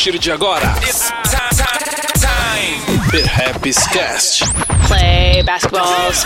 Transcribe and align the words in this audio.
partir 0.00 0.18
de 0.18 0.32
agora, 0.32 0.64
it's 0.82 1.12
time. 2.18 3.10
Perhaps 3.10 3.86
Cast. 3.88 4.44
Play 4.88 5.42
basketballs. 5.42 6.24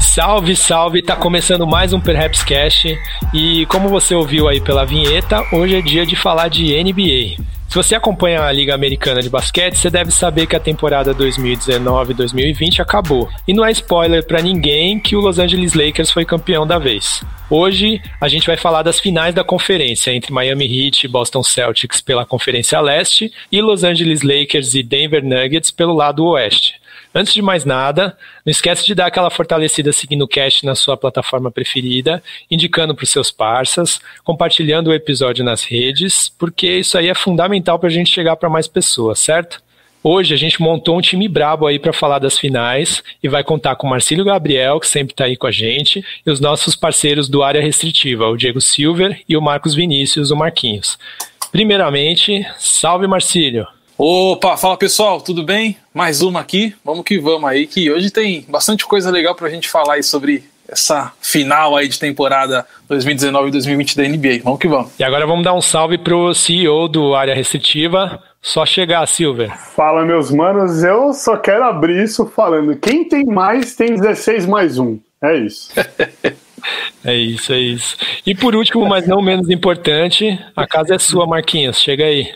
Salve, 0.00 0.54
salve! 0.54 1.02
Tá 1.02 1.16
começando 1.16 1.66
mais 1.66 1.92
um 1.92 1.98
Perhaps 1.98 2.44
Cast 2.44 2.96
e 3.34 3.66
como 3.66 3.88
você 3.88 4.14
ouviu 4.14 4.46
aí 4.46 4.60
pela 4.60 4.86
vinheta, 4.86 5.44
hoje 5.52 5.74
é 5.74 5.82
dia 5.82 6.06
de 6.06 6.14
falar 6.14 6.46
de 6.46 6.80
NBA. 6.80 7.42
Se 7.68 7.74
você 7.74 7.96
acompanha 7.96 8.42
a 8.42 8.52
Liga 8.52 8.72
Americana 8.72 9.20
de 9.20 9.28
Basquete, 9.28 9.76
você 9.76 9.90
deve 9.90 10.12
saber 10.12 10.46
que 10.46 10.54
a 10.54 10.60
temporada 10.60 11.12
2019-2020 11.12 12.78
acabou. 12.78 13.28
E 13.48 13.52
não 13.52 13.64
é 13.64 13.72
spoiler 13.72 14.24
para 14.24 14.40
ninguém 14.40 15.00
que 15.00 15.16
o 15.16 15.20
Los 15.20 15.40
Angeles 15.40 15.74
Lakers 15.74 16.12
foi 16.12 16.24
campeão 16.24 16.64
da 16.64 16.78
vez. 16.78 17.24
Hoje 17.50 18.02
a 18.20 18.28
gente 18.28 18.46
vai 18.46 18.58
falar 18.58 18.82
das 18.82 19.00
finais 19.00 19.34
da 19.34 19.42
conferência 19.42 20.10
entre 20.12 20.30
Miami 20.30 20.66
Heat 20.66 21.04
e 21.04 21.08
Boston 21.08 21.42
Celtics 21.42 21.98
pela 21.98 22.26
Conferência 22.26 22.78
Leste 22.78 23.32
e 23.50 23.62
Los 23.62 23.84
Angeles 23.84 24.20
Lakers 24.20 24.74
e 24.74 24.82
Denver 24.82 25.24
Nuggets 25.24 25.70
pelo 25.70 25.94
lado 25.94 26.26
Oeste. 26.26 26.74
Antes 27.14 27.32
de 27.32 27.40
mais 27.40 27.64
nada, 27.64 28.18
não 28.44 28.50
esquece 28.50 28.84
de 28.84 28.94
dar 28.94 29.06
aquela 29.06 29.30
fortalecida 29.30 29.94
seguindo 29.94 30.26
o 30.26 30.28
cast 30.28 30.66
na 30.66 30.74
sua 30.74 30.94
plataforma 30.94 31.50
preferida, 31.50 32.22
indicando 32.50 32.94
para 32.94 33.04
os 33.04 33.10
seus 33.10 33.30
parceiros, 33.30 33.98
compartilhando 34.22 34.88
o 34.88 34.94
episódio 34.94 35.42
nas 35.42 35.64
redes, 35.64 36.28
porque 36.28 36.80
isso 36.80 36.98
aí 36.98 37.08
é 37.08 37.14
fundamental 37.14 37.78
para 37.78 37.88
a 37.88 37.92
gente 37.92 38.12
chegar 38.12 38.36
para 38.36 38.50
mais 38.50 38.68
pessoas, 38.68 39.20
certo? 39.20 39.62
Hoje 40.02 40.32
a 40.32 40.36
gente 40.36 40.62
montou 40.62 40.96
um 40.96 41.00
time 41.00 41.26
brabo 41.26 41.66
aí 41.66 41.78
para 41.78 41.92
falar 41.92 42.20
das 42.20 42.38
finais 42.38 43.02
e 43.20 43.28
vai 43.28 43.42
contar 43.42 43.74
com 43.74 43.86
o 43.86 43.90
Marcílio 43.90 44.24
Gabriel, 44.24 44.78
que 44.78 44.86
sempre 44.86 45.12
está 45.12 45.24
aí 45.24 45.36
com 45.36 45.46
a 45.46 45.50
gente, 45.50 46.04
e 46.24 46.30
os 46.30 46.38
nossos 46.38 46.76
parceiros 46.76 47.28
do 47.28 47.42
Área 47.42 47.60
Restritiva, 47.60 48.28
o 48.28 48.36
Diego 48.36 48.60
Silver 48.60 49.20
e 49.28 49.36
o 49.36 49.42
Marcos 49.42 49.74
Vinícius, 49.74 50.30
o 50.30 50.36
Marquinhos. 50.36 50.96
Primeiramente, 51.50 52.46
salve 52.58 53.08
Marcílio! 53.08 53.66
Opa, 53.96 54.56
fala 54.56 54.76
pessoal, 54.76 55.20
tudo 55.20 55.42
bem? 55.42 55.76
Mais 55.92 56.22
uma 56.22 56.38
aqui, 56.38 56.72
vamos 56.84 57.04
que 57.04 57.18
vamos 57.18 57.50
aí, 57.50 57.66
que 57.66 57.90
hoje 57.90 58.12
tem 58.12 58.46
bastante 58.48 58.86
coisa 58.86 59.10
legal 59.10 59.34
pra 59.34 59.50
gente 59.50 59.68
falar 59.68 59.94
aí 59.94 60.04
sobre 60.04 60.44
essa 60.68 61.12
final 61.20 61.74
aí 61.74 61.88
de 61.88 61.98
temporada 61.98 62.64
2019 62.88 63.48
e 63.48 63.50
2020 63.52 63.96
da 63.96 64.02
NBA. 64.04 64.40
Vamos 64.44 64.60
que 64.60 64.68
vamos. 64.68 64.92
E 64.98 65.02
agora 65.02 65.26
vamos 65.26 65.42
dar 65.42 65.54
um 65.54 65.62
salve 65.62 65.98
pro 65.98 66.34
CEO 66.34 66.86
do 66.86 67.14
Área 67.14 67.34
Restritiva, 67.34 68.22
só 68.48 68.64
chegar, 68.64 69.06
Silver. 69.06 69.56
Fala, 69.74 70.04
meus 70.04 70.30
manos, 70.30 70.82
eu 70.82 71.12
só 71.12 71.36
quero 71.36 71.64
abrir 71.64 72.02
isso 72.02 72.26
falando, 72.26 72.76
quem 72.76 73.06
tem 73.06 73.24
mais 73.24 73.76
tem 73.76 73.94
16 73.94 74.46
mais 74.46 74.78
um, 74.78 74.98
é 75.22 75.36
isso. 75.36 75.70
É 77.04 77.14
isso, 77.14 77.52
é 77.52 77.58
isso. 77.58 77.96
E 78.26 78.34
por 78.34 78.54
último, 78.56 78.84
mas 78.84 79.06
não 79.06 79.22
menos 79.22 79.48
importante, 79.48 80.38
a 80.56 80.66
casa 80.66 80.96
é 80.96 80.98
sua, 80.98 81.24
Marquinhos. 81.24 81.78
Chega 81.78 82.04
aí. 82.04 82.32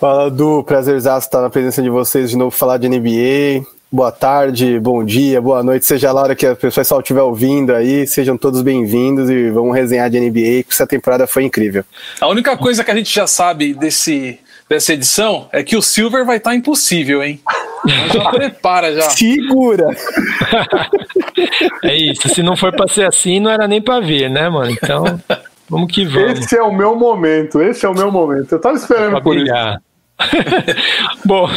Fala 0.00 0.28
do 0.28 0.64
prazerzaço 0.64 1.28
estar 1.28 1.40
na 1.40 1.48
presença 1.48 1.80
de 1.80 1.88
vocês 1.88 2.30
de 2.30 2.36
novo 2.36 2.50
falar 2.50 2.78
de 2.78 2.88
NBA. 2.88 3.64
Boa 3.92 4.10
tarde, 4.10 4.78
bom 4.80 5.04
dia, 5.04 5.40
boa 5.40 5.62
noite, 5.62 5.86
seja 5.86 6.12
lá 6.12 6.20
a 6.20 6.24
hora 6.24 6.36
que 6.36 6.46
a 6.46 6.56
pessoal 6.56 7.00
estiver 7.00 7.22
ouvindo 7.22 7.74
aí, 7.74 8.06
sejam 8.06 8.36
todos 8.36 8.60
bem-vindos 8.60 9.30
e 9.30 9.50
vamos 9.50 9.74
resenhar 9.74 10.10
de 10.10 10.20
NBA, 10.20 10.64
que 10.64 10.72
essa 10.72 10.86
temporada 10.86 11.26
foi 11.26 11.44
incrível. 11.44 11.84
A 12.20 12.28
única 12.28 12.56
coisa 12.56 12.84
que 12.84 12.90
a 12.90 12.94
gente 12.94 13.14
já 13.14 13.26
sabe 13.26 13.72
desse, 13.72 14.38
dessa 14.70 14.92
edição 14.92 15.48
é 15.52 15.64
que 15.64 15.76
o 15.76 15.82
Silver 15.82 16.24
vai 16.24 16.36
estar 16.36 16.54
impossível, 16.54 17.24
hein? 17.24 17.40
já 18.14 18.30
prepara 18.30 18.94
já. 18.94 19.02
Segura! 19.10 19.88
é 21.82 21.96
isso, 21.96 22.28
se 22.28 22.40
não 22.40 22.56
for 22.56 22.70
pra 22.70 22.86
ser 22.86 23.04
assim, 23.04 23.40
não 23.40 23.50
era 23.50 23.66
nem 23.66 23.82
pra 23.82 23.98
vir, 23.98 24.30
né, 24.30 24.48
mano? 24.48 24.70
Então, 24.70 25.20
vamos 25.68 25.92
que 25.92 26.04
vamos. 26.04 26.38
Esse 26.38 26.56
é 26.56 26.62
o 26.62 26.72
meu 26.72 26.94
momento, 26.94 27.60
esse 27.60 27.84
é 27.84 27.88
o 27.88 27.94
meu 27.94 28.12
momento. 28.12 28.52
Eu 28.52 28.60
tava 28.60 28.76
esperando 28.76 29.10
pra 29.10 29.20
por 29.20 29.34
brilhar. 29.34 29.74
isso. 29.74 29.90
Bom, 31.26 31.48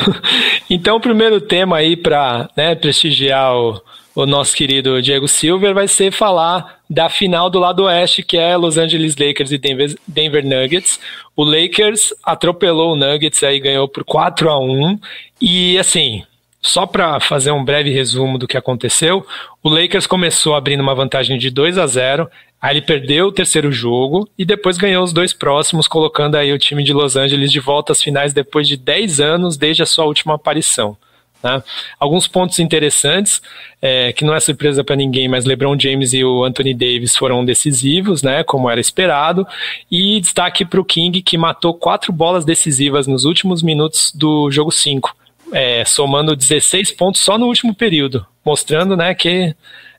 então 0.69 0.95
o 0.95 1.01
primeiro 1.01 1.39
tema 1.39 1.77
aí 1.77 1.95
para 1.95 2.49
né, 2.57 2.73
prestigiar 2.73 3.53
o, 3.55 3.79
o 4.15 4.25
nosso 4.25 4.55
querido 4.55 5.01
Diego 5.01 5.27
Silver 5.27 5.73
vai 5.73 5.87
ser 5.87 6.11
falar 6.11 6.81
da 6.89 7.09
final 7.09 7.49
do 7.49 7.59
lado 7.59 7.83
oeste, 7.83 8.21
que 8.21 8.37
é 8.37 8.55
Los 8.55 8.77
Angeles 8.77 9.15
Lakers 9.17 9.51
e 9.51 9.57
Denver, 9.57 9.97
Denver 10.07 10.45
Nuggets. 10.45 10.99
O 11.35 11.43
Lakers 11.43 12.13
atropelou 12.23 12.93
o 12.93 12.95
Nuggets 12.95 13.41
aí, 13.43 13.59
ganhou 13.59 13.87
por 13.87 14.03
4 14.03 14.49
a 14.49 14.59
1 14.59 14.99
e 15.41 15.79
assim, 15.79 16.23
só 16.61 16.85
para 16.85 17.19
fazer 17.19 17.51
um 17.51 17.65
breve 17.65 17.91
resumo 17.91 18.37
do 18.37 18.47
que 18.47 18.55
aconteceu, 18.55 19.25
o 19.61 19.69
Lakers 19.69 20.07
começou 20.07 20.55
abrindo 20.55 20.81
uma 20.81 20.95
vantagem 20.95 21.37
de 21.37 21.49
2 21.49 21.77
a 21.77 21.87
0, 21.87 22.29
aí 22.61 22.73
ele 22.73 22.81
perdeu 22.81 23.27
o 23.27 23.31
terceiro 23.31 23.71
jogo 23.71 24.29
e 24.37 24.45
depois 24.45 24.77
ganhou 24.77 25.03
os 25.03 25.11
dois 25.11 25.33
próximos, 25.33 25.87
colocando 25.87 26.35
aí 26.35 26.53
o 26.53 26.59
time 26.59 26.83
de 26.83 26.93
Los 26.93 27.17
Angeles 27.17 27.51
de 27.51 27.59
volta 27.59 27.91
às 27.91 28.01
finais 28.01 28.31
depois 28.31 28.67
de 28.67 28.77
10 28.77 29.19
anos 29.19 29.57
desde 29.57 29.83
a 29.83 29.85
sua 29.85 30.05
última 30.05 30.35
aparição. 30.35 30.95
Né? 31.43 31.61
Alguns 31.99 32.27
pontos 32.27 32.59
interessantes, 32.59 33.41
é, 33.81 34.13
que 34.13 34.23
não 34.23 34.33
é 34.33 34.39
surpresa 34.39 34.83
para 34.83 34.95
ninguém, 34.95 35.27
mas 35.27 35.45
LeBron 35.45 35.77
James 35.77 36.13
e 36.13 36.23
o 36.23 36.43
Anthony 36.43 36.73
Davis 36.73 37.15
foram 37.15 37.43
decisivos, 37.43 38.23
né, 38.23 38.43
como 38.43 38.69
era 38.69 38.79
esperado, 38.79 39.45
e 39.91 40.21
destaque 40.21 40.63
para 40.63 40.79
o 40.79 40.85
King, 40.85 41.21
que 41.21 41.37
matou 41.37 41.73
quatro 41.73 42.13
bolas 42.13 42.45
decisivas 42.45 43.07
nos 43.07 43.25
últimos 43.25 43.61
minutos 43.61 44.11
do 44.15 44.49
jogo 44.49 44.71
5 44.71 45.15
é, 45.53 45.85
somando 45.85 46.35
16 46.35 46.91
pontos 46.91 47.21
só 47.21 47.37
no 47.37 47.45
último 47.45 47.73
período, 47.73 48.25
mostrando 48.43 48.97
né, 48.97 49.13
que 49.13 49.55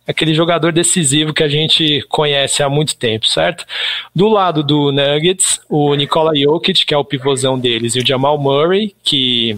aquele 0.06 0.34
jogador 0.34 0.72
decisivo 0.72 1.32
que 1.32 1.42
a 1.42 1.48
gente 1.48 2.04
conhece 2.08 2.62
há 2.62 2.68
muito 2.68 2.96
tempo, 2.96 3.26
certo? 3.26 3.64
Do 4.14 4.28
lado 4.28 4.62
do 4.62 4.92
Nuggets, 4.92 5.60
o 5.68 5.94
Nikola 5.94 6.32
Jokic, 6.36 6.84
que 6.84 6.92
é 6.92 6.98
o 6.98 7.04
pivôzão 7.04 7.58
deles, 7.58 7.94
e 7.94 8.00
o 8.00 8.06
Jamal 8.06 8.36
Murray, 8.36 8.94
que 9.02 9.56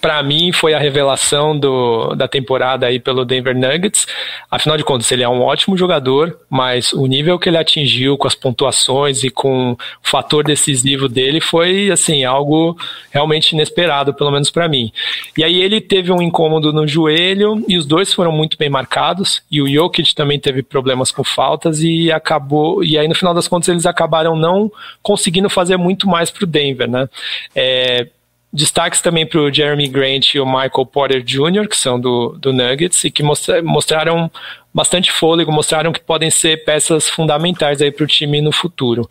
para 0.00 0.22
mim 0.22 0.52
foi 0.52 0.74
a 0.74 0.78
revelação 0.78 1.58
do, 1.58 2.14
da 2.14 2.28
temporada 2.28 2.86
aí 2.86 3.00
pelo 3.00 3.24
Denver 3.24 3.56
Nuggets. 3.56 4.06
Afinal 4.50 4.76
de 4.76 4.84
contas, 4.84 5.10
ele 5.10 5.22
é 5.22 5.28
um 5.28 5.42
ótimo 5.42 5.76
jogador, 5.76 6.38
mas 6.48 6.92
o 6.92 7.06
nível 7.06 7.38
que 7.38 7.48
ele 7.48 7.56
atingiu 7.56 8.16
com 8.16 8.26
as 8.26 8.34
pontuações 8.34 9.24
e 9.24 9.30
com 9.30 9.72
o 9.72 9.78
fator 10.02 10.44
decisivo 10.44 11.08
dele 11.08 11.40
foi 11.40 11.90
assim 11.90 12.24
algo 12.24 12.76
realmente 13.10 13.52
inesperado, 13.52 14.14
pelo 14.14 14.30
menos 14.30 14.50
para 14.50 14.68
mim. 14.68 14.92
E 15.36 15.42
aí 15.42 15.60
ele 15.60 15.80
teve 15.80 16.12
um 16.12 16.22
incômodo 16.22 16.72
no 16.72 16.86
joelho 16.86 17.64
e 17.68 17.76
os 17.76 17.86
dois 17.86 18.12
foram 18.12 18.32
muito 18.32 18.56
bem 18.56 18.68
marcados. 18.68 19.42
E 19.50 19.60
o 19.60 19.68
Jokic 19.68 20.14
também 20.14 20.38
teve 20.38 20.62
problemas 20.62 21.10
com 21.10 21.24
faltas 21.24 21.82
e 21.82 22.12
acabou. 22.12 22.84
E 22.84 22.98
aí 22.98 23.08
no 23.08 23.14
final 23.14 23.34
das 23.34 23.48
contas 23.48 23.68
eles 23.68 23.86
acabaram 23.86 24.36
não 24.36 24.70
conseguindo 25.02 25.48
fazer 25.48 25.76
muito 25.76 26.06
mais 26.06 26.30
para 26.30 26.44
o 26.44 26.46
Denver, 26.46 26.88
né? 26.88 27.08
É, 27.54 28.06
Destaques 28.56 29.02
também 29.02 29.26
para 29.26 29.38
o 29.38 29.52
Jeremy 29.52 29.86
Grant 29.86 30.34
e 30.34 30.40
o 30.40 30.46
Michael 30.46 30.86
Porter 30.90 31.22
Jr., 31.22 31.68
que 31.68 31.76
são 31.76 32.00
do, 32.00 32.38
do 32.38 32.54
Nuggets, 32.54 33.04
e 33.04 33.10
que 33.10 33.22
mostra, 33.22 33.62
mostraram 33.62 34.30
bastante 34.72 35.12
fôlego, 35.12 35.52
mostraram 35.52 35.92
que 35.92 36.00
podem 36.00 36.30
ser 36.30 36.64
peças 36.64 37.06
fundamentais 37.06 37.78
para 37.90 38.04
o 38.04 38.06
time 38.06 38.40
no 38.40 38.50
futuro. 38.50 39.08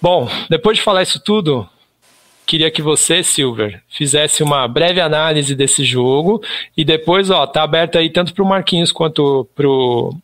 Bom, 0.00 0.28
depois 0.48 0.78
de 0.78 0.84
falar 0.84 1.02
isso 1.02 1.20
tudo, 1.20 1.68
queria 2.46 2.70
que 2.70 2.80
você, 2.80 3.24
Silver, 3.24 3.82
fizesse 3.88 4.44
uma 4.44 4.68
breve 4.68 5.00
análise 5.00 5.56
desse 5.56 5.84
jogo 5.84 6.40
e 6.76 6.84
depois, 6.84 7.30
ó, 7.30 7.44
tá 7.48 7.64
aberto 7.64 7.98
aí 7.98 8.10
tanto 8.10 8.32
para 8.32 8.44
o 8.44 8.48
Marquinhos 8.48 8.92
quanto 8.92 9.48
para 9.56 9.68
o 9.68 10.14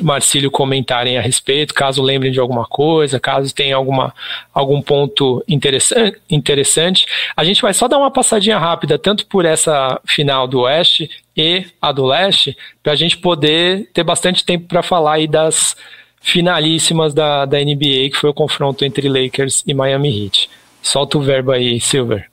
Marcílio 0.00 0.50
comentarem 0.50 1.16
a 1.18 1.20
respeito, 1.20 1.74
caso 1.74 2.02
lembrem 2.02 2.32
de 2.32 2.40
alguma 2.40 2.64
coisa, 2.64 3.20
caso 3.20 3.54
tenha 3.54 3.76
alguma, 3.76 4.14
algum 4.52 4.80
ponto 4.82 5.44
interessante, 5.48 6.18
interessante. 6.28 7.06
A 7.36 7.44
gente 7.44 7.62
vai 7.62 7.72
só 7.74 7.88
dar 7.88 7.98
uma 7.98 8.10
passadinha 8.10 8.58
rápida, 8.58 8.98
tanto 8.98 9.26
por 9.26 9.44
essa 9.44 10.00
final 10.04 10.46
do 10.46 10.60
Oeste 10.60 11.10
e 11.36 11.64
a 11.80 11.92
do 11.92 12.04
Leste, 12.04 12.56
para 12.82 12.92
a 12.92 12.96
gente 12.96 13.16
poder 13.18 13.88
ter 13.92 14.04
bastante 14.04 14.44
tempo 14.44 14.66
para 14.66 14.82
falar 14.82 15.14
aí 15.14 15.26
das 15.26 15.76
finalíssimas 16.20 17.14
da, 17.14 17.44
da 17.44 17.58
NBA, 17.58 18.10
que 18.10 18.16
foi 18.16 18.30
o 18.30 18.34
confronto 18.34 18.84
entre 18.84 19.08
Lakers 19.08 19.64
e 19.66 19.72
Miami 19.72 20.24
Heat. 20.24 20.50
Solta 20.82 21.18
o 21.18 21.22
verbo 21.22 21.50
aí, 21.50 21.80
Silver. 21.80 22.30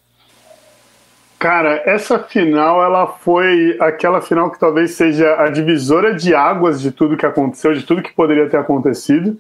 Cara, 1.40 1.84
essa 1.86 2.18
final 2.18 2.84
ela 2.84 3.06
foi 3.06 3.78
aquela 3.80 4.22
final 4.22 4.50
que 4.50 4.60
talvez 4.60 4.92
seja 4.92 5.40
a 5.40 5.50
divisora 5.50 6.16
de 6.16 6.34
águas 6.34 6.82
de 6.82 6.92
tudo 6.92 7.16
que 7.16 7.26
aconteceu, 7.28 7.74
de 7.74 7.84
tudo 7.86 8.02
que 8.02 8.14
poderia 8.14 8.50
ter 8.50 8.58
acontecido, 8.58 9.38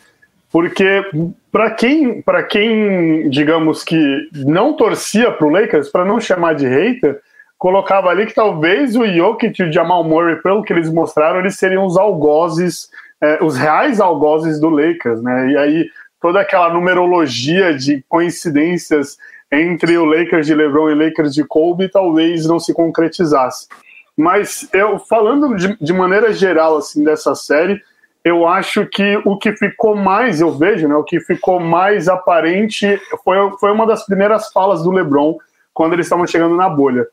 porque 0.51 1.03
para 1.51 1.71
quem, 1.71 2.21
para 2.21 2.43
quem, 2.43 3.29
digamos 3.29 3.83
que 3.83 4.29
não 4.33 4.73
torcia 4.73 5.31
para 5.31 5.47
o 5.47 5.49
Lakers, 5.49 5.89
para 5.89 6.05
não 6.05 6.19
chamar 6.19 6.53
de 6.53 6.67
hater, 6.67 7.19
colocava 7.57 8.09
ali 8.09 8.27
que 8.27 8.35
talvez 8.35 8.95
o 8.95 9.05
Jokic 9.05 9.59
e 9.59 9.65
o 9.65 9.73
Jamal 9.73 10.03
Murray, 10.03 10.35
pelo 10.37 10.61
que 10.61 10.71
eles 10.71 10.93
mostraram, 10.93 11.39
eles 11.39 11.57
seriam 11.57 11.83
os 11.83 11.97
algozes, 11.97 12.89
é, 13.19 13.43
os 13.43 13.57
reais 13.57 13.99
algozes 13.99 14.59
do 14.59 14.69
Lakers, 14.69 15.21
né? 15.23 15.49
E 15.49 15.57
aí 15.57 15.89
toda 16.21 16.41
aquela 16.41 16.71
numerologia 16.71 17.73
de 17.73 18.03
coincidências 18.07 19.17
entre 19.51 19.97
o 19.97 20.05
Lakers 20.05 20.45
de 20.45 20.53
LeBron 20.53 20.89
e 20.89 20.95
Lakers 20.95 21.33
de 21.33 21.43
Kobe 21.43 21.89
talvez 21.89 22.45
não 22.45 22.59
se 22.59 22.73
concretizasse. 22.73 23.67
Mas 24.15 24.67
eu 24.73 24.99
falando 24.99 25.55
de, 25.55 25.77
de 25.79 25.93
maneira 25.93 26.33
geral 26.33 26.77
assim 26.77 27.03
dessa 27.03 27.35
série, 27.35 27.81
eu 28.23 28.47
acho 28.47 28.85
que 28.85 29.21
o 29.23 29.37
que 29.37 29.53
ficou 29.53 29.95
mais, 29.95 30.41
eu 30.41 30.51
vejo, 30.51 30.87
né, 30.87 30.95
o 30.95 31.03
que 31.03 31.19
ficou 31.19 31.59
mais 31.59 32.09
aparente 32.09 32.99
foi, 33.23 33.37
foi 33.59 33.71
uma 33.71 33.85
das 33.85 34.05
primeiras 34.05 34.51
falas 34.51 34.83
do 34.83 34.91
LeBron 34.91 35.37
quando 35.73 35.93
eles 35.93 36.07
estavam 36.07 36.27
chegando 36.27 36.55
na 36.55 36.67
bolha. 36.67 37.07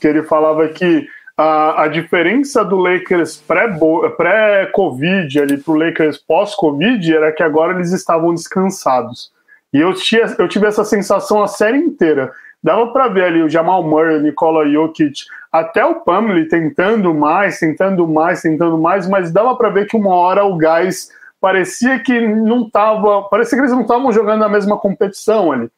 Que 0.00 0.06
ele 0.06 0.22
falava 0.22 0.68
que 0.68 1.08
a, 1.36 1.84
a 1.84 1.88
diferença 1.88 2.64
do 2.64 2.76
Lakers 2.76 3.42
pré-Covid 3.46 4.16
pré 4.16 5.42
ali 5.42 5.56
para 5.56 5.72
o 5.72 5.76
Lakers 5.76 6.18
pós-Covid 6.18 7.14
era 7.14 7.32
que 7.32 7.42
agora 7.42 7.74
eles 7.74 7.90
estavam 7.90 8.34
descansados. 8.34 9.32
E 9.72 9.78
eu, 9.78 9.94
tinha, 9.94 10.26
eu 10.38 10.48
tive 10.48 10.66
essa 10.66 10.84
sensação 10.84 11.42
a 11.42 11.46
série 11.46 11.78
inteira. 11.78 12.32
Dava 12.62 12.92
para 12.92 13.08
ver 13.08 13.24
ali 13.24 13.42
o 13.42 13.48
Jamal 13.48 13.82
Murray, 13.82 14.16
o 14.16 14.22
Nikola 14.22 14.68
Jokic, 14.68 15.24
até 15.50 15.84
o 15.84 15.96
Pamela 15.96 16.46
tentando 16.48 17.12
mais, 17.12 17.58
tentando 17.58 18.06
mais, 18.06 18.42
tentando 18.42 18.78
mais, 18.78 19.08
mas 19.08 19.32
dava 19.32 19.56
para 19.56 19.70
ver 19.70 19.86
que 19.86 19.96
uma 19.96 20.14
hora 20.14 20.44
o 20.44 20.56
gás 20.56 21.10
parecia 21.40 21.98
que 21.98 22.20
não 22.20 22.62
estava, 22.62 23.22
parecia 23.24 23.58
que 23.58 23.62
eles 23.62 23.72
não 23.72 23.82
estavam 23.82 24.12
jogando 24.12 24.44
a 24.44 24.48
mesma 24.48 24.78
competição 24.78 25.50
ali. 25.50 25.68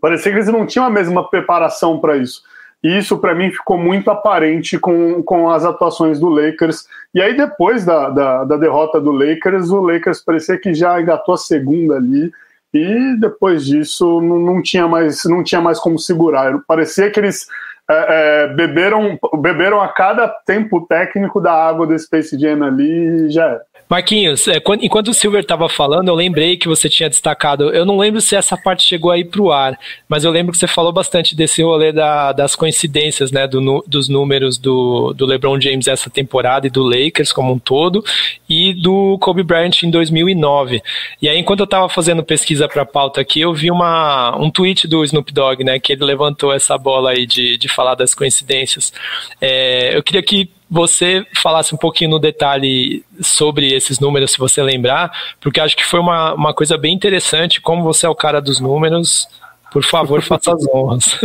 Parecia 0.00 0.30
que 0.30 0.38
eles 0.38 0.48
não 0.48 0.66
tinham 0.66 0.84
a 0.84 0.90
mesma 0.90 1.28
preparação 1.28 1.98
para 1.98 2.16
isso. 2.16 2.42
E 2.84 2.98
isso, 2.98 3.18
para 3.18 3.34
mim, 3.34 3.50
ficou 3.50 3.78
muito 3.78 4.10
aparente 4.10 4.78
com, 4.78 5.22
com 5.22 5.50
as 5.50 5.64
atuações 5.64 6.20
do 6.20 6.28
Lakers. 6.28 6.86
E 7.14 7.22
aí, 7.22 7.34
depois 7.34 7.84
da, 7.84 8.10
da, 8.10 8.44
da 8.44 8.56
derrota 8.56 9.00
do 9.00 9.10
Lakers, 9.10 9.70
o 9.70 9.80
Lakers 9.80 10.20
parecia 10.20 10.58
que 10.58 10.74
já 10.74 11.00
engatou 11.00 11.34
a 11.34 11.38
segunda 11.38 11.96
ali. 11.96 12.30
E 12.76 13.16
depois 13.18 13.64
disso, 13.64 14.20
não, 14.20 14.38
não, 14.38 14.62
tinha, 14.62 14.86
mais, 14.86 15.24
não 15.24 15.42
tinha 15.42 15.60
mais 15.60 15.78
como 15.78 15.98
segurar. 15.98 16.58
Parecia 16.66 17.10
que 17.10 17.18
eles 17.18 17.46
é, 17.88 18.44
é, 18.44 18.48
beberam, 18.48 19.18
beberam 19.38 19.80
a 19.80 19.88
cada 19.88 20.28
tempo 20.28 20.86
técnico 20.86 21.40
da 21.40 21.52
água 21.52 21.86
do 21.86 21.98
Space 21.98 22.38
Jam 22.38 22.62
ali 22.64 23.26
e 23.26 23.30
já 23.30 23.46
era. 23.46 23.62
Marquinhos, 23.88 24.48
é, 24.48 24.58
quando, 24.58 24.84
enquanto 24.84 25.08
o 25.08 25.14
Silver 25.14 25.42
estava 25.42 25.68
falando, 25.68 26.08
eu 26.08 26.14
lembrei 26.14 26.56
que 26.56 26.66
você 26.66 26.88
tinha 26.88 27.08
destacado. 27.08 27.70
Eu 27.70 27.86
não 27.86 27.96
lembro 27.96 28.20
se 28.20 28.34
essa 28.34 28.56
parte 28.56 28.82
chegou 28.82 29.12
aí 29.12 29.24
para 29.24 29.40
o 29.40 29.52
ar, 29.52 29.78
mas 30.08 30.24
eu 30.24 30.30
lembro 30.30 30.52
que 30.52 30.58
você 30.58 30.66
falou 30.66 30.92
bastante 30.92 31.36
desse 31.36 31.62
rolê 31.62 31.92
da, 31.92 32.32
das 32.32 32.56
coincidências, 32.56 33.30
né, 33.30 33.46
do, 33.46 33.84
dos 33.86 34.08
números 34.08 34.58
do, 34.58 35.12
do 35.12 35.24
LeBron 35.24 35.60
James 35.60 35.86
essa 35.86 36.10
temporada 36.10 36.66
e 36.66 36.70
do 36.70 36.82
Lakers 36.82 37.32
como 37.32 37.52
um 37.52 37.58
todo, 37.58 38.04
e 38.48 38.74
do 38.74 39.18
Kobe 39.20 39.44
Bryant 39.44 39.82
em 39.84 39.90
2009. 39.90 40.82
E 41.22 41.28
aí, 41.28 41.38
enquanto 41.38 41.60
eu 41.60 41.64
estava 41.64 41.88
fazendo 41.88 42.24
pesquisa 42.24 42.66
para 42.66 42.82
a 42.82 42.86
pauta 42.86 43.20
aqui, 43.20 43.40
eu 43.40 43.54
vi 43.54 43.70
uma, 43.70 44.36
um 44.36 44.50
tweet 44.50 44.88
do 44.88 45.04
Snoop 45.04 45.32
Dogg, 45.32 45.62
né, 45.62 45.78
que 45.78 45.92
ele 45.92 46.04
levantou 46.04 46.52
essa 46.52 46.76
bola 46.76 47.10
aí 47.10 47.24
de, 47.24 47.56
de 47.56 47.68
falar 47.68 47.94
das 47.94 48.14
coincidências. 48.14 48.92
É, 49.40 49.96
eu 49.96 50.02
queria 50.02 50.22
que 50.22 50.50
você 50.70 51.24
falasse 51.40 51.74
um 51.74 51.78
pouquinho 51.78 52.10
no 52.10 52.18
detalhe 52.18 53.04
sobre 53.20 53.72
esses 53.74 54.00
números, 54.00 54.32
se 54.32 54.38
você 54.38 54.62
lembrar, 54.62 55.12
porque 55.40 55.60
acho 55.60 55.76
que 55.76 55.84
foi 55.84 56.00
uma, 56.00 56.34
uma 56.34 56.54
coisa 56.54 56.76
bem 56.76 56.94
interessante. 56.94 57.60
Como 57.60 57.82
você 57.82 58.06
é 58.06 58.08
o 58.08 58.14
cara 58.14 58.40
dos 58.40 58.60
números, 58.60 59.28
por 59.72 59.84
favor, 59.84 60.22
faça 60.24 60.52
as 60.52 60.66
honras. 60.68 61.20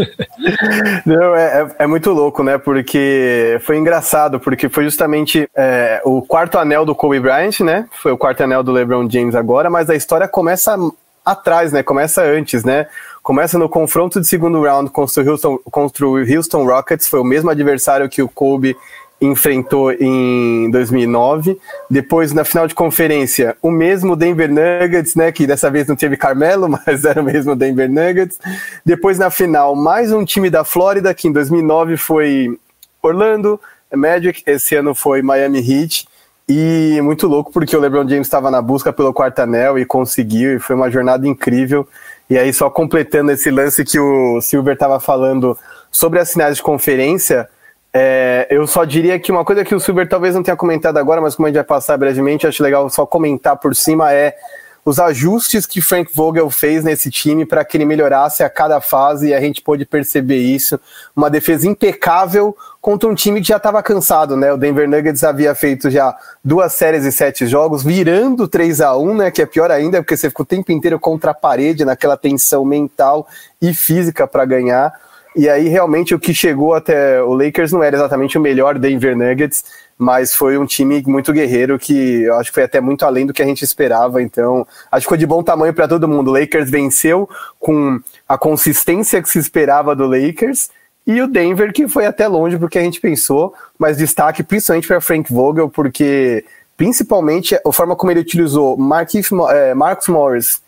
Não, 1.05 1.35
é, 1.35 1.61
é, 1.61 1.83
é, 1.83 1.87
muito 1.87 2.11
louco, 2.11 2.43
né? 2.43 2.57
Porque 2.57 3.57
foi 3.61 3.77
engraçado, 3.77 4.39
porque 4.39 4.69
foi 4.69 4.83
justamente 4.83 5.49
é, 5.55 6.01
o 6.05 6.21
quarto 6.21 6.57
anel 6.57 6.85
do 6.85 6.93
Kobe 6.93 7.19
Bryant, 7.19 7.61
né? 7.61 7.87
Foi 8.01 8.11
o 8.11 8.17
quarto 8.17 8.41
anel 8.41 8.61
do 8.61 8.71
LeBron 8.71 9.09
James 9.09 9.35
agora, 9.35 9.69
mas 9.69 9.89
a 9.89 9.95
história 9.95 10.27
começa 10.27 10.77
atrás, 11.25 11.71
né? 11.71 11.81
Começa 11.81 12.23
antes, 12.23 12.63
né? 12.63 12.87
Começa 13.23 13.57
no 13.57 13.69
confronto 13.69 14.19
de 14.19 14.27
segundo 14.27 14.61
round 14.63 14.89
contra 14.89 15.23
o 15.23 15.29
Houston, 15.29 15.57
contra 15.65 16.07
o 16.07 16.17
Houston 16.17 16.65
Rockets, 16.65 17.07
foi 17.07 17.19
o 17.19 17.23
mesmo 17.23 17.49
adversário 17.49 18.09
que 18.09 18.21
o 18.21 18.27
Kobe 18.27 18.75
enfrentou 19.21 19.91
em 19.91 20.69
2009. 20.71 21.59
Depois, 21.89 22.33
na 22.33 22.43
final 22.43 22.67
de 22.67 22.73
conferência, 22.73 23.55
o 23.61 23.69
mesmo 23.69 24.15
Denver 24.15 24.49
Nuggets, 24.49 25.13
né, 25.15 25.31
que 25.31 25.45
dessa 25.45 25.69
vez 25.69 25.87
não 25.87 25.95
teve 25.95 26.17
Carmelo, 26.17 26.67
mas 26.85 27.05
era 27.05 27.21
o 27.21 27.23
mesmo 27.23 27.55
Denver 27.55 27.89
Nuggets. 27.89 28.39
Depois, 28.83 29.19
na 29.19 29.29
final, 29.29 29.75
mais 29.75 30.11
um 30.11 30.25
time 30.25 30.49
da 30.49 30.63
Flórida, 30.63 31.13
que 31.13 31.27
em 31.27 31.31
2009 31.31 31.97
foi 31.97 32.57
Orlando 33.01 33.59
Magic, 33.93 34.41
esse 34.47 34.75
ano 34.75 34.95
foi 34.95 35.21
Miami 35.21 35.59
Heat. 35.59 36.07
E 36.49 36.99
muito 37.01 37.27
louco, 37.27 37.51
porque 37.51 37.77
o 37.77 37.79
LeBron 37.79 38.07
James 38.09 38.27
estava 38.27 38.51
na 38.51 38.61
busca 38.61 38.91
pelo 38.91 39.13
quarto 39.13 39.39
anel 39.39 39.79
e 39.79 39.85
conseguiu, 39.85 40.55
e 40.55 40.59
foi 40.59 40.75
uma 40.75 40.91
jornada 40.91 41.25
incrível. 41.25 41.87
E 42.29 42.37
aí, 42.37 42.51
só 42.51 42.69
completando 42.69 43.31
esse 43.31 43.49
lance 43.51 43.85
que 43.85 43.99
o 43.99 44.41
Silver 44.41 44.73
estava 44.73 44.99
falando 44.99 45.57
sobre 45.89 46.19
as 46.19 46.33
finais 46.33 46.57
de 46.57 46.63
conferência, 46.63 47.47
é, 47.93 48.47
eu 48.49 48.65
só 48.65 48.85
diria 48.85 49.19
que 49.19 49.31
uma 49.31 49.43
coisa 49.43 49.65
que 49.65 49.75
o 49.75 49.79
Silver 49.79 50.07
talvez 50.07 50.33
não 50.33 50.43
tenha 50.43 50.55
comentado 50.55 50.97
agora, 50.97 51.19
mas 51.19 51.35
como 51.35 51.47
a 51.47 51.49
gente 51.49 51.57
vai 51.57 51.63
passar 51.63 51.97
brevemente, 51.97 52.47
acho 52.47 52.63
legal 52.63 52.89
só 52.89 53.05
comentar 53.05 53.57
por 53.57 53.75
cima 53.75 54.13
é 54.13 54.35
os 54.83 54.99
ajustes 54.99 55.65
que 55.65 55.79
Frank 55.79 56.11
Vogel 56.13 56.49
fez 56.49 56.83
nesse 56.83 57.11
time 57.11 57.45
para 57.45 57.63
que 57.63 57.77
ele 57.77 57.85
melhorasse 57.85 58.43
a 58.43 58.49
cada 58.49 58.81
fase 58.81 59.27
e 59.27 59.33
a 59.33 59.39
gente 59.39 59.61
pôde 59.61 59.85
perceber 59.85 60.39
isso. 60.39 60.79
Uma 61.15 61.29
defesa 61.29 61.67
impecável 61.67 62.55
contra 62.79 63.07
um 63.07 63.13
time 63.13 63.41
que 63.41 63.47
já 63.47 63.57
estava 63.57 63.83
cansado, 63.83 64.35
né? 64.35 64.51
O 64.51 64.57
Denver 64.57 64.89
Nuggets 64.89 65.23
havia 65.23 65.53
feito 65.53 65.91
já 65.91 66.15
duas 66.43 66.73
séries 66.73 67.05
e 67.05 67.11
sete 67.11 67.45
jogos, 67.45 67.83
virando 67.83 68.47
3 68.47 68.81
a 68.81 68.97
1 68.97 69.15
né? 69.15 69.29
Que 69.29 69.43
é 69.43 69.45
pior 69.45 69.69
ainda, 69.69 70.01
porque 70.01 70.17
você 70.17 70.29
ficou 70.29 70.43
o 70.43 70.47
tempo 70.47 70.71
inteiro 70.71 70.99
contra 70.99 71.29
a 71.29 71.35
parede, 71.35 71.85
naquela 71.85 72.17
tensão 72.17 72.65
mental 72.65 73.27
e 73.61 73.75
física 73.75 74.25
para 74.25 74.45
ganhar. 74.45 74.91
E 75.35 75.47
aí, 75.47 75.69
realmente, 75.69 76.13
o 76.13 76.19
que 76.19 76.33
chegou 76.33 76.73
até 76.73 77.21
o 77.23 77.33
Lakers 77.33 77.71
não 77.71 77.81
era 77.81 77.95
exatamente 77.95 78.37
o 78.37 78.41
melhor 78.41 78.77
Denver 78.77 79.15
Nuggets, 79.15 79.63
mas 79.97 80.35
foi 80.35 80.57
um 80.57 80.65
time 80.65 81.01
muito 81.07 81.31
guerreiro 81.31 81.79
que 81.79 82.23
eu 82.23 82.35
acho 82.35 82.49
que 82.49 82.55
foi 82.55 82.63
até 82.63 82.81
muito 82.81 83.05
além 83.05 83.25
do 83.25 83.31
que 83.31 83.41
a 83.41 83.45
gente 83.45 83.63
esperava. 83.63 84.21
Então, 84.21 84.67
acho 84.91 85.01
que 85.01 85.05
ficou 85.05 85.17
de 85.17 85.25
bom 85.25 85.41
tamanho 85.41 85.73
para 85.73 85.87
todo 85.87 86.07
mundo. 86.07 86.31
O 86.31 86.33
Lakers 86.33 86.69
venceu 86.69 87.29
com 87.59 87.99
a 88.27 88.37
consistência 88.37 89.21
que 89.21 89.29
se 89.29 89.39
esperava 89.39 89.95
do 89.95 90.05
Lakers. 90.05 90.69
E 91.07 91.21
o 91.21 91.27
Denver, 91.27 91.71
que 91.71 91.87
foi 91.87 92.05
até 92.05 92.27
longe 92.27 92.57
do 92.57 92.67
que 92.67 92.77
a 92.77 92.81
gente 92.81 92.99
pensou, 92.99 93.53
mas 93.79 93.97
destaque 93.97 94.43
principalmente 94.43 94.87
para 94.87 94.99
Frank 94.99 95.31
Vogel, 95.31 95.69
porque 95.69 96.43
principalmente 96.75 97.55
a 97.55 97.71
forma 97.71 97.95
como 97.95 98.11
ele 98.11 98.19
utilizou 98.19 98.75
Marquinhos, 98.75 99.29
é, 99.51 99.73
Marcus 99.73 100.09
Morris 100.09 100.61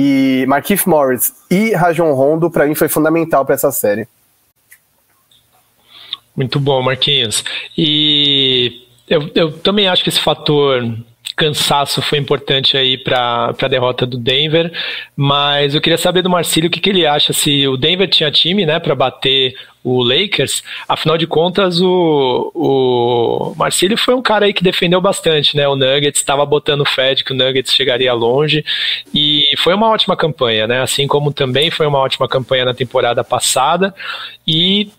e 0.00 0.46
Marquinhos 0.46 0.84
Morris 0.84 1.34
e 1.50 1.72
Rajon 1.72 2.12
Rondo, 2.12 2.48
para 2.48 2.64
mim, 2.66 2.74
foi 2.76 2.88
fundamental 2.88 3.44
para 3.44 3.56
essa 3.56 3.72
série. 3.72 4.06
Muito 6.36 6.60
bom, 6.60 6.80
Marquinhos. 6.80 7.42
E 7.76 8.86
eu, 9.08 9.28
eu 9.34 9.58
também 9.58 9.88
acho 9.88 10.04
que 10.04 10.08
esse 10.08 10.20
fator 10.20 10.84
cansaço 11.34 12.00
foi 12.00 12.18
importante 12.18 12.76
aí 12.76 12.96
para 12.96 13.52
a 13.60 13.68
derrota 13.68 14.06
do 14.06 14.16
Denver, 14.16 14.72
mas 15.16 15.74
eu 15.74 15.80
queria 15.80 15.98
saber 15.98 16.22
do 16.22 16.30
Marcílio 16.30 16.68
o 16.68 16.70
que, 16.70 16.78
que 16.78 16.90
ele 16.90 17.04
acha 17.04 17.32
se 17.32 17.66
o 17.66 17.76
Denver 17.76 18.08
tinha 18.08 18.30
time, 18.30 18.64
né, 18.64 18.78
para 18.78 18.94
bater 18.94 19.56
o 19.88 20.02
Lakers. 20.02 20.62
Afinal 20.86 21.16
de 21.16 21.26
contas, 21.26 21.80
o, 21.80 22.52
o 22.54 23.54
Marcílio 23.56 23.96
foi 23.96 24.14
um 24.14 24.22
cara 24.22 24.46
aí 24.46 24.52
que 24.52 24.62
defendeu 24.62 25.00
bastante, 25.00 25.56
né? 25.56 25.66
O 25.66 25.76
Nuggets 25.76 26.20
estava 26.20 26.44
botando 26.44 26.84
fé 26.84 27.14
de 27.14 27.24
que 27.24 27.32
o 27.32 27.36
Nuggets 27.36 27.72
chegaria 27.72 28.12
longe 28.12 28.64
e 29.14 29.54
foi 29.58 29.74
uma 29.74 29.88
ótima 29.88 30.16
campanha, 30.16 30.66
né? 30.66 30.82
Assim 30.82 31.06
como 31.06 31.32
também 31.32 31.70
foi 31.70 31.86
uma 31.86 31.98
ótima 31.98 32.28
campanha 32.28 32.64
na 32.64 32.74
temporada 32.74 33.24
passada 33.24 33.94
e 34.46 34.90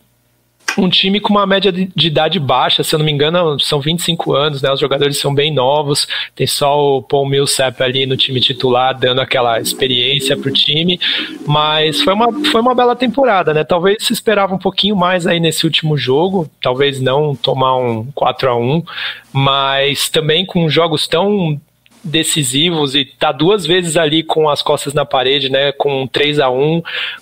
um 0.77 0.89
time 0.89 1.19
com 1.19 1.33
uma 1.33 1.45
média 1.45 1.71
de, 1.71 1.89
de, 1.95 2.07
idade 2.07 2.39
baixa, 2.39 2.83
se 2.83 2.93
eu 2.93 2.99
não 2.99 3.05
me 3.05 3.11
engano, 3.11 3.59
são 3.59 3.79
25 3.79 4.33
anos, 4.33 4.61
né? 4.61 4.71
Os 4.71 4.79
jogadores 4.79 5.17
são 5.17 5.33
bem 5.33 5.53
novos, 5.53 6.07
tem 6.35 6.47
só 6.47 6.97
o 6.97 7.03
Paul 7.03 7.27
Millsap 7.27 7.81
ali 7.81 8.05
no 8.05 8.17
time 8.17 8.39
titular, 8.39 8.97
dando 8.97 9.21
aquela 9.21 9.59
experiência 9.59 10.37
para 10.37 10.49
o 10.49 10.53
time, 10.53 10.99
mas 11.45 12.01
foi 12.01 12.13
uma, 12.13 12.45
foi 12.45 12.61
uma 12.61 12.75
bela 12.75 12.95
temporada, 12.95 13.53
né? 13.53 13.63
Talvez 13.63 14.03
se 14.03 14.13
esperava 14.13 14.53
um 14.53 14.59
pouquinho 14.59 14.95
mais 14.95 15.27
aí 15.27 15.39
nesse 15.39 15.65
último 15.65 15.97
jogo, 15.97 16.49
talvez 16.61 16.99
não 16.99 17.35
tomar 17.35 17.77
um 17.77 18.05
4 18.13 18.49
a 18.49 18.55
1 18.55 18.83
mas 19.31 20.09
também 20.09 20.43
com 20.45 20.67
jogos 20.67 21.07
tão 21.07 21.59
decisivos 22.03 22.95
e 22.95 23.05
tá 23.05 23.31
duas 23.31 23.65
vezes 23.65 23.97
ali 23.97 24.23
com 24.23 24.49
as 24.49 24.61
costas 24.61 24.93
na 24.93 25.05
parede, 25.05 25.49
né, 25.49 25.71
com 25.73 26.07
3 26.07 26.39
a 26.39 26.49
1 26.49 26.81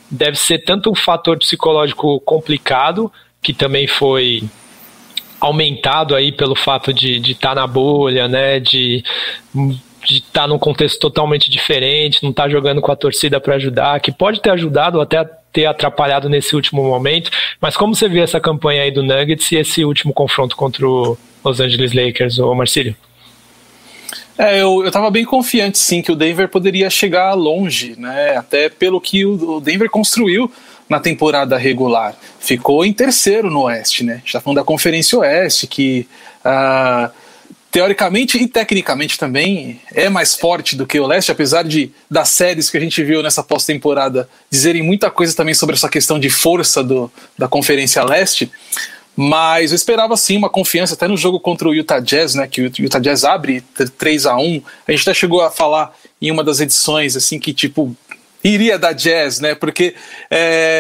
deve 0.10 0.38
ser 0.38 0.60
tanto 0.60 0.92
um 0.92 0.96
fator 0.96 1.38
psicológico 1.38 2.20
complicado, 2.22 3.12
que 3.48 3.54
também 3.54 3.88
foi 3.88 4.44
aumentado 5.40 6.14
aí 6.14 6.34
pelo 6.34 6.54
fato 6.54 6.94
de 6.94 7.22
estar 7.32 7.50
tá 7.50 7.56
na 7.56 7.66
bolha, 7.66 8.28
né, 8.28 8.60
de 8.60 9.02
estar 10.04 10.42
tá 10.42 10.48
num 10.48 10.60
contexto 10.60 11.00
totalmente 11.00 11.50
diferente, 11.50 12.22
não 12.22 12.32
estar 12.32 12.44
tá 12.44 12.50
jogando 12.50 12.82
com 12.82 12.92
a 12.92 12.96
torcida 12.98 13.40
para 13.40 13.56
ajudar, 13.56 14.02
que 14.02 14.12
pode 14.12 14.42
ter 14.42 14.50
ajudado 14.50 14.98
ou 14.98 15.02
até 15.02 15.24
ter 15.54 15.66
atrapalhado 15.66 16.28
nesse 16.28 16.58
último 16.58 16.84
momento. 16.84 17.32
Mas 17.62 17.78
como 17.78 17.96
você 17.96 18.10
viu 18.10 18.22
essa 18.22 18.38
campanha 18.38 18.84
aí 18.84 18.92
do 18.92 19.02
Nuggets 19.02 19.50
e 19.54 19.56
esse 19.56 19.86
último 19.86 20.12
confronto 20.12 20.54
contra 20.54 20.86
o 20.86 21.18
Los 21.42 21.62
Angeles 21.62 21.94
Lakers, 21.94 22.40
o 22.40 22.54
Marcílio? 22.54 22.98
É, 24.38 24.62
eu, 24.62 24.84
eu 24.84 24.92
tava 24.92 25.10
bem 25.10 25.24
confiante, 25.24 25.78
sim, 25.78 26.02
que 26.02 26.12
o 26.12 26.18
Denver 26.18 26.50
poderia 26.50 26.90
chegar 26.90 27.34
longe, 27.34 27.96
né? 27.98 28.36
Até 28.36 28.68
pelo 28.68 29.00
que 29.00 29.26
o 29.26 29.62
Denver 29.62 29.90
construiu 29.90 30.52
na 30.90 31.00
temporada 31.00 31.58
regular. 31.58 32.16
Ficou 32.40 32.86
em 32.86 32.94
terceiro 32.94 33.50
no 33.50 33.64
Oeste, 33.64 34.04
né? 34.04 34.22
Já 34.26 34.40
tá 34.40 34.44
falando 34.44 34.58
da 34.58 34.64
Conferência 34.64 35.18
Oeste, 35.20 35.68
que 35.68 36.08
uh, 36.46 37.12
teoricamente 37.72 38.38
e 38.38 38.48
tecnicamente 38.48 39.18
também 39.18 39.82
é 39.94 40.10
mais 40.10 40.36
forte 40.36 40.76
do 40.76 40.88
que 40.88 41.00
o 41.00 41.06
leste, 41.06 41.32
apesar 41.32 41.64
de 41.64 41.92
das 42.10 42.30
séries 42.30 42.70
que 42.70 42.78
a 42.78 42.80
gente 42.80 43.04
viu 43.04 43.22
nessa 43.22 43.44
pós-temporada 43.44 44.30
dizerem 44.50 44.82
muita 44.82 45.12
coisa 45.12 45.36
também 45.36 45.54
sobre 45.54 45.76
essa 45.76 45.90
questão 45.90 46.20
de 46.20 46.30
força 46.30 46.84
do, 46.84 47.12
da 47.38 47.48
Conferência 47.48 48.04
Leste. 48.04 48.52
Mas 49.20 49.72
eu 49.72 49.76
esperava 49.76 50.16
sim 50.16 50.38
uma 50.38 50.50
confiança, 50.50 50.94
até 50.94 51.08
no 51.08 51.18
jogo 51.18 51.40
contra 51.40 51.68
o 51.68 51.74
Utah 51.74 52.00
Jazz, 52.00 52.36
né? 52.36 52.48
Que 52.48 52.62
o 52.62 52.72
Utah 52.80 53.00
Jazz 53.00 53.24
abre 53.24 53.64
3 53.98 54.28
a 54.28 54.38
1 54.38 54.62
A 54.88 54.92
gente 54.92 55.02
até 55.02 55.14
chegou 55.14 55.42
a 55.42 55.50
falar 55.50 55.92
em 56.22 56.30
uma 56.30 56.44
das 56.44 56.60
edições, 56.60 57.16
assim, 57.16 57.40
que 57.40 57.52
tipo, 57.52 57.96
iria 58.50 58.78
dar 58.78 58.94
Jazz, 58.94 59.40
né? 59.40 59.56
Porque 59.56 59.96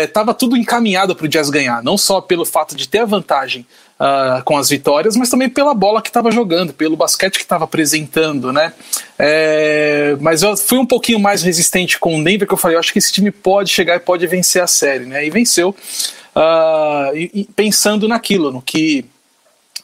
estava 0.05 0.31
é, 0.31 0.33
tudo 0.33 0.57
encaminhado 0.57 1.15
para 1.15 1.25
o 1.25 1.29
Jazz 1.29 1.49
ganhar, 1.49 1.83
não 1.83 1.97
só 1.97 2.21
pelo 2.21 2.45
fato 2.45 2.75
de 2.75 2.87
ter 2.87 2.99
a 2.99 3.05
vantagem 3.05 3.65
uh, 3.99 4.43
com 4.43 4.57
as 4.57 4.69
vitórias, 4.69 5.15
mas 5.15 5.29
também 5.29 5.49
pela 5.49 5.73
bola 5.73 6.01
que 6.01 6.09
estava 6.09 6.31
jogando, 6.31 6.73
pelo 6.73 6.95
basquete 6.95 7.37
que 7.37 7.43
estava 7.43 7.65
apresentando, 7.65 8.51
né? 8.53 8.73
É, 9.19 10.15
mas 10.19 10.43
eu 10.43 10.55
fui 10.55 10.77
um 10.77 10.85
pouquinho 10.85 11.19
mais 11.19 11.43
resistente 11.43 11.99
com 11.99 12.19
o 12.19 12.23
Denver, 12.23 12.47
que 12.47 12.53
eu 12.53 12.57
falei, 12.57 12.75
eu 12.75 12.79
acho 12.79 12.93
que 12.93 12.99
esse 12.99 13.11
time 13.11 13.31
pode 13.31 13.69
chegar 13.69 13.95
e 13.95 13.99
pode 13.99 14.25
vencer 14.27 14.61
a 14.61 14.67
série, 14.67 15.05
né? 15.05 15.25
E 15.25 15.29
venceu, 15.29 15.75
uh, 16.35 17.15
e, 17.15 17.31
e 17.33 17.43
pensando 17.55 18.07
naquilo, 18.07 18.51
no 18.51 18.61
que 18.61 19.05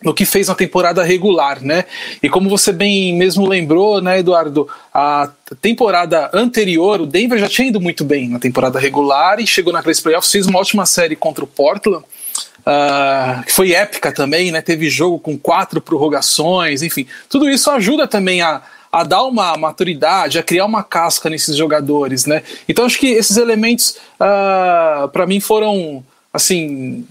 no 0.03 0.13
que 0.13 0.25
fez 0.25 0.47
na 0.47 0.55
temporada 0.55 1.03
regular, 1.03 1.63
né? 1.63 1.85
E 2.21 2.29
como 2.29 2.49
você 2.49 2.71
bem 2.71 3.15
mesmo 3.15 3.47
lembrou, 3.47 4.01
né, 4.01 4.19
Eduardo, 4.19 4.67
a 4.93 5.29
temporada 5.61 6.29
anterior, 6.33 7.01
o 7.01 7.05
Denver 7.05 7.39
já 7.39 7.47
tinha 7.47 7.69
ido 7.69 7.79
muito 7.79 8.03
bem 8.03 8.29
na 8.29 8.39
temporada 8.39 8.79
regular 8.79 9.39
e 9.39 9.47
chegou 9.47 9.71
naqueles 9.71 9.99
playoffs, 9.99 10.31
fez 10.31 10.45
uma 10.45 10.59
ótima 10.59 10.85
série 10.85 11.15
contra 11.15 11.43
o 11.43 11.47
Portland, 11.47 12.03
uh, 12.03 13.43
que 13.45 13.51
foi 13.51 13.71
épica 13.71 14.11
também, 14.11 14.51
né? 14.51 14.61
Teve 14.61 14.89
jogo 14.89 15.19
com 15.19 15.37
quatro 15.37 15.79
prorrogações, 15.79 16.81
enfim, 16.81 17.07
tudo 17.29 17.49
isso 17.49 17.71
ajuda 17.71 18.07
também 18.07 18.41
a, 18.41 18.61
a 18.91 19.03
dar 19.03 19.23
uma 19.23 19.55
maturidade, 19.57 20.37
a 20.37 20.43
criar 20.43 20.65
uma 20.65 20.83
casca 20.83 21.29
nesses 21.29 21.55
jogadores, 21.55 22.25
né? 22.25 22.43
Então 22.67 22.85
acho 22.85 22.99
que 22.99 23.07
esses 23.07 23.37
elementos, 23.37 23.97
uh, 24.19 25.07
para 25.09 25.25
mim, 25.25 25.39
foram 25.39 26.03
assim 26.33 27.05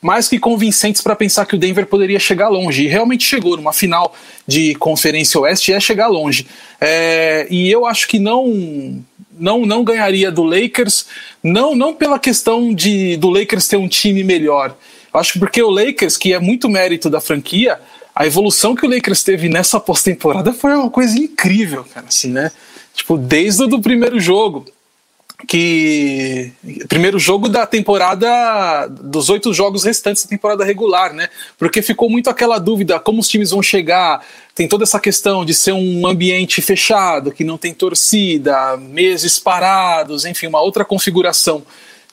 mais 0.00 0.28
que 0.28 0.38
convincentes 0.38 1.02
para 1.02 1.16
pensar 1.16 1.46
que 1.46 1.54
o 1.54 1.58
Denver 1.58 1.86
poderia 1.86 2.18
chegar 2.18 2.48
longe. 2.48 2.84
E 2.84 2.88
realmente 2.88 3.24
chegou 3.24 3.56
numa 3.56 3.72
final 3.72 4.14
de 4.46 4.74
Conferência 4.76 5.40
Oeste, 5.40 5.72
é 5.72 5.80
chegar 5.80 6.08
longe. 6.08 6.46
É, 6.80 7.46
e 7.50 7.70
eu 7.70 7.86
acho 7.86 8.06
que 8.08 8.18
não 8.18 9.02
não 9.38 9.66
não 9.66 9.84
ganharia 9.84 10.30
do 10.30 10.42
Lakers, 10.42 11.06
não 11.42 11.74
não 11.74 11.94
pela 11.94 12.18
questão 12.18 12.74
de 12.74 13.16
do 13.16 13.28
Lakers 13.28 13.68
ter 13.68 13.76
um 13.76 13.88
time 13.88 14.22
melhor. 14.22 14.76
Acho 15.12 15.34
que 15.34 15.38
porque 15.38 15.62
o 15.62 15.70
Lakers, 15.70 16.16
que 16.16 16.34
é 16.34 16.38
muito 16.38 16.68
mérito 16.68 17.08
da 17.08 17.20
franquia, 17.20 17.80
a 18.14 18.26
evolução 18.26 18.74
que 18.74 18.86
o 18.86 18.88
Lakers 18.88 19.22
teve 19.22 19.48
nessa 19.48 19.78
pós-temporada 19.80 20.52
foi 20.52 20.74
uma 20.74 20.90
coisa 20.90 21.18
incrível, 21.18 21.84
cara, 21.84 22.06
assim, 22.08 22.30
né? 22.30 22.50
Tipo, 22.94 23.18
desde 23.18 23.64
o 23.64 23.66
do 23.66 23.80
primeiro 23.80 24.18
jogo, 24.18 24.64
que 25.46 26.52
primeiro 26.88 27.18
jogo 27.18 27.48
da 27.48 27.66
temporada 27.66 28.86
dos 28.88 29.28
oito 29.28 29.52
jogos 29.52 29.84
restantes 29.84 30.24
da 30.24 30.30
temporada 30.30 30.64
regular, 30.64 31.12
né? 31.12 31.28
Porque 31.58 31.82
ficou 31.82 32.08
muito 32.08 32.30
aquela 32.30 32.58
dúvida 32.58 32.98
como 32.98 33.20
os 33.20 33.28
times 33.28 33.50
vão 33.50 33.62
chegar. 33.62 34.24
Tem 34.54 34.66
toda 34.66 34.84
essa 34.84 34.98
questão 34.98 35.44
de 35.44 35.52
ser 35.52 35.72
um 35.72 36.06
ambiente 36.06 36.62
fechado, 36.62 37.30
que 37.30 37.44
não 37.44 37.58
tem 37.58 37.74
torcida, 37.74 38.76
meses 38.78 39.38
parados, 39.38 40.24
enfim, 40.24 40.46
uma 40.46 40.60
outra 40.60 40.84
configuração 40.84 41.62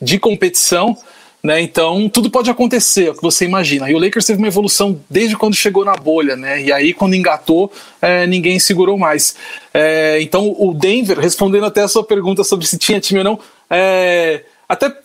de 0.01 0.19
competição. 0.19 0.97
Né? 1.45 1.61
Então, 1.61 2.07
tudo 2.07 2.29
pode 2.29 2.49
acontecer, 2.49 3.07
é 3.07 3.11
o 3.11 3.15
que 3.15 3.21
você 3.21 3.43
imagina. 3.43 3.91
E 3.91 3.93
o 3.93 3.99
Lakers 3.99 4.25
teve 4.25 4.39
uma 4.39 4.47
evolução 4.47 4.97
desde 5.09 5.35
quando 5.35 5.55
chegou 5.55 5.83
na 5.83 5.93
bolha, 5.93 6.37
né? 6.37 6.61
E 6.61 6.71
aí, 6.71 6.93
quando 6.93 7.15
engatou, 7.15 7.69
é, 8.01 8.25
ninguém 8.25 8.57
segurou 8.59 8.97
mais. 8.97 9.35
É, 9.73 10.21
então, 10.21 10.55
o 10.57 10.73
Denver, 10.73 11.19
respondendo 11.19 11.65
até 11.65 11.81
a 11.81 11.87
sua 11.89 12.01
pergunta 12.01 12.45
sobre 12.45 12.65
se 12.65 12.77
tinha 12.77 13.01
time 13.01 13.19
ou 13.19 13.25
não, 13.25 13.39
é, 13.69 14.45
até 14.69 14.95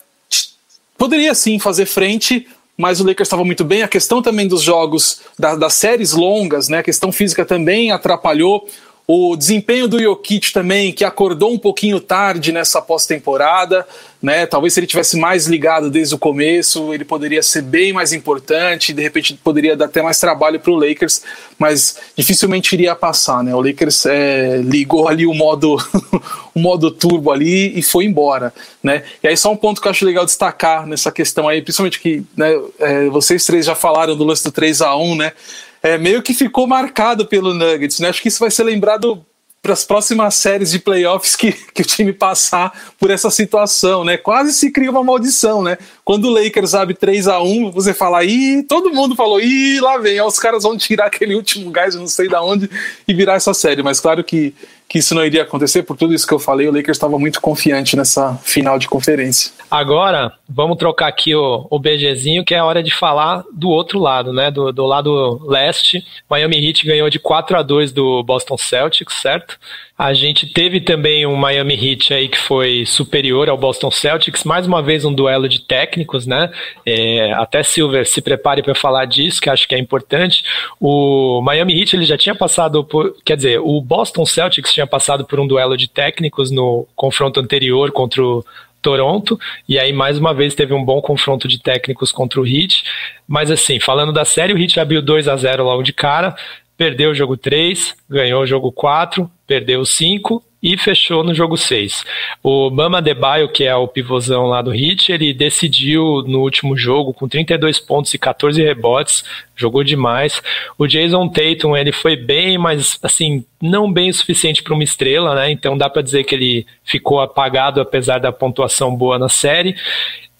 poderia 0.97 1.35
sim 1.35 1.59
fazer 1.59 1.85
frente, 1.85 2.47
mas 2.77 3.01
o 3.01 3.03
Lakers 3.05 3.27
estava 3.27 3.43
muito 3.43 3.65
bem. 3.65 3.81
A 3.83 3.87
questão 3.89 4.21
também 4.21 4.47
dos 4.47 4.61
jogos, 4.61 5.19
da, 5.37 5.55
das 5.55 5.73
séries 5.73 6.13
longas, 6.13 6.69
né? 6.69 6.77
A 6.77 6.83
questão 6.83 7.11
física 7.11 7.43
também 7.43 7.91
atrapalhou. 7.91 8.65
O 9.11 9.35
desempenho 9.35 9.87
do 9.87 9.99
Jokic 9.99 10.53
também, 10.53 10.93
que 10.93 11.03
acordou 11.03 11.51
um 11.51 11.57
pouquinho 11.57 11.99
tarde 11.99 12.51
nessa 12.51 12.79
pós-temporada, 12.79 13.83
né? 14.21 14.45
Talvez 14.45 14.75
se 14.75 14.79
ele 14.79 14.85
tivesse 14.85 15.17
mais 15.17 15.47
ligado 15.47 15.89
desde 15.89 16.13
o 16.13 16.17
começo, 16.19 16.93
ele 16.93 17.03
poderia 17.03 17.41
ser 17.41 17.63
bem 17.63 17.91
mais 17.91 18.13
importante, 18.13 18.93
de 18.93 19.01
repente 19.01 19.33
poderia 19.43 19.75
dar 19.75 19.85
até 19.85 20.03
mais 20.03 20.19
trabalho 20.19 20.59
para 20.59 20.71
o 20.71 20.75
Lakers, 20.75 21.23
mas 21.57 21.97
dificilmente 22.15 22.75
iria 22.75 22.95
passar, 22.95 23.43
né? 23.43 23.55
O 23.55 23.61
Lakers 23.61 24.05
é, 24.05 24.57
ligou 24.57 25.07
ali 25.07 25.25
o 25.25 25.33
modo, 25.33 25.77
o 26.53 26.59
modo 26.59 26.91
turbo 26.91 27.31
ali 27.31 27.79
e 27.79 27.81
foi 27.81 28.05
embora, 28.05 28.53
né? 28.83 29.01
E 29.23 29.27
aí 29.27 29.35
só 29.35 29.51
um 29.51 29.57
ponto 29.57 29.81
que 29.81 29.87
eu 29.87 29.91
acho 29.91 30.05
legal 30.05 30.23
destacar 30.23 30.85
nessa 30.85 31.11
questão 31.11 31.47
aí, 31.47 31.63
principalmente 31.63 31.99
que 31.99 32.23
né, 32.37 32.51
é, 32.77 33.09
vocês 33.09 33.43
três 33.43 33.65
já 33.65 33.73
falaram 33.73 34.15
do 34.15 34.23
lance 34.23 34.43
do 34.43 34.51
3 34.51 34.83
a 34.83 34.95
1 34.95 35.15
né? 35.15 35.33
É, 35.81 35.97
meio 35.97 36.21
que 36.21 36.33
ficou 36.33 36.67
marcado 36.67 37.25
pelo 37.25 37.53
Nuggets, 37.53 37.99
né? 37.99 38.09
Acho 38.09 38.21
que 38.21 38.27
isso 38.27 38.39
vai 38.39 38.51
ser 38.51 38.63
lembrado 38.63 39.25
para 39.61 39.73
as 39.73 39.83
próximas 39.83 40.35
séries 40.35 40.71
de 40.71 40.79
playoffs 40.79 41.35
que, 41.35 41.51
que 41.73 41.81
o 41.81 41.85
time 41.85 42.13
passar 42.13 42.71
por 42.97 43.11
essa 43.11 43.29
situação, 43.29 44.03
né? 44.03 44.17
Quase 44.17 44.53
se 44.53 44.71
cria 44.71 44.89
uma 44.89 45.03
maldição, 45.03 45.61
né? 45.61 45.77
Quando 46.03 46.25
o 46.25 46.29
Lakers 46.31 46.73
abre 46.73 46.93
3 46.93 47.27
a 47.27 47.41
1 47.41 47.71
você 47.71 47.93
fala, 47.93 48.23
ih, 48.23 48.63
todo 48.63 48.93
mundo 48.93 49.15
falou, 49.15 49.39
ih, 49.39 49.79
lá 49.79 49.97
vem, 49.97 50.19
ó, 50.19 50.27
os 50.27 50.39
caras 50.39 50.63
vão 50.63 50.77
tirar 50.77 51.07
aquele 51.07 51.35
último 51.35 51.69
gás, 51.71 51.95
não 51.95 52.07
sei 52.07 52.27
da 52.27 52.41
onde, 52.41 52.69
e 53.07 53.13
virar 53.13 53.35
essa 53.35 53.53
série. 53.53 53.83
Mas 53.83 53.99
claro 53.99 54.23
que, 54.23 54.53
que 54.89 54.97
isso 54.97 55.13
não 55.13 55.23
iria 55.23 55.43
acontecer, 55.43 55.83
por 55.83 55.95
tudo 55.95 56.15
isso 56.15 56.25
que 56.25 56.33
eu 56.33 56.39
falei, 56.39 56.67
o 56.67 56.71
Lakers 56.71 56.97
estava 56.97 57.19
muito 57.19 57.39
confiante 57.39 57.95
nessa 57.95 58.33
final 58.37 58.79
de 58.79 58.87
conferência. 58.87 59.51
Agora, 59.69 60.33
vamos 60.49 60.77
trocar 60.77 61.07
aqui 61.07 61.35
o, 61.35 61.67
o 61.69 61.77
BGzinho, 61.77 62.43
que 62.43 62.55
é 62.55 62.57
a 62.57 62.65
hora 62.65 62.81
de 62.81 62.91
falar 62.91 63.43
do 63.53 63.69
outro 63.69 63.99
lado, 63.99 64.33
né? 64.33 64.49
Do, 64.49 64.71
do 64.71 64.85
lado 64.87 65.47
leste. 65.47 66.03
Miami 66.27 66.67
Heat 66.67 66.87
ganhou 66.87 67.07
de 67.07 67.19
4 67.19 67.57
a 67.57 67.61
2 67.61 67.91
do 67.91 68.23
Boston 68.23 68.57
Celtics, 68.57 69.21
certo? 69.21 69.59
A 69.99 70.13
gente 70.13 70.47
teve 70.47 70.79
também 70.79 71.25
um 71.25 71.35
Miami 71.35 71.73
Heat 71.73 72.13
aí 72.13 72.29
que 72.29 72.37
foi 72.37 72.85
superior 72.85 73.49
ao 73.49 73.57
Boston 73.57 73.91
Celtics, 73.91 74.45
mais 74.45 74.65
uma 74.65 74.81
vez 74.81 75.03
um 75.03 75.13
duelo 75.13 75.49
de 75.49 75.59
técnicos, 75.59 76.25
né? 76.25 76.49
É, 76.85 77.33
até 77.33 77.61
Silver 77.63 78.07
se 78.07 78.21
prepare 78.21 78.63
para 78.63 78.73
falar 78.73 79.03
disso, 79.03 79.41
que 79.41 79.49
acho 79.49 79.67
que 79.67 79.75
é 79.75 79.77
importante. 79.77 80.41
O 80.79 81.41
Miami 81.41 81.77
Heat 81.77 81.97
ele 81.97 82.05
já 82.05 82.17
tinha 82.17 82.33
passado 82.33 82.81
por, 82.81 83.13
quer 83.25 83.35
dizer, 83.35 83.59
o 83.59 83.81
Boston 83.81 84.25
Celtics 84.25 84.71
tinha 84.71 84.87
passado 84.87 85.25
por 85.25 85.37
um 85.37 85.45
duelo 85.45 85.75
de 85.75 85.89
técnicos 85.89 86.49
no 86.49 86.87
confronto 86.95 87.41
anterior 87.41 87.91
contra 87.91 88.23
o 88.23 88.45
Toronto, 88.81 89.37
e 89.67 89.77
aí 89.77 89.91
mais 89.91 90.17
uma 90.17 90.33
vez 90.33 90.55
teve 90.55 90.73
um 90.73 90.85
bom 90.85 91.01
confronto 91.01 91.45
de 91.45 91.61
técnicos 91.61 92.09
contra 92.09 92.39
o 92.39 92.47
Heat, 92.47 92.85
mas 93.27 93.51
assim, 93.51 93.81
falando 93.81 94.13
da 94.13 94.23
série, 94.23 94.53
o 94.53 94.57
Heat 94.57 94.79
abriu 94.79 95.01
2 95.01 95.27
a 95.27 95.35
0 95.35 95.65
logo 95.65 95.83
de 95.83 95.91
cara, 95.91 96.37
perdeu 96.79 97.11
o 97.11 97.13
jogo 97.13 97.35
3, 97.35 97.93
ganhou 98.09 98.41
o 98.41 98.47
jogo 98.47 98.71
4, 98.71 99.29
perdeu 99.45 99.81
o 99.81 99.85
5 99.85 100.41
e 100.63 100.77
fechou 100.77 101.25
no 101.25 101.33
jogo 101.33 101.57
6. 101.57 102.05
O 102.41 102.69
Bama 102.69 103.01
Debaio, 103.01 103.49
que 103.49 103.65
é 103.65 103.75
o 103.75 103.85
pivôzão 103.85 104.45
lá 104.45 104.61
do 104.61 104.73
Heat, 104.73 105.11
ele 105.11 105.33
decidiu 105.33 106.23
no 106.25 106.39
último 106.39 106.77
jogo 106.77 107.13
com 107.13 107.27
32 107.27 107.81
pontos 107.81 108.13
e 108.13 108.17
14 108.17 108.63
rebotes, 108.63 109.25
jogou 109.57 109.83
demais. 109.83 110.41
O 110.77 110.87
Jason 110.87 111.27
Tatum, 111.27 111.75
ele 111.75 111.91
foi 111.91 112.15
bem, 112.15 112.57
mas 112.57 112.97
assim, 113.03 113.43
não 113.61 113.91
bem 113.91 114.09
o 114.09 114.13
suficiente 114.13 114.63
para 114.63 114.73
uma 114.73 114.83
estrela, 114.83 115.35
né? 115.35 115.51
Então 115.51 115.77
dá 115.77 115.89
para 115.89 116.01
dizer 116.01 116.23
que 116.23 116.33
ele 116.33 116.65
ficou 116.85 117.19
apagado 117.19 117.81
apesar 117.81 118.19
da 118.19 118.31
pontuação 118.31 118.95
boa 118.95 119.19
na 119.19 119.27
série. 119.27 119.75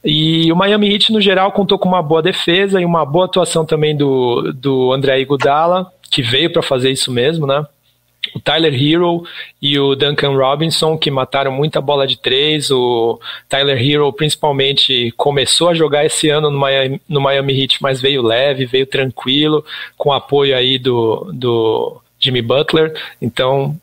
E 0.03 0.49
o 0.51 0.55
Miami 0.55 0.93
Heat, 0.93 1.11
no 1.11 1.19
geral, 1.19 1.51
contou 1.51 1.77
com 1.77 1.89
uma 1.89 2.01
boa 2.01 2.21
defesa 2.21 2.79
e 2.79 2.85
uma 2.85 3.05
boa 3.05 3.25
atuação 3.25 3.65
também 3.65 3.95
do, 3.95 4.53
do 4.53 4.93
André 4.93 5.19
Iguodala, 5.19 5.91
que 6.09 6.21
veio 6.21 6.51
para 6.51 6.61
fazer 6.61 6.91
isso 6.91 7.11
mesmo, 7.11 7.45
né? 7.45 7.65
O 8.35 8.39
Tyler 8.39 8.73
Hero 8.73 9.23
e 9.61 9.79
o 9.79 9.95
Duncan 9.95 10.35
Robinson, 10.35 10.97
que 10.97 11.09
mataram 11.09 11.51
muita 11.51 11.79
bola 11.79 12.05
de 12.05 12.17
três. 12.17 12.69
O 12.69 13.19
Tyler 13.47 13.81
Hero, 13.81 14.11
principalmente, 14.11 15.13
começou 15.15 15.69
a 15.69 15.73
jogar 15.73 16.05
esse 16.05 16.29
ano 16.29 16.51
no 16.51 16.59
Miami, 16.59 17.01
no 17.07 17.21
Miami 17.21 17.61
Heat, 17.61 17.81
mas 17.81 18.01
veio 18.01 18.21
leve, 18.21 18.65
veio 18.65 18.85
tranquilo, 18.85 19.63
com 19.97 20.11
apoio 20.11 20.55
aí 20.55 20.77
do, 20.77 21.31
do 21.33 22.01
Jimmy 22.19 22.41
Butler. 22.41 22.93
Então, 23.21 23.79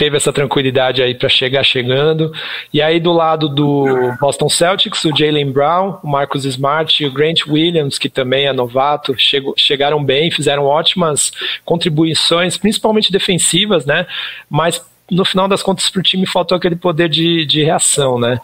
teve 0.00 0.16
essa 0.16 0.32
tranquilidade 0.32 1.02
aí 1.02 1.14
para 1.14 1.28
chegar 1.28 1.62
chegando. 1.62 2.32
E 2.72 2.80
aí 2.80 2.98
do 2.98 3.12
lado 3.12 3.50
do 3.50 3.84
Boston 4.18 4.48
Celtics, 4.48 5.04
o 5.04 5.14
Jalen 5.14 5.52
Brown, 5.52 5.98
o 6.02 6.08
Marcus 6.08 6.46
Smart 6.46 7.04
e 7.04 7.06
o 7.06 7.12
Grant 7.12 7.46
Williams, 7.46 7.98
que 7.98 8.08
também 8.08 8.46
é 8.46 8.52
novato, 8.52 9.14
chegou, 9.18 9.52
chegaram 9.58 10.02
bem, 10.02 10.30
fizeram 10.30 10.64
ótimas 10.64 11.30
contribuições, 11.66 12.56
principalmente 12.56 13.12
defensivas, 13.12 13.84
né? 13.84 14.06
Mas 14.48 14.82
no 15.10 15.22
final 15.22 15.46
das 15.46 15.62
contas 15.62 15.90
para 15.90 16.00
o 16.00 16.02
time 16.02 16.26
faltou 16.26 16.56
aquele 16.56 16.76
poder 16.76 17.10
de, 17.10 17.44
de 17.44 17.62
reação, 17.62 18.18
né? 18.18 18.40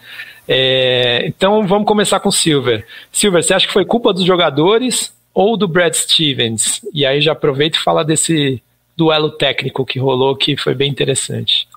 É, 0.47 1.25
então 1.25 1.65
vamos 1.65 1.87
começar 1.87 2.19
com 2.19 2.29
o 2.29 2.31
Silver. 2.31 2.85
Silver, 3.11 3.41
você 3.41 3.55
acha 3.55 3.65
que 3.65 3.73
foi 3.73 3.83
culpa 3.83 4.13
dos 4.13 4.25
jogadores 4.25 5.11
ou 5.33 5.57
do 5.57 5.67
Brad 5.67 5.95
Stevens? 5.95 6.81
E 6.93 7.03
aí 7.03 7.19
já 7.19 7.31
aproveita 7.31 7.79
e 7.79 7.81
fala 7.81 8.05
desse 8.05 8.61
duelo 8.97 9.31
técnico 9.31 9.85
que 9.85 9.99
rolou, 9.99 10.35
que 10.35 10.57
foi 10.57 10.73
bem 10.73 10.89
interessante. 10.89 11.67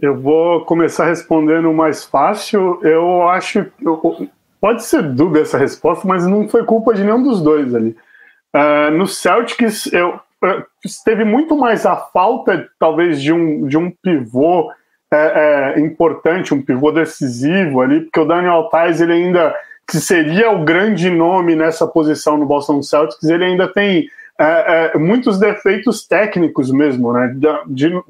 Eu 0.00 0.18
vou 0.18 0.64
começar 0.64 1.06
respondendo 1.06 1.72
mais 1.72 2.04
fácil. 2.04 2.80
Eu 2.82 3.28
acho. 3.28 3.66
Eu, 3.82 4.28
pode 4.60 4.84
ser 4.84 5.02
dúvida 5.02 5.40
essa 5.40 5.58
resposta, 5.58 6.06
mas 6.06 6.26
não 6.26 6.48
foi 6.48 6.64
culpa 6.64 6.94
de 6.94 7.04
nenhum 7.04 7.22
dos 7.22 7.42
dois 7.42 7.74
ali. 7.74 7.96
Uh, 8.54 8.90
no 8.96 9.06
Celtics, 9.06 9.92
eu, 9.92 10.18
teve 11.04 11.24
muito 11.24 11.56
mais 11.56 11.84
a 11.84 11.96
falta, 11.96 12.68
talvez, 12.78 13.20
de 13.20 13.32
um, 13.32 13.66
de 13.66 13.76
um 13.76 13.90
pivô 13.90 14.70
é, 15.12 15.74
é, 15.76 15.80
importante, 15.80 16.54
um 16.54 16.62
pivô 16.62 16.92
decisivo 16.92 17.80
ali, 17.80 18.02
porque 18.02 18.20
o 18.20 18.24
Daniel 18.24 18.68
Tais, 18.70 19.00
ele 19.00 19.12
ainda, 19.12 19.54
que 19.86 19.98
seria 19.98 20.50
o 20.50 20.64
grande 20.64 21.10
nome 21.10 21.56
nessa 21.56 21.86
posição 21.86 22.36
no 22.36 22.46
Boston 22.46 22.82
Celtics, 22.82 23.24
ele 23.24 23.44
ainda 23.44 23.66
tem 23.66 24.08
é, 24.40 24.92
é, 24.94 24.98
muitos 24.98 25.38
defeitos 25.38 26.06
técnicos 26.06 26.70
mesmo, 26.70 27.12
né? 27.12 27.34
De, 27.34 27.88
de, 27.90 28.02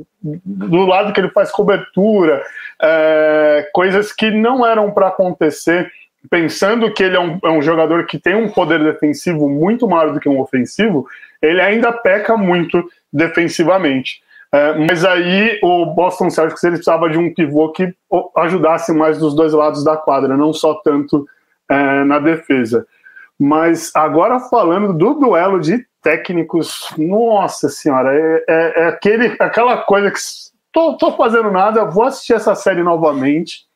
do 0.44 0.84
lado 0.84 1.12
que 1.12 1.20
ele 1.20 1.30
faz 1.30 1.50
cobertura, 1.50 2.42
é, 2.80 3.70
coisas 3.72 4.12
que 4.12 4.30
não 4.30 4.66
eram 4.66 4.90
para 4.90 5.08
acontecer, 5.08 5.90
pensando 6.30 6.92
que 6.92 7.02
ele 7.02 7.16
é 7.16 7.20
um, 7.20 7.38
é 7.42 7.48
um, 7.48 7.62
jogador 7.62 8.04
que 8.04 8.18
tem 8.18 8.34
um 8.34 8.50
poder 8.50 8.82
defensivo 8.84 9.48
muito 9.48 9.88
maior 9.88 10.12
do 10.12 10.20
que 10.20 10.28
um 10.28 10.38
ofensivo, 10.38 11.06
ele 11.40 11.62
ainda 11.62 11.92
peca 11.92 12.36
muito 12.36 12.86
defensivamente. 13.10 14.20
É, 14.52 14.74
mas 14.78 15.04
aí 15.04 15.58
o 15.62 15.86
Boston 15.86 16.28
Celtics 16.28 16.62
ele 16.62 16.76
precisava 16.76 17.08
de 17.08 17.16
um 17.16 17.32
pivô 17.32 17.70
que 17.70 17.94
ajudasse 18.36 18.92
mais 18.92 19.18
dos 19.18 19.34
dois 19.34 19.54
lados 19.54 19.82
da 19.82 19.96
quadra, 19.96 20.36
não 20.36 20.52
só 20.52 20.74
tanto 20.74 21.26
é, 21.70 22.04
na 22.04 22.18
defesa. 22.18 22.86
Mas 23.38 23.90
agora 23.94 24.40
falando 24.40 24.92
do 24.92 25.14
duelo 25.14 25.60
de 25.60 25.86
técnicos, 26.08 26.90
nossa 26.96 27.68
senhora, 27.68 28.14
é, 28.14 28.44
é, 28.48 28.80
é 28.80 28.88
aquele, 28.88 29.36
aquela 29.38 29.76
coisa 29.82 30.10
que 30.10 30.18
tô, 30.72 30.96
tô 30.96 31.14
fazendo 31.14 31.50
nada, 31.50 31.84
vou 31.84 32.04
assistir 32.04 32.32
essa 32.32 32.54
série 32.54 32.82
novamente, 32.82 33.66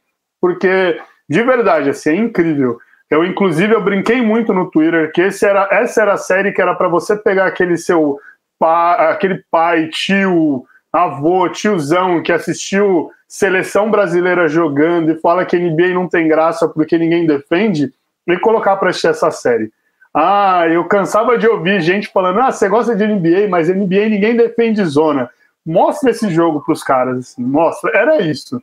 porque 0.41 0.99
de 1.29 1.43
verdade, 1.43 1.91
assim, 1.91 2.09
é 2.09 2.15
incrível. 2.15 2.79
Eu, 3.11 3.23
inclusive, 3.23 3.75
eu 3.75 3.85
brinquei 3.85 4.23
muito 4.23 4.55
no 4.55 4.71
Twitter 4.71 5.12
que 5.12 5.21
esse 5.21 5.45
era, 5.45 5.69
essa 5.71 6.01
era 6.01 6.15
a 6.15 6.17
série 6.17 6.53
que 6.53 6.62
era 6.62 6.75
para 6.75 6.89
você 6.89 7.15
pegar 7.17 7.45
aquele 7.45 7.77
seu 7.77 8.19
pai, 8.59 9.12
aquele 9.12 9.45
pai, 9.51 9.89
tio, 9.89 10.65
avô, 10.91 11.51
tiozão 11.51 12.23
que 12.23 12.33
assistiu 12.33 13.11
seleção 13.29 13.91
brasileira 13.91 14.49
jogando 14.49 15.12
e 15.12 15.21
fala 15.21 15.45
que 15.45 15.59
NBA 15.59 15.89
não 15.89 16.09
tem 16.09 16.27
graça 16.27 16.67
porque 16.67 16.97
ninguém 16.97 17.27
defende, 17.27 17.93
e 18.27 18.39
colocar 18.39 18.77
para 18.77 18.89
assistir 18.89 19.09
essa 19.09 19.31
série. 19.31 19.71
Ah, 20.14 20.66
eu 20.69 20.85
cansava 20.85 21.38
de 21.38 21.47
ouvir 21.47 21.81
gente 21.81 22.09
falando: 22.09 22.40
ah, 22.40 22.52
você 22.52 22.69
gosta 22.69 22.95
de 22.95 23.07
NBA, 23.07 23.49
mas 23.49 23.69
NBA 23.69 24.09
ninguém 24.09 24.37
defende 24.37 24.85
zona. 24.85 25.31
Mostra 25.64 26.11
esse 26.11 26.28
jogo 26.31 26.61
para 26.61 26.73
os 26.73 26.83
caras, 26.83 27.19
assim, 27.19 27.42
mostra. 27.42 27.90
Era 27.97 28.21
isso. 28.21 28.61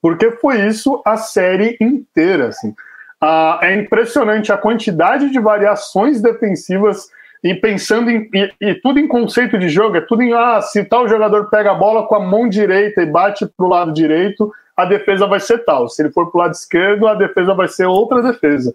Porque 0.00 0.32
foi 0.32 0.66
isso 0.66 1.00
a 1.04 1.16
série 1.16 1.76
inteira, 1.80 2.48
assim. 2.48 2.74
Ah, 3.20 3.60
é 3.62 3.74
impressionante 3.74 4.52
a 4.52 4.58
quantidade 4.58 5.30
de 5.30 5.38
variações 5.38 6.20
defensivas 6.20 7.08
e 7.42 7.54
pensando 7.54 8.10
em 8.10 8.28
e, 8.34 8.52
e, 8.60 8.74
tudo 8.74 8.98
em 8.98 9.08
conceito 9.08 9.58
de 9.58 9.68
jogo, 9.68 9.96
é 9.96 10.00
tudo 10.00 10.22
em 10.22 10.32
ah, 10.32 10.60
se 10.60 10.84
tal 10.84 11.08
jogador 11.08 11.48
pega 11.48 11.70
a 11.70 11.74
bola 11.74 12.06
com 12.06 12.14
a 12.16 12.20
mão 12.20 12.48
direita 12.48 13.02
e 13.02 13.06
bate 13.06 13.46
para 13.46 13.66
o 13.66 13.68
lado 13.68 13.92
direito, 13.92 14.52
a 14.76 14.84
defesa 14.84 15.26
vai 15.26 15.40
ser 15.40 15.64
tal. 15.64 15.88
Se 15.88 16.02
ele 16.02 16.10
for 16.12 16.30
para 16.30 16.38
o 16.38 16.42
lado 16.42 16.52
esquerdo, 16.52 17.06
a 17.06 17.14
defesa 17.14 17.54
vai 17.54 17.68
ser 17.68 17.86
outra 17.86 18.22
defesa. 18.22 18.74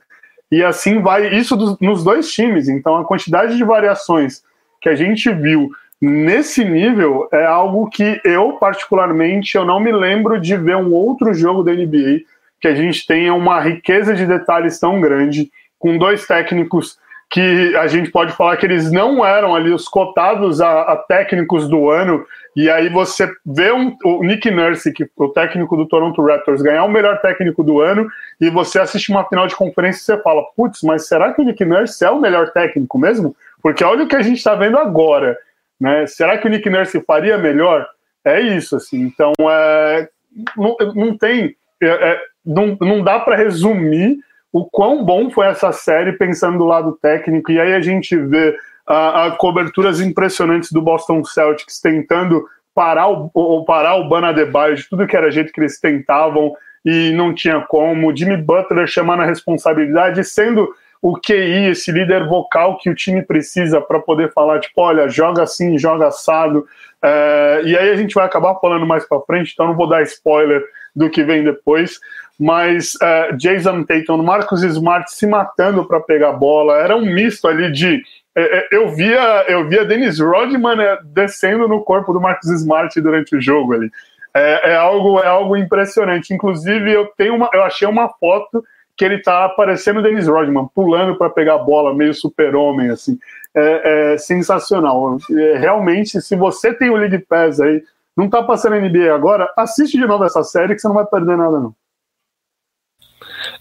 E 0.52 0.64
assim 0.64 1.02
vai, 1.02 1.34
isso 1.36 1.56
dos, 1.56 1.78
nos 1.80 2.04
dois 2.04 2.32
times. 2.32 2.70
Então, 2.70 2.98
a 2.98 3.06
quantidade 3.06 3.58
de 3.58 3.64
variações 3.64 4.42
que 4.82 4.90
a 4.90 4.96
gente 4.96 5.32
viu 5.32 5.70
nesse 6.02 6.64
nível 6.64 7.28
é 7.32 7.46
algo 7.46 7.90
que 7.90 8.22
eu, 8.24 8.54
particularmente, 8.54 9.56
eu 9.56 9.66
não 9.66 9.80
me 9.80 9.92
lembro 9.92 10.40
de 10.40 10.56
ver 10.56 10.78
um 10.78 10.94
outro 10.94 11.34
jogo 11.34 11.64
da 11.64 11.74
NBA 11.74 12.22
que 12.62 12.68
a 12.68 12.76
gente 12.76 13.06
tenha 13.06 13.34
uma 13.34 13.60
riqueza 13.60 14.16
de 14.16 14.26
detalhes 14.26 14.80
tão 14.80 15.00
grande, 15.00 15.52
com 15.78 15.98
dois 15.98 16.26
técnicos 16.26 16.98
que 17.30 17.76
a 17.76 17.88
gente 17.88 18.10
pode 18.10 18.32
falar 18.32 18.56
que 18.56 18.66
eles 18.66 18.92
não 18.92 19.26
eram 19.26 19.54
ali 19.54 19.72
os 19.72 19.88
cotados 19.88 20.62
a, 20.62 20.82
a 20.82 20.96
técnicos 20.96 21.68
do 21.68 21.90
ano, 21.90 22.26
e 22.56 22.70
aí 22.70 22.90
você 22.90 23.30
vê 23.46 23.72
um, 23.72 23.96
o 24.04 24.24
Nick 24.24 24.50
Nurse, 24.50 24.94
que 24.94 25.10
o 25.16 25.30
técnico 25.30 25.76
do 25.76 25.86
Toronto 25.86 26.22
Raptors, 26.24 26.62
ganhar 26.62 26.86
o 26.86 26.92
melhor 26.92 27.20
técnico 27.20 27.64
do 27.64 27.82
ano, 27.82 28.10
e 28.40 28.50
você 28.50 28.80
assiste 28.80 29.10
uma 29.10 29.26
final 29.26 29.46
de 29.46 29.56
conferência 29.56 30.00
e 30.00 30.16
você 30.16 30.24
fala, 30.24 30.42
putz, 30.56 30.82
mas 30.84 31.08
será 31.08 31.34
que 31.34 31.42
o 31.42 31.46
Nick 31.46 31.64
Nurse 31.66 32.04
é 32.04 32.10
o 32.10 32.20
melhor 32.20 32.52
técnico 32.52 32.98
mesmo? 32.98 33.36
Porque 33.62 33.84
olha 33.84 34.06
o 34.06 34.08
que 34.08 34.16
a 34.16 34.22
gente 34.22 34.38
está 34.38 34.56
vendo 34.56 34.78
agora, 34.78 35.38
né? 35.80 36.08
Será 36.08 36.38
que 36.38 36.48
o 36.48 36.50
Nick 36.50 36.70
Nurse 36.70 37.02
faria 37.02 37.38
melhor? 37.38 37.86
É 38.24 38.40
isso, 38.40 38.78
assim. 38.78 39.02
Então, 39.02 39.34
é, 39.40 40.08
não, 40.56 40.78
não 40.96 41.18
tem, 41.18 41.56
é, 41.82 41.88
é 41.88 42.22
não, 42.46 42.78
não 42.80 43.04
dá 43.04 43.20
para 43.20 43.36
resumir 43.36 44.18
o 44.52 44.66
quão 44.66 45.04
bom 45.04 45.30
foi 45.30 45.48
essa 45.48 45.72
série 45.72 46.14
pensando 46.14 46.58
do 46.58 46.66
lado 46.66 46.98
técnico, 47.02 47.52
e 47.52 47.60
aí 47.60 47.74
a 47.74 47.82
gente 47.82 48.16
vê 48.16 48.58
uh, 48.88 49.36
coberturas 49.38 50.00
impressionantes 50.00 50.72
do 50.72 50.82
Boston 50.82 51.24
Celtics 51.24 51.80
tentando 51.82 52.46
parar 52.74 53.08
o, 53.08 53.30
o, 53.34 53.66
parar 53.66 53.96
o 53.96 54.08
Bana 54.08 54.30
Adebayo 54.30 54.76
de 54.76 54.88
tudo 54.88 55.08
que 55.08 55.18
era 55.18 55.32
jeito 55.32 55.52
que 55.52 55.60
eles 55.60 55.80
tentavam 55.80 56.54
e 56.86 57.12
não 57.12 57.34
tinha 57.34 57.60
como, 57.62 58.16
Jimmy 58.16 58.38
Butler 58.38 58.88
chamando 58.88 59.24
a 59.24 59.26
responsabilidade, 59.26 60.24
sendo 60.24 60.70
o 61.02 61.20
QI, 61.20 61.70
esse 61.70 61.92
líder 61.92 62.28
vocal 62.28 62.78
que 62.78 62.90
o 62.90 62.96
time 62.96 63.22
precisa 63.22 63.82
para 63.82 64.00
poder 64.00 64.32
falar, 64.32 64.60
tipo, 64.60 64.82
olha, 64.82 65.08
joga 65.10 65.44
assim, 65.44 65.78
joga 65.78 66.08
assado. 66.08 66.66
É, 67.04 67.62
e 67.66 67.78
aí 67.78 67.90
a 67.90 67.96
gente 67.96 68.16
vai 68.16 68.26
acabar 68.26 68.56
falando 68.56 68.86
mais 68.86 69.08
para 69.08 69.22
frente, 69.22 69.52
então 69.54 69.68
não 69.68 69.76
vou 69.76 69.88
dar 69.88 70.02
spoiler 70.04 70.64
do 70.96 71.10
que 71.10 71.24
vem 71.24 71.44
depois 71.44 72.00
mas 72.40 72.94
uh, 72.96 73.36
Jason 73.36 73.84
Tatum, 73.84 74.22
Marcos 74.22 74.64
Smart 74.64 75.12
se 75.12 75.26
matando 75.26 75.86
para 75.86 76.00
pegar 76.00 76.34
bola, 76.34 76.78
era 76.78 76.96
um 76.96 77.06
misto 77.06 77.48
ali 77.48 77.72
de 77.72 78.02
é, 78.36 78.60
é, 78.60 78.68
eu 78.72 78.90
via 78.90 79.46
eu 79.48 79.68
via 79.68 79.84
Dennis 79.84 80.20
Rodman 80.20 80.78
descendo 81.06 81.68
no 81.68 81.84
corpo 81.84 82.14
do 82.14 82.22
Marcos 82.22 82.50
Smart 82.52 83.02
durante 83.02 83.36
o 83.36 83.42
jogo 83.42 83.74
ali. 83.74 83.90
É, 84.32 84.72
é, 84.72 84.76
algo 84.76 85.20
é 85.20 85.28
algo 85.28 85.58
impressionante. 85.58 86.34
Inclusive 86.34 86.92
eu 86.92 87.08
tenho 87.18 87.36
uma 87.36 87.50
eu 87.52 87.64
achei 87.64 87.88
uma 87.88 88.08
foto 88.08 88.64
que 88.96 89.04
ele 89.04 89.20
tá 89.20 89.46
aparecendo 89.46 90.04
Dennis 90.04 90.28
Rodman 90.28 90.68
pulando 90.74 91.18
para 91.18 91.32
pegar 91.32 91.56
a 91.56 91.60
bola, 91.60 91.96
meio 91.96 92.14
super-homem 92.14 92.92
assim. 92.92 93.18
É, 93.56 94.14
é 94.14 94.18
sensacional. 94.20 95.18
É, 95.32 95.58
realmente, 95.58 96.22
se 96.22 96.36
você 96.36 96.72
tem 96.72 96.92
o 96.92 96.96
League 96.96 97.18
Pass 97.20 97.60
aí, 97.60 97.84
não 98.16 98.30
tá 98.30 98.44
passando 98.44 98.76
NBA 98.76 99.14
agora, 99.14 99.52
assiste 99.58 99.98
de 99.98 100.06
novo 100.06 100.24
essa 100.24 100.44
série 100.44 100.76
que 100.76 100.82
você 100.82 100.88
não 100.88 100.96
vai 100.96 101.06
perder 101.06 101.38
nada 101.38 101.60
não. 101.60 101.74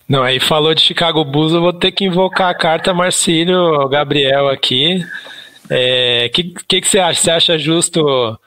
Não, 0.08 0.22
aí 0.22 0.38
falou 0.38 0.72
de 0.74 0.80
Chicago 0.82 1.24
Bulls, 1.24 1.52
eu 1.52 1.60
vou 1.60 1.72
ter 1.72 1.90
que 1.90 2.04
invocar 2.04 2.48
a 2.48 2.54
carta 2.54 2.94
Marcílio 2.94 3.88
Gabriel 3.88 4.48
aqui. 4.48 5.04
O 5.64 5.68
é, 5.68 6.28
que, 6.28 6.54
que, 6.68 6.80
que 6.80 6.86
você 6.88 7.00
acha? 7.00 7.20
Você 7.20 7.30
acha 7.30 7.58
justo 7.58 8.38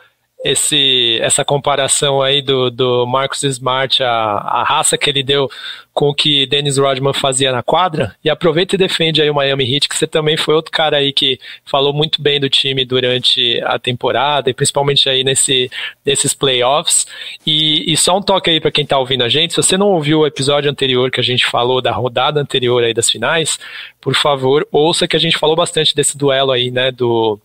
esse, 0.44 1.20
essa 1.22 1.44
comparação 1.44 2.22
aí 2.22 2.42
do, 2.42 2.70
do 2.70 3.06
Marcus 3.06 3.44
Smart, 3.44 4.02
a, 4.02 4.10
a 4.10 4.64
raça 4.64 4.98
que 4.98 5.10
ele 5.10 5.22
deu 5.22 5.50
com 5.94 6.10
o 6.10 6.14
que 6.14 6.46
Dennis 6.46 6.78
Rodman 6.78 7.14
fazia 7.14 7.52
na 7.52 7.62
quadra, 7.62 8.16
e 8.24 8.30
aproveita 8.30 8.76
e 8.76 8.78
defende 8.78 9.22
aí 9.22 9.30
o 9.30 9.36
Miami 9.36 9.66
Heat, 9.66 9.90
que 9.90 9.98
você 9.98 10.08
também 10.08 10.38
foi 10.38 10.56
outro 10.56 10.72
cara 10.72 10.96
aí 10.96 11.12
que 11.12 11.38
falou 11.66 11.92
muito 11.92 12.22
bem 12.22 12.40
do 12.40 12.50
time 12.50 12.86
durante 12.86 13.62
a 13.66 13.78
temporada, 13.78 14.50
e 14.50 14.54
principalmente 14.54 15.10
aí 15.10 15.26
nesse, 15.26 15.70
nesses 16.06 16.34
playoffs, 16.34 17.06
e, 17.46 17.92
e 17.92 17.98
só 17.98 18.18
um 18.18 18.22
toque 18.22 18.50
aí 18.50 18.62
para 18.62 18.72
quem 18.72 18.86
tá 18.86 18.98
ouvindo 18.98 19.26
a 19.26 19.30
gente, 19.30 19.54
se 19.54 19.62
você 19.62 19.78
não 19.78 19.90
ouviu 19.90 20.20
o 20.20 20.28
episódio 20.28 20.72
anterior 20.72 21.12
que 21.12 21.20
a 21.20 21.24
gente 21.24 21.46
falou 21.46 21.82
da 21.82 21.92
rodada 21.92 22.40
anterior 22.40 22.82
aí 22.82 22.94
das 22.94 23.10
finais, 23.10 23.60
por 24.00 24.16
favor, 24.16 24.66
ouça 24.72 25.06
que 25.06 25.18
a 25.18 25.20
gente 25.20 25.38
falou 25.38 25.56
bastante 25.58 25.94
desse 25.94 26.18
duelo 26.18 26.52
aí, 26.54 26.72
né, 26.72 26.92
do 26.92 27.38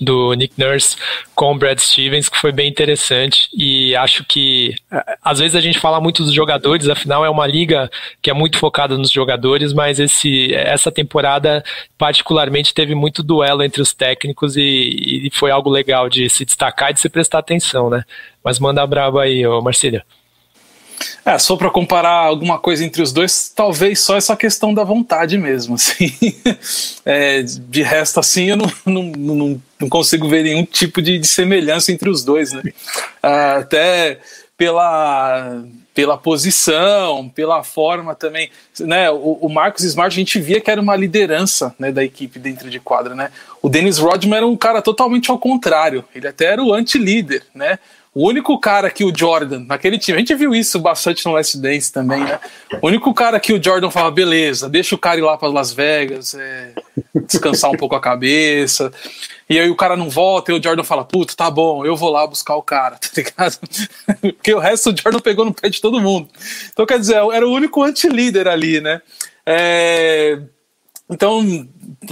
do 0.00 0.32
Nick 0.34 0.54
Nurse 0.58 0.96
com 1.34 1.52
o 1.52 1.58
Brad 1.58 1.78
Stevens, 1.78 2.28
que 2.28 2.38
foi 2.38 2.52
bem 2.52 2.68
interessante. 2.68 3.48
E 3.52 3.94
acho 3.96 4.24
que 4.24 4.74
às 5.22 5.38
vezes 5.38 5.54
a 5.54 5.60
gente 5.60 5.78
fala 5.78 6.00
muito 6.00 6.22
dos 6.24 6.32
jogadores, 6.32 6.88
afinal 6.88 7.24
é 7.24 7.30
uma 7.30 7.46
liga 7.46 7.90
que 8.20 8.30
é 8.30 8.34
muito 8.34 8.58
focada 8.58 8.96
nos 8.96 9.10
jogadores, 9.10 9.72
mas 9.72 10.00
esse, 10.00 10.52
essa 10.54 10.90
temporada 10.90 11.64
particularmente 11.96 12.74
teve 12.74 12.94
muito 12.94 13.22
duelo 13.22 13.62
entre 13.62 13.80
os 13.80 13.92
técnicos 13.92 14.56
e, 14.56 15.26
e 15.26 15.30
foi 15.32 15.50
algo 15.50 15.70
legal 15.70 16.08
de 16.08 16.28
se 16.28 16.44
destacar 16.44 16.90
e 16.90 16.94
de 16.94 17.00
se 17.00 17.08
prestar 17.08 17.38
atenção, 17.38 17.88
né? 17.88 18.04
Mas 18.42 18.58
manda 18.58 18.86
brabo 18.86 19.18
aí, 19.18 19.46
ô 19.46 19.60
Marcília. 19.62 20.04
É, 21.24 21.38
só 21.38 21.56
para 21.56 21.70
comparar 21.70 22.26
alguma 22.26 22.58
coisa 22.58 22.84
entre 22.84 23.02
os 23.02 23.12
dois, 23.12 23.48
talvez 23.48 24.00
só 24.00 24.16
essa 24.16 24.36
questão 24.36 24.74
da 24.74 24.84
vontade 24.84 25.38
mesmo, 25.38 25.74
assim. 25.76 26.12
É, 27.04 27.42
de 27.42 27.82
resto, 27.82 28.20
assim, 28.20 28.50
eu 28.50 28.56
não, 28.56 28.72
não, 28.84 29.02
não, 29.02 29.62
não 29.80 29.88
consigo 29.88 30.28
ver 30.28 30.42
nenhum 30.42 30.64
tipo 30.64 31.00
de, 31.00 31.18
de, 31.18 31.26
semelhança 31.26 31.92
entre 31.92 32.08
os 32.08 32.24
dois, 32.24 32.52
né? 32.52 32.62
Ah, 33.22 33.56
até 33.56 34.18
pela, 34.56 35.62
pela 35.94 36.18
posição, 36.18 37.28
pela 37.28 37.62
forma 37.62 38.14
também. 38.14 38.50
Né? 38.80 39.10
O, 39.10 39.38
o, 39.42 39.48
Marcos 39.48 39.84
Smart, 39.84 40.14
a 40.14 40.18
gente 40.18 40.40
via 40.40 40.60
que 40.60 40.70
era 40.70 40.80
uma 40.80 40.96
liderança 40.96 41.74
né, 41.78 41.92
da 41.92 42.04
equipe 42.04 42.38
dentro 42.38 42.68
de 42.68 42.80
quadra. 42.80 43.14
Né? 43.14 43.30
O 43.62 43.68
Dennis 43.68 43.98
Rodman 43.98 44.36
era 44.36 44.46
um 44.46 44.56
cara 44.56 44.82
totalmente 44.82 45.30
ao 45.30 45.38
contrário, 45.38 46.04
ele 46.14 46.26
até 46.26 46.46
era 46.46 46.62
o 46.62 46.74
anti-líder. 46.74 47.44
Né? 47.54 47.78
O 48.14 48.28
único 48.28 48.56
cara 48.60 48.90
que 48.90 49.04
o 49.04 49.12
Jordan, 49.14 49.64
naquele 49.66 49.98
time, 49.98 50.16
a 50.16 50.20
gente 50.20 50.34
viu 50.36 50.54
isso 50.54 50.78
bastante 50.78 51.26
no 51.26 51.32
Last 51.32 51.58
Dance 51.58 51.92
também, 51.92 52.20
né? 52.20 52.38
O 52.80 52.86
único 52.86 53.12
cara 53.12 53.40
que 53.40 53.52
o 53.52 53.62
Jordan 53.62 53.90
fala, 53.90 54.10
beleza, 54.10 54.68
deixa 54.68 54.94
o 54.94 54.98
cara 54.98 55.18
ir 55.18 55.22
lá 55.22 55.36
para 55.36 55.48
Las 55.48 55.72
Vegas, 55.72 56.32
é, 56.34 56.72
descansar 57.26 57.72
um 57.72 57.76
pouco 57.76 57.96
a 57.96 58.00
cabeça. 58.00 58.92
E 59.50 59.58
aí 59.58 59.68
o 59.68 59.74
cara 59.74 59.96
não 59.96 60.08
volta 60.08 60.52
e 60.52 60.58
o 60.58 60.62
Jordan 60.62 60.84
fala, 60.84 61.04
puta, 61.04 61.34
tá 61.34 61.50
bom, 61.50 61.84
eu 61.84 61.96
vou 61.96 62.08
lá 62.08 62.24
buscar 62.24 62.54
o 62.54 62.62
cara, 62.62 62.96
tá 63.02 63.08
ligado? 63.16 63.58
Porque 64.20 64.54
o 64.54 64.60
resto 64.60 64.90
o 64.90 64.96
Jordan 64.96 65.18
pegou 65.18 65.44
no 65.44 65.52
pé 65.52 65.68
de 65.68 65.80
todo 65.80 66.00
mundo. 66.00 66.28
Então, 66.72 66.86
quer 66.86 67.00
dizer, 67.00 67.16
era 67.16 67.46
o 67.46 67.52
único 67.52 67.82
anti-líder 67.82 68.46
ali, 68.46 68.80
né? 68.80 69.02
É, 69.44 70.38
então, 71.08 71.68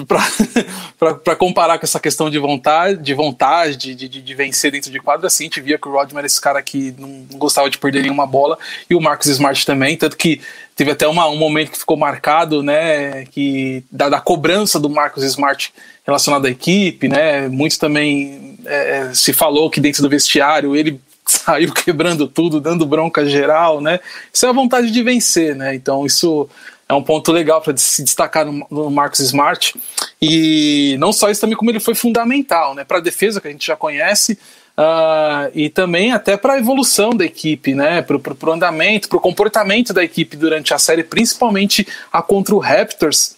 para 0.06 1.34
comparar 1.36 1.78
com 1.78 1.86
essa 1.86 1.98
questão 1.98 2.28
de 2.28 2.38
vontade, 2.38 3.02
de 3.02 3.14
vontade, 3.14 3.94
de, 3.94 3.94
de, 3.94 4.20
de, 4.20 4.34
vencer 4.34 4.70
dentro 4.70 4.90
de 4.90 5.00
quadra, 5.00 5.28
assim, 5.28 5.44
a 5.44 5.46
gente 5.46 5.62
via 5.62 5.78
que 5.78 5.88
o 5.88 5.92
Rodman 5.92 6.18
era 6.18 6.26
esse 6.26 6.40
cara 6.40 6.62
que 6.62 6.94
não 6.98 7.24
gostava 7.38 7.70
de 7.70 7.78
perder 7.78 8.02
nenhuma 8.02 8.26
bola, 8.26 8.58
e 8.90 8.94
o 8.94 9.00
Marcos 9.00 9.28
Smart 9.28 9.64
também, 9.64 9.96
tanto 9.96 10.14
que 10.14 10.42
teve 10.76 10.90
até 10.90 11.08
uma, 11.08 11.26
um 11.26 11.36
momento 11.36 11.70
que 11.70 11.78
ficou 11.78 11.96
marcado, 11.96 12.62
né, 12.62 13.24
que 13.30 13.82
da, 13.90 14.10
da 14.10 14.20
cobrança 14.20 14.78
do 14.78 14.90
Marcos 14.90 15.24
Smart 15.24 15.72
relacionado 16.04 16.44
à 16.44 16.50
equipe, 16.50 17.08
né, 17.08 17.48
muito 17.48 17.78
também 17.78 18.58
é, 18.66 18.98
é 18.98 19.14
se 19.14 19.32
falou 19.32 19.70
que 19.70 19.80
dentro 19.80 20.02
do 20.02 20.08
vestiário 20.10 20.76
ele 20.76 21.00
saiu 21.24 21.72
quebrando 21.72 22.28
tudo, 22.28 22.60
dando 22.60 22.84
bronca 22.84 23.26
geral, 23.26 23.80
né, 23.80 24.00
isso 24.30 24.44
é 24.44 24.50
a 24.50 24.52
vontade 24.52 24.90
de 24.90 25.02
vencer, 25.02 25.56
né, 25.56 25.74
então 25.74 26.04
isso 26.04 26.46
é 26.92 26.96
um 26.96 27.02
ponto 27.02 27.32
legal 27.32 27.60
para 27.60 27.76
se 27.76 28.02
destacar 28.02 28.44
no, 28.44 28.66
no, 28.70 28.90
Marcos 28.90 29.20
Smart. 29.20 29.74
E 30.20 30.96
não 30.98 31.12
só 31.12 31.30
isso, 31.30 31.40
também 31.40 31.56
como 31.56 31.70
ele 31.70 31.80
foi 31.80 31.94
fundamental 31.94 32.74
né, 32.74 32.84
para 32.84 32.98
a 32.98 33.00
defesa, 33.00 33.40
que 33.40 33.48
a 33.48 33.50
gente 33.50 33.66
já 33.66 33.76
conhece, 33.76 34.38
uh, 34.76 35.50
e 35.54 35.70
também 35.70 36.12
até 36.12 36.36
para 36.36 36.54
a 36.54 36.58
evolução 36.58 37.10
da 37.10 37.24
equipe, 37.24 37.74
né, 37.74 38.02
para 38.02 38.16
o 38.16 38.52
andamento, 38.52 39.08
para 39.08 39.18
o 39.18 39.20
comportamento 39.20 39.92
da 39.92 40.04
equipe 40.04 40.36
durante 40.36 40.74
a 40.74 40.78
série, 40.78 41.02
principalmente 41.02 41.86
a 42.12 42.22
contra 42.22 42.54
o 42.54 42.58
Raptors. 42.58 43.36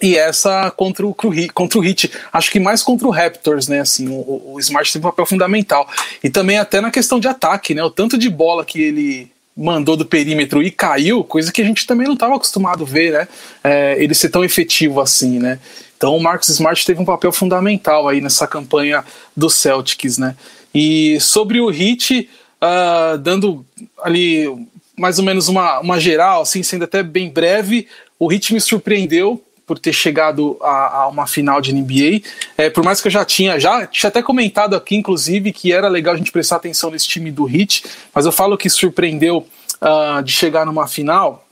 E 0.00 0.16
essa 0.16 0.70
contra 0.70 1.06
o, 1.06 1.14
contra 1.14 1.78
o 1.78 1.84
Heat, 1.84 2.12
acho 2.30 2.50
que 2.50 2.60
mais 2.60 2.82
contra 2.82 3.08
o 3.08 3.10
Raptors, 3.10 3.66
né? 3.66 3.80
Assim, 3.80 4.06
o, 4.08 4.52
o 4.52 4.60
Smart 4.60 4.92
tem 4.92 5.00
um 5.00 5.02
papel 5.02 5.24
fundamental. 5.24 5.88
E 6.22 6.28
também 6.28 6.58
até 6.58 6.82
na 6.82 6.90
questão 6.90 7.18
de 7.18 7.26
ataque, 7.26 7.74
né? 7.74 7.82
O 7.82 7.90
tanto 7.90 8.18
de 8.18 8.28
bola 8.28 8.62
que 8.62 8.78
ele 8.78 9.32
mandou 9.56 9.96
do 9.96 10.04
perímetro 10.04 10.62
e 10.62 10.70
caiu, 10.70 11.24
coisa 11.24 11.50
que 11.50 11.62
a 11.62 11.64
gente 11.64 11.86
também 11.86 12.06
não 12.06 12.14
estava 12.14 12.36
acostumado 12.36 12.84
a 12.84 12.86
ver, 12.86 13.12
né? 13.12 13.28
É, 13.64 14.02
ele 14.02 14.14
ser 14.14 14.28
tão 14.28 14.44
efetivo 14.44 15.00
assim, 15.00 15.38
né? 15.38 15.58
Então 15.96 16.14
o 16.14 16.22
Marcus 16.22 16.50
Smart 16.50 16.84
teve 16.84 17.00
um 17.00 17.06
papel 17.06 17.32
fundamental 17.32 18.06
aí 18.06 18.20
nessa 18.20 18.46
campanha 18.46 19.02
do 19.34 19.48
Celtics, 19.48 20.18
né? 20.18 20.36
E 20.74 21.18
sobre 21.20 21.58
o 21.58 21.70
Hit, 21.70 22.28
uh, 22.62 23.16
dando 23.16 23.64
ali 24.02 24.46
mais 24.94 25.18
ou 25.18 25.24
menos 25.24 25.48
uma, 25.48 25.80
uma 25.80 25.98
geral, 25.98 26.42
assim, 26.42 26.62
sendo 26.62 26.84
até 26.84 27.02
bem 27.02 27.30
breve, 27.30 27.86
o 28.18 28.26
Hit 28.26 28.52
me 28.52 28.60
surpreendeu 28.60 29.42
por 29.66 29.78
ter 29.78 29.92
chegado 29.92 30.56
a, 30.62 31.02
a 31.02 31.08
uma 31.08 31.26
final 31.26 31.60
de 31.60 31.74
NBA. 31.74 32.22
É, 32.56 32.70
por 32.70 32.84
mais 32.84 33.00
que 33.00 33.08
eu 33.08 33.12
já 33.12 33.24
tinha, 33.24 33.58
já 33.58 33.86
tinha 33.86 34.08
até 34.08 34.22
comentado 34.22 34.76
aqui, 34.76 34.94
inclusive, 34.94 35.52
que 35.52 35.72
era 35.72 35.88
legal 35.88 36.14
a 36.14 36.16
gente 36.16 36.30
prestar 36.30 36.56
atenção 36.56 36.90
nesse 36.90 37.08
time 37.08 37.32
do 37.32 37.48
Heat, 37.48 37.84
mas 38.14 38.24
eu 38.24 38.32
falo 38.32 38.56
que 38.56 38.70
surpreendeu 38.70 39.46
uh, 39.82 40.22
de 40.22 40.32
chegar 40.32 40.64
numa 40.64 40.86
final 40.86 41.44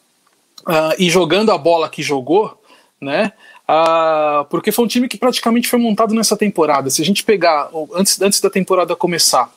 uh, 0.61 0.94
e 0.96 1.11
jogando 1.11 1.50
a 1.50 1.59
bola 1.59 1.88
que 1.88 2.03
jogou, 2.03 2.57
né? 3.00 3.33
Uh, 3.68 4.44
porque 4.50 4.70
foi 4.70 4.85
um 4.85 4.88
time 4.88 5.09
que 5.09 5.16
praticamente 5.16 5.68
foi 5.68 5.79
montado 5.79 6.14
nessa 6.14 6.37
temporada. 6.37 6.90
Se 6.90 7.03
a 7.03 7.05
gente 7.05 7.24
pegar, 7.24 7.70
antes, 7.94 8.20
antes 8.20 8.40
da 8.40 8.50
temporada 8.50 8.94
começar, 8.94 9.50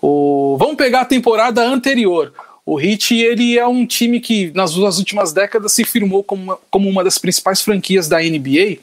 o, 0.00 0.56
vamos 0.58 0.76
pegar 0.76 1.02
a 1.02 1.04
temporada 1.04 1.62
anterior. 1.62 2.32
O 2.70 2.78
Heat 2.78 3.14
ele 3.14 3.58
é 3.58 3.66
um 3.66 3.86
time 3.86 4.20
que 4.20 4.52
nas 4.54 4.74
duas 4.74 4.98
últimas 4.98 5.32
décadas 5.32 5.72
se 5.72 5.86
firmou 5.86 6.22
como 6.22 6.42
uma, 6.42 6.58
como 6.70 6.86
uma 6.86 7.02
das 7.02 7.16
principais 7.16 7.62
franquias 7.62 8.10
da 8.10 8.18
NBA 8.18 8.76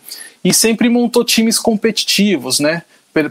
e 0.44 0.52
sempre 0.52 0.90
montou 0.90 1.24
times 1.24 1.60
competitivos, 1.60 2.60
né? 2.60 2.82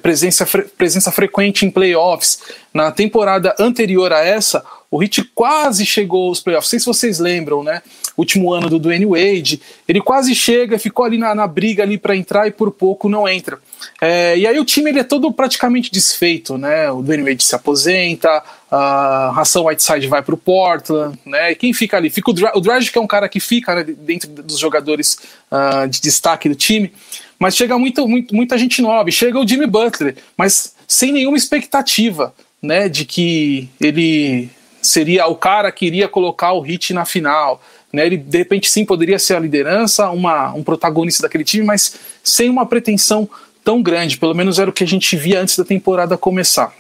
Presença, 0.01 0.47
presença 0.79 1.11
frequente 1.11 1.67
em 1.67 1.73
playoffs. 1.73 2.39
Na 2.73 2.93
temporada 2.93 3.53
anterior 3.59 4.13
a 4.13 4.21
essa, 4.25 4.65
o 4.89 5.03
Heat 5.03 5.25
quase 5.35 5.85
chegou 5.85 6.29
aos 6.29 6.39
playoffs. 6.39 6.69
Não 6.69 6.71
sei 6.71 6.79
se 6.79 6.87
vocês 6.87 7.19
lembram, 7.19 7.65
né? 7.65 7.83
Último 8.17 8.53
ano 8.53 8.69
do 8.71 8.79
Dwayne 8.79 9.07
Wade, 9.07 9.61
ele 9.89 10.01
quase 10.01 10.35
chega, 10.35 10.79
ficou 10.79 11.05
ali 11.05 11.19
na, 11.19 11.35
na 11.35 11.47
briga 11.47 11.83
ali 11.83 11.99
para 11.99 12.15
entrar 12.15 12.47
e 12.47 12.51
por 12.53 12.71
pouco 12.71 13.09
não 13.09 13.29
entra. 13.29 13.59
É, 14.01 14.39
e 14.39 14.47
aí 14.47 14.59
o 14.59 14.65
time 14.65 14.91
ele 14.91 15.01
é 15.01 15.05
todo 15.05 15.33
praticamente 15.33 15.91
desfeito, 15.91 16.57
né? 16.57 16.91
O 16.91 17.03
Dwayne 17.03 17.25
Wade 17.25 17.45
se 17.45 17.55
aposenta, 17.55 18.43
a 18.71 19.33
Ração 19.35 19.67
Whiteside 19.67 20.07
vai 20.07 20.23
para 20.23 20.35
o 20.35 20.39
Portland, 20.39 21.19
né? 21.25 21.53
E 21.53 21.55
quem 21.55 21.73
fica 21.73 21.97
ali? 21.97 22.11
Fica 22.11 22.31
o, 22.31 22.61
Dragic, 22.61 22.93
que 22.93 22.99
é 22.99 23.01
um 23.01 23.07
cara 23.07 23.29
que 23.29 23.41
fica 23.41 23.75
né, 23.75 23.85
dentro 23.85 24.29
dos 24.29 24.59
jogadores 24.59 25.19
uh, 25.51 25.89
de 25.89 26.01
destaque 26.01 26.49
do 26.49 26.55
time, 26.55 26.93
mas 27.39 27.57
chega 27.57 27.79
muito, 27.79 28.07
muito, 28.07 28.35
muita 28.35 28.57
gente 28.57 28.81
nova. 28.81 29.11
Chega 29.11 29.39
o 29.39 29.47
Jimmy 29.47 29.67
Butler, 29.67 30.17
mas 30.37 30.75
sem 30.87 31.13
nenhuma 31.13 31.37
expectativa, 31.37 32.35
né? 32.63 32.89
De 32.89 33.05
que 33.05 33.69
ele 33.81 34.51
seria 34.81 35.27
o 35.27 35.35
cara 35.35 35.73
que 35.73 35.87
iria 35.87 36.09
colocar 36.09 36.53
o 36.53 36.61
Hit 36.61 36.93
na 36.93 37.05
final. 37.05 37.63
Né? 37.95 38.07
Ele, 38.07 38.17
de 38.17 38.39
repente, 38.39 38.71
sim, 38.71 38.85
poderia 38.85 39.19
ser 39.19 39.37
a 39.37 39.41
liderança, 39.41 40.11
uma, 40.11 40.53
um 40.53 40.63
protagonista 40.63 41.23
daquele 41.23 41.45
time, 41.45 41.65
mas 41.65 41.95
sem 42.23 42.51
uma 42.51 42.67
pretensão 42.67 43.29
tão 43.63 43.83
grande. 43.83 44.19
Pelo 44.19 44.35
menos 44.35 44.59
era 44.59 44.69
o 44.69 44.73
que 44.73 44.85
a 44.85 44.87
gente 44.87 45.17
via 45.17 45.41
antes 45.41 45.57
da 45.57 45.65
temporada 45.65 46.19
começar. 46.19 46.75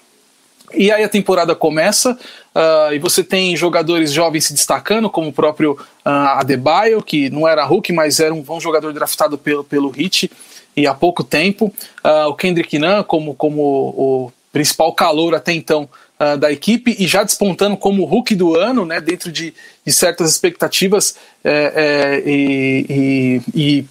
E 0.72 0.90
aí 0.90 1.04
a 1.04 1.08
temporada 1.08 1.54
começa 1.54 2.12
uh, 2.12 2.92
e 2.92 2.98
você 2.98 3.22
tem 3.22 3.56
jogadores 3.56 4.12
jovens 4.12 4.46
se 4.46 4.52
destacando, 4.52 5.08
como 5.08 5.28
o 5.28 5.32
próprio 5.32 5.72
uh, 5.72 6.08
Adebayo, 6.38 7.02
que 7.02 7.30
não 7.30 7.46
era 7.46 7.64
Hulk, 7.64 7.92
mas 7.92 8.18
era 8.18 8.34
um, 8.34 8.44
um 8.48 8.60
jogador 8.60 8.92
draftado 8.92 9.38
pelo, 9.38 9.62
pelo 9.62 9.88
Hit 9.90 10.30
e 10.76 10.86
há 10.86 10.94
pouco 10.94 11.22
tempo. 11.22 11.72
Uh, 12.04 12.28
o 12.28 12.34
Kendrick 12.34 12.78
Nunn 12.78 13.04
como, 13.04 13.34
como 13.34 13.62
o 13.62 14.32
principal 14.52 14.92
calor 14.92 15.34
até 15.34 15.52
então 15.52 15.88
uh, 16.18 16.36
da 16.36 16.50
equipe 16.52 16.94
e 16.98 17.06
já 17.06 17.22
despontando 17.22 17.76
como 17.76 18.04
Hulk 18.04 18.34
do 18.34 18.54
ano, 18.54 18.84
né, 18.84 19.00
dentro 19.00 19.30
de, 19.30 19.54
de 19.84 19.92
certas 19.92 20.30
expectativas 20.30 21.16
é, 21.42 21.72
é, 21.74 22.30
e, 22.30 22.86
e, 22.88 23.42
e, 23.54 23.86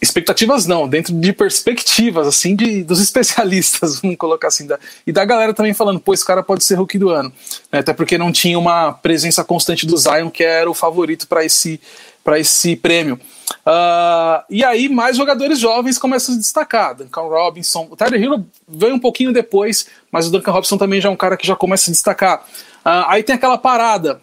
expectativas 0.00 0.66
não, 0.66 0.88
dentro 0.88 1.14
de 1.14 1.32
perspectivas 1.32 2.26
assim 2.26 2.56
de, 2.56 2.82
dos 2.82 3.00
especialistas, 3.02 4.00
vamos 4.00 4.16
colocar 4.16 4.48
assim, 4.48 4.66
da, 4.66 4.78
e 5.06 5.12
da 5.12 5.24
galera 5.24 5.54
também 5.54 5.74
falando, 5.74 6.00
pô, 6.00 6.14
esse 6.14 6.24
cara 6.24 6.42
pode 6.42 6.64
ser 6.64 6.74
Hulk 6.74 6.98
do 6.98 7.10
ano, 7.10 7.32
né, 7.72 7.80
até 7.80 7.92
porque 7.92 8.18
não 8.18 8.32
tinha 8.32 8.58
uma 8.58 8.92
presença 8.92 9.44
constante 9.44 9.86
do 9.86 9.96
Zion 9.96 10.30
que 10.30 10.44
era 10.44 10.70
o 10.70 10.74
favorito 10.74 11.26
para 11.26 11.44
esse 11.44 11.80
para 12.22 12.38
esse 12.38 12.76
prêmio. 12.76 13.18
Uh, 13.66 14.42
e 14.48 14.64
aí 14.64 14.88
mais 14.88 15.16
jogadores 15.16 15.58
jovens 15.58 15.98
começam 15.98 16.32
a 16.32 16.36
se 16.36 16.40
destacar. 16.40 16.94
Duncan 16.94 17.22
Robinson, 17.22 17.88
o 17.90 17.96
Tyler 17.96 18.22
Hero 18.22 18.46
veio 18.68 18.94
um 18.94 18.98
pouquinho 18.98 19.32
depois, 19.32 19.86
mas 20.10 20.26
o 20.26 20.30
Duncan 20.30 20.52
Robinson 20.52 20.78
também 20.78 21.00
já 21.00 21.08
é 21.08 21.12
um 21.12 21.16
cara 21.16 21.36
que 21.36 21.46
já 21.46 21.56
começa 21.56 21.82
a 21.82 21.86
se 21.86 21.90
destacar. 21.92 22.44
Uh, 22.84 23.06
aí 23.08 23.22
tem 23.22 23.34
aquela 23.34 23.58
parada 23.58 24.20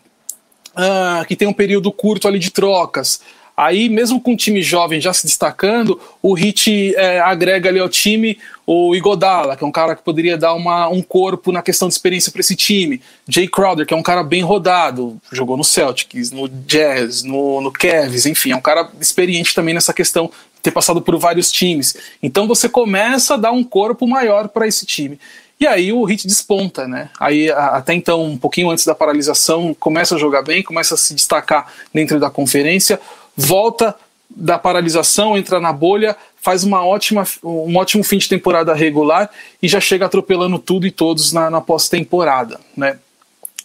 uh, 0.73 1.25
que 1.25 1.35
tem 1.35 1.47
um 1.47 1.53
período 1.53 1.91
curto 1.91 2.27
ali 2.27 2.39
de 2.39 2.51
trocas. 2.51 3.21
Aí, 3.57 3.89
mesmo 3.89 4.21
com 4.21 4.33
o 4.33 4.37
time 4.37 4.61
jovem 4.61 5.01
já 5.01 5.11
se 5.11 5.25
destacando, 5.25 5.99
o 6.21 6.35
Hit 6.35 6.93
é, 6.95 7.19
agrega 7.19 7.69
ali 7.69 7.79
ao 7.79 7.89
time 7.89 8.37
o 8.67 8.95
Igodala, 8.95 9.57
que 9.57 9.63
é 9.63 9.67
um 9.67 9.71
cara 9.71 9.95
que 9.95 10.03
poderia 10.03 10.37
dar 10.37 10.53
uma, 10.53 10.87
um 10.89 11.01
corpo 11.01 11.51
na 11.51 11.63
questão 11.63 11.87
de 11.87 11.95
experiência 11.95 12.31
para 12.31 12.41
esse 12.41 12.55
time. 12.55 13.01
Jay 13.27 13.47
Crowder, 13.47 13.83
que 13.83 13.95
é 13.95 13.97
um 13.97 14.03
cara 14.03 14.21
bem 14.21 14.43
rodado, 14.43 15.17
jogou 15.31 15.57
no 15.57 15.63
Celtics, 15.63 16.29
no 16.29 16.47
Jazz, 16.47 17.23
no, 17.23 17.59
no 17.59 17.71
Cavs, 17.71 18.27
enfim, 18.27 18.51
é 18.51 18.55
um 18.55 18.61
cara 18.61 18.91
experiente 19.01 19.55
também 19.55 19.73
nessa 19.73 19.91
questão 19.91 20.27
de 20.27 20.61
ter 20.61 20.71
passado 20.71 21.01
por 21.01 21.17
vários 21.17 21.51
times. 21.51 21.95
Então 22.21 22.47
você 22.47 22.69
começa 22.69 23.33
a 23.33 23.37
dar 23.37 23.51
um 23.51 23.63
corpo 23.63 24.05
maior 24.05 24.49
para 24.49 24.67
esse 24.67 24.85
time. 24.85 25.17
E 25.59 25.65
aí 25.65 25.91
o 25.91 26.03
Hit 26.03 26.27
desponta, 26.27 26.87
né? 26.87 27.09
Aí 27.19 27.49
até 27.49 27.95
então, 27.95 28.23
um 28.23 28.37
pouquinho 28.37 28.69
antes 28.69 28.85
da 28.85 28.93
paralisação, 28.93 29.75
começa 29.79 30.13
a 30.13 30.19
jogar 30.19 30.43
bem, 30.43 30.61
começa 30.61 30.93
a 30.93 30.97
se 30.97 31.15
destacar 31.15 31.73
dentro 31.91 32.19
da 32.19 32.29
conferência 32.29 32.99
volta 33.37 33.95
da 34.29 34.57
paralisação, 34.57 35.37
entra 35.37 35.59
na 35.59 35.71
bolha, 35.71 36.17
faz 36.41 36.63
uma 36.63 36.85
ótima, 36.85 37.23
um 37.43 37.77
ótimo 37.77 38.03
fim 38.03 38.17
de 38.17 38.27
temporada 38.27 38.73
regular 38.73 39.29
e 39.61 39.67
já 39.67 39.79
chega 39.79 40.05
atropelando 40.05 40.59
tudo 40.59 40.85
e 40.85 40.91
todos 40.91 41.31
na, 41.31 41.49
na 41.49 41.61
pós-temporada. 41.61 42.59
Né? 42.75 42.99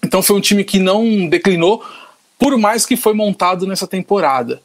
Então 0.05 0.23
foi 0.23 0.37
um 0.37 0.41
time 0.41 0.63
que 0.63 0.79
não 0.79 1.29
declinou, 1.29 1.85
por 2.39 2.57
mais 2.59 2.87
que 2.87 2.97
foi 2.97 3.15
montado 3.15 3.67
nessa 3.67 3.87
temporada. 3.87 4.61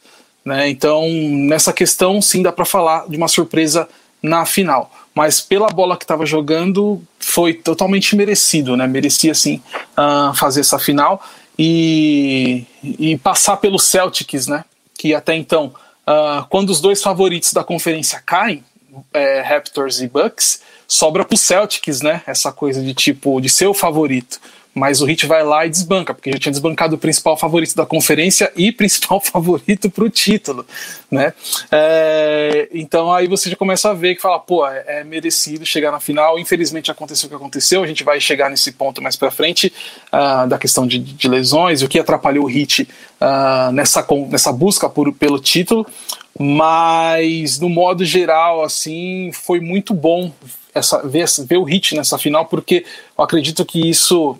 Né? 0.45 0.69
Então, 0.69 1.07
nessa 1.09 1.73
questão, 1.73 2.21
sim, 2.21 2.41
dá 2.41 2.51
para 2.51 2.65
falar 2.65 3.07
de 3.07 3.17
uma 3.17 3.27
surpresa 3.27 3.87
na 4.21 4.45
final. 4.45 4.91
mas 5.13 5.39
pela 5.39 5.67
bola 5.67 5.97
que 5.97 6.03
estava 6.03 6.25
jogando 6.25 7.01
foi 7.19 7.53
totalmente 7.53 8.15
merecido, 8.15 8.77
né? 8.77 8.85
Merecia 8.87 9.33
sim 9.33 9.61
uh, 9.97 10.33
fazer 10.35 10.61
essa 10.61 10.77
final 10.77 11.23
e, 11.57 12.65
e 12.83 13.17
passar 13.17 13.57
pelo 13.57 13.79
Celtics, 13.79 14.47
né? 14.47 14.63
Que 14.97 15.13
até 15.13 15.35
então, 15.35 15.73
uh, 16.07 16.45
quando 16.49 16.69
os 16.69 16.81
dois 16.81 17.01
favoritos 17.01 17.53
da 17.53 17.63
conferência 17.63 18.21
caem, 18.25 18.63
é, 19.13 19.41
Raptors 19.41 20.01
e 20.01 20.07
Bucks, 20.07 20.61
sobra 20.87 21.23
pro 21.23 21.37
Celtics, 21.37 22.01
né? 22.01 22.21
Essa 22.25 22.51
coisa 22.51 22.81
de 22.81 22.93
tipo 22.93 23.39
de 23.39 23.49
ser 23.49 23.67
o 23.67 23.73
favorito 23.73 24.39
mas 24.77 25.01
o 25.01 25.09
Heat 25.09 25.25
vai 25.25 25.43
lá 25.43 25.65
e 25.65 25.69
desbanca, 25.69 26.13
porque 26.13 26.31
já 26.31 26.37
tinha 26.37 26.51
desbancado 26.51 26.95
o 26.95 26.97
principal 26.99 27.35
favorito 27.35 27.75
da 27.75 27.85
conferência 27.85 28.51
e 28.55 28.71
principal 28.71 29.19
favorito 29.25 29.89
para 29.89 30.03
o 30.03 30.09
título, 30.09 30.65
né? 31.09 31.33
É, 31.71 32.69
então 32.71 33.11
aí 33.11 33.27
você 33.27 33.49
já 33.49 33.55
começa 33.55 33.89
a 33.89 33.93
ver 33.93 34.15
que 34.15 34.21
fala, 34.21 34.39
pô, 34.39 34.67
é, 34.67 34.83
é, 34.87 35.03
merecido 35.03 35.65
chegar 35.65 35.91
na 35.91 35.99
final. 35.99 36.37
Infelizmente 36.37 36.91
aconteceu 36.91 37.25
o 37.25 37.29
que 37.29 37.35
aconteceu, 37.35 37.83
a 37.83 37.87
gente 37.87 38.03
vai 38.03 38.21
chegar 38.21 38.49
nesse 38.49 38.71
ponto 38.71 39.01
mais 39.01 39.15
para 39.15 39.31
frente 39.31 39.73
uh, 40.13 40.47
da 40.47 40.59
questão 40.59 40.85
de, 40.85 40.99
de, 40.99 41.27
lesões, 41.27 41.81
o 41.81 41.87
que 41.87 41.97
atrapalhou 41.97 42.45
o 42.45 42.49
Heat 42.49 42.87
uh, 43.19 43.71
nessa, 43.71 44.05
nessa 44.29 44.51
busca 44.51 44.87
por, 44.87 45.11
pelo 45.11 45.39
título, 45.39 45.87
mas 46.39 47.59
no 47.59 47.67
modo 47.67 48.05
geral, 48.05 48.63
assim, 48.63 49.31
foi 49.33 49.59
muito 49.59 49.91
bom 49.91 50.31
essa, 50.75 51.01
ver, 51.07 51.25
ver 51.47 51.57
o 51.57 51.67
Heat 51.67 51.95
nessa 51.95 52.17
final, 52.19 52.45
porque 52.45 52.85
eu 53.17 53.23
acredito 53.23 53.65
que 53.65 53.89
isso 53.89 54.37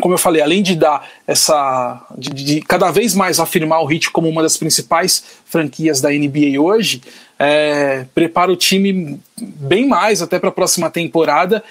como 0.00 0.14
eu 0.14 0.18
falei, 0.18 0.42
além 0.42 0.62
de 0.62 0.76
dar 0.76 1.08
essa. 1.26 2.04
De, 2.16 2.30
de, 2.30 2.60
cada 2.62 2.90
vez 2.90 3.14
mais 3.14 3.38
afirmar 3.38 3.82
o 3.82 3.90
Heat 3.90 4.10
como 4.10 4.28
uma 4.28 4.42
das 4.42 4.56
principais 4.56 5.24
franquias 5.44 6.00
da 6.00 6.10
NBA 6.10 6.60
hoje, 6.60 7.00
é, 7.38 8.04
prepara 8.14 8.50
o 8.50 8.56
time 8.56 9.20
bem 9.40 9.86
mais 9.86 10.20
até 10.20 10.38
para 10.38 10.48
a 10.48 10.52
próxima 10.52 10.90
temporada 10.90 11.62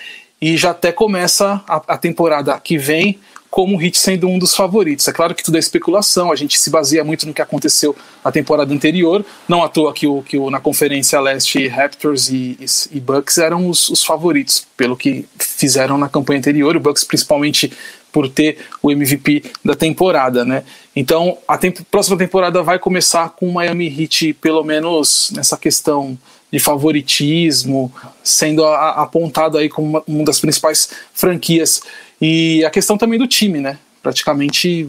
e 0.42 0.58
já 0.58 0.72
até 0.72 0.92
começa 0.92 1.64
a, 1.68 1.82
a 1.88 1.98
temporada 1.98 2.60
que 2.60 2.78
vem 2.78 3.20
como 3.54 3.78
o 3.78 3.82
Heat 3.82 4.00
sendo 4.00 4.28
um 4.28 4.40
dos 4.40 4.56
favoritos. 4.56 5.08
É 5.08 5.14
claro 5.14 5.36
que 5.36 5.44
tudo 5.44 5.58
é 5.58 5.60
especulação, 5.60 6.32
a 6.32 6.36
gente 6.36 6.60
se 6.60 6.72
baseia 6.72 7.04
muito 7.04 7.28
no 7.28 7.34
que 7.36 7.42
aconteceu 7.42 7.96
na 8.26 8.32
temporada 8.32 8.74
anterior, 8.74 9.24
não 9.48 9.64
à 9.64 9.70
toa 9.70 9.94
que, 9.94 10.08
o, 10.08 10.24
que 10.24 10.40
o, 10.40 10.50
na 10.50 10.60
Conferência 10.60 11.20
Leste 11.22 11.68
Raptors 11.68 12.30
e, 12.30 12.58
e, 12.60 12.66
e 12.98 13.00
Bucks 13.00 13.38
eram 13.38 13.70
os, 13.70 13.90
os, 13.90 14.04
favoritos, 14.04 14.66
pelo 14.76 14.98
que 14.98 15.28
fizeram 15.38 16.00
na 16.00 16.10
campanha 16.10 16.40
anterior, 16.40 16.76
o 16.76 16.80
Bucks 16.80 17.04
principalmente 17.04 17.72
por 18.14 18.30
ter 18.30 18.60
o 18.82 18.92
MVP 18.92 19.44
da 19.66 19.76
temporada, 19.76 20.46
né? 20.46 20.64
Então 20.96 21.38
a 21.48 21.58
temp 21.58 21.80
próxima 21.92 22.16
temporada 22.16 22.62
vai 22.62 22.78
começar 22.78 23.30
com 23.30 23.50
o 23.50 23.54
Miami 23.54 23.88
Heat, 23.88 24.36
pelo 24.36 24.64
menos 24.64 25.32
nessa 25.36 25.58
questão 25.58 26.18
de 26.52 26.60
favoritismo, 26.60 27.92
sendo 28.24 28.64
apontado 28.64 29.58
aí 29.58 29.68
como 29.68 29.90
uma, 29.90 30.04
uma 30.08 30.24
das 30.24 30.40
principais 30.40 30.92
franquias. 31.12 31.82
E 32.22 32.64
a 32.64 32.70
questão 32.70 32.96
também 32.96 33.18
do 33.18 33.28
time, 33.28 33.60
né? 33.60 33.80
Praticamente 34.04 34.88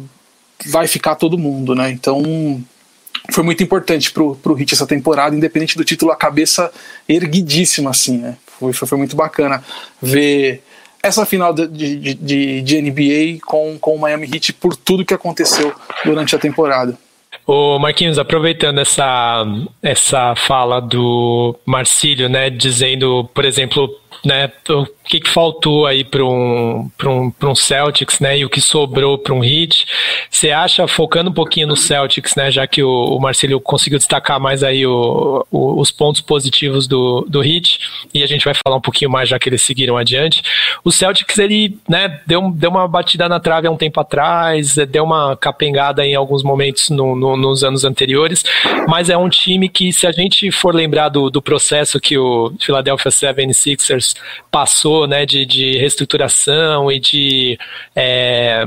vai 0.67 0.87
ficar 0.87 1.15
todo 1.15 1.39
mundo, 1.39 1.75
né? 1.75 1.91
Então 1.91 2.63
foi 3.31 3.43
muito 3.43 3.63
importante 3.63 4.13
pro, 4.13 4.35
pro 4.37 4.53
Hit 4.53 4.75
essa 4.75 4.87
temporada, 4.87 5.35
independente 5.35 5.79
do 5.79 5.85
título, 5.85 6.13
a 6.13 6.17
cabeça 6.17 6.71
erguidíssima, 7.09 7.91
assim, 7.91 8.19
né? 8.19 8.37
Foi, 8.59 8.75
foi, 8.75 8.87
foi 8.87 8.99
muito 8.99 9.17
bacana 9.17 9.65
ver 10.03 10.63
essa 11.05 11.27
final 11.27 11.53
de, 11.53 11.69
de, 11.69 12.15
de, 12.15 12.63
de 12.63 12.83
NBA 12.83 13.45
com, 13.45 13.79
com 13.79 13.95
o 13.95 13.99
Miami 13.99 14.29
Heat 14.33 14.55
por 14.55 14.75
tudo 14.75 15.05
que 15.05 15.13
aconteceu 15.13 15.73
durante 16.05 16.35
a 16.35 16.39
temporada. 16.39 16.99
Ô 17.47 17.79
Marquinhos, 17.79 18.19
aproveitando 18.19 18.81
essa, 18.81 19.45
essa 19.83 20.35
fala 20.35 20.81
do 20.81 21.55
Marcílio, 21.67 22.29
né, 22.29 22.49
dizendo, 22.49 23.29
por 23.35 23.45
exemplo, 23.45 24.01
né, 24.25 24.51
o 24.69 24.87
que, 25.05 25.21
que 25.21 25.29
faltou 25.29 25.87
aí 25.87 26.05
para 26.05 26.25
um, 26.25 26.91
um, 27.05 27.33
um 27.43 27.55
Celtics, 27.55 28.21
né, 28.21 28.39
e 28.39 28.45
o 28.45 28.51
que 28.51 28.61
sobrou 28.61 29.19
para 29.19 29.35
um 29.35 29.45
Heat. 29.45 29.87
Você 30.31 30.51
acha, 30.51 30.87
focando 30.87 31.31
um 31.31 31.33
pouquinho 31.35 31.67
no 31.67 31.77
Celtics, 31.77 32.35
né, 32.35 32.51
já 32.51 32.67
que 32.67 32.83
o, 32.83 32.89
o 32.89 33.21
Marcelo 33.21 33.61
conseguiu 33.61 33.99
destacar 33.99 34.41
mais 34.41 34.63
aí 34.63 34.87
o, 34.87 35.47
o, 35.51 35.81
os 35.81 35.91
pontos 35.91 36.21
positivos 36.21 36.87
do, 36.87 37.27
do 37.29 37.43
Heat, 37.43 37.79
e 38.13 38.23
a 38.23 38.27
gente 38.27 38.45
vai 38.45 38.55
falar 38.55 38.77
um 38.77 38.81
pouquinho 38.81 39.11
mais 39.11 39.29
já 39.29 39.39
que 39.39 39.49
eles 39.49 39.63
seguiram 39.63 39.97
adiante. 39.97 40.43
O 40.85 40.91
Celtics, 40.91 41.39
ele, 41.39 41.79
né, 41.89 42.21
deu, 42.27 42.51
deu 42.51 42.71
uma 42.71 42.89
batida 42.89 43.29
na 43.29 43.41
trave 43.41 43.67
há 43.67 43.71
um 43.71 43.77
tempo 43.77 44.01
atrás, 44.01 44.75
deu 44.89 45.05
uma 45.05 45.37
capengada 45.37 46.05
em 46.05 46.15
alguns 46.15 46.43
momentos 46.43 46.91
no, 46.91 47.15
no, 47.15 47.37
nos 47.37 47.65
anos 47.65 47.85
anteriores, 47.85 48.45
mas 48.89 49.11
é 49.11 49.17
um 49.17 49.29
time 49.29 49.69
que, 49.69 49.93
se 49.93 50.07
a 50.07 50.13
gente 50.13 50.51
for 50.51 50.75
lembrar 50.75 51.09
do, 51.09 51.31
do 51.31 51.43
processo 51.43 52.01
que 52.01 52.17
o 52.19 52.53
Philadelphia 52.61 53.11
76ers 53.11 54.04
passou, 54.51 55.07
né, 55.07 55.25
de, 55.25 55.47
de 55.47 55.79
reestruturação 55.79 56.91
e 56.91 56.99
de 56.99 57.59
é, 57.95 58.65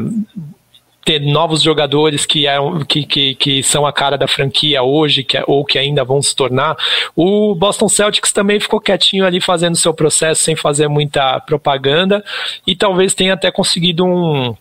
ter 1.08 1.22
novos 1.22 1.62
jogadores 1.62 2.26
que, 2.26 2.44
que, 2.86 3.06
que, 3.06 3.36
que, 3.36 3.64
são 3.64 3.86
a 3.86 3.94
cara 3.94 4.18
da 4.18 4.28
franquia 4.28 4.84
hoje, 4.84 5.24
que, 5.24 5.38
é, 5.38 5.44
ou 5.48 5.64
que 5.64 5.80
ainda 5.80 6.04
vão 6.04 6.22
se 6.22 6.36
tornar. 6.36 6.76
O 7.16 7.56
Boston 7.56 7.88
Celtics 7.88 8.34
também 8.34 8.60
ficou 8.60 8.82
quietinho 8.82 9.26
ali 9.26 9.40
fazendo 9.40 9.78
seu 9.78 9.94
processo 9.94 10.44
sem 10.44 10.54
fazer 10.54 10.90
muita 10.90 11.40
propaganda 11.40 12.22
e 12.66 12.76
talvez 12.76 13.14
tenha 13.14 13.36
até 13.36 13.50
conseguido 13.50 14.04
um, 14.04 14.54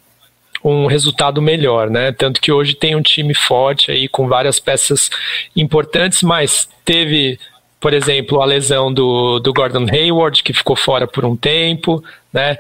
um 0.63 0.87
resultado 0.87 1.43
melhor, 1.43 1.91
né? 1.91 2.13
Tanto 2.13 2.41
que 2.41 2.53
hoje 2.53 2.75
tem 2.75 2.95
um 2.95 3.03
time 3.03 3.35
forte 3.35 3.91
aí 3.91 4.07
com 4.07 4.29
várias 4.29 4.61
peças 4.61 5.11
importantes, 5.57 6.23
mas 6.23 6.69
teve 6.85 7.41
por 7.81 7.93
exemplo, 7.93 8.41
a 8.41 8.45
lesão 8.45 8.93
do, 8.93 9.39
do 9.39 9.53
Gordon 9.53 9.87
Hayward, 9.91 10.43
que 10.43 10.53
ficou 10.53 10.75
fora 10.75 11.07
por 11.07 11.25
um 11.25 11.37
tempo, 11.37 12.03
né? 12.33 12.59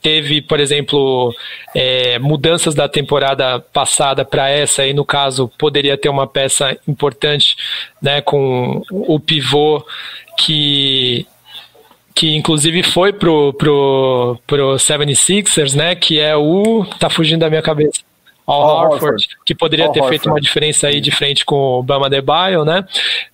Teve, 0.00 0.40
por 0.40 0.60
exemplo, 0.60 1.34
é, 1.74 2.18
mudanças 2.18 2.74
da 2.74 2.88
temporada 2.88 3.60
passada 3.60 4.24
para 4.24 4.48
essa, 4.48 4.86
e 4.86 4.92
no 4.92 5.04
caso 5.04 5.50
poderia 5.58 5.96
ter 5.96 6.08
uma 6.08 6.26
peça 6.26 6.76
importante, 6.86 7.56
né, 8.00 8.20
com 8.20 8.82
o 8.90 9.18
pivô 9.18 9.84
que 10.38 11.26
que 12.14 12.34
inclusive 12.34 12.82
foi 12.82 13.12
pro, 13.12 13.52
pro, 13.52 14.38
pro 14.46 14.74
76ers, 14.76 15.74
né, 15.74 15.94
que 15.94 16.18
é 16.18 16.34
o... 16.34 16.86
tá 16.98 17.10
fugindo 17.10 17.40
da 17.40 17.50
minha 17.50 17.60
cabeça. 17.60 18.05
Al 18.46 18.92
Horford, 18.92 19.26
que 19.44 19.54
poderia 19.54 19.86
Al 19.86 19.92
ter 19.92 20.00
Horford. 20.00 20.18
feito 20.18 20.30
uma 20.32 20.40
diferença 20.40 20.86
aí 20.86 21.00
de 21.00 21.10
frente 21.10 21.44
com 21.44 21.78
o 21.78 21.82
Bama 21.82 22.08
Debaio, 22.08 22.64
né? 22.64 22.86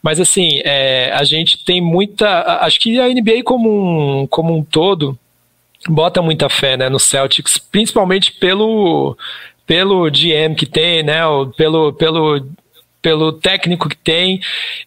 Mas 0.03 0.18
assim, 0.18 0.61
é, 0.64 1.12
a 1.12 1.22
gente 1.25 1.64
tem 1.64 1.81
muita. 1.81 2.59
Acho 2.61 2.81
que 2.81 2.98
a 2.98 3.09
NBA 3.09 3.42
como 3.44 4.22
um, 4.22 4.27
como 4.27 4.57
um 4.57 4.62
todo 4.64 5.18
bota 5.88 6.22
muita 6.22 6.48
fé 6.48 6.77
né, 6.77 6.88
no 6.88 6.98
Celtics, 6.98 7.59
principalmente 7.59 8.33
pelo, 8.33 9.16
pelo 9.66 10.09
GM 10.11 10.55
que 10.57 10.66
tem, 10.66 11.03
né? 11.03 11.20
Pelo, 11.57 11.92
pelo, 11.92 12.46
pelo 13.01 13.33
técnico 13.33 13.88
que 13.88 13.96
tem 13.96 14.40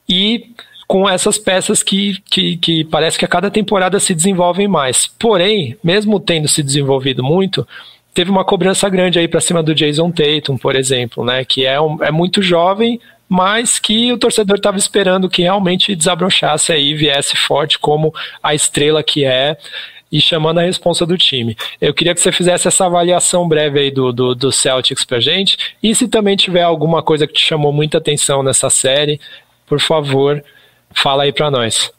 e 0.08 0.50
com 0.88 1.10
essas 1.10 1.38
peças 1.38 1.82
que, 1.82 2.22
que, 2.30 2.58
que 2.58 2.84
parece 2.86 3.18
que 3.18 3.26
a 3.26 3.28
cada 3.28 3.50
temporada 3.50 4.00
se 4.00 4.14
desenvolvem 4.14 4.68
mais. 4.68 5.08
Porém, 5.08 5.76
mesmo 5.84 6.20
tendo 6.20 6.48
se 6.48 6.62
desenvolvido 6.62 7.24
muito, 7.24 7.68
teve 8.16 8.32
uma 8.32 8.46
cobrança 8.46 8.88
grande 8.88 9.20
aí 9.20 9.28
para 9.28 9.42
cima 9.42 9.62
do 9.62 9.76
Jason 9.76 10.10
Tatum, 10.10 10.58
por 10.58 10.74
exemplo, 10.74 11.24
né? 11.24 11.44
Que 11.44 11.66
é, 11.66 11.80
um, 11.80 12.02
é 12.02 12.10
muito 12.10 12.42
jovem, 12.42 13.00
mas 13.28 13.78
que 13.78 14.12
o 14.14 14.18
torcedor 14.18 14.56
estava 14.56 14.78
esperando 14.78 15.30
que 15.30 15.42
realmente 15.42 15.94
desabrochasse 15.94 16.72
aí, 16.72 16.94
viesse 16.94 17.36
forte 17.36 17.78
como 17.78 18.14
a 18.42 18.56
estrela 18.56 19.04
que 19.04 19.26
é 19.26 19.58
e 20.10 20.22
chamando 20.22 20.60
a 20.60 20.64
responsa 20.64 21.06
do 21.06 21.18
time. 21.18 21.58
Eu 21.82 21.94
queria 21.94 22.16
que 22.16 22.22
você 22.22 22.32
fizesse 22.32 22.70
essa 22.70 22.86
avaliação 22.86 23.46
breve 23.50 23.80
aí 23.82 23.92
do, 23.92 24.14
do, 24.14 24.34
do 24.34 24.50
Celtics 24.50 25.04
pra 25.04 25.20
gente, 25.20 25.58
e 25.84 25.94
se 25.94 26.08
também 26.08 26.38
tiver 26.38 26.62
alguma 26.62 27.04
coisa 27.04 27.28
que 27.28 27.34
te 27.34 27.42
chamou 27.42 27.74
muita 27.74 27.98
atenção 27.98 28.42
nessa 28.42 28.70
série, 28.70 29.20
por 29.68 29.82
favor, 29.82 30.42
fala 30.94 31.24
aí 31.24 31.34
para 31.34 31.52
nós. 31.52 31.92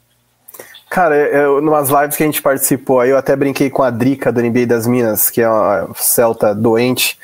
Cara, 0.89 1.15
eu, 1.15 1.61
numas 1.61 1.89
lives 1.89 2.15
que 2.15 2.23
a 2.23 2.25
gente 2.25 2.41
participou 2.41 3.01
aí, 3.01 3.09
eu 3.09 3.17
até 3.17 3.35
brinquei 3.35 3.69
com 3.69 3.83
a 3.83 3.89
Drica 3.89 4.31
do 4.31 4.41
NBA 4.41 4.65
das 4.65 4.87
Minas, 4.87 5.29
que 5.29 5.41
é 5.41 5.49
uma 5.49 5.89
celta 5.95 6.55
doente, 6.55 7.19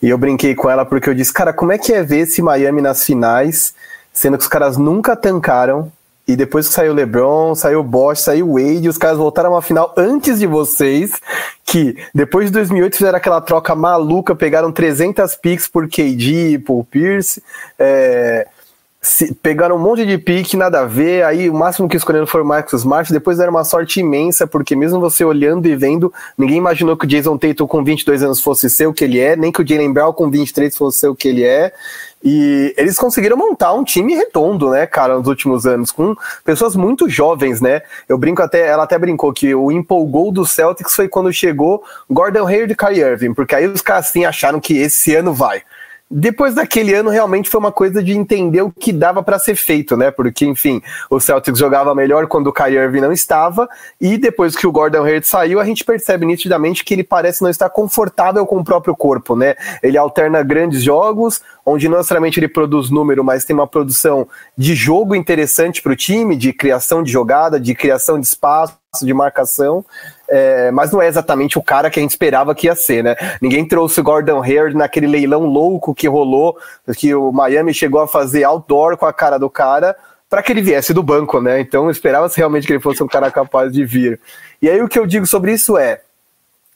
e 0.00 0.08
eu 0.08 0.16
brinquei 0.16 0.54
com 0.54 0.70
ela 0.70 0.84
porque 0.84 1.10
eu 1.10 1.14
disse, 1.14 1.32
cara, 1.32 1.52
como 1.52 1.72
é 1.72 1.78
que 1.78 1.92
é 1.92 2.02
ver 2.02 2.20
esse 2.20 2.40
Miami 2.40 2.80
nas 2.80 3.04
finais, 3.04 3.74
sendo 4.12 4.38
que 4.38 4.44
os 4.44 4.48
caras 4.48 4.76
nunca 4.76 5.16
tancaram, 5.16 5.90
e 6.28 6.36
depois 6.36 6.68
que 6.68 6.74
saiu 6.74 6.92
o 6.92 6.94
LeBron, 6.94 7.54
saiu 7.54 7.80
o 7.80 7.82
Bosch, 7.82 8.20
saiu 8.20 8.50
o 8.50 8.54
Wade, 8.54 8.88
os 8.88 8.98
caras 8.98 9.18
voltaram 9.18 9.50
a 9.50 9.54
uma 9.54 9.62
final 9.62 9.92
antes 9.96 10.38
de 10.38 10.46
vocês, 10.46 11.12
que 11.64 11.96
depois 12.14 12.46
de 12.46 12.52
2008 12.52 12.96
fizeram 12.96 13.16
aquela 13.16 13.40
troca 13.40 13.74
maluca, 13.74 14.36
pegaram 14.36 14.70
300 14.70 15.34
picks 15.36 15.66
por 15.66 15.88
KD, 15.88 16.60
por 16.64 16.84
Pierce, 16.84 17.42
é 17.78 18.46
se, 19.08 19.34
pegaram 19.34 19.76
um 19.76 19.78
monte 19.78 20.04
de 20.04 20.18
pique, 20.18 20.54
nada 20.54 20.80
a 20.80 20.84
ver, 20.84 21.24
aí 21.24 21.48
o 21.48 21.54
máximo 21.54 21.88
que 21.88 21.96
escolheram 21.96 22.26
foi 22.26 22.42
o 22.42 22.44
Marcus 22.44 22.80
Smart, 22.80 23.10
depois 23.10 23.38
deram 23.38 23.52
uma 23.52 23.64
sorte 23.64 24.00
imensa, 24.00 24.46
porque 24.46 24.76
mesmo 24.76 25.00
você 25.00 25.24
olhando 25.24 25.66
e 25.66 25.74
vendo, 25.74 26.12
ninguém 26.36 26.58
imaginou 26.58 26.94
que 26.94 27.06
o 27.06 27.08
Jason 27.08 27.38
Tatum 27.38 27.66
com 27.66 27.82
22 27.82 28.22
anos 28.22 28.40
fosse 28.40 28.68
ser 28.68 28.86
o 28.86 28.92
que 28.92 29.04
ele 29.04 29.18
é, 29.18 29.34
nem 29.34 29.50
que 29.50 29.62
o 29.62 29.66
Jalen 29.66 29.92
Brown 29.92 30.12
com 30.12 30.30
23 30.30 30.76
fosse 30.76 30.98
ser 30.98 31.08
o 31.08 31.14
que 31.14 31.26
ele 31.26 31.42
é, 31.42 31.72
E 32.22 32.74
eles 32.76 32.98
conseguiram 32.98 33.36
montar 33.36 33.72
um 33.72 33.82
time 33.82 34.14
redondo, 34.14 34.70
né, 34.70 34.86
cara, 34.86 35.16
nos 35.16 35.26
últimos 35.26 35.64
anos, 35.64 35.90
com 35.90 36.14
pessoas 36.44 36.76
muito 36.76 37.08
jovens, 37.08 37.62
né? 37.62 37.80
Eu 38.08 38.18
brinco 38.18 38.42
até, 38.42 38.66
ela 38.66 38.82
até 38.82 38.98
brincou 38.98 39.32
que 39.32 39.54
o 39.54 39.72
empolgou 39.72 40.30
do 40.30 40.44
Celtics 40.44 40.94
foi 40.94 41.08
quando 41.08 41.32
chegou 41.32 41.82
Gordon 42.10 42.46
Hayward 42.46 42.72
e 42.72 42.76
Kyrie 42.76 43.00
Irving, 43.00 43.32
porque 43.32 43.54
aí 43.54 43.66
os 43.66 43.80
caras 43.80 44.08
assim 44.08 44.26
acharam 44.26 44.60
que 44.60 44.76
esse 44.76 45.14
ano 45.14 45.32
vai 45.32 45.62
depois 46.10 46.54
daquele 46.54 46.94
ano 46.94 47.10
realmente 47.10 47.50
foi 47.50 47.60
uma 47.60 47.72
coisa 47.72 48.02
de 48.02 48.12
entender 48.12 48.62
o 48.62 48.70
que 48.70 48.92
dava 48.92 49.22
para 49.22 49.38
ser 49.38 49.56
feito, 49.56 49.96
né? 49.96 50.10
Porque, 50.10 50.46
enfim, 50.46 50.80
o 51.10 51.20
Celtics 51.20 51.58
jogava 51.58 51.94
melhor 51.94 52.26
quando 52.26 52.46
o 52.46 52.52
Kyrie 52.52 52.78
Irving 52.78 53.00
não 53.00 53.12
estava, 53.12 53.68
e 54.00 54.16
depois 54.16 54.56
que 54.56 54.66
o 54.66 54.72
Gordon 54.72 55.04
Hayward 55.04 55.26
saiu, 55.26 55.60
a 55.60 55.64
gente 55.64 55.84
percebe 55.84 56.24
nitidamente 56.24 56.82
que 56.82 56.94
ele 56.94 57.04
parece 57.04 57.42
não 57.42 57.50
estar 57.50 57.68
confortável 57.68 58.46
com 58.46 58.58
o 58.58 58.64
próprio 58.64 58.96
corpo, 58.96 59.36
né? 59.36 59.54
Ele 59.82 59.98
alterna 59.98 60.42
grandes 60.42 60.82
jogos, 60.82 61.42
onde 61.64 61.88
não 61.88 61.98
necessariamente 61.98 62.40
ele 62.40 62.48
produz 62.48 62.88
número, 62.88 63.22
mas 63.22 63.44
tem 63.44 63.54
uma 63.54 63.66
produção 63.66 64.26
de 64.56 64.74
jogo 64.74 65.14
interessante 65.14 65.82
para 65.82 65.92
o 65.92 65.96
time, 65.96 66.36
de 66.36 66.52
criação 66.52 67.02
de 67.02 67.12
jogada, 67.12 67.60
de 67.60 67.74
criação 67.74 68.18
de 68.18 68.26
espaço, 68.26 68.78
de 69.02 69.12
marcação, 69.12 69.84
é, 70.28 70.70
mas 70.70 70.92
não 70.92 71.00
é 71.00 71.08
exatamente 71.08 71.58
o 71.58 71.62
cara 71.62 71.88
que 71.88 71.98
a 71.98 72.02
gente 72.02 72.10
esperava 72.10 72.54
que 72.54 72.66
ia 72.66 72.74
ser, 72.74 73.02
né? 73.02 73.16
Ninguém 73.40 73.66
trouxe 73.66 74.00
o 74.00 74.04
Gordon 74.04 74.42
Hayward 74.42 74.76
naquele 74.76 75.06
leilão 75.06 75.44
louco 75.46 75.94
que 75.94 76.06
rolou, 76.06 76.58
que 76.96 77.14
o 77.14 77.32
Miami 77.32 77.72
chegou 77.72 78.00
a 78.00 78.08
fazer 78.08 78.44
outdoor 78.44 78.96
com 78.96 79.06
a 79.06 79.12
cara 79.12 79.38
do 79.38 79.48
cara, 79.48 79.96
para 80.28 80.42
que 80.42 80.52
ele 80.52 80.60
viesse 80.60 80.92
do 80.92 81.02
banco, 81.02 81.40
né? 81.40 81.60
Então 81.60 81.90
esperava-se 81.90 82.36
realmente 82.36 82.66
que 82.66 82.72
ele 82.74 82.80
fosse 82.80 83.02
um 83.02 83.08
cara 83.08 83.30
capaz 83.30 83.72
de 83.72 83.84
vir. 83.84 84.20
E 84.60 84.68
aí 84.68 84.82
o 84.82 84.88
que 84.88 84.98
eu 84.98 85.06
digo 85.06 85.26
sobre 85.26 85.52
isso 85.52 85.78
é, 85.78 86.02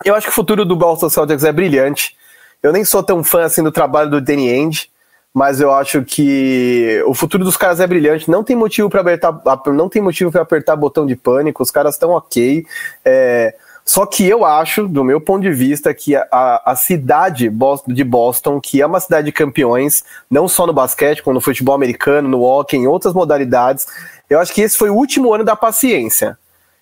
eu 0.05 0.15
acho 0.15 0.27
que 0.27 0.33
o 0.33 0.35
futuro 0.35 0.65
do 0.65 0.75
Boston 0.75 1.11
Celtics 1.11 1.45
é 1.45 1.53
brilhante. 1.53 2.17
Eu 2.63 2.73
nem 2.73 2.85
sou 2.85 3.03
tão 3.03 3.23
fã 3.23 3.45
assim 3.45 3.63
do 3.63 3.73
trabalho 3.73 4.09
do 4.11 4.21
Danny 4.21 4.49
Ainge, 4.49 4.89
mas 5.35 5.61
eu 5.61 5.73
acho 5.73 6.03
que 6.03 7.03
o 7.07 7.15
futuro 7.15 7.45
dos 7.45 7.57
caras 7.57 7.81
é 7.81 7.87
brilhante. 7.87 8.31
Não 8.31 8.45
tem 8.45 8.55
motivo 8.55 8.91
para 8.91 9.01
apertar, 9.01 9.41
não 9.67 9.89
tem 9.89 10.03
motivo 10.03 10.31
para 10.31 10.43
apertar 10.43 10.77
botão 10.77 11.07
de 11.07 11.17
pânico. 11.17 11.63
Os 11.63 11.71
caras 11.71 11.95
estão 11.95 12.11
ok. 12.11 12.67
É, 13.05 13.55
só 13.85 14.07
que 14.07 14.29
eu 14.29 14.45
acho, 14.45 14.87
do 14.87 15.03
meu 15.03 15.21
ponto 15.21 15.43
de 15.43 15.51
vista, 15.51 15.93
que 15.95 16.15
a, 16.15 16.63
a 16.65 16.77
cidade 16.77 17.51
de 17.89 18.05
Boston, 18.05 18.61
que 18.61 18.81
é 18.81 18.87
uma 18.87 19.01
cidade 19.01 19.27
de 19.27 19.33
campeões, 19.33 20.05
não 20.31 20.47
só 20.47 20.67
no 20.67 20.73
basquete, 20.73 21.23
como 21.23 21.35
no 21.35 21.41
futebol 21.41 21.75
americano, 21.75 22.29
no 22.29 22.43
hockey, 22.43 22.77
em 22.77 22.87
outras 22.87 23.15
modalidades, 23.15 23.87
eu 24.31 24.39
acho 24.39 24.53
que 24.53 24.61
esse 24.61 24.77
foi 24.77 24.91
o 24.91 24.95
último 24.95 25.33
ano 25.35 25.45
da 25.45 25.57
paciência. 25.57 26.39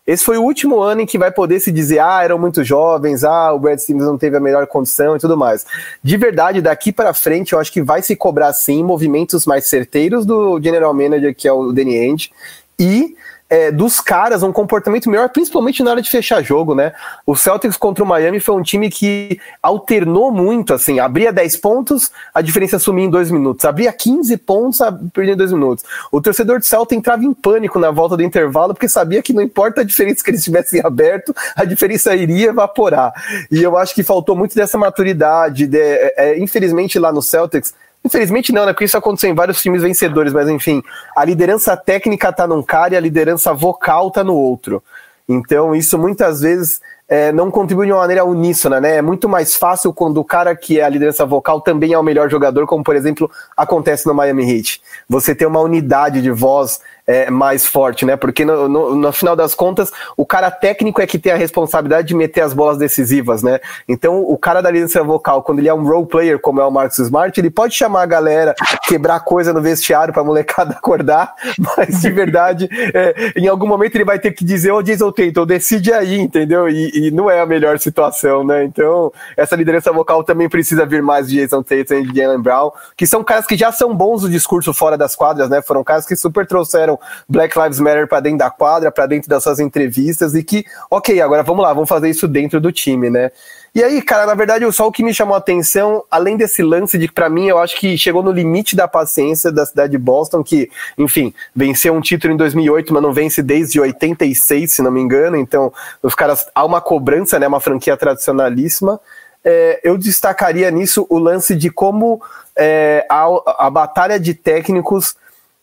Esse 0.07 0.25
foi 0.25 0.39
o 0.39 0.43
último 0.43 0.81
ano 0.81 1.03
em 1.03 1.07
que 1.07 1.19
vai 1.19 1.31
poder 1.31 1.61
se 1.61 1.71
dizer, 1.71 2.01
ah, 2.01 2.23
eram 2.23 2.39
muito 2.39 2.65
jovens, 2.65 3.23
ah, 3.23 3.53
o 3.53 3.59
Brad 3.59 3.79
Stevens 3.79 4.05
não 4.05 4.19
teve 4.19 4.37
a 4.37 4.41
melhor 4.41 4.67
condição 4.67 5.15
e 5.15 5.19
tudo 5.19 5.37
mais. 5.37 5.65
De 6.03 6.17
verdade, 6.17 6.61
daqui 6.61 6.91
para 6.91 7.15
frente, 7.15 7.53
eu 7.53 7.59
acho 7.59 7.73
que 7.73 7.83
vai 7.83 8.03
se 8.03 8.17
cobrar 8.17 8.53
sim 8.53 8.83
movimentos 8.83 9.47
mais 9.47 9.67
certeiros 9.67 10.25
do 10.27 10.61
general 10.61 10.95
manager, 10.95 11.35
que 11.35 11.47
é 11.47 11.53
o 11.53 11.71
Danny 11.73 11.97
Ainge, 11.97 12.31
e 12.79 13.15
é, 13.51 13.73
dos 13.73 14.01
caras 14.01 14.45
um 14.45 14.53
comportamento 14.53 15.11
melhor, 15.11 15.29
principalmente 15.29 15.83
na 15.83 15.91
hora 15.91 16.01
de 16.01 16.09
fechar 16.09 16.41
jogo, 16.41 16.73
né? 16.73 16.93
O 17.27 17.35
Celtics 17.35 17.77
contra 17.77 18.05
o 18.05 18.07
Miami 18.07 18.39
foi 18.39 18.55
um 18.55 18.63
time 18.63 18.89
que 18.89 19.41
alternou 19.61 20.31
muito, 20.31 20.73
assim, 20.73 21.01
abria 21.01 21.33
10 21.33 21.57
pontos, 21.57 22.13
a 22.33 22.41
diferença 22.41 22.79
sumia 22.79 23.05
em 23.05 23.11
2 23.11 23.33
minutos, 23.33 23.65
abria 23.65 23.93
15 23.93 24.37
pontos, 24.37 24.79
perdia 25.13 25.35
em 25.35 25.37
2 25.37 25.53
minutos. 25.53 25.85
O 26.13 26.23
torcedor 26.23 26.61
do 26.61 26.65
Celtic 26.65 26.97
entrava 26.97 27.25
em 27.25 27.33
pânico 27.33 27.81
na 27.81 27.91
volta 27.91 28.17
do 28.17 28.23
intervalo, 28.23 28.73
porque 28.73 28.89
sabia 28.89 29.21
que 29.21 29.33
não 29.33 29.43
importa 29.43 29.81
a 29.81 29.85
diferença 29.85 30.23
que 30.23 30.31
eles 30.31 30.45
tivessem 30.45 30.81
aberto, 30.85 31.35
a 31.57 31.65
diferença 31.65 32.15
iria 32.15 32.51
evaporar. 32.51 33.13
E 33.51 33.61
eu 33.61 33.77
acho 33.77 33.95
que 33.95 34.05
faltou 34.05 34.37
muito 34.37 34.55
dessa 34.55 34.79
maturidade, 34.79 35.67
de, 35.67 35.81
é, 35.81 36.15
é 36.17 36.39
infelizmente 36.39 37.01
lá 37.01 37.13
no 37.13 37.21
Celtics, 37.21 37.75
Infelizmente 38.05 38.53
não, 38.53 38.65
né? 38.65 38.73
Porque 38.73 38.85
isso 38.85 38.97
aconteceu 38.97 39.31
em 39.31 39.35
vários 39.35 39.61
times 39.61 39.83
vencedores, 39.83 40.33
mas 40.33 40.49
enfim, 40.49 40.83
a 41.15 41.25
liderança 41.25 41.77
técnica 41.77 42.33
tá 42.33 42.47
num 42.47 42.63
cara 42.63 42.95
e 42.95 42.97
a 42.97 43.01
liderança 43.01 43.53
vocal 43.53 44.11
tá 44.11 44.25
no 44.25 44.35
outro. 44.35 44.83
Então, 45.29 45.75
isso 45.77 45.97
muitas 45.97 46.41
vezes 46.41 46.81
é, 47.11 47.31
não 47.31 47.51
contribui 47.51 47.87
de 47.87 47.93
uma 47.93 48.01
maneira 48.01 48.25
uníssona, 48.25 48.81
né? 48.81 48.97
É 48.97 49.03
muito 49.03 49.29
mais 49.29 49.55
fácil 49.55 49.93
quando 49.93 50.19
o 50.19 50.25
cara 50.25 50.57
que 50.57 50.81
é 50.81 50.85
a 50.85 50.89
liderança 50.89 51.27
vocal 51.27 51.61
também 51.61 51.93
é 51.93 51.99
o 51.99 52.03
melhor 52.03 52.31
jogador, 52.31 52.67
como 52.67 52.83
por 52.83 52.97
exemplo 52.97 53.31
acontece 53.57 54.07
no 54.07 54.15
Miami 54.15 54.49
Heat. 54.49 54.81
Você 55.09 55.35
tem 55.35 55.47
uma 55.47 55.61
unidade 55.61 56.23
de 56.23 56.31
voz 56.31 56.81
é, 57.11 57.29
mais 57.29 57.67
forte, 57.67 58.07
né? 58.07 58.15
Porque 58.15 58.45
no, 58.45 58.69
no, 58.69 58.95
no, 58.95 59.13
final 59.13 59.35
das 59.35 59.53
contas, 59.53 59.91
o 60.17 60.25
cara 60.25 60.49
técnico 60.49 61.03
é 61.03 61.07
que 61.09 61.19
tem 61.19 61.33
a 61.33 61.37
responsabilidade 61.37 62.07
de 62.07 62.15
meter 62.15 62.41
as 62.41 62.55
bolas 62.55 62.79
decisivas, 62.79 63.43
né? 63.43 63.59
Então, 63.89 64.23
o 64.23 64.39
cara 64.39 64.61
da 64.61 64.71
liderança 64.71 65.03
vocal, 65.03 65.43
quando 65.43 65.59
ele 65.59 65.69
é 65.69 65.75
um 65.75 65.83
role 65.83 66.07
player, 66.07 66.39
como 66.39 66.61
é 66.61 66.65
o 66.65 66.71
Marcus 66.71 67.01
Smart, 67.01 67.39
ele 67.41 67.51
pode 67.51 67.75
chamar 67.75 68.03
a 68.03 68.07
galera, 68.07 68.55
quebrar 68.87 69.19
coisa 69.21 69.53
no 69.53 69.61
vestiário 69.61 70.15
pra 70.15 70.23
molecada 70.23 70.75
acordar, 70.79 71.35
mas 71.77 72.01
de 72.01 72.11
verdade, 72.11 72.69
é, 72.95 73.33
em 73.35 73.49
algum 73.49 73.67
momento 73.67 73.97
ele 73.97 74.05
vai 74.05 74.21
ter 74.21 74.31
que 74.31 74.45
dizer, 74.45 74.71
ô 74.71 74.77
oh, 74.77 74.83
Jason 74.83 75.11
Tatum, 75.11 75.45
decide 75.45 75.93
aí, 75.93 76.17
entendeu? 76.17 76.69
E, 76.69 77.09
e, 77.09 77.11
não 77.11 77.29
é 77.29 77.41
a 77.41 77.47
melhor 77.47 77.77
situação, 77.81 78.45
né? 78.45 78.63
Então, 78.63 79.13
essa 79.37 79.57
liderança 79.57 79.91
vocal 79.91 80.23
também 80.23 80.49
precisa 80.49 80.87
vir 80.87 81.03
mais 81.03 81.29
de 81.29 81.41
Jason 81.41 81.65
Tatum 81.65 81.95
e 81.95 82.07
de 82.07 82.17
Jalen 82.17 82.41
Brown, 82.41 82.71
que 82.97 83.05
são 83.05 83.25
caras 83.25 83.47
que 83.47 83.57
já 83.57 83.73
são 83.73 83.93
bons 83.97 84.23
no 84.23 84.31
discurso 84.31 84.73
fora 84.73 84.97
das 84.97 85.17
quadras, 85.17 85.51
né? 85.51 85.61
Foram 85.61 85.83
caras 85.83 86.07
que 86.07 86.15
super 86.15 86.47
trouxeram 86.47 87.00
Black 87.29 87.59
Lives 87.59 87.81
Matter 87.81 88.09
para 88.09 88.21
dentro 88.21 88.39
da 88.39 88.51
quadra, 88.51 88.91
para 88.91 89.07
dentro 89.07 89.29
das 89.29 89.43
suas 89.43 89.61
entrevistas 89.61 90.35
e 90.35 90.43
que, 90.43 90.65
ok, 90.91 91.21
agora 91.21 91.43
vamos 91.43 91.63
lá, 91.63 91.73
vamos 91.73 91.89
fazer 91.89 92.09
isso 92.09 92.27
dentro 92.27 92.61
do 92.61 92.73
time, 92.73 93.11
né? 93.11 93.31
E 93.73 93.85
aí, 93.85 94.03
cara, 94.03 94.27
na 94.27 94.35
verdade, 94.35 94.71
só 94.73 94.89
o 94.89 94.93
que 94.93 95.03
me 95.03 95.15
chamou 95.15 95.35
a 95.35 95.39
atenção, 95.39 96.03
além 96.11 96.37
desse 96.37 96.61
lance 96.61 96.99
de 96.99 97.07
que, 97.07 97.15
para 97.15 97.31
mim, 97.31 97.47
eu 97.47 97.57
acho 97.57 97.79
que 97.79 97.97
chegou 97.97 98.21
no 98.21 98.33
limite 98.33 98.75
da 98.75 98.89
paciência 98.89 99.53
da 99.53 99.65
cidade 99.65 99.93
de 99.93 99.99
Boston, 99.99 100.43
que, 100.43 100.69
enfim, 100.99 101.33
venceu 101.55 101.95
um 101.95 102.01
título 102.01 102.35
em 102.35 102.37
2008, 102.37 102.93
mas 102.93 103.03
não 103.03 103.13
vence 103.13 103.43
desde 103.43 103.81
86, 103.81 104.73
se 104.73 104.83
não 104.83 104.91
me 104.91 105.01
engano. 105.01 105.37
Então, 105.37 105.73
os 106.03 106.17
caras, 106.17 106.49
há 106.53 106.65
uma 106.65 106.81
cobrança, 106.81 107.39
né, 107.39 107.47
uma 107.47 107.61
franquia 107.61 107.97
tradicionalíssima. 107.97 109.01
É, 109.45 109.81
eu 109.85 109.97
destacaria 109.97 110.69
nisso 110.71 111.07
o 111.09 111.19
lance 111.19 111.55
de 111.55 111.71
como 111.71 112.21
é, 112.59 113.07
a, 113.09 113.67
a 113.67 113.71
batalha 113.71 114.19
de 114.19 114.35
técnicos 114.35 115.15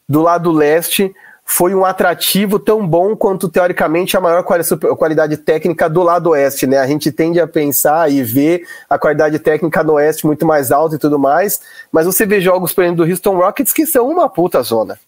do 0.08 0.22
lado 0.22 0.50
leste 0.52 1.14
foi 1.50 1.74
um 1.74 1.86
atrativo 1.86 2.60
tão 2.60 2.86
bom 2.86 3.16
quanto, 3.16 3.48
teoricamente, 3.48 4.18
a 4.18 4.22
maior 4.22 4.44
qualidade 4.44 5.38
técnica 5.38 5.90
do 5.90 6.04
lado 6.04 6.32
oeste, 6.32 6.68
né? 6.68 6.78
A 6.78 6.86
gente 6.86 7.10
tende 7.10 7.40
a 7.40 7.48
pensar 7.48 8.12
e 8.12 8.22
ver 8.22 8.68
a 8.90 9.00
qualidade 9.00 9.40
técnica 9.40 9.82
no 9.82 9.94
oeste 9.94 10.28
muito 10.28 10.46
mais 10.46 10.74
alta 10.74 10.96
e 10.96 11.00
tudo 11.00 11.18
mais, 11.18 11.62
mas 11.90 12.06
você 12.06 12.26
vê 12.26 12.42
jogos, 12.42 12.74
por 12.74 12.84
exemplo, 12.84 13.06
do 13.06 13.10
Houston 13.10 13.38
Rockets 13.38 13.72
que 13.72 13.86
são 13.86 14.10
uma 14.10 14.28
puta 14.28 14.62
zona. 14.62 15.00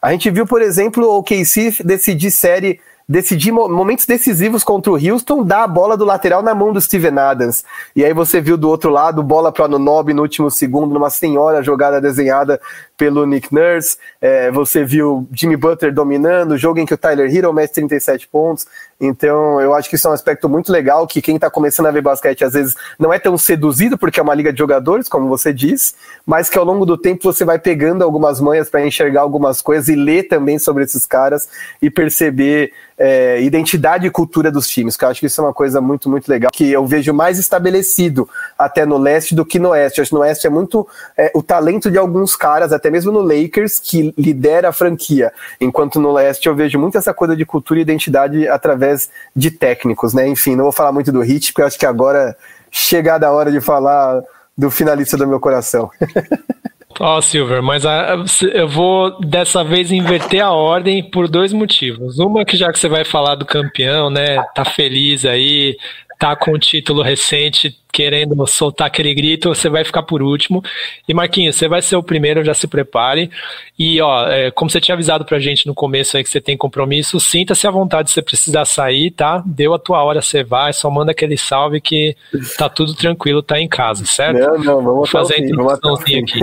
A 0.00 0.10
gente 0.12 0.30
viu, 0.30 0.46
por 0.46 0.62
exemplo, 0.62 1.06
o 1.06 1.22
KC 1.22 1.84
decidir 1.84 2.30
série 2.30 2.80
decidir 3.12 3.52
momentos 3.52 4.06
decisivos 4.06 4.64
contra 4.64 4.90
o 4.90 4.96
Houston, 4.96 5.44
dá 5.44 5.64
a 5.64 5.68
bola 5.68 5.98
do 5.98 6.04
lateral 6.04 6.42
na 6.42 6.54
mão 6.54 6.72
do 6.72 6.80
Steven 6.80 7.18
Adams. 7.18 7.62
E 7.94 8.02
aí 8.02 8.14
você 8.14 8.40
viu 8.40 8.56
do 8.56 8.70
outro 8.70 8.90
lado, 8.90 9.22
bola 9.22 9.52
para 9.52 9.62
o 9.62 9.64
Anunobi 9.66 10.14
no 10.14 10.22
último 10.22 10.50
segundo, 10.50 10.94
numa 10.94 11.10
senhora 11.10 11.62
jogada 11.62 12.00
desenhada 12.00 12.58
pelo 12.96 13.26
Nick 13.26 13.52
Nurse. 13.52 13.98
É, 14.18 14.50
você 14.50 14.82
viu 14.82 15.28
Jimmy 15.30 15.56
Butler 15.56 15.92
dominando, 15.92 16.56
jogo 16.56 16.78
em 16.78 16.86
que 16.86 16.94
o 16.94 16.96
Tyler 16.96 17.34
Hero 17.34 17.52
mete 17.52 17.74
37 17.74 18.26
pontos. 18.28 18.66
Então, 18.98 19.60
eu 19.60 19.74
acho 19.74 19.90
que 19.90 19.96
isso 19.96 20.06
é 20.06 20.10
um 20.10 20.14
aspecto 20.14 20.48
muito 20.48 20.70
legal 20.70 21.06
que 21.06 21.20
quem 21.20 21.34
está 21.34 21.50
começando 21.50 21.86
a 21.86 21.90
ver 21.90 22.00
basquete 22.00 22.44
às 22.44 22.52
vezes 22.52 22.76
não 22.96 23.12
é 23.12 23.18
tão 23.18 23.36
seduzido 23.36 23.98
porque 23.98 24.20
é 24.20 24.22
uma 24.22 24.34
liga 24.34 24.52
de 24.52 24.58
jogadores, 24.58 25.08
como 25.08 25.28
você 25.28 25.52
disse, 25.52 25.94
mas 26.24 26.48
que 26.48 26.56
ao 26.56 26.64
longo 26.64 26.86
do 26.86 26.96
tempo 26.96 27.24
você 27.24 27.44
vai 27.44 27.58
pegando 27.58 28.04
algumas 28.04 28.40
manhas 28.40 28.70
para 28.70 28.86
enxergar 28.86 29.22
algumas 29.22 29.60
coisas 29.60 29.88
e 29.88 29.96
ler 29.96 30.28
também 30.28 30.56
sobre 30.56 30.84
esses 30.84 31.04
caras 31.04 31.48
e 31.82 31.90
perceber 31.90 32.72
é, 33.04 33.42
identidade 33.42 34.06
e 34.06 34.10
cultura 34.10 34.48
dos 34.48 34.68
times, 34.68 34.96
que 34.96 35.04
eu 35.04 35.08
acho 35.08 35.18
que 35.18 35.26
isso 35.26 35.40
é 35.40 35.44
uma 35.44 35.52
coisa 35.52 35.80
muito, 35.80 36.08
muito 36.08 36.28
legal, 36.28 36.52
que 36.52 36.70
eu 36.70 36.86
vejo 36.86 37.12
mais 37.12 37.36
estabelecido 37.36 38.28
até 38.56 38.86
no 38.86 38.96
leste 38.96 39.34
do 39.34 39.44
que 39.44 39.58
no 39.58 39.70
oeste. 39.70 39.98
Eu 39.98 40.02
acho 40.02 40.10
que 40.10 40.14
no 40.14 40.20
oeste 40.20 40.46
é 40.46 40.50
muito 40.50 40.86
é, 41.16 41.32
o 41.34 41.42
talento 41.42 41.90
de 41.90 41.98
alguns 41.98 42.36
caras, 42.36 42.72
até 42.72 42.90
mesmo 42.90 43.10
no 43.10 43.20
Lakers, 43.20 43.80
que 43.80 44.14
lidera 44.16 44.68
a 44.68 44.72
franquia, 44.72 45.32
enquanto 45.60 45.98
no 45.98 46.12
leste 46.12 46.46
eu 46.46 46.54
vejo 46.54 46.78
muito 46.78 46.96
essa 46.96 47.12
coisa 47.12 47.34
de 47.34 47.44
cultura 47.44 47.80
e 47.80 47.82
identidade 47.82 48.46
através 48.46 49.10
de 49.34 49.50
técnicos, 49.50 50.14
né? 50.14 50.28
Enfim, 50.28 50.54
não 50.54 50.62
vou 50.62 50.72
falar 50.72 50.92
muito 50.92 51.10
do 51.10 51.22
Hit, 51.22 51.52
porque 51.52 51.62
eu 51.62 51.66
acho 51.66 51.78
que 51.78 51.86
agora 51.86 52.36
chegada 52.70 53.26
a 53.26 53.32
hora 53.32 53.50
de 53.50 53.60
falar 53.60 54.22
do 54.56 54.70
finalista 54.70 55.16
do 55.16 55.26
meu 55.26 55.40
coração. 55.40 55.90
Ó, 57.00 57.18
oh, 57.18 57.22
Silver, 57.22 57.62
mas 57.62 57.86
a, 57.86 58.16
eu 58.52 58.68
vou 58.68 59.18
dessa 59.20 59.64
vez 59.64 59.90
inverter 59.90 60.42
a 60.44 60.50
ordem 60.52 61.02
por 61.02 61.28
dois 61.28 61.52
motivos. 61.52 62.18
Uma 62.18 62.44
que 62.44 62.56
já 62.56 62.72
que 62.72 62.78
você 62.78 62.88
vai 62.88 63.04
falar 63.04 63.34
do 63.34 63.46
campeão, 63.46 64.10
né, 64.10 64.42
tá 64.54 64.64
feliz 64.64 65.24
aí, 65.24 65.76
tá 66.18 66.36
com 66.36 66.52
o 66.52 66.58
título 66.58 67.02
recente, 67.02 67.76
querendo 67.92 68.46
soltar 68.46 68.86
aquele 68.86 69.12
grito, 69.14 69.50
você 69.50 69.68
vai 69.68 69.84
ficar 69.84 70.02
por 70.02 70.22
último. 70.22 70.64
E 71.06 71.12
Marquinhos, 71.12 71.56
você 71.56 71.68
vai 71.68 71.82
ser 71.82 71.96
o 71.96 72.02
primeiro, 72.02 72.42
já 72.42 72.54
se 72.54 72.66
prepare. 72.66 73.30
E 73.78 74.00
ó, 74.00 74.26
é, 74.26 74.50
como 74.50 74.70
você 74.70 74.80
tinha 74.80 74.94
avisado 74.94 75.26
pra 75.26 75.38
gente 75.38 75.66
no 75.66 75.74
começo 75.74 76.16
aí 76.16 76.24
que 76.24 76.30
você 76.30 76.40
tem 76.40 76.56
compromisso, 76.56 77.20
sinta-se 77.20 77.66
à 77.66 77.70
vontade 77.70 78.08
se 78.08 78.14
você 78.14 78.22
precisar 78.22 78.64
sair, 78.64 79.10
tá? 79.10 79.42
Deu 79.44 79.74
a 79.74 79.78
tua 79.78 80.02
hora, 80.02 80.22
você 80.22 80.42
vai, 80.42 80.72
só 80.72 80.90
manda 80.90 81.12
aquele 81.12 81.36
salve 81.36 81.82
que 81.82 82.16
tá 82.56 82.68
tudo 82.68 82.94
tranquilo, 82.94 83.42
tá 83.42 83.60
em 83.60 83.68
casa, 83.68 84.06
certo? 84.06 84.38
Não, 84.38 84.58
não, 84.58 84.82
vamos 84.82 84.84
Vou 84.84 85.06
fazer 85.06 85.34
a 85.34 85.36
fim, 85.36 85.54
vamos 85.54 85.74
introduçãozinha 85.74 86.20
aqui. 86.20 86.40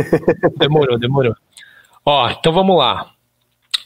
Demorou, 0.56 1.00
demorou. 1.00 1.36
Ó, 2.06 2.30
então 2.30 2.54
vamos 2.54 2.78
lá. 2.78 3.08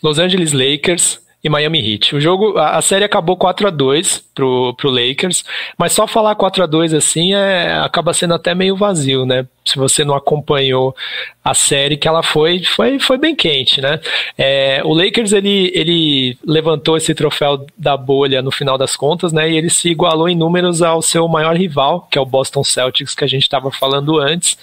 Los 0.02 0.20
Angeles 0.20 0.52
Lakers 0.52 1.23
e 1.44 1.50
Miami 1.50 1.80
Heat. 1.80 2.16
O 2.16 2.22
jogo, 2.22 2.58
a, 2.58 2.78
a 2.78 2.82
série 2.82 3.04
acabou 3.04 3.36
4 3.36 3.68
a 3.68 3.70
2 3.70 4.24
pro, 4.34 4.74
pro 4.76 4.90
Lakers, 4.90 5.44
mas 5.78 5.92
só 5.92 6.08
falar 6.08 6.36
4 6.36 6.64
a 6.64 6.66
2 6.66 6.94
assim 6.94 7.34
é, 7.34 7.74
acaba 7.80 8.14
sendo 8.14 8.34
até 8.34 8.56
meio 8.56 8.78
vazio, 8.78 9.26
né? 9.26 9.46
Se 9.66 9.78
você 9.78 10.06
não 10.06 10.16
acompanhou 10.16 10.96
a 11.44 11.54
série 11.54 11.98
que 11.98 12.08
ela 12.08 12.24
foi, 12.24 12.64
foi, 12.64 12.98
foi 12.98 13.18
bem 13.18 13.36
quente, 13.36 13.82
né? 13.82 14.00
É, 14.38 14.82
o 14.86 14.94
Lakers 14.94 15.34
ele, 15.34 15.70
ele 15.76 16.38
levantou 16.46 16.96
esse 16.96 17.14
troféu 17.14 17.66
da 17.78 17.98
bolha 17.98 18.42
no 18.42 18.52
final 18.52 18.78
das 18.78 18.96
contas, 18.96 19.34
né? 19.34 19.50
E 19.52 19.58
ele 19.58 19.70
se 19.70 19.90
igualou 19.90 20.30
em 20.30 20.36
números 20.36 20.82
ao 20.82 21.02
seu 21.02 21.28
maior 21.28 21.58
rival, 21.58 22.08
que 22.10 22.18
é 22.18 22.22
o 22.22 22.26
Boston 22.26 22.64
Celtics, 22.64 23.14
que 23.14 23.24
a 23.26 23.28
gente 23.28 23.44
estava 23.44 23.70
falando 23.70 24.18
antes, 24.18 24.58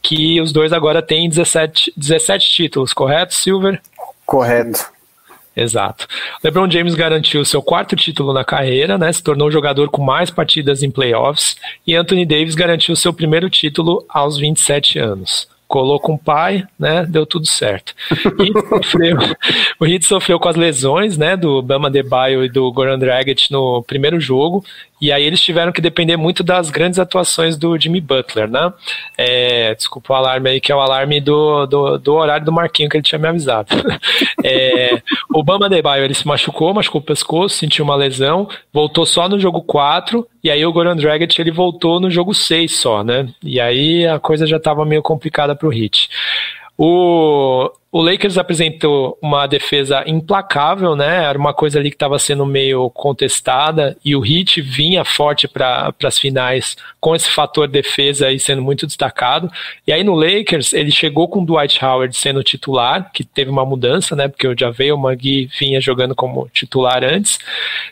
que 0.00 0.40
os 0.40 0.52
dois 0.52 0.72
agora 0.72 1.02
têm 1.02 1.28
17, 1.28 1.92
17 1.96 2.48
títulos, 2.48 2.92
correto, 2.92 3.34
Silver? 3.34 3.80
Correto. 4.24 4.99
Exato. 5.56 6.06
LeBron 6.42 6.70
James 6.70 6.94
garantiu 6.94 7.44
seu 7.44 7.62
quarto 7.62 7.96
título 7.96 8.32
na 8.32 8.44
carreira, 8.44 8.96
né? 8.96 9.12
Se 9.12 9.22
tornou 9.22 9.48
o 9.48 9.52
jogador 9.52 9.90
com 9.90 10.02
mais 10.02 10.30
partidas 10.30 10.82
em 10.82 10.90
playoffs. 10.90 11.56
E 11.86 11.94
Anthony 11.94 12.24
Davis 12.24 12.54
garantiu 12.54 12.94
seu 12.94 13.12
primeiro 13.12 13.50
título 13.50 14.04
aos 14.08 14.38
27 14.38 14.98
anos 14.98 15.48
colou 15.70 16.00
com 16.00 16.14
o 16.14 16.18
pai, 16.18 16.64
né? 16.76 17.06
Deu 17.06 17.24
tudo 17.24 17.46
certo. 17.46 17.94
Sofreu, 18.82 19.16
o 19.78 19.86
Heat 19.86 20.04
sofreu 20.04 20.40
com 20.40 20.48
as 20.48 20.56
lesões, 20.56 21.16
né? 21.16 21.36
Do 21.36 21.62
Bama 21.62 21.88
Debaio 21.88 22.44
e 22.44 22.48
do 22.48 22.72
Goran 22.72 22.98
Dragic 22.98 23.52
no 23.52 23.80
primeiro 23.84 24.20
jogo. 24.20 24.64
E 25.00 25.10
aí 25.10 25.24
eles 25.24 25.40
tiveram 25.40 25.72
que 25.72 25.80
depender 25.80 26.16
muito 26.16 26.42
das 26.42 26.70
grandes 26.70 26.98
atuações 26.98 27.56
do 27.56 27.78
Jimmy 27.78 28.00
Butler, 28.00 28.50
né? 28.50 28.72
É, 29.16 29.74
desculpa 29.74 30.12
o 30.12 30.16
alarme 30.16 30.50
aí, 30.50 30.60
que 30.60 30.70
é 30.70 30.76
o 30.76 30.80
alarme 30.80 31.20
do, 31.20 31.66
do, 31.66 31.98
do 31.98 32.14
horário 32.14 32.44
do 32.44 32.52
Marquinho 32.52 32.88
que 32.88 32.96
ele 32.96 33.04
tinha 33.04 33.18
me 33.18 33.28
avisado. 33.28 33.68
É, 34.42 35.02
o 35.34 35.42
Bama 35.42 35.68
Debaio 35.68 36.02
ele 36.02 36.14
se 36.14 36.26
machucou, 36.26 36.72
machucou 36.72 37.00
o 37.00 37.04
pescoço, 37.04 37.56
sentiu 37.56 37.84
uma 37.84 37.94
lesão, 37.94 38.48
voltou 38.72 39.04
só 39.04 39.28
no 39.28 39.38
jogo 39.38 39.60
4, 39.60 40.26
e 40.42 40.50
aí 40.50 40.64
o 40.64 40.72
Goran 40.72 40.96
Dragic 40.96 41.38
ele 41.38 41.50
voltou 41.50 42.00
no 42.00 42.10
jogo 42.10 42.32
6 42.32 42.74
só, 42.74 43.04
né? 43.04 43.28
E 43.44 43.60
aí 43.60 44.06
a 44.06 44.18
coisa 44.18 44.46
já 44.46 44.56
estava 44.56 44.84
meio 44.86 45.02
complicada 45.02 45.54
para 45.54 45.68
o 45.68 45.72
Heat. 45.72 46.08
O, 46.76 47.70
o 47.92 48.00
Lakers 48.00 48.38
apresentou 48.38 49.18
uma 49.20 49.48
defesa 49.48 50.04
implacável, 50.06 50.94
né? 50.94 51.24
Era 51.24 51.36
uma 51.36 51.52
coisa 51.52 51.80
ali 51.80 51.90
que 51.90 51.96
estava 51.96 52.20
sendo 52.20 52.46
meio 52.46 52.88
contestada 52.90 53.96
e 54.04 54.14
o 54.14 54.24
Heat 54.24 54.60
vinha 54.60 55.04
forte 55.04 55.48
para 55.48 55.92
as 56.04 56.16
finais 56.16 56.76
com 57.00 57.16
esse 57.16 57.28
fator 57.28 57.66
defesa 57.66 58.28
aí 58.28 58.38
sendo 58.38 58.62
muito 58.62 58.86
destacado. 58.86 59.50
E 59.84 59.92
aí 59.92 60.04
no 60.04 60.14
Lakers 60.14 60.72
ele 60.72 60.92
chegou 60.92 61.26
com 61.26 61.42
o 61.42 61.44
Dwight 61.44 61.84
Howard 61.84 62.16
sendo 62.16 62.44
titular, 62.44 63.10
que 63.12 63.24
teve 63.24 63.50
uma 63.50 63.66
mudança, 63.66 64.14
né? 64.14 64.28
Porque 64.28 64.46
o 64.46 64.56
Javel 64.56 64.96
Magui 64.96 65.50
vinha 65.58 65.80
jogando 65.80 66.14
como 66.14 66.48
titular 66.52 67.02
antes. 67.02 67.40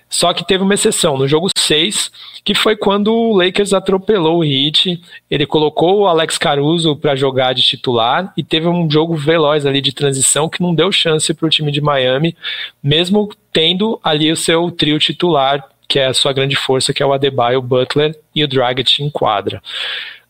Só 0.09 0.33
que 0.33 0.47
teve 0.47 0.63
uma 0.63 0.75
exceção 0.75 1.19
no 1.19 1.29
jogo 1.29 1.49
6, 1.57 2.11
que 2.45 2.55
foi 2.55 2.77
quando 2.77 3.13
o 3.13 3.37
Lakers 3.37 3.73
atropelou 3.73 4.39
o 4.39 4.45
Heat. 4.45 5.01
Ele 5.31 5.45
colocou 5.45 6.01
o 6.01 6.07
Alex 6.07 6.39
Caruso 6.39 6.97
para 6.97 7.17
jogar 7.17 7.53
de 7.53 7.63
titular 7.63 8.33
e 8.37 8.43
teve 8.43 8.67
um 8.69 8.91
jogo 8.91 9.15
veloz 9.17 9.67
ali 9.67 9.83
de 9.89 9.95
transição 9.95 10.49
que 10.49 10.63
não 10.63 10.75
deu 10.75 10.93
chance 10.93 11.33
para 11.33 11.47
o 11.47 11.51
time 11.51 11.73
de 11.73 11.81
Miami, 11.81 12.37
mesmo 12.83 13.31
tendo 13.53 13.99
ali 14.03 14.31
o 14.31 14.37
seu 14.37 14.71
trio 14.71 14.99
titular, 14.99 15.65
que 15.89 15.99
é 15.99 16.07
a 16.07 16.15
sua 16.15 16.33
grande 16.33 16.55
força, 16.55 16.93
que 16.93 17.03
é 17.03 17.07
o 17.07 17.13
Adebayo, 17.13 17.59
o 17.59 17.63
Butler 17.63 18.15
e 18.35 18.45
o 18.45 18.49
Dragic 18.49 19.03
em 19.03 19.11
quadra. 19.11 19.63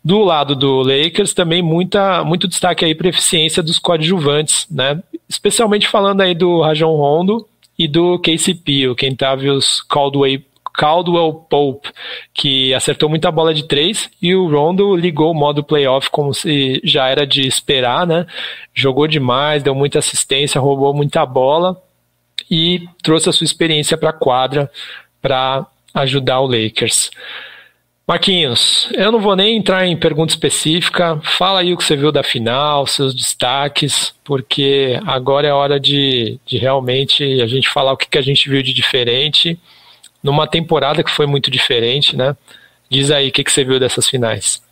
Do 0.04 0.20
lado 0.20 0.54
do 0.54 0.80
Lakers, 0.82 1.34
também 1.34 1.60
muita, 1.60 2.22
muito 2.24 2.46
destaque 2.46 2.84
aí 2.84 2.94
para 2.94 3.08
eficiência 3.08 3.62
dos 3.62 3.78
coadjuvantes, 3.78 4.66
né? 4.70 5.02
Especialmente 5.28 5.88
falando 5.88 6.20
aí 6.20 6.34
do 6.34 6.62
Rajon 6.62 6.94
Rondo 6.94 7.46
e 7.78 7.88
do 7.88 8.18
KCP, 8.20 8.88
o 8.88 8.94
Kentavious 8.94 9.82
Caldwell 9.82 10.40
Caldwell 10.78 11.34
Pope, 11.50 11.90
que 12.32 12.72
acertou 12.72 13.08
muita 13.08 13.32
bola 13.32 13.52
de 13.52 13.66
três, 13.66 14.08
e 14.22 14.32
o 14.32 14.48
Rondo 14.48 14.94
ligou 14.94 15.32
o 15.32 15.34
modo 15.34 15.64
playoff 15.64 16.08
como 16.08 16.32
se 16.32 16.80
já 16.84 17.08
era 17.08 17.26
de 17.26 17.44
esperar, 17.48 18.06
né? 18.06 18.24
Jogou 18.72 19.08
demais, 19.08 19.64
deu 19.64 19.74
muita 19.74 19.98
assistência, 19.98 20.60
roubou 20.60 20.94
muita 20.94 21.26
bola 21.26 21.82
e 22.48 22.88
trouxe 23.02 23.28
a 23.28 23.32
sua 23.32 23.44
experiência 23.44 23.98
para 23.98 24.10
a 24.10 24.12
quadra 24.12 24.70
para 25.20 25.66
ajudar 25.94 26.38
o 26.38 26.46
Lakers. 26.46 27.10
Marquinhos, 28.06 28.88
eu 28.94 29.10
não 29.10 29.18
vou 29.18 29.34
nem 29.34 29.56
entrar 29.56 29.84
em 29.84 29.96
pergunta 29.96 30.32
específica. 30.32 31.20
Fala 31.24 31.60
aí 31.60 31.74
o 31.74 31.76
que 31.76 31.82
você 31.84 31.96
viu 31.96 32.12
da 32.12 32.22
final, 32.22 32.86
seus 32.86 33.12
destaques, 33.12 34.14
porque 34.22 34.98
agora 35.04 35.48
é 35.48 35.52
hora 35.52 35.80
de, 35.80 36.38
de 36.46 36.56
realmente 36.56 37.42
a 37.42 37.48
gente 37.48 37.68
falar 37.68 37.92
o 37.92 37.96
que, 37.96 38.08
que 38.08 38.16
a 38.16 38.22
gente 38.22 38.48
viu 38.48 38.62
de 38.62 38.72
diferente 38.72 39.58
numa 40.22 40.46
temporada 40.46 41.02
que 41.02 41.10
foi 41.10 41.26
muito 41.26 41.50
diferente, 41.50 42.16
né? 42.16 42.36
Diz 42.90 43.10
aí 43.10 43.28
o 43.28 43.32
que, 43.32 43.44
que 43.44 43.52
você 43.52 43.64
viu 43.64 43.78
dessas 43.78 44.08
finais. 44.08 44.62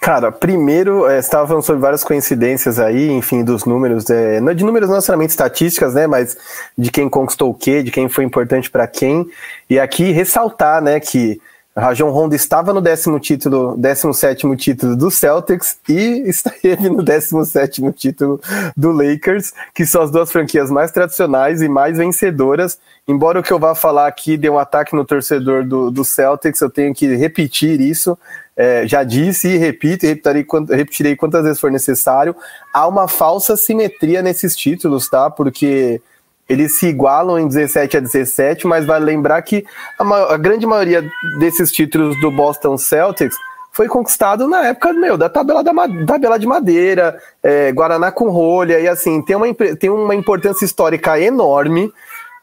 Cara, 0.00 0.30
primeiro, 0.30 1.06
é, 1.06 1.14
você 1.14 1.28
estava 1.28 1.46
falando 1.46 1.62
sobre 1.62 1.80
várias 1.80 2.04
coincidências 2.04 2.78
aí, 2.78 3.10
enfim, 3.10 3.42
dos 3.42 3.64
números, 3.64 4.10
é, 4.10 4.38
de 4.54 4.62
números 4.62 4.88
não 4.88 4.96
necessariamente 4.96 5.30
estatísticas, 5.30 5.94
né, 5.94 6.06
mas 6.06 6.36
de 6.76 6.90
quem 6.90 7.08
conquistou 7.08 7.50
o 7.50 7.54
quê, 7.54 7.82
de 7.82 7.90
quem 7.90 8.06
foi 8.08 8.24
importante 8.24 8.70
para 8.70 8.86
quem. 8.86 9.26
E 9.70 9.80
aqui 9.80 10.10
ressaltar, 10.10 10.82
né, 10.82 11.00
que 11.00 11.40
Rajon 11.76 12.10
Rondo 12.10 12.36
estava 12.36 12.72
no 12.72 12.80
décimo 12.80 13.18
título, 13.18 13.76
17 13.76 14.56
título 14.56 14.94
do 14.94 15.10
Celtics 15.10 15.76
e 15.88 16.22
esteve 16.24 16.88
no 16.88 17.02
17 17.02 17.82
título 17.92 18.40
do 18.76 18.92
Lakers, 18.92 19.52
que 19.74 19.84
são 19.84 20.02
as 20.02 20.10
duas 20.10 20.30
franquias 20.30 20.70
mais 20.70 20.92
tradicionais 20.92 21.60
e 21.62 21.68
mais 21.68 21.98
vencedoras. 21.98 22.78
Embora 23.08 23.40
o 23.40 23.42
que 23.42 23.52
eu 23.52 23.58
vá 23.58 23.74
falar 23.74 24.06
aqui 24.06 24.36
dê 24.36 24.48
um 24.48 24.58
ataque 24.58 24.94
no 24.94 25.04
torcedor 25.04 25.64
do, 25.64 25.90
do 25.90 26.04
Celtics, 26.04 26.60
eu 26.60 26.70
tenho 26.70 26.94
que 26.94 27.12
repetir 27.16 27.80
isso. 27.80 28.16
É, 28.56 28.86
já 28.86 29.02
disse 29.02 29.48
e 29.48 29.56
repito, 29.56 30.06
e 30.06 30.10
repetirei, 30.10 30.46
repetirei 30.70 31.16
quantas 31.16 31.42
vezes 31.42 31.58
for 31.58 31.72
necessário. 31.72 32.36
Há 32.72 32.86
uma 32.86 33.08
falsa 33.08 33.56
simetria 33.56 34.22
nesses 34.22 34.54
títulos, 34.54 35.08
tá? 35.08 35.28
Porque 35.28 36.00
eles 36.48 36.76
se 36.78 36.86
igualam 36.86 37.38
em 37.38 37.48
17 37.48 37.96
a 37.96 38.00
17, 38.00 38.66
mas 38.66 38.84
vale 38.84 39.04
lembrar 39.04 39.40
que 39.42 39.64
a, 39.98 40.04
maior, 40.04 40.32
a, 40.32 40.36
grande 40.36 40.66
maioria 40.66 41.02
desses 41.38 41.72
títulos 41.72 42.18
do 42.20 42.30
Boston 42.30 42.76
Celtics 42.76 43.36
foi 43.72 43.88
conquistado 43.88 44.46
na 44.46 44.66
época 44.68 44.92
meu, 44.92 45.16
da 45.16 45.28
tabela, 45.28 45.64
da, 45.64 45.72
tabela 46.06 46.38
de 46.38 46.46
madeira, 46.46 47.20
é, 47.42 47.72
Guaraná 47.72 48.12
com 48.12 48.30
rolha, 48.30 48.78
e 48.78 48.86
assim, 48.86 49.22
tem 49.22 49.34
uma, 49.34 49.52
tem 49.54 49.90
uma 49.90 50.14
importância 50.14 50.64
histórica 50.64 51.18
enorme. 51.18 51.92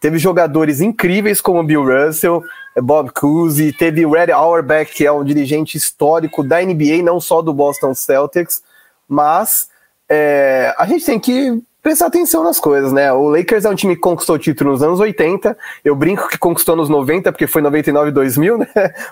Teve 0.01 0.17
jogadores 0.17 0.81
incríveis 0.81 1.39
como 1.39 1.63
Bill 1.63 1.85
Russell, 1.85 2.43
Bob 2.81 3.11
Cousy, 3.11 3.71
teve 3.71 4.05
Red 4.05 4.31
Auerbach, 4.31 4.91
que 4.91 5.05
é 5.05 5.11
um 5.11 5.23
dirigente 5.23 5.77
histórico 5.77 6.43
da 6.43 6.59
NBA, 6.59 7.03
não 7.03 7.19
só 7.19 7.41
do 7.41 7.53
Boston 7.53 7.93
Celtics, 7.93 8.63
mas 9.07 9.69
é, 10.09 10.73
a 10.77 10.85
gente 10.85 11.05
tem 11.05 11.19
que 11.19 11.61
prestar 11.81 12.07
atenção 12.07 12.43
nas 12.43 12.59
coisas, 12.59 12.93
né? 12.93 13.11
O 13.11 13.29
Lakers 13.29 13.65
é 13.65 13.69
um 13.69 13.75
time 13.75 13.95
que 13.95 14.01
conquistou 14.01 14.37
título 14.37 14.71
nos 14.71 14.83
anos 14.83 14.99
80. 14.99 15.57
Eu 15.83 15.95
brinco 15.95 16.27
que 16.27 16.37
conquistou 16.37 16.75
nos 16.75 16.89
90, 16.89 17.31
porque 17.31 17.47
foi 17.47 17.61
99 17.61 18.09
e 18.09 18.11
2000, 18.11 18.57
né? 18.59 18.67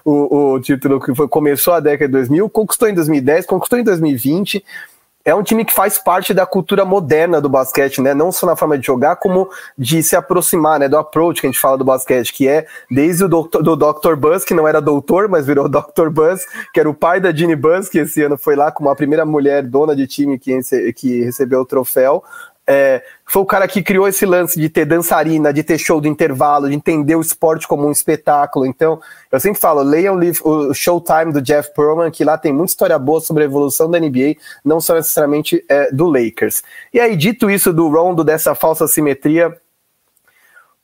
O, 0.05 0.53
o 0.53 0.59
título 0.59 0.99
que 0.99 1.13
foi, 1.15 1.27
começou 1.27 1.73
a 1.73 1.79
década 1.79 2.07
de 2.07 2.13
2000, 2.13 2.49
conquistou 2.49 2.87
em 2.87 2.93
2010, 2.93 3.45
conquistou 3.45 3.79
em 3.79 3.83
2020 3.83 4.63
é 5.25 5.35
um 5.35 5.43
time 5.43 5.65
que 5.65 5.73
faz 5.73 5.97
parte 5.97 6.33
da 6.33 6.45
cultura 6.45 6.85
moderna 6.85 7.41
do 7.41 7.49
basquete, 7.49 8.01
né? 8.01 8.13
Não 8.13 8.31
só 8.31 8.47
na 8.47 8.55
forma 8.55 8.77
de 8.77 8.87
jogar, 8.87 9.17
como 9.17 9.49
de 9.77 10.01
se 10.01 10.15
aproximar, 10.15 10.79
né? 10.79 10.87
Do 10.87 10.97
approach 10.97 11.41
que 11.41 11.47
a 11.47 11.49
gente 11.49 11.59
fala 11.59 11.77
do 11.77 11.83
basquete, 11.83 12.33
que 12.33 12.47
é 12.47 12.65
desde 12.89 13.25
o 13.25 13.27
Dr. 13.27 13.61
do 13.61 13.75
Dr. 13.75 14.15
Buzz, 14.15 14.45
que 14.45 14.53
não 14.53 14.67
era 14.67 14.81
doutor, 14.81 15.27
mas 15.27 15.45
virou 15.45 15.67
Dr. 15.69 16.09
Buzz, 16.09 16.45
que 16.73 16.79
era 16.79 16.89
o 16.89 16.93
pai 16.93 17.19
da 17.19 17.31
Ginny 17.31 17.55
Buzz, 17.55 17.89
que 17.89 17.99
esse 17.99 18.23
ano 18.23 18.37
foi 18.37 18.55
lá 18.55 18.71
como 18.71 18.89
a 18.89 18.95
primeira 18.95 19.25
mulher 19.25 19.63
dona 19.63 19.95
de 19.95 20.07
time 20.07 20.39
que, 20.39 20.57
que 20.93 21.21
recebeu 21.21 21.61
o 21.61 21.65
troféu, 21.65 22.23
é, 22.71 23.03
foi 23.25 23.41
o 23.41 23.45
cara 23.47 23.67
que 23.67 23.81
criou 23.81 24.07
esse 24.07 24.27
lance 24.27 24.59
de 24.59 24.69
ter 24.69 24.85
dançarina, 24.85 25.51
de 25.51 25.63
ter 25.63 25.79
show 25.79 25.99
do 25.99 26.07
intervalo, 26.07 26.69
de 26.69 26.75
entender 26.75 27.15
o 27.15 27.21
esporte 27.21 27.67
como 27.67 27.87
um 27.87 27.91
espetáculo. 27.91 28.63
Então, 28.63 29.01
eu 29.31 29.39
sempre 29.39 29.59
falo, 29.59 29.81
leiam 29.81 30.19
o, 30.43 30.71
Showtime 30.71 31.33
do 31.33 31.41
Jeff 31.41 31.73
Pearlman, 31.73 32.11
que 32.11 32.23
lá 32.23 32.37
tem 32.37 32.53
muita 32.53 32.69
história 32.69 32.99
boa 32.99 33.19
sobre 33.21 33.41
a 33.41 33.47
evolução 33.47 33.89
da 33.89 33.99
NBA, 33.99 34.35
não 34.63 34.79
só 34.79 34.93
necessariamente 34.93 35.65
é, 35.67 35.91
do 35.91 36.05
Lakers. 36.05 36.61
E 36.93 36.99
aí, 36.99 37.15
dito 37.15 37.49
isso 37.49 37.73
do 37.73 37.89
Rondo, 37.89 38.23
dessa 38.23 38.53
falsa 38.53 38.87
simetria, 38.87 39.51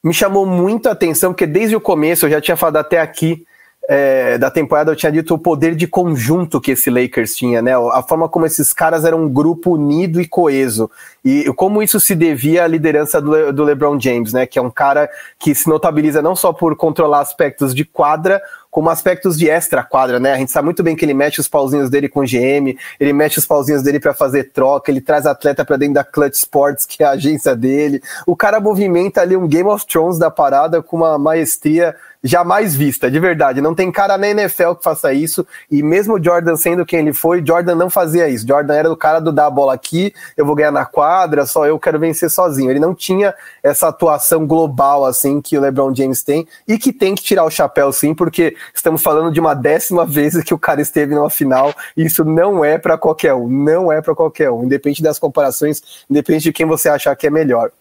me 0.03 0.13
chamou 0.13 0.43
muito 0.43 0.89
a 0.89 0.93
atenção, 0.93 1.33
porque 1.33 1.45
desde 1.45 1.75
o 1.75 1.81
começo, 1.81 2.25
eu 2.25 2.31
já 2.31 2.41
tinha 2.41 2.57
falado 2.57 2.77
até 2.77 2.99
aqui, 2.99 3.45
é, 3.87 4.37
da 4.37 4.49
temporada 4.49 4.91
eu 4.91 4.95
tinha 4.95 5.11
dito 5.11 5.33
o 5.35 5.39
poder 5.39 5.75
de 5.75 5.87
conjunto 5.87 6.59
que 6.59 6.71
esse 6.71 6.89
Lakers 6.89 7.35
tinha, 7.35 7.61
né? 7.61 7.73
A 7.93 8.01
forma 8.01 8.27
como 8.27 8.45
esses 8.45 8.73
caras 8.73 9.05
eram 9.05 9.23
um 9.23 9.29
grupo 9.29 9.73
unido 9.73 10.19
e 10.19 10.27
coeso. 10.27 10.89
E 11.23 11.45
como 11.55 11.83
isso 11.83 11.99
se 11.99 12.15
devia 12.15 12.63
à 12.63 12.67
liderança 12.67 13.21
do, 13.21 13.53
do 13.53 13.63
LeBron 13.63 13.99
James, 13.99 14.33
né? 14.33 14.45
Que 14.45 14.57
é 14.57 14.61
um 14.61 14.71
cara 14.71 15.09
que 15.37 15.53
se 15.53 15.69
notabiliza 15.69 16.21
não 16.21 16.35
só 16.35 16.51
por 16.51 16.75
controlar 16.75 17.21
aspectos 17.21 17.75
de 17.75 17.85
quadra, 17.85 18.41
como 18.75 18.89
aspectos 18.89 19.37
de 19.37 19.49
extra 19.49 19.83
quadra, 19.83 20.19
né? 20.19 20.33
A 20.33 20.37
gente 20.37 20.51
sabe 20.51 20.65
muito 20.65 20.83
bem 20.83 20.97
que 20.97 21.05
ele 21.05 21.13
mexe 21.13 21.39
os 21.39 21.47
pauzinhos 21.47 21.89
dele 21.89 22.09
com 22.09 22.25
GM, 22.25 22.75
ele 22.99 23.13
mexe 23.13 23.39
os 23.39 23.45
pauzinhos 23.45 23.81
dele 23.81 24.01
para 24.01 24.13
fazer 24.13 24.51
troca, 24.51 24.91
ele 24.91 24.99
traz 24.99 25.25
atleta 25.25 25.63
para 25.63 25.77
dentro 25.77 25.93
da 25.93 26.03
Clutch 26.03 26.33
Sports, 26.33 26.85
que 26.85 27.01
é 27.01 27.05
a 27.05 27.11
agência 27.11 27.55
dele. 27.55 28.01
O 28.27 28.35
cara 28.35 28.59
movimenta 28.59 29.21
ali 29.21 29.37
um 29.37 29.47
Game 29.47 29.69
of 29.69 29.85
Thrones 29.87 30.19
da 30.19 30.29
parada 30.29 30.81
com 30.81 30.97
uma 30.97 31.17
maestria 31.17 31.95
jamais 32.25 32.75
vista, 32.75 33.09
de 33.09 33.19
verdade. 33.19 33.61
Não 33.61 33.75
tem 33.75 33.91
cara 33.91 34.17
na 34.17 34.27
NFL 34.27 34.73
que 34.73 34.83
faça 34.83 35.13
isso. 35.13 35.45
E 35.69 35.83
mesmo 35.83 36.21
Jordan 36.21 36.55
sendo 36.55 36.83
quem 36.83 36.99
ele 36.99 37.13
foi, 37.13 37.45
Jordan 37.45 37.75
não 37.75 37.87
fazia 37.87 38.27
isso. 38.27 38.47
Jordan 38.47 38.73
era 38.73 38.91
o 38.91 38.97
cara 38.97 39.19
do 39.19 39.31
dar 39.31 39.45
a 39.45 39.49
bola 39.49 39.75
aqui, 39.75 40.11
eu 40.35 40.43
vou 40.43 40.55
ganhar 40.55 40.71
na 40.71 40.85
quadra, 40.85 41.45
só 41.45 41.67
eu 41.67 41.79
quero 41.79 41.99
vencer 41.99 42.31
sozinho. 42.31 42.71
Ele 42.71 42.79
não 42.79 42.95
tinha 42.95 43.35
essa 43.61 43.89
atuação 43.89 44.47
global 44.47 45.05
assim 45.05 45.39
que 45.39 45.55
o 45.55 45.61
LeBron 45.61 45.93
James 45.93 46.23
tem 46.23 46.47
e 46.67 46.79
que 46.79 46.91
tem 46.91 47.13
que 47.13 47.21
tirar 47.21 47.45
o 47.45 47.51
chapéu 47.51 47.91
sim, 47.93 48.15
porque 48.15 48.55
estamos 48.73 49.03
falando 49.03 49.31
de 49.31 49.39
uma 49.39 49.53
décima 49.53 50.03
vez 50.03 50.35
que 50.43 50.53
o 50.53 50.59
cara 50.59 50.81
esteve 50.81 51.13
numa 51.13 51.29
final. 51.29 51.75
E 51.95 52.05
isso 52.05 52.25
não 52.25 52.65
é 52.65 52.79
para 52.79 52.97
qualquer 52.97 53.35
um, 53.35 53.47
não 53.47 53.91
é 53.91 54.01
para 54.01 54.15
qualquer 54.15 54.49
um, 54.49 54.63
independente 54.63 55.03
das 55.03 55.19
comparações, 55.19 55.83
independente 56.09 56.45
de 56.45 56.53
quem 56.53 56.65
você 56.65 56.89
achar 56.89 57.15
que 57.15 57.27
é 57.27 57.29
melhor. 57.29 57.71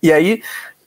E 0.00 0.12
aí, 0.12 0.42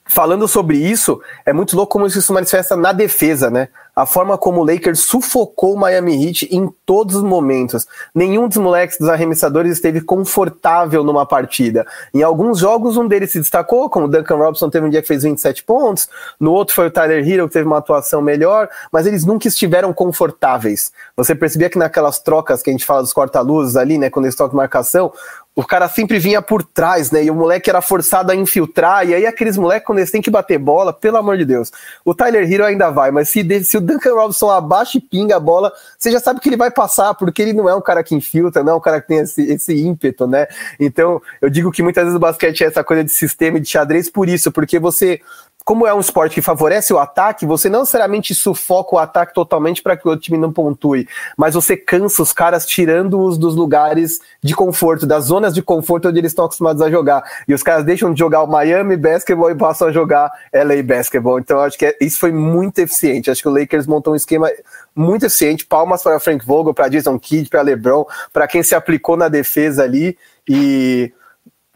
falando 0.05 0.47
sobre 0.47 0.77
isso, 0.77 1.19
é 1.45 1.51
muito 1.51 1.75
louco 1.75 1.93
como 1.93 2.05
isso 2.05 2.21
se 2.21 2.31
manifesta 2.31 2.75
na 2.75 2.91
defesa, 2.91 3.49
né? 3.49 3.69
A 3.95 4.05
forma 4.05 4.37
como 4.37 4.61
o 4.61 4.65
Lakers 4.65 4.99
sufocou 4.99 5.73
o 5.73 5.77
Miami 5.77 6.27
Heat 6.27 6.49
em 6.51 6.69
todos 6.85 7.15
os 7.15 7.23
momentos. 7.23 7.87
Nenhum 8.13 8.47
dos 8.47 8.57
moleques 8.57 8.97
dos 8.97 9.07
arremessadores 9.07 9.71
esteve 9.71 10.01
confortável 10.01 11.01
numa 11.01 11.25
partida. 11.25 11.87
Em 12.13 12.21
alguns 12.21 12.59
jogos, 12.59 12.97
um 12.97 13.07
deles 13.07 13.31
se 13.31 13.39
destacou, 13.39 13.89
como 13.89 14.05
o 14.05 14.09
Duncan 14.09 14.35
Robinson 14.35 14.69
teve 14.69 14.85
um 14.85 14.89
dia 14.89 15.01
que 15.01 15.07
fez 15.07 15.23
27 15.23 15.63
pontos, 15.63 16.09
no 16.39 16.51
outro 16.51 16.75
foi 16.75 16.87
o 16.87 16.91
Tyler 16.91 17.27
Hero 17.27 17.47
que 17.47 17.53
teve 17.53 17.65
uma 17.65 17.77
atuação 17.77 18.21
melhor, 18.21 18.69
mas 18.91 19.07
eles 19.07 19.25
nunca 19.25 19.47
estiveram 19.47 19.93
confortáveis. 19.93 20.91
Você 21.15 21.33
percebia 21.33 21.69
que 21.69 21.77
naquelas 21.77 22.19
trocas 22.19 22.61
que 22.61 22.69
a 22.69 22.73
gente 22.73 22.85
fala 22.85 23.01
dos 23.01 23.13
corta-luzes 23.13 23.77
ali, 23.77 23.97
né, 23.97 24.09
quando 24.09 24.25
eles 24.25 24.35
trocam 24.35 24.57
marcação, 24.57 25.11
o 25.55 25.63
cara 25.63 25.87
sempre 25.87 26.19
vinha 26.19 26.41
por 26.41 26.61
trás, 26.61 27.11
né? 27.11 27.23
E 27.23 27.31
o 27.31 27.35
moleque 27.35 27.69
era 27.69 27.81
forçado 27.81 28.29
a 28.29 28.35
infiltrar. 28.35 29.07
E 29.07 29.15
aí, 29.15 29.25
aqueles 29.25 29.57
moleques, 29.57 29.87
quando 29.87 29.99
eles 29.99 30.11
têm 30.11 30.21
que 30.21 30.29
bater 30.29 30.59
bola, 30.59 30.91
pelo 30.91 31.15
amor 31.15 31.37
de 31.37 31.45
Deus. 31.45 31.71
O 32.03 32.13
Tyler 32.13 32.51
Hero 32.51 32.65
ainda 32.65 32.89
vai, 32.89 33.09
mas 33.09 33.29
se, 33.29 33.63
se 33.63 33.77
o 33.77 33.81
Duncan 33.81 34.13
Robinson 34.13 34.49
abaixa 34.49 34.97
e 34.97 35.01
pinga 35.01 35.37
a 35.37 35.39
bola, 35.39 35.71
você 35.97 36.11
já 36.11 36.19
sabe 36.19 36.41
que 36.41 36.49
ele 36.49 36.57
vai 36.57 36.69
passar, 36.69 37.13
porque 37.13 37.41
ele 37.41 37.53
não 37.53 37.69
é 37.69 37.73
um 37.73 37.81
cara 37.81 38.03
que 38.03 38.13
infiltra, 38.13 38.63
não 38.63 38.73
é 38.73 38.75
um 38.75 38.81
cara 38.81 38.99
que 38.99 39.07
tem 39.07 39.19
esse, 39.19 39.41
esse 39.43 39.73
ímpeto, 39.73 40.27
né? 40.27 40.45
Então, 40.77 41.21
eu 41.41 41.49
digo 41.49 41.71
que 41.71 41.81
muitas 41.81 42.03
vezes 42.03 42.17
o 42.17 42.19
basquete 42.19 42.63
é 42.65 42.67
essa 42.67 42.83
coisa 42.83 43.05
de 43.05 43.11
sistema 43.11 43.57
de 43.57 43.69
xadrez 43.69 44.09
por 44.09 44.27
isso, 44.27 44.51
porque 44.51 44.77
você 44.77 45.21
como 45.65 45.87
é 45.87 45.93
um 45.93 45.99
esporte 45.99 46.35
que 46.35 46.43
favorece 46.43 46.93
o 46.93 46.99
ataque, 46.99 47.43
você 47.43 47.67
não 47.67 47.79
necessariamente 47.79 48.35
sufoca 48.35 48.95
o 48.95 48.99
ataque 48.99 49.33
totalmente 49.33 49.81
para 49.81 49.97
que 49.97 50.07
o 50.07 50.15
time 50.15 50.37
não 50.37 50.53
pontue, 50.53 51.07
mas 51.35 51.55
você 51.55 51.75
cansa 51.75 52.21
os 52.21 52.31
caras 52.31 52.67
tirando-os 52.67 53.35
dos 53.35 53.55
lugares 53.55 54.19
de 54.43 54.53
conforto, 54.53 55.07
das 55.07 55.25
zonas 55.25 55.55
de 55.55 55.63
conforto 55.63 56.07
onde 56.07 56.19
eles 56.19 56.33
estão 56.33 56.45
acostumados 56.45 56.83
a 56.83 56.91
jogar. 56.91 57.23
E 57.47 57.53
os 57.53 57.63
caras 57.63 57.83
deixam 57.83 58.13
de 58.13 58.19
jogar 58.19 58.43
o 58.43 58.47
Miami 58.47 58.95
Basketball 58.95 59.49
e 59.49 59.55
passam 59.55 59.87
a 59.87 59.91
jogar 59.91 60.31
LA 60.53 60.83
Basketball. 60.83 61.39
Então 61.39 61.59
acho 61.59 61.79
que 61.79 61.87
é, 61.87 61.97
isso 61.99 62.19
foi 62.19 62.31
muito 62.31 62.77
eficiente. 62.77 63.31
Acho 63.31 63.41
que 63.41 63.49
o 63.49 63.51
Lakers 63.59 63.87
montou 63.87 64.13
um 64.13 64.15
esquema 64.15 64.51
muito 64.95 65.25
eficiente. 65.25 65.65
Palmas 65.65 66.03
para 66.03 66.19
Frank 66.19 66.45
Vogel, 66.45 66.75
para 66.75 66.89
Jason 66.89 67.17
Kidd, 67.17 67.49
para 67.49 67.63
LeBron, 67.63 68.05
para 68.31 68.47
quem 68.47 68.61
se 68.61 68.75
aplicou 68.75 69.17
na 69.17 69.29
defesa 69.29 69.83
ali 69.83 70.15
e 70.47 71.11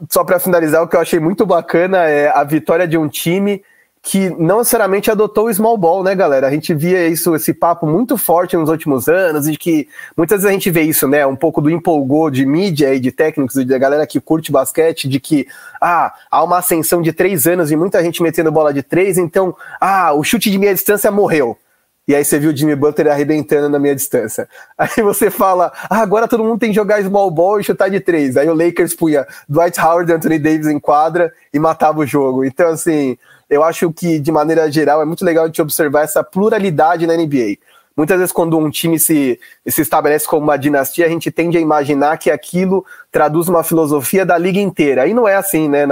só 0.09 0.23
para 0.23 0.39
finalizar, 0.39 0.83
o 0.83 0.87
que 0.87 0.95
eu 0.95 1.01
achei 1.01 1.19
muito 1.19 1.43
bacana 1.43 2.07
é 2.07 2.29
a 2.29 2.43
vitória 2.43 2.87
de 2.87 2.97
um 2.97 3.09
time 3.09 3.63
que 4.09 4.27
não 4.39 4.57
necessariamente 4.57 5.11
adotou 5.11 5.45
o 5.45 5.53
small 5.53 5.77
ball, 5.77 6.03
né, 6.03 6.15
galera? 6.15 6.47
A 6.47 6.49
gente 6.49 6.73
via 6.73 7.07
isso, 7.07 7.35
esse 7.35 7.53
papo 7.53 7.85
muito 7.85 8.17
forte 8.17 8.57
nos 8.57 8.67
últimos 8.67 9.07
anos, 9.07 9.47
e 9.47 9.55
que 9.55 9.87
muitas 10.17 10.37
vezes 10.37 10.49
a 10.49 10.51
gente 10.51 10.71
vê 10.71 10.81
isso, 10.81 11.07
né? 11.07 11.27
Um 11.27 11.35
pouco 11.35 11.61
do 11.61 11.69
empolgou 11.69 12.31
de 12.31 12.43
mídia 12.43 12.91
e 12.95 12.99
de 12.99 13.11
técnicos 13.11 13.55
e 13.57 13.63
da 13.63 13.77
galera 13.77 14.07
que 14.07 14.19
curte 14.19 14.51
basquete, 14.51 15.07
de 15.07 15.19
que 15.19 15.45
ah, 15.79 16.11
há 16.31 16.43
uma 16.43 16.57
ascensão 16.57 17.03
de 17.03 17.13
três 17.13 17.45
anos 17.45 17.69
e 17.69 17.75
muita 17.75 18.03
gente 18.03 18.23
metendo 18.23 18.51
bola 18.51 18.73
de 18.73 18.81
três, 18.81 19.15
então, 19.19 19.55
ah, 19.79 20.11
o 20.13 20.23
chute 20.23 20.49
de 20.49 20.57
meia 20.57 20.73
distância 20.73 21.11
morreu. 21.11 21.55
E 22.07 22.15
aí 22.15 22.25
você 22.25 22.39
viu 22.39 22.49
o 22.49 22.57
Jimmy 22.57 22.75
Butler 22.75 23.11
arrebentando 23.11 23.69
na 23.69 23.77
meia 23.77 23.95
distância. 23.95 24.49
Aí 24.75 25.03
você 25.03 25.29
fala, 25.29 25.71
ah, 25.87 26.01
agora 26.01 26.27
todo 26.27 26.43
mundo 26.43 26.57
tem 26.57 26.71
que 26.71 26.75
jogar 26.75 27.03
small 27.03 27.29
ball 27.29 27.59
e 27.59 27.63
chutar 27.63 27.87
de 27.87 27.99
três. 27.99 28.35
Aí 28.35 28.49
o 28.49 28.55
Lakers 28.55 28.95
punha 28.95 29.27
Dwight 29.47 29.79
Howard 29.79 30.11
e 30.11 30.15
Anthony 30.15 30.39
Davis 30.39 30.65
em 30.65 30.79
quadra 30.79 31.31
e 31.53 31.59
matava 31.59 31.99
o 31.99 32.07
jogo. 32.07 32.43
Então, 32.43 32.69
assim, 32.69 33.15
eu 33.49 33.63
acho 33.63 33.91
que, 33.91 34.19
de 34.19 34.31
maneira 34.31 34.71
geral, 34.71 35.01
é 35.01 35.05
muito 35.05 35.25
legal 35.25 35.49
de 35.49 35.61
observar 35.61 36.03
essa 36.03 36.23
pluralidade 36.23 37.07
na 37.07 37.15
NBA. 37.15 37.57
Muitas 37.99 38.17
vezes, 38.17 38.31
quando 38.31 38.57
um 38.57 38.69
time 38.69 38.97
se, 38.97 39.37
se 39.67 39.81
estabelece 39.81 40.25
como 40.25 40.43
uma 40.43 40.55
dinastia, 40.55 41.05
a 41.05 41.09
gente 41.09 41.29
tende 41.29 41.57
a 41.57 41.59
imaginar 41.59 42.17
que 42.17 42.31
aquilo 42.31 42.85
traduz 43.11 43.49
uma 43.49 43.61
filosofia 43.61 44.25
da 44.25 44.37
liga 44.37 44.57
inteira. 44.57 45.05
E 45.05 45.13
não 45.13 45.27
é 45.27 45.35
assim, 45.35 45.67
né? 45.67 45.85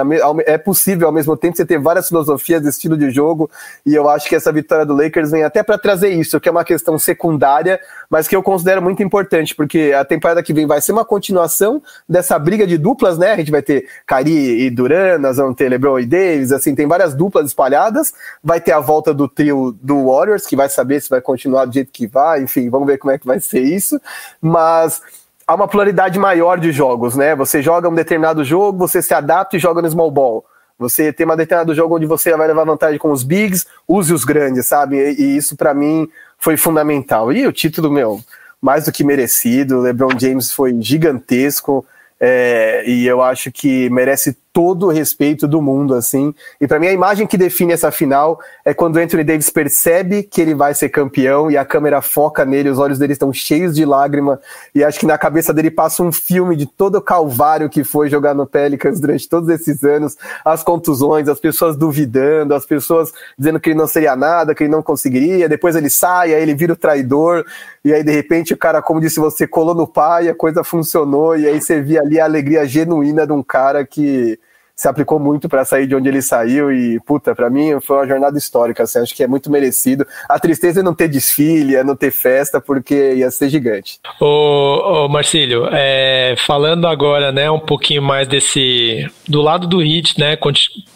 É 0.45 0.57
possível, 0.57 1.07
ao 1.07 1.13
mesmo 1.13 1.35
tempo, 1.35 1.57
você 1.57 1.65
ter 1.65 1.77
várias 1.77 2.07
filosofias 2.07 2.65
estilo 2.65 2.95
de 2.95 3.11
jogo, 3.11 3.49
e 3.85 3.93
eu 3.93 4.07
acho 4.07 4.29
que 4.29 4.35
essa 4.35 4.53
vitória 4.53 4.85
do 4.85 4.95
Lakers 4.95 5.31
vem 5.31 5.43
até 5.43 5.61
para 5.61 5.77
trazer 5.77 6.07
isso, 6.07 6.39
que 6.39 6.47
é 6.47 6.51
uma 6.51 6.63
questão 6.63 6.97
secundária, 6.97 7.77
mas 8.09 8.27
que 8.27 8.35
eu 8.35 8.41
considero 8.41 8.81
muito 8.81 9.03
importante, 9.03 9.53
porque 9.53 9.93
a 9.97 10.05
temporada 10.05 10.41
que 10.41 10.53
vem 10.53 10.65
vai 10.65 10.81
ser 10.81 10.91
uma 10.91 11.05
continuação 11.05 11.81
dessa 12.07 12.37
briga 12.39 12.65
de 12.65 12.77
duplas, 12.77 13.17
né? 13.17 13.33
A 13.33 13.37
gente 13.37 13.51
vai 13.51 13.61
ter 13.61 13.87
Kyrie 14.07 14.65
e 14.65 14.69
Duran, 14.69 15.17
nós 15.17 15.37
vamos 15.37 15.55
ter 15.55 15.69
LeBron 15.69 15.99
e 15.99 16.05
Davis, 16.05 16.51
assim, 16.51 16.73
tem 16.73 16.87
várias 16.87 17.13
duplas 17.13 17.47
espalhadas, 17.47 18.13
vai 18.43 18.61
ter 18.61 18.71
a 18.71 18.79
volta 18.79 19.13
do 19.13 19.27
trio 19.27 19.75
do 19.81 20.07
Warriors, 20.07 20.45
que 20.45 20.55
vai 20.55 20.69
saber 20.69 21.01
se 21.01 21.09
vai 21.09 21.21
continuar 21.21 21.65
do 21.65 21.73
jeito 21.73 21.91
que 21.91 22.07
vai, 22.07 22.41
enfim, 22.41 22.69
vamos 22.69 22.87
ver 22.87 22.97
como 22.97 23.11
é 23.11 23.17
que 23.17 23.27
vai 23.27 23.39
ser 23.39 23.61
isso, 23.61 23.99
mas 24.41 25.01
há 25.45 25.55
uma 25.55 25.67
pluralidade 25.67 26.19
maior 26.19 26.59
de 26.59 26.71
jogos, 26.71 27.15
né? 27.15 27.35
Você 27.35 27.61
joga 27.61 27.89
um 27.89 27.95
determinado 27.95 28.43
jogo, 28.43 28.77
você 28.77 29.01
se 29.01 29.13
adapta 29.13 29.55
e 29.55 29.59
joga 29.59 29.81
no 29.81 29.89
small 29.89 30.11
ball. 30.11 30.45
Você 30.79 31.11
tem 31.11 31.25
um 31.25 31.35
determinado 31.35 31.73
jogo 31.73 31.95
onde 31.95 32.05
você 32.05 32.35
vai 32.37 32.47
levar 32.47 32.63
vantagem 32.63 32.99
com 32.99 33.11
os 33.11 33.23
bigs, 33.23 33.65
use 33.87 34.13
os 34.13 34.23
grandes, 34.23 34.67
sabe? 34.67 34.97
E, 34.97 35.21
e 35.21 35.37
isso 35.37 35.55
para 35.55 35.73
mim 35.73 36.07
foi 36.37 36.57
fundamental. 36.57 37.31
E 37.31 37.45
o 37.47 37.51
título, 37.51 37.91
meu, 37.91 38.21
mais 38.61 38.85
do 38.85 38.91
que 38.91 39.03
merecido. 39.03 39.81
LeBron 39.81 40.17
James 40.17 40.51
foi 40.51 40.75
gigantesco. 40.79 41.85
É, 42.19 42.83
e 42.87 43.05
eu 43.05 43.21
acho 43.21 43.51
que 43.51 43.89
merece 43.89 44.35
todo 44.51 44.87
o 44.87 44.89
respeito 44.89 45.47
do 45.47 45.61
mundo, 45.61 45.93
assim. 45.93 46.33
E 46.59 46.67
para 46.67 46.79
mim 46.79 46.87
a 46.87 46.91
imagem 46.91 47.27
que 47.27 47.37
define 47.37 47.73
essa 47.73 47.91
final 47.91 48.39
é 48.65 48.73
quando 48.73 48.97
Anthony 48.97 49.23
Davis 49.23 49.49
percebe 49.49 50.23
que 50.23 50.41
ele 50.41 50.55
vai 50.55 50.73
ser 50.73 50.89
campeão 50.89 51.51
e 51.51 51.57
a 51.57 51.63
câmera 51.63 52.01
foca 52.01 52.43
nele, 52.43 52.69
os 52.69 52.79
olhos 52.79 52.97
dele 52.97 53.13
estão 53.13 53.31
cheios 53.31 53.75
de 53.75 53.85
lágrima. 53.85 54.39
E 54.73 54.83
acho 54.83 54.99
que 54.99 55.05
na 55.05 55.17
cabeça 55.17 55.53
dele 55.53 55.69
passa 55.69 56.01
um 56.01 56.11
filme 56.11 56.55
de 56.55 56.65
todo 56.65 56.95
o 56.95 57.01
calvário 57.01 57.69
que 57.69 57.83
foi 57.83 58.09
jogar 58.09 58.33
no 58.33 58.47
Pelicans 58.47 58.99
durante 58.99 59.29
todos 59.29 59.49
esses 59.49 59.83
anos, 59.83 60.17
as 60.43 60.63
contusões, 60.63 61.27
as 61.27 61.39
pessoas 61.39 61.75
duvidando, 61.75 62.55
as 62.55 62.65
pessoas 62.65 63.11
dizendo 63.37 63.59
que 63.59 63.69
ele 63.69 63.77
não 63.77 63.87
seria 63.87 64.15
nada, 64.15 64.55
que 64.55 64.63
ele 64.63 64.71
não 64.71 64.81
conseguiria, 64.81 65.47
depois 65.47 65.75
ele 65.75 65.89
sai, 65.89 66.33
aí 66.33 66.41
ele 66.41 66.55
vira 66.55 66.73
o 66.73 66.75
traidor. 66.75 67.45
E 67.85 67.93
aí 67.93 68.03
de 68.03 68.11
repente 68.11 68.53
o 68.53 68.57
cara, 68.57 68.81
como 68.81 68.99
disse 68.99 69.19
você, 69.19 69.47
colou 69.47 69.75
no 69.75 69.87
pai, 69.87 70.29
a 70.29 70.35
coisa 70.35 70.63
funcionou. 70.63 71.37
E 71.37 71.47
aí 71.47 71.61
você 71.61 71.79
via 71.81 72.01
ali 72.01 72.19
a 72.19 72.25
alegria 72.25 72.65
genuína 72.65 73.25
de 73.25 73.33
um 73.33 73.43
cara 73.43 73.85
que 73.85 74.39
se 74.77 74.87
aplicou 74.87 75.19
muito 75.19 75.49
para 75.49 75.65
sair 75.65 75.87
de 75.87 75.95
onde 75.95 76.07
ele 76.07 76.21
saiu 76.21 76.71
e, 76.71 76.99
puta, 76.99 77.33
para 77.33 77.49
mim 77.49 77.81
foi 77.81 77.97
uma 77.97 78.07
jornada 78.07 78.37
histórica, 78.37 78.83
assim, 78.83 78.99
acho 78.99 79.15
que 79.15 79.23
é 79.23 79.27
muito 79.27 79.49
merecido. 79.49 80.05
A 80.29 80.37
tristeza 80.37 80.81
é 80.81 80.83
não 80.83 80.93
ter 80.93 81.07
desfile, 81.07 81.75
é 81.75 81.83
não 81.83 81.95
ter 81.95 82.11
festa, 82.11 82.61
porque 82.61 83.15
ia 83.15 83.31
ser 83.31 83.49
gigante. 83.49 83.99
Ô, 84.21 85.05
ô 85.05 85.09
Marcílio, 85.09 85.67
é, 85.71 86.35
falando 86.45 86.85
agora, 86.85 87.31
né, 87.31 87.49
um 87.49 87.59
pouquinho 87.59 88.03
mais 88.03 88.27
desse, 88.27 89.09
do 89.27 89.41
lado 89.41 89.65
do 89.65 89.79
Hit, 89.79 90.19
né, 90.19 90.37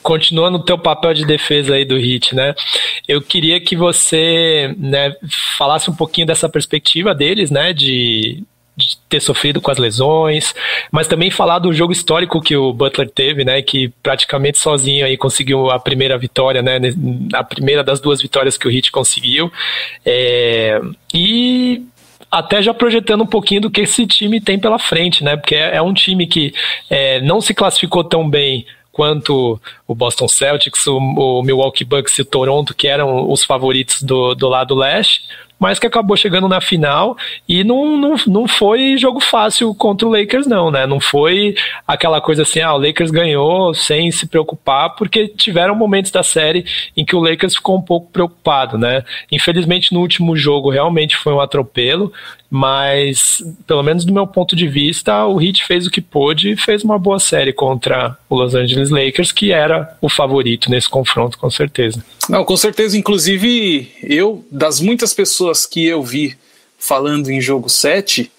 continuando 0.03 0.59
o 0.59 0.63
teu 0.63 0.77
papel 0.77 1.15
de 1.15 1.25
defesa 1.25 1.73
aí 1.73 1.83
do 1.83 1.97
Hit, 1.97 2.35
né, 2.35 2.53
eu 3.07 3.19
queria 3.19 3.59
que 3.59 3.75
você, 3.75 4.75
né, 4.77 5.15
falasse 5.57 5.89
um 5.89 5.95
pouquinho 5.95 6.27
dessa 6.27 6.47
perspectiva 6.47 7.15
deles, 7.15 7.49
né, 7.49 7.73
de 7.73 8.43
de 8.85 8.97
ter 9.09 9.19
sofrido 9.19 9.61
com 9.61 9.71
as 9.71 9.77
lesões, 9.77 10.53
mas 10.91 11.07
também 11.07 11.31
falar 11.31 11.59
do 11.59 11.73
jogo 11.73 11.91
histórico 11.91 12.41
que 12.41 12.55
o 12.55 12.73
Butler 12.73 13.09
teve, 13.09 13.43
né, 13.43 13.61
que 13.61 13.89
praticamente 14.01 14.57
sozinho 14.57 15.05
aí 15.05 15.17
conseguiu 15.17 15.69
a 15.69 15.79
primeira 15.79 16.17
vitória, 16.17 16.61
né, 16.61 16.79
a 17.33 17.43
primeira 17.43 17.83
das 17.83 17.99
duas 17.99 18.21
vitórias 18.21 18.57
que 18.57 18.67
o 18.67 18.71
Heat 18.71 18.91
conseguiu, 18.91 19.51
é, 20.05 20.79
e 21.13 21.83
até 22.29 22.61
já 22.61 22.73
projetando 22.73 23.23
um 23.23 23.27
pouquinho 23.27 23.61
do 23.61 23.71
que 23.71 23.81
esse 23.81 24.07
time 24.07 24.39
tem 24.39 24.57
pela 24.57 24.79
frente, 24.79 25.23
né, 25.23 25.35
porque 25.35 25.55
é, 25.55 25.75
é 25.75 25.81
um 25.81 25.93
time 25.93 26.27
que 26.27 26.53
é, 26.89 27.19
não 27.21 27.41
se 27.41 27.53
classificou 27.53 28.03
tão 28.03 28.29
bem 28.29 28.65
quanto 28.91 29.59
o 29.91 29.95
Boston 29.95 30.27
Celtics, 30.27 30.87
o, 30.87 30.97
o 30.97 31.43
Milwaukee 31.43 31.83
Bucks 31.83 32.17
e 32.17 32.21
o 32.21 32.25
Toronto, 32.25 32.73
que 32.73 32.87
eram 32.87 33.29
os 33.29 33.43
favoritos 33.43 34.01
do, 34.01 34.33
do 34.33 34.47
lado 34.47 34.73
leste, 34.73 35.23
mas 35.61 35.77
que 35.77 35.85
acabou 35.85 36.17
chegando 36.17 36.49
na 36.49 36.59
final 36.59 37.15
e 37.47 37.63
não, 37.63 37.95
não, 37.95 38.15
não 38.25 38.47
foi 38.47 38.97
jogo 38.97 39.19
fácil 39.19 39.75
contra 39.75 40.07
o 40.07 40.11
Lakers, 40.11 40.47
não, 40.47 40.71
né? 40.71 40.87
Não 40.87 40.99
foi 40.99 41.53
aquela 41.87 42.19
coisa 42.19 42.41
assim, 42.41 42.61
ah, 42.61 42.73
o 42.73 42.79
Lakers 42.79 43.11
ganhou 43.11 43.71
sem 43.71 44.11
se 44.11 44.25
preocupar, 44.25 44.95
porque 44.95 45.27
tiveram 45.27 45.75
momentos 45.75 46.09
da 46.09 46.23
série 46.23 46.65
em 46.97 47.05
que 47.05 47.15
o 47.15 47.19
Lakers 47.19 47.53
ficou 47.53 47.77
um 47.77 47.81
pouco 47.81 48.09
preocupado, 48.11 48.75
né? 48.75 49.03
Infelizmente, 49.31 49.93
no 49.93 49.99
último 49.99 50.35
jogo, 50.35 50.71
realmente 50.71 51.15
foi 51.15 51.31
um 51.31 51.39
atropelo, 51.39 52.11
mas 52.49 53.43
pelo 53.67 53.83
menos 53.83 54.03
do 54.03 54.11
meu 54.11 54.25
ponto 54.25 54.55
de 54.55 54.67
vista, 54.67 55.25
o 55.27 55.39
Heat 55.39 55.63
fez 55.63 55.85
o 55.85 55.91
que 55.91 56.01
pôde 56.01 56.49
e 56.49 56.57
fez 56.57 56.83
uma 56.83 56.97
boa 56.97 57.19
série 57.19 57.53
contra 57.53 58.17
o 58.27 58.35
Los 58.35 58.55
Angeles 58.55 58.89
Lakers, 58.89 59.31
que 59.31 59.51
era 59.51 59.80
o 60.01 60.09
favorito 60.09 60.69
nesse 60.69 60.89
confronto, 60.89 61.37
com 61.37 61.49
certeza. 61.49 62.03
Não, 62.29 62.43
com 62.43 62.57
certeza. 62.57 62.97
Inclusive, 62.97 63.91
eu, 64.03 64.45
das 64.51 64.79
muitas 64.79 65.13
pessoas 65.13 65.65
que 65.65 65.85
eu 65.85 66.03
vi 66.03 66.37
falando 66.77 67.29
em 67.29 67.39
jogo 67.39 67.69
7, 67.69 68.31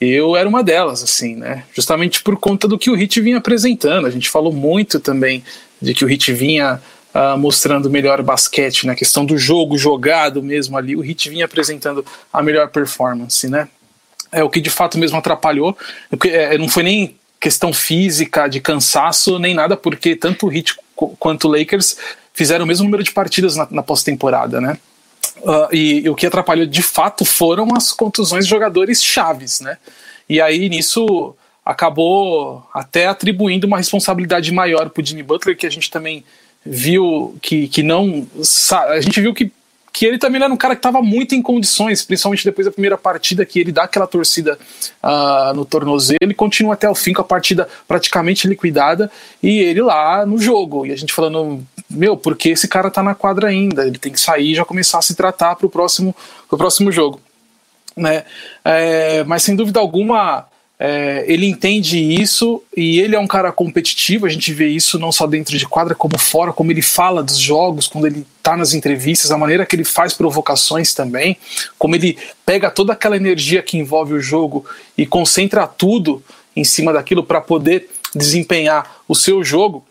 eu 0.00 0.34
era 0.34 0.48
uma 0.48 0.62
delas, 0.62 1.02
assim, 1.02 1.36
né? 1.36 1.64
Justamente 1.74 2.22
por 2.22 2.36
conta 2.36 2.66
do 2.66 2.78
que 2.78 2.90
o 2.90 2.94
Hit 2.94 3.20
vinha 3.20 3.36
apresentando. 3.36 4.06
A 4.06 4.10
gente 4.10 4.30
falou 4.30 4.52
muito 4.52 4.98
também 4.98 5.44
de 5.80 5.92
que 5.92 6.04
o 6.04 6.08
Hit 6.08 6.32
vinha 6.32 6.80
uh, 7.14 7.36
mostrando 7.36 7.90
melhor 7.90 8.22
basquete, 8.22 8.86
na 8.86 8.92
né? 8.92 8.98
questão 8.98 9.24
do 9.24 9.36
jogo 9.36 9.76
jogado 9.76 10.42
mesmo 10.42 10.76
ali. 10.76 10.96
O 10.96 11.00
Hit 11.00 11.28
vinha 11.28 11.44
apresentando 11.44 12.04
a 12.32 12.42
melhor 12.42 12.68
performance, 12.68 13.48
né? 13.48 13.68
É 14.32 14.42
o 14.42 14.48
que 14.48 14.60
de 14.60 14.70
fato 14.70 14.96
mesmo 14.96 15.18
atrapalhou. 15.18 15.76
É, 16.24 16.56
não 16.56 16.68
foi 16.68 16.82
nem 16.82 17.16
questão 17.40 17.72
física, 17.72 18.46
de 18.46 18.60
cansaço, 18.60 19.38
nem 19.38 19.54
nada, 19.54 19.76
porque 19.76 20.14
tanto 20.14 20.46
o 20.46 20.52
Heat 20.52 20.76
quanto 21.18 21.48
o 21.48 21.50
Lakers 21.56 21.96
fizeram 22.32 22.64
o 22.64 22.68
mesmo 22.68 22.84
número 22.84 23.02
de 23.02 23.12
partidas 23.12 23.56
na, 23.56 23.66
na 23.70 23.82
pós-temporada, 23.82 24.60
né? 24.60 24.78
Uh, 25.38 25.74
e, 25.74 26.00
e, 26.00 26.08
o 26.10 26.14
que 26.14 26.26
atrapalhou 26.26 26.66
de 26.66 26.82
fato 26.82 27.24
foram 27.24 27.74
as 27.74 27.92
contusões 27.92 28.44
de 28.44 28.50
jogadores 28.50 29.02
chaves, 29.02 29.60
né? 29.60 29.78
E 30.28 30.40
aí 30.40 30.68
nisso 30.68 31.34
acabou 31.64 32.66
até 32.74 33.06
atribuindo 33.06 33.66
uma 33.66 33.78
responsabilidade 33.78 34.52
maior 34.52 34.90
para 34.90 35.02
o 35.02 35.04
Jimmy 35.04 35.22
Butler, 35.22 35.56
que 35.56 35.66
a 35.66 35.70
gente 35.70 35.90
também 35.90 36.24
viu 36.64 37.36
que, 37.40 37.68
que 37.68 37.82
não. 37.82 38.26
A 38.88 39.00
gente 39.00 39.20
viu 39.20 39.32
que 39.32 39.52
que 39.92 40.06
ele 40.06 40.18
também 40.18 40.40
era 40.42 40.52
um 40.52 40.56
cara 40.56 40.74
que 40.74 40.78
estava 40.78 41.02
muito 41.02 41.34
em 41.34 41.42
condições, 41.42 42.04
principalmente 42.04 42.44
depois 42.44 42.64
da 42.64 42.72
primeira 42.72 42.96
partida, 42.96 43.44
que 43.44 43.58
ele 43.58 43.72
dá 43.72 43.84
aquela 43.84 44.06
torcida 44.06 44.58
uh, 45.02 45.54
no 45.54 45.64
tornozelo 45.64 46.30
e 46.30 46.34
continua 46.34 46.74
até 46.74 46.88
o 46.88 46.94
fim 46.94 47.12
com 47.12 47.22
a 47.22 47.24
partida 47.24 47.68
praticamente 47.88 48.46
liquidada 48.46 49.10
e 49.42 49.58
ele 49.58 49.82
lá 49.82 50.24
no 50.24 50.38
jogo. 50.38 50.86
E 50.86 50.92
a 50.92 50.96
gente 50.96 51.12
falando, 51.12 51.64
meu, 51.88 52.16
porque 52.16 52.50
esse 52.50 52.68
cara 52.68 52.90
tá 52.90 53.02
na 53.02 53.14
quadra 53.14 53.48
ainda? 53.48 53.86
Ele 53.86 53.98
tem 53.98 54.12
que 54.12 54.20
sair 54.20 54.52
e 54.52 54.54
já 54.54 54.64
começar 54.64 54.98
a 54.98 55.02
se 55.02 55.14
tratar 55.14 55.56
para 55.56 55.66
o 55.66 55.70
próximo, 55.70 56.14
próximo 56.48 56.92
jogo. 56.92 57.20
Né? 57.96 58.24
É, 58.64 59.24
mas 59.24 59.42
sem 59.42 59.56
dúvida 59.56 59.80
alguma, 59.80 60.46
é, 60.82 61.26
ele 61.28 61.44
entende 61.44 61.98
isso 61.98 62.62
e 62.74 63.00
ele 63.00 63.14
é 63.14 63.20
um 63.20 63.26
cara 63.26 63.52
competitivo. 63.52 64.24
A 64.24 64.30
gente 64.30 64.50
vê 64.50 64.66
isso 64.68 64.98
não 64.98 65.12
só 65.12 65.26
dentro 65.26 65.58
de 65.58 65.66
quadra, 65.66 65.94
como 65.94 66.16
fora, 66.16 66.54
como 66.54 66.72
ele 66.72 66.80
fala 66.80 67.22
dos 67.22 67.36
jogos, 67.36 67.86
quando 67.86 68.06
ele 68.06 68.26
está 68.38 68.56
nas 68.56 68.72
entrevistas, 68.72 69.30
a 69.30 69.36
maneira 69.36 69.66
que 69.66 69.76
ele 69.76 69.84
faz 69.84 70.14
provocações 70.14 70.94
também, 70.94 71.36
como 71.78 71.94
ele 71.94 72.16
pega 72.46 72.70
toda 72.70 72.94
aquela 72.94 73.14
energia 73.14 73.62
que 73.62 73.76
envolve 73.76 74.14
o 74.14 74.22
jogo 74.22 74.64
e 74.96 75.04
concentra 75.04 75.66
tudo 75.66 76.22
em 76.56 76.64
cima 76.64 76.94
daquilo 76.94 77.22
para 77.22 77.42
poder 77.42 77.90
desempenhar 78.14 79.02
o 79.06 79.14
seu 79.14 79.44
jogo. 79.44 79.84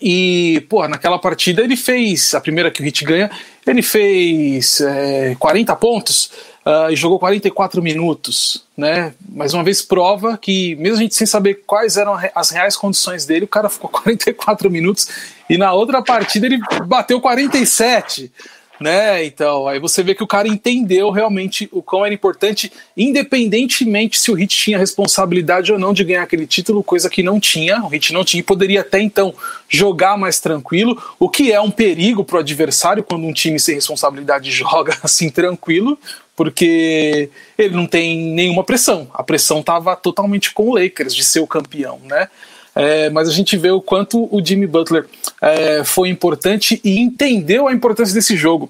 E, 0.00 0.64
pô, 0.68 0.86
naquela 0.86 1.18
partida 1.18 1.60
ele 1.62 1.76
fez, 1.76 2.34
a 2.34 2.40
primeira 2.40 2.70
que 2.70 2.80
o 2.80 2.84
Hit 2.84 3.04
ganha, 3.04 3.30
ele 3.66 3.82
fez 3.82 4.80
é, 4.80 5.34
40 5.40 5.74
pontos 5.74 6.30
uh, 6.64 6.90
e 6.90 6.96
jogou 6.96 7.18
44 7.18 7.82
minutos, 7.82 8.64
né? 8.76 9.14
Mais 9.28 9.52
uma 9.54 9.62
vez 9.62 9.82
prova 9.82 10.38
que, 10.38 10.74
mesmo 10.76 10.98
a 10.98 11.00
gente 11.02 11.14
sem 11.14 11.26
saber 11.26 11.62
quais 11.66 11.96
eram 11.96 12.18
as 12.34 12.50
reais 12.50 12.76
condições 12.76 13.26
dele, 13.26 13.44
o 13.44 13.48
cara 13.48 13.68
ficou 13.68 13.90
44 13.90 14.70
minutos 14.70 15.08
e 15.48 15.58
na 15.58 15.72
outra 15.72 16.02
partida 16.02 16.46
ele 16.46 16.58
bateu 16.86 17.20
47 17.20 18.32
né? 18.80 19.24
Então, 19.24 19.68
aí 19.68 19.78
você 19.78 20.02
vê 20.02 20.14
que 20.14 20.22
o 20.22 20.26
cara 20.26 20.48
entendeu 20.48 21.10
realmente 21.10 21.68
o 21.72 21.82
quão 21.82 22.04
era 22.04 22.14
importante, 22.14 22.72
independentemente 22.96 24.18
se 24.18 24.30
o 24.30 24.34
Hit 24.34 24.56
tinha 24.56 24.78
responsabilidade 24.78 25.72
ou 25.72 25.78
não 25.78 25.92
de 25.92 26.04
ganhar 26.04 26.22
aquele 26.22 26.46
título, 26.46 26.82
coisa 26.82 27.08
que 27.08 27.22
não 27.22 27.38
tinha, 27.38 27.82
o 27.82 27.88
Hit 27.88 28.12
não 28.12 28.24
tinha, 28.24 28.40
e 28.40 28.44
poderia 28.44 28.80
até 28.80 29.00
então 29.00 29.34
jogar 29.68 30.16
mais 30.16 30.40
tranquilo, 30.40 31.00
o 31.18 31.28
que 31.28 31.52
é 31.52 31.60
um 31.60 31.70
perigo 31.70 32.24
para 32.24 32.36
o 32.36 32.40
adversário 32.40 33.02
quando 33.02 33.26
um 33.26 33.32
time 33.32 33.58
sem 33.60 33.76
responsabilidade 33.76 34.50
joga 34.52 34.96
assim 35.02 35.30
tranquilo, 35.30 35.98
porque 36.36 37.30
ele 37.56 37.76
não 37.76 37.86
tem 37.86 38.32
nenhuma 38.32 38.64
pressão. 38.64 39.08
A 39.14 39.22
pressão 39.22 39.60
estava 39.60 39.94
totalmente 39.94 40.52
com 40.52 40.70
o 40.70 40.74
Lakers 40.74 41.14
de 41.14 41.22
ser 41.22 41.40
o 41.40 41.46
campeão, 41.46 42.00
né? 42.04 42.28
É, 42.74 43.08
mas 43.10 43.28
a 43.28 43.32
gente 43.32 43.56
vê 43.56 43.70
o 43.70 43.80
quanto 43.80 44.28
o 44.34 44.44
Jimmy 44.44 44.66
Butler 44.66 45.06
é, 45.40 45.84
foi 45.84 46.08
importante 46.08 46.80
e 46.82 46.98
entendeu 46.98 47.68
a 47.68 47.72
importância 47.72 48.14
desse 48.14 48.36
jogo. 48.36 48.68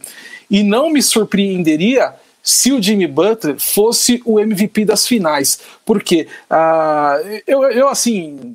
E 0.50 0.62
não 0.62 0.90
me 0.90 1.02
surpreenderia 1.02 2.12
se 2.42 2.72
o 2.72 2.82
Jimmy 2.82 3.06
Butler 3.06 3.56
fosse 3.58 4.20
o 4.26 4.38
MVP 4.38 4.84
das 4.84 5.06
finais. 5.06 5.58
Porque 5.86 6.28
uh, 6.50 7.40
eu, 7.46 7.64
eu, 7.64 7.88
assim, 7.88 8.54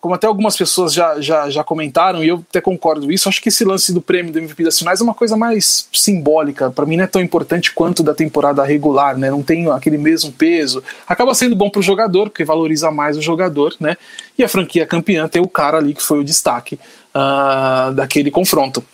como 0.00 0.14
até 0.14 0.26
algumas 0.26 0.56
pessoas 0.56 0.92
já, 0.92 1.20
já, 1.20 1.48
já 1.50 1.64
comentaram, 1.64 2.22
e 2.22 2.28
eu 2.28 2.44
até 2.48 2.60
concordo 2.60 3.10
isso, 3.10 3.28
acho 3.28 3.40
que 3.40 3.48
esse 3.48 3.64
lance 3.64 3.92
do 3.92 4.00
prêmio 4.00 4.32
do 4.32 4.38
MVP 4.38 4.64
das 4.64 4.78
finais 4.78 5.00
é 5.00 5.04
uma 5.04 5.14
coisa 5.14 5.36
mais 5.36 5.88
simbólica. 5.92 6.70
Para 6.70 6.86
mim 6.86 6.96
não 6.96 7.04
é 7.04 7.06
tão 7.06 7.22
importante 7.22 7.72
quanto 7.72 8.02
da 8.02 8.14
temporada 8.14 8.64
regular, 8.64 9.16
né? 9.16 9.30
Não 9.30 9.42
tem 9.42 9.70
aquele 9.70 9.98
mesmo 9.98 10.32
peso. 10.32 10.82
Acaba 11.06 11.34
sendo 11.34 11.56
bom 11.56 11.70
para 11.70 11.80
o 11.80 11.82
jogador, 11.82 12.30
porque 12.30 12.44
valoriza 12.44 12.90
mais 12.90 13.16
o 13.16 13.22
jogador, 13.22 13.74
né? 13.80 13.96
E 14.38 14.44
a 14.44 14.48
franquia 14.48 14.86
campeã 14.86 15.28
tem 15.28 15.42
o 15.42 15.48
cara 15.48 15.78
ali 15.78 15.94
que 15.94 16.02
foi 16.02 16.20
o 16.20 16.24
destaque 16.24 16.78
uh, 17.14 17.92
daquele 17.94 18.30
confronto. 18.30 18.84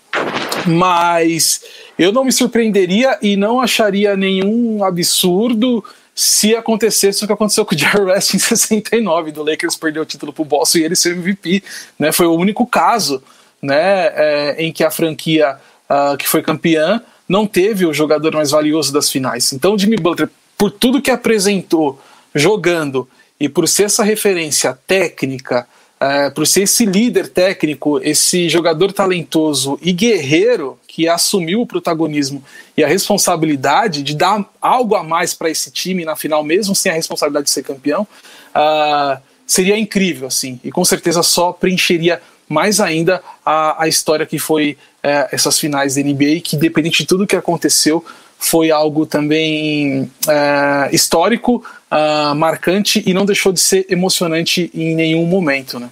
Mas 0.67 1.63
eu 1.99 2.13
não 2.13 2.25
me 2.25 2.33
surpreenderia 2.33 3.19
e 3.21 3.37
não 3.37 3.61
acharia 3.61 4.17
nenhum 4.17 4.85
absurdo 4.85 5.83
se 6.15 6.55
acontecesse 6.55 7.25
o 7.25 7.27
que 7.27 7.33
aconteceu 7.33 7.65
com 7.65 7.75
o 7.75 7.79
Jerry 7.79 8.03
West 8.03 8.35
em 8.35 8.39
69, 8.39 9.33
do 9.33 9.43
Lakers 9.43 9.77
perder 9.77 10.01
o 10.01 10.05
título 10.05 10.33
para 10.33 10.43
o 10.43 10.45
Boston 10.45 10.79
e 10.79 10.85
ele 10.85 10.97
ser 10.97 11.17
MVP. 11.17 11.63
Né? 11.99 12.13
Foi 12.13 12.27
o 12.27 12.35
único 12.35 12.67
caso 12.67 13.23
né, 13.61 14.07
é, 14.15 14.57
em 14.59 14.73
que 14.73 14.85
a 14.85 14.91
franquia 14.91 15.57
uh, 15.89 16.17
que 16.17 16.29
foi 16.29 16.43
campeã 16.43 17.03
não 17.29 17.47
teve 17.47 17.87
o 17.87 17.95
jogador 17.95 18.35
mais 18.35 18.51
valioso 18.51 18.93
das 18.93 19.11
finais. 19.11 19.53
Então 19.53 19.75
o 19.75 19.79
Jimmy 19.79 19.97
Butler, 19.97 20.29
por 20.59 20.71
tudo 20.71 21.01
que 21.01 21.11
apresentou 21.11 22.01
jogando 22.35 23.09
e 23.39 23.49
por 23.49 23.69
ser 23.69 23.85
essa 23.85 24.03
referência 24.03 24.79
técnica, 24.87 25.67
uh, 26.03 26.35
por 26.35 26.47
ser 26.47 26.63
esse 26.63 26.85
líder 26.85 27.29
técnico, 27.29 28.01
esse 28.03 28.49
jogador 28.49 28.93
talentoso 28.93 29.79
e 29.81 29.93
guerreiro 29.93 30.79
que 30.89 31.09
assumiu 31.09 31.61
o 31.63 31.67
protagonismo 31.67 32.43
e 32.77 32.83
a 32.83 32.89
responsabilidade 32.89 34.03
de 34.03 34.17
dar 34.17 34.45
algo 34.61 34.97
a 34.97 35.05
mais 35.05 35.33
para 35.33 35.49
esse 35.49 35.71
time 35.71 36.05
na 36.05 36.17
final, 36.17 36.43
mesmo 36.43 36.75
sem 36.75 36.91
a 36.91 36.95
responsabilidade 36.95 37.45
de 37.45 37.51
ser 37.51 37.63
campeão, 37.63 38.03
uh, 38.03 39.21
seria 39.47 39.79
incrível, 39.79 40.27
assim, 40.27 40.61
e 40.65 40.71
com 40.71 40.85
certeza 40.85 41.23
só 41.23 41.53
preencheria 41.53 42.21
mais 42.49 42.81
ainda 42.81 43.23
a, 43.45 43.85
a 43.85 43.89
história 43.89 44.27
que 44.27 44.39
foi 44.39 44.77
uh, 45.03 45.29
essas 45.33 45.59
finais 45.59 45.95
da 45.95 46.03
NBA, 46.03 46.41
que 46.43 46.57
independente 46.57 46.99
de 46.99 47.07
tudo 47.07 47.27
que 47.27 47.37
aconteceu, 47.37 48.05
foi 48.43 48.73
algo 48.73 49.07
também 49.07 50.03
uh, 50.03 50.93
histórico, 50.93 51.65
ah, 51.89 52.35
marcante 52.35 53.03
e 53.07 53.15
não 53.15 53.25
deixou 53.25 53.53
de 53.53 53.61
ser 53.61 53.87
emocionante 53.89 54.69
em 54.75 54.97
nenhum 54.97 55.25
momento, 55.27 55.79
né? 55.79 55.91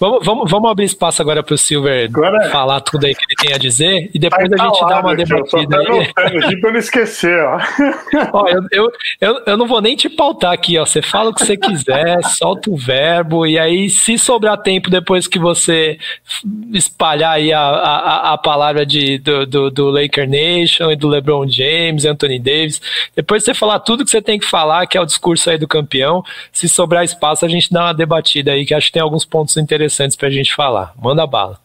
Vamos, 0.00 0.24
vamos, 0.24 0.50
vamos 0.50 0.70
abrir 0.70 0.86
espaço 0.86 1.20
agora 1.20 1.42
para 1.42 1.54
o 1.54 1.58
Silver 1.58 2.08
agora... 2.08 2.46
É. 2.46 2.48
falar 2.48 2.80
tudo 2.80 3.04
aí 3.04 3.14
que 3.14 3.22
ele 3.28 3.36
tem 3.36 3.54
a 3.54 3.58
dizer 3.58 4.10
e 4.14 4.18
depois 4.18 4.50
a 4.50 4.56
gente 4.56 4.80
dá 4.80 5.00
uma 5.00 5.14
debatida 5.14 5.76
aí. 5.76 6.10
Aqui 6.16 6.56
para 6.56 6.72
não 6.72 6.78
esquecer, 6.78 7.38
ó. 7.44 7.58
ó 8.32 8.48
eu, 8.48 8.62
eu, 8.72 8.92
eu, 9.20 9.42
eu, 9.44 9.56
não 9.58 9.66
vou 9.66 9.82
nem 9.82 9.94
te 9.94 10.08
pautar 10.08 10.52
aqui, 10.52 10.78
ó. 10.78 10.86
Você 10.86 11.02
fala 11.02 11.28
o 11.28 11.34
que 11.34 11.44
você 11.44 11.54
quiser, 11.54 12.24
solta 12.32 12.70
o 12.70 12.78
verbo 12.78 13.46
e 13.46 13.58
aí, 13.58 13.90
se 13.90 14.16
sobrar 14.16 14.56
tempo 14.56 14.88
depois 14.88 15.26
que 15.26 15.38
você 15.38 15.98
espalhar 16.72 17.34
aí 17.34 17.52
a, 17.52 17.60
a, 17.60 18.32
a 18.32 18.38
palavra 18.38 18.86
de, 18.86 19.18
do, 19.18 19.44
do, 19.44 19.70
do 19.70 19.90
Laker 19.90 20.26
Nation 20.26 20.90
e 20.90 20.96
do 20.96 21.08
LeBron 21.08 21.46
James, 21.46 22.06
Anthony 22.06 22.38
Davis, 22.38 22.80
depois 23.14 23.44
você 23.44 23.52
falar 23.52 23.80
tudo 23.80 24.02
que 24.02 24.10
você 24.10 24.22
tem 24.22 24.38
que 24.38 24.46
falar, 24.46 24.86
que 24.86 24.96
é 24.96 25.00
o 25.00 25.04
discurso 25.04 25.50
aí 25.50 25.58
do 25.58 25.68
campeão, 25.68 26.24
se 26.50 26.70
sobrar 26.70 27.04
espaço 27.04 27.44
a 27.44 27.48
gente 27.48 27.70
dá 27.70 27.84
uma 27.84 27.92
debatida 27.92 28.52
aí, 28.52 28.64
que 28.64 28.72
acho 28.72 28.86
que 28.86 28.92
tem 28.94 29.02
alguns 29.02 29.26
pontos 29.26 29.58
interessantes 29.58 29.89
interessantes 29.90 30.16
para 30.16 30.28
a 30.28 30.30
gente 30.30 30.54
falar. 30.54 30.94
Manda 30.96 31.26
bala. 31.26 31.58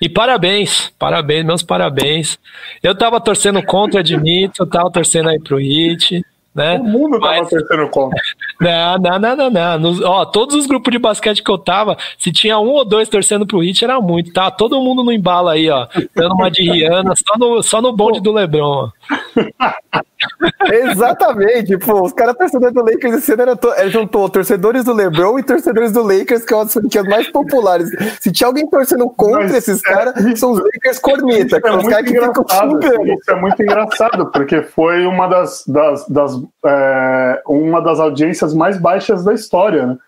E 0.00 0.08
parabéns, 0.08 0.92
parabéns, 0.98 1.44
meus 1.44 1.62
parabéns. 1.62 2.38
Eu 2.82 2.94
tava 2.94 3.20
torcendo 3.20 3.62
contra, 3.62 4.00
admito, 4.00 4.62
eu 4.62 4.66
tava 4.66 4.90
torcendo 4.90 5.28
aí 5.30 5.40
pro 5.40 5.58
Hit, 5.58 6.24
né? 6.54 6.78
O 6.78 6.84
mundo 6.84 7.18
tava 7.18 7.38
Mas... 7.38 7.48
torcendo 7.48 7.88
contra. 7.88 8.20
Não, 8.60 8.98
não, 8.98 9.18
não, 9.18 9.36
não, 9.36 9.50
não. 9.50 9.78
Nos, 9.78 10.00
ó, 10.02 10.24
todos 10.24 10.54
os 10.54 10.66
grupos 10.66 10.90
de 10.92 10.98
basquete 10.98 11.42
que 11.42 11.50
eu 11.50 11.58
tava, 11.58 11.96
se 12.18 12.32
tinha 12.32 12.58
um 12.58 12.70
ou 12.70 12.84
dois 12.84 13.08
torcendo 13.08 13.46
pro 13.46 13.60
Hit, 13.60 13.84
era 13.84 14.00
muito, 14.00 14.32
tá? 14.32 14.50
Todo 14.50 14.80
mundo 14.80 15.04
no 15.04 15.12
embalo 15.12 15.48
aí, 15.48 15.68
ó, 15.68 15.86
dando 16.14 16.34
uma 16.34 16.50
de 16.50 16.62
Rihanna, 16.62 17.14
só 17.16 17.38
no, 17.38 17.62
só 17.62 17.82
no 17.82 17.94
bonde 17.94 18.20
do 18.20 18.32
Lebron, 18.32 18.64
ó. 18.64 18.90
Exatamente, 20.72 21.76
pô, 21.78 22.02
os 22.02 22.12
caras 22.12 22.36
torcedores 22.36 22.74
do 22.74 22.82
Lakers 22.82 23.14
esse 23.14 23.32
ano 23.32 23.42
era 23.42 23.56
to... 23.56 23.68
juntou 23.88 24.28
torcedores 24.28 24.84
do 24.84 24.92
LeBron 24.92 25.38
e 25.38 25.42
torcedores 25.42 25.92
do 25.92 26.02
Lakers, 26.02 26.44
que 26.44 26.52
é 26.52 26.56
uma 26.56 26.64
das 26.64 26.72
franquias 26.72 27.04
mais 27.04 27.30
populares. 27.30 27.90
Se 28.20 28.32
tinha 28.32 28.48
alguém 28.48 28.68
torcendo 28.68 29.08
contra 29.10 29.42
Mas, 29.42 29.54
esses 29.54 29.84
é, 29.84 29.88
caras, 29.88 30.38
são 30.38 30.52
os 30.52 30.58
Lakers 30.58 30.98
corneta, 30.98 31.60
que 31.60 31.68
é 31.68 31.76
os 31.76 31.86
caras 31.86 32.10
que 32.10 32.18
ficam 32.18 32.44
xingando. 32.48 33.04
Isso 33.04 33.30
é 33.30 33.40
muito 33.40 33.62
engraçado, 33.62 34.30
porque 34.32 34.62
foi 34.62 35.06
uma 35.06 35.26
das, 35.26 35.64
das, 35.66 36.08
das 36.08 36.40
é, 36.66 37.42
uma 37.46 37.80
das 37.80 38.00
audiências 38.00 38.54
mais 38.54 38.78
baixas 38.78 39.24
da 39.24 39.32
história, 39.32 39.86
né? 39.86 39.98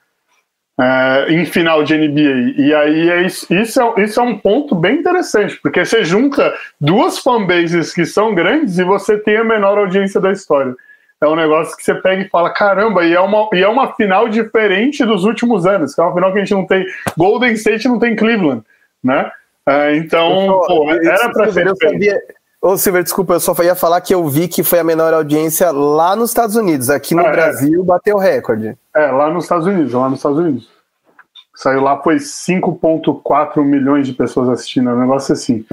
É, 0.80 1.32
em 1.32 1.44
final 1.44 1.82
de 1.82 1.96
NBA. 1.96 2.54
E 2.56 2.72
aí 2.72 3.10
é 3.10 3.22
isso, 3.22 3.52
isso, 3.52 3.80
é, 3.80 4.04
isso 4.04 4.20
é 4.20 4.22
um 4.22 4.38
ponto 4.38 4.76
bem 4.76 4.98
interessante, 5.00 5.58
porque 5.60 5.84
você 5.84 6.04
junta 6.04 6.54
duas 6.80 7.18
fanbases 7.18 7.92
que 7.92 8.06
são 8.06 8.32
grandes 8.32 8.78
e 8.78 8.84
você 8.84 9.18
tem 9.18 9.38
a 9.38 9.44
menor 9.44 9.76
audiência 9.76 10.20
da 10.20 10.30
história. 10.30 10.76
É 11.20 11.26
um 11.26 11.34
negócio 11.34 11.76
que 11.76 11.82
você 11.82 11.96
pega 11.96 12.22
e 12.22 12.28
fala, 12.28 12.50
caramba, 12.50 13.04
e 13.04 13.12
é 13.12 13.18
uma, 13.18 13.48
e 13.52 13.60
é 13.60 13.68
uma 13.68 13.92
final 13.94 14.28
diferente 14.28 15.04
dos 15.04 15.24
últimos 15.24 15.66
anos, 15.66 15.92
que 15.92 16.00
é 16.00 16.04
uma 16.04 16.14
final 16.14 16.32
que 16.32 16.38
a 16.38 16.44
gente 16.44 16.54
não 16.54 16.64
tem. 16.64 16.86
Golden 17.16 17.52
State 17.54 17.88
não 17.88 17.98
tem 17.98 18.14
Cleveland, 18.14 18.62
né? 19.02 19.32
É, 19.66 19.96
então, 19.96 20.62
pô, 20.64 20.88
era 20.92 21.28
para 21.30 21.50
ser. 21.52 21.66
Ô, 22.60 22.76
Silver, 22.76 23.04
desculpa, 23.04 23.34
eu 23.34 23.40
só 23.40 23.54
ia 23.62 23.76
falar 23.76 24.00
que 24.00 24.12
eu 24.12 24.26
vi 24.26 24.48
que 24.48 24.64
foi 24.64 24.80
a 24.80 24.84
menor 24.84 25.14
audiência 25.14 25.70
lá 25.70 26.16
nos 26.16 26.30
Estados 26.30 26.56
Unidos. 26.56 26.90
Aqui 26.90 27.14
no 27.14 27.22
ah, 27.22 27.28
é. 27.28 27.32
Brasil 27.32 27.82
é. 27.82 27.84
bateu 27.84 28.16
o 28.16 28.18
recorde. 28.18 28.76
É, 28.94 29.06
lá 29.12 29.30
nos 29.30 29.44
Estados 29.44 29.66
Unidos, 29.66 29.92
lá 29.92 30.08
nos 30.08 30.18
Estados 30.18 30.38
Unidos. 30.38 30.77
Saiu 31.58 31.80
lá, 31.80 32.00
foi 32.00 32.18
5,4 32.18 33.64
milhões 33.64 34.06
de 34.06 34.12
pessoas 34.12 34.48
assistindo, 34.48 34.90
é 34.90 34.92
um 34.94 35.00
negócio 35.00 35.32
assim. 35.32 35.64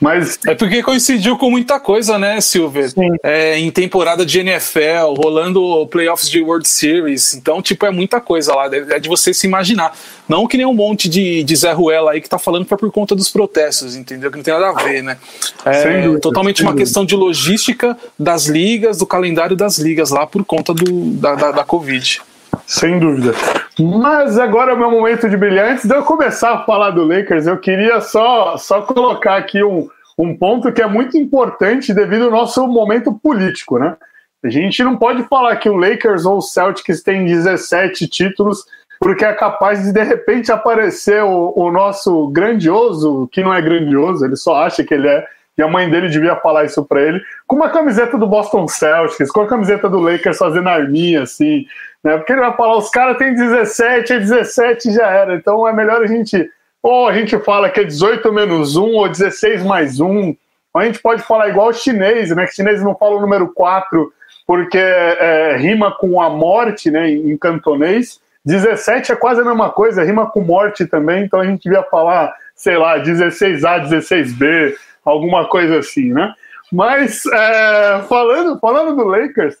Mas... 0.00 0.38
É 0.46 0.54
porque 0.54 0.84
coincidiu 0.84 1.36
com 1.36 1.50
muita 1.50 1.80
coisa, 1.80 2.16
né, 2.16 2.40
Silver? 2.40 2.92
É, 3.24 3.58
em 3.58 3.68
temporada 3.68 4.24
de 4.24 4.38
NFL, 4.38 5.14
rolando 5.16 5.84
playoffs 5.88 6.30
de 6.30 6.40
World 6.40 6.68
Series. 6.68 7.34
Então, 7.34 7.60
tipo, 7.60 7.84
é 7.84 7.90
muita 7.90 8.20
coisa 8.20 8.54
lá. 8.54 8.66
É 8.72 9.00
de 9.00 9.08
você 9.08 9.34
se 9.34 9.44
imaginar. 9.44 9.92
Não 10.28 10.46
que 10.46 10.56
nem 10.56 10.64
um 10.64 10.72
monte 10.72 11.08
de, 11.08 11.42
de 11.42 11.56
Zé 11.56 11.72
Ruela 11.72 12.12
aí 12.12 12.20
que 12.20 12.28
tá 12.28 12.38
falando 12.38 12.64
que 12.64 12.72
é 12.72 12.76
por 12.76 12.92
conta 12.92 13.16
dos 13.16 13.28
protestos, 13.28 13.96
entendeu? 13.96 14.30
Que 14.30 14.36
não 14.36 14.44
tem 14.44 14.54
nada 14.54 14.68
a 14.68 14.84
ver, 14.84 15.02
né? 15.02 15.18
É 15.64 16.02
dúvida, 16.02 16.20
totalmente 16.20 16.62
uma 16.62 16.76
questão 16.76 17.04
de 17.04 17.16
logística 17.16 17.98
das 18.16 18.46
ligas, 18.46 18.98
do 18.98 19.06
calendário 19.06 19.56
das 19.56 19.76
ligas 19.76 20.10
lá 20.10 20.24
por 20.24 20.44
conta 20.44 20.72
do, 20.72 21.10
da, 21.14 21.34
da, 21.34 21.50
da 21.50 21.64
Covid. 21.64 22.22
Sem 22.66 22.98
dúvida. 22.98 23.32
Mas 23.78 24.38
agora 24.38 24.72
é 24.72 24.74
o 24.74 24.78
meu 24.78 24.90
momento 24.90 25.28
de 25.28 25.36
brilhar. 25.36 25.70
Antes 25.70 25.86
de 25.86 25.94
eu 25.94 26.02
começar 26.02 26.52
a 26.52 26.64
falar 26.64 26.90
do 26.90 27.04
Lakers, 27.04 27.46
eu 27.46 27.58
queria 27.58 28.00
só, 28.00 28.56
só 28.56 28.82
colocar 28.82 29.36
aqui 29.36 29.62
um, 29.62 29.88
um 30.18 30.36
ponto 30.36 30.72
que 30.72 30.82
é 30.82 30.86
muito 30.86 31.16
importante 31.16 31.94
devido 31.94 32.24
ao 32.24 32.30
nosso 32.30 32.66
momento 32.66 33.12
político, 33.12 33.78
né? 33.78 33.96
A 34.44 34.48
gente 34.48 34.82
não 34.82 34.96
pode 34.96 35.22
falar 35.24 35.56
que 35.56 35.68
o 35.68 35.76
Lakers 35.76 36.26
ou 36.26 36.38
o 36.38 36.42
Celtics 36.42 37.02
tem 37.02 37.24
17 37.24 38.08
títulos 38.08 38.64
porque 39.02 39.24
é 39.24 39.32
capaz 39.32 39.82
de 39.82 39.92
de 39.92 40.02
repente 40.02 40.52
aparecer 40.52 41.24
o, 41.24 41.52
o 41.56 41.72
nosso 41.72 42.28
grandioso, 42.28 43.28
que 43.32 43.42
não 43.42 43.52
é 43.52 43.60
grandioso, 43.60 44.24
ele 44.24 44.36
só 44.36 44.62
acha 44.62 44.84
que 44.84 44.94
ele 44.94 45.08
é, 45.08 45.26
a 45.62 45.68
mãe 45.68 45.88
dele 45.88 46.08
devia 46.08 46.36
falar 46.36 46.64
isso 46.64 46.84
para 46.84 47.00
ele, 47.00 47.20
com 47.46 47.56
uma 47.56 47.70
camiseta 47.70 48.18
do 48.18 48.26
Boston 48.26 48.66
Celtics, 48.68 49.30
com 49.30 49.42
a 49.42 49.46
camiseta 49.46 49.88
do 49.88 49.98
Lakers 49.98 50.38
fazendo 50.38 50.68
arminha, 50.68 51.22
assim, 51.22 51.64
né? 52.02 52.16
Porque 52.16 52.32
ele 52.32 52.40
vai 52.40 52.54
falar, 52.56 52.76
os 52.76 52.90
caras 52.90 53.16
têm 53.16 53.34
17, 53.34 54.12
é 54.12 54.18
17 54.18 54.92
já 54.92 55.06
era. 55.08 55.34
Então 55.34 55.66
é 55.66 55.72
melhor 55.72 56.02
a 56.02 56.06
gente, 56.06 56.50
ou 56.82 57.08
a 57.08 57.12
gente 57.12 57.38
fala 57.38 57.70
que 57.70 57.80
é 57.80 57.84
18 57.84 58.32
menos 58.32 58.76
1, 58.76 58.82
ou 58.82 59.08
16 59.08 59.62
mais 59.64 60.00
1, 60.00 60.36
ou 60.74 60.80
a 60.80 60.84
gente 60.84 61.00
pode 61.00 61.22
falar 61.22 61.48
igual 61.48 61.68
o 61.68 61.72
chinês, 61.72 62.34
né? 62.34 62.46
Que 62.46 62.54
chinês 62.54 62.82
não 62.82 62.96
fala 62.96 63.16
o 63.16 63.20
número 63.20 63.52
4, 63.52 64.12
porque 64.46 64.78
é, 64.78 65.56
rima 65.56 65.92
com 65.92 66.20
a 66.20 66.28
morte, 66.28 66.90
né? 66.90 67.10
Em 67.10 67.36
cantonês. 67.36 68.20
17 68.44 69.12
é 69.12 69.16
quase 69.16 69.40
a 69.40 69.44
mesma 69.44 69.70
coisa, 69.70 70.02
rima 70.02 70.28
com 70.28 70.40
morte 70.40 70.84
também, 70.84 71.24
então 71.24 71.40
a 71.40 71.44
gente 71.44 71.62
devia 71.62 71.82
falar, 71.84 72.34
sei 72.56 72.76
lá, 72.76 72.98
16A, 72.98 73.88
16B, 73.88 74.74
alguma 75.04 75.48
coisa 75.48 75.78
assim, 75.78 76.12
né? 76.12 76.34
Mas 76.72 77.26
é, 77.26 78.02
falando, 78.08 78.58
falando 78.58 78.96
do 78.96 79.04
Lakers, 79.04 79.56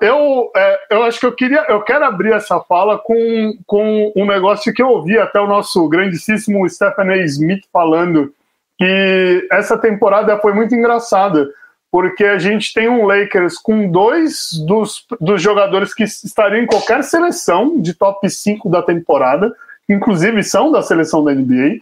eu, 0.00 0.50
é, 0.56 0.78
eu 0.90 1.02
acho 1.04 1.20
que 1.20 1.26
eu 1.26 1.32
queria, 1.32 1.64
eu 1.68 1.82
quero 1.82 2.04
abrir 2.04 2.32
essa 2.32 2.60
fala 2.60 2.98
com, 2.98 3.56
com 3.66 4.12
um 4.16 4.26
negócio 4.26 4.72
que 4.72 4.82
eu 4.82 4.88
ouvi 4.88 5.18
até 5.18 5.40
o 5.40 5.46
nosso 5.46 5.88
grandíssimo 5.88 6.68
Stephen 6.68 7.10
A. 7.10 7.16
Smith 7.24 7.64
falando 7.72 8.32
que 8.76 9.46
essa 9.52 9.78
temporada 9.78 10.38
foi 10.38 10.52
muito 10.52 10.74
engraçada, 10.74 11.48
porque 11.90 12.24
a 12.24 12.38
gente 12.38 12.74
tem 12.74 12.88
um 12.88 13.06
Lakers 13.06 13.56
com 13.56 13.88
dois 13.88 14.50
dos, 14.66 15.06
dos 15.20 15.40
jogadores 15.40 15.94
que 15.94 16.02
estariam 16.02 16.62
em 16.62 16.66
qualquer 16.66 17.04
seleção 17.04 17.80
de 17.80 17.94
top 17.94 18.28
5 18.28 18.68
da 18.68 18.82
temporada, 18.82 19.54
inclusive 19.88 20.42
são 20.42 20.72
da 20.72 20.82
seleção 20.82 21.22
da 21.22 21.32
NBA, 21.32 21.78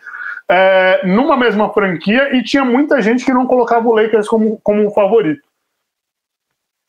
é, 0.49 1.07
numa 1.07 1.37
mesma 1.37 1.73
franquia, 1.73 2.35
e 2.37 2.43
tinha 2.43 2.65
muita 2.65 3.01
gente 3.01 3.25
que 3.25 3.33
não 3.33 3.47
colocava 3.47 3.89
o 3.89 3.95
Lakers 3.95 4.29
como, 4.29 4.61
como 4.63 4.91
favorito. 4.91 5.43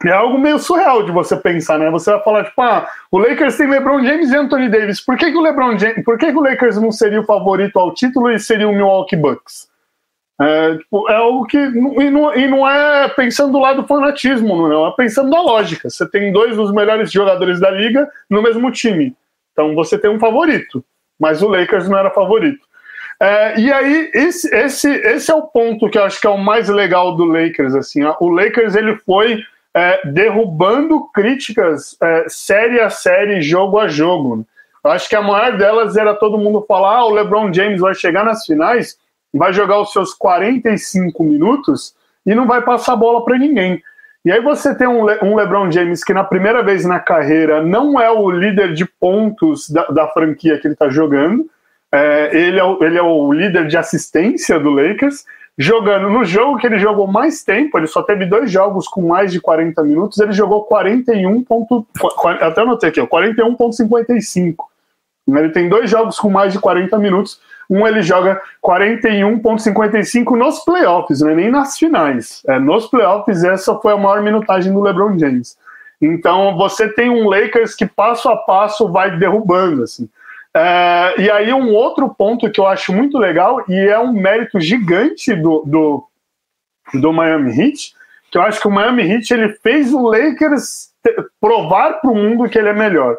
É 0.05 0.11
algo 0.11 0.37
meio 0.37 0.59
surreal 0.59 1.03
de 1.03 1.11
você 1.13 1.35
pensar, 1.37 1.79
né? 1.79 1.89
Você 1.89 2.11
vai 2.11 2.21
falar, 2.21 2.43
tipo, 2.43 2.61
ah, 2.61 2.89
o 3.09 3.17
Lakers 3.17 3.55
tem 3.55 3.69
LeBron 3.69 4.03
James 4.03 4.31
e 4.31 4.35
Anthony 4.35 4.67
Davis. 4.67 4.99
Por 4.99 5.17
que, 5.17 5.31
que 5.31 5.37
o 5.37 5.41
LeBron 5.41 5.77
James, 5.77 6.03
por 6.03 6.17
que, 6.17 6.29
que 6.29 6.37
o 6.37 6.43
Lakers 6.43 6.75
não 6.75 6.91
seria 6.91 7.21
o 7.21 7.25
favorito 7.25 7.79
ao 7.79 7.93
título 7.93 8.29
e 8.29 8.37
seria 8.37 8.67
o 8.67 8.73
Milwaukee 8.73 9.15
Bucks? 9.15 9.69
É, 10.41 10.77
tipo, 10.77 11.09
é 11.09 11.15
algo 11.15 11.45
que. 11.45 11.57
E 11.57 12.09
não, 12.09 12.35
e 12.35 12.47
não 12.47 12.69
é 12.69 13.07
pensando 13.09 13.53
do 13.53 13.59
lado 13.59 13.81
do 13.81 13.87
fanatismo, 13.87 14.67
não 14.67 14.85
é? 14.85 14.89
é 14.89 14.93
pensando 14.97 15.29
na 15.29 15.41
lógica. 15.41 15.89
Você 15.89 16.09
tem 16.09 16.33
dois 16.33 16.57
dos 16.57 16.73
melhores 16.73 17.09
jogadores 17.11 17.61
da 17.61 17.69
liga 17.69 18.09
no 18.29 18.41
mesmo 18.41 18.69
time. 18.71 19.15
Então 19.53 19.73
você 19.73 19.97
tem 19.97 20.09
um 20.09 20.19
favorito. 20.19 20.83
Mas 21.17 21.41
o 21.41 21.47
Lakers 21.47 21.87
não 21.87 21.97
era 21.97 22.09
favorito. 22.09 22.67
É, 23.23 23.57
e 23.57 23.71
aí, 23.71 24.11
esse, 24.13 24.53
esse, 24.53 24.89
esse 24.89 25.31
é 25.31 25.33
o 25.33 25.43
ponto 25.43 25.89
que 25.89 25.97
eu 25.97 26.03
acho 26.03 26.19
que 26.19 26.27
é 26.27 26.29
o 26.29 26.37
mais 26.37 26.67
legal 26.67 27.15
do 27.15 27.23
Lakers. 27.23 27.73
Assim, 27.73 28.01
o 28.19 28.27
Lakers 28.27 28.75
ele 28.75 28.97
foi 28.97 29.41
é, 29.73 30.05
derrubando 30.05 31.07
críticas 31.13 31.95
é, 32.01 32.25
série 32.27 32.81
a 32.81 32.89
série, 32.89 33.41
jogo 33.41 33.79
a 33.79 33.87
jogo. 33.87 34.45
Eu 34.83 34.91
acho 34.91 35.07
que 35.07 35.15
a 35.15 35.21
maior 35.21 35.57
delas 35.57 35.95
era 35.95 36.13
todo 36.13 36.37
mundo 36.37 36.65
falar: 36.67 36.97
ah, 36.97 37.05
o 37.05 37.13
LeBron 37.13 37.53
James 37.53 37.79
vai 37.79 37.95
chegar 37.95 38.25
nas 38.25 38.45
finais, 38.45 38.97
vai 39.33 39.53
jogar 39.53 39.79
os 39.79 39.93
seus 39.93 40.13
45 40.13 41.23
minutos 41.23 41.95
e 42.25 42.35
não 42.35 42.45
vai 42.45 42.61
passar 42.61 42.97
bola 42.97 43.23
para 43.23 43.37
ninguém. 43.37 43.81
E 44.25 44.33
aí 44.33 44.41
você 44.41 44.75
tem 44.75 44.87
um, 44.87 45.05
Le 45.05 45.19
um, 45.21 45.33
LeBron 45.37 45.71
James 45.71 46.03
que 46.03 46.13
na 46.13 46.25
primeira 46.25 46.61
vez 46.61 46.83
na 46.83 46.99
carreira 46.99 47.63
não 47.63 47.97
é 48.01 48.11
o 48.11 48.29
líder 48.29 48.73
de 48.73 48.85
pontos 48.85 49.69
da, 49.69 49.85
da 49.85 50.07
franquia 50.09 50.57
que 50.59 50.67
ele 50.67 50.73
está 50.73 50.89
jogando, 50.89 51.49
é, 51.93 52.35
ele, 52.35 52.59
é 52.59 52.63
o, 52.63 52.83
ele 52.83 52.97
é 52.97 53.03
o 53.03 53.31
líder 53.31 53.67
de 53.67 53.77
assistência 53.77 54.59
do 54.59 54.71
Lakers, 54.71 55.23
jogando 55.55 56.09
no 56.09 56.25
jogo 56.25 56.57
que 56.57 56.65
ele 56.65 56.79
jogou 56.79 57.05
mais 57.05 57.43
tempo, 57.43 57.77
ele 57.77 57.85
só 57.85 58.01
teve 58.01 58.25
dois 58.25 58.49
jogos 58.49 58.87
com 58.87 59.07
mais 59.07 59.31
de 59.31 59.39
40 59.39 59.83
minutos, 59.83 60.17
ele 60.19 60.33
jogou 60.33 60.63
41. 60.63 61.43
Ponto, 61.43 61.85
até 62.41 62.61
anotei 62.61 62.89
aqui, 62.89 62.99
41,55. 62.99 64.55
Ele 65.27 65.49
tem 65.49 65.69
dois 65.69 65.87
jogos 65.87 66.19
com 66.19 66.31
mais 66.31 66.51
de 66.51 66.59
40 66.59 66.97
minutos. 66.97 67.39
Um 67.69 67.87
ele 67.87 68.01
joga 68.01 68.41
41,55 68.65 70.35
nos 70.35 70.59
playoffs, 70.65 71.21
né? 71.21 71.35
nem 71.35 71.51
nas 71.51 71.77
finais. 71.77 72.41
É, 72.47 72.59
nos 72.59 72.87
playoffs, 72.87 73.43
essa 73.43 73.75
foi 73.75 73.93
a 73.93 73.97
maior 73.97 74.21
minutagem 74.21 74.73
do 74.73 74.81
LeBron 74.81 75.17
James. 75.19 75.55
Então 76.01 76.57
você 76.57 76.89
tem 76.89 77.09
um 77.09 77.29
Lakers 77.29 77.75
que 77.75 77.85
passo 77.85 78.27
a 78.29 78.35
passo 78.35 78.91
vai 78.91 79.15
derrubando. 79.17 79.83
Assim. 79.83 80.09
É, 80.55 81.21
e 81.21 81.31
aí 81.31 81.53
um 81.53 81.73
outro 81.73 82.13
ponto 82.13 82.49
que 82.51 82.59
eu 82.59 82.67
acho 82.67 82.93
muito 82.93 83.17
legal, 83.17 83.63
e 83.67 83.75
é 83.75 83.97
um 83.99 84.13
mérito 84.13 84.59
gigante 84.59 85.33
do, 85.33 85.63
do, 85.65 86.07
do 86.93 87.11
Miami 87.11 87.59
Heat, 87.59 87.93
que 88.31 88.37
eu 88.37 88.41
acho 88.41 88.61
que 88.61 88.67
o 88.67 88.71
Miami 88.71 89.03
Heat 89.03 89.33
ele 89.33 89.49
fez 89.49 89.91
o 89.93 90.01
Lakers 90.01 90.91
provar 91.41 91.99
para 92.01 92.11
o 92.11 92.15
mundo 92.15 92.47
que 92.49 92.57
ele 92.57 92.69
é 92.69 92.73
melhor. 92.73 93.17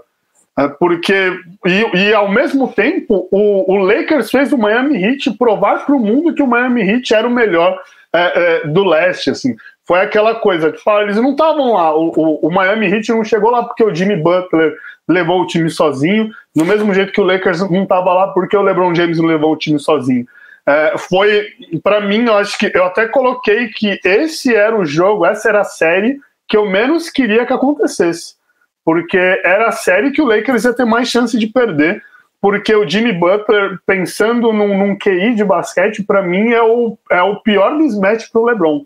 É, 0.56 0.68
porque, 0.68 1.36
e, 1.66 1.96
e, 1.96 2.14
ao 2.14 2.30
mesmo 2.30 2.72
tempo, 2.72 3.28
o, 3.32 3.72
o, 3.72 3.76
Lakers 3.76 4.30
fez 4.30 4.52
o 4.52 4.58
Miami 4.58 5.02
Heat 5.02 5.36
provar 5.36 5.84
para 5.84 5.94
o 5.96 5.98
mundo 5.98 6.32
que 6.32 6.42
o 6.42 6.46
Miami 6.46 6.82
Heat 6.82 7.12
era 7.12 7.26
o 7.26 7.30
melhor 7.30 7.76
é, 8.12 8.62
é, 8.62 8.66
do 8.68 8.84
leste. 8.84 9.30
Assim. 9.30 9.56
Foi 9.84 10.00
aquela 10.00 10.36
coisa, 10.36 10.70
tipo, 10.70 10.88
eles 11.00 11.16
não 11.16 11.32
estavam 11.32 11.72
lá, 11.72 11.94
o, 11.94 12.12
o, 12.16 12.48
o 12.48 12.52
Miami 12.52 12.86
Heat 12.86 13.10
não 13.10 13.24
chegou 13.24 13.50
lá 13.50 13.64
porque 13.64 13.82
o 13.82 13.92
Jimmy 13.92 14.16
Butler 14.16 14.74
levou 15.08 15.42
o 15.42 15.46
time 15.46 15.70
sozinho, 15.70 16.30
do 16.54 16.64
mesmo 16.64 16.92
jeito 16.94 17.12
que 17.12 17.20
o 17.20 17.24
Lakers 17.24 17.60
não 17.70 17.82
estava 17.82 18.12
lá 18.12 18.28
porque 18.28 18.56
o 18.56 18.62
LeBron 18.62 18.94
James 18.94 19.18
não 19.18 19.26
levou 19.26 19.52
o 19.52 19.56
time 19.56 19.78
sozinho. 19.78 20.26
É, 20.66 20.94
foi, 20.96 21.46
para 21.82 22.00
mim, 22.00 22.26
eu 22.26 22.36
acho 22.36 22.58
que 22.58 22.70
eu 22.74 22.84
até 22.84 23.06
coloquei 23.06 23.68
que 23.68 24.00
esse 24.02 24.54
era 24.54 24.74
o 24.74 24.84
jogo, 24.84 25.26
essa 25.26 25.48
era 25.48 25.60
a 25.60 25.64
série 25.64 26.18
que 26.48 26.56
eu 26.56 26.66
menos 26.66 27.10
queria 27.10 27.44
que 27.44 27.52
acontecesse, 27.52 28.34
porque 28.84 29.18
era 29.44 29.68
a 29.68 29.72
série 29.72 30.10
que 30.10 30.22
o 30.22 30.26
Lakers 30.26 30.64
ia 30.64 30.74
ter 30.74 30.84
mais 30.84 31.08
chance 31.08 31.38
de 31.38 31.46
perder, 31.46 32.02
porque 32.40 32.74
o 32.74 32.88
Jimmy 32.88 33.12
Butler, 33.12 33.78
pensando 33.86 34.52
num, 34.52 34.76
num 34.76 34.98
QI 34.98 35.34
de 35.34 35.44
basquete, 35.44 36.02
para 36.02 36.22
mim 36.22 36.52
é 36.52 36.62
o, 36.62 36.96
é 37.10 37.22
o 37.22 37.36
pior 37.40 37.74
mismatch 37.74 38.30
para 38.30 38.40
o 38.40 38.44
LeBron. 38.44 38.84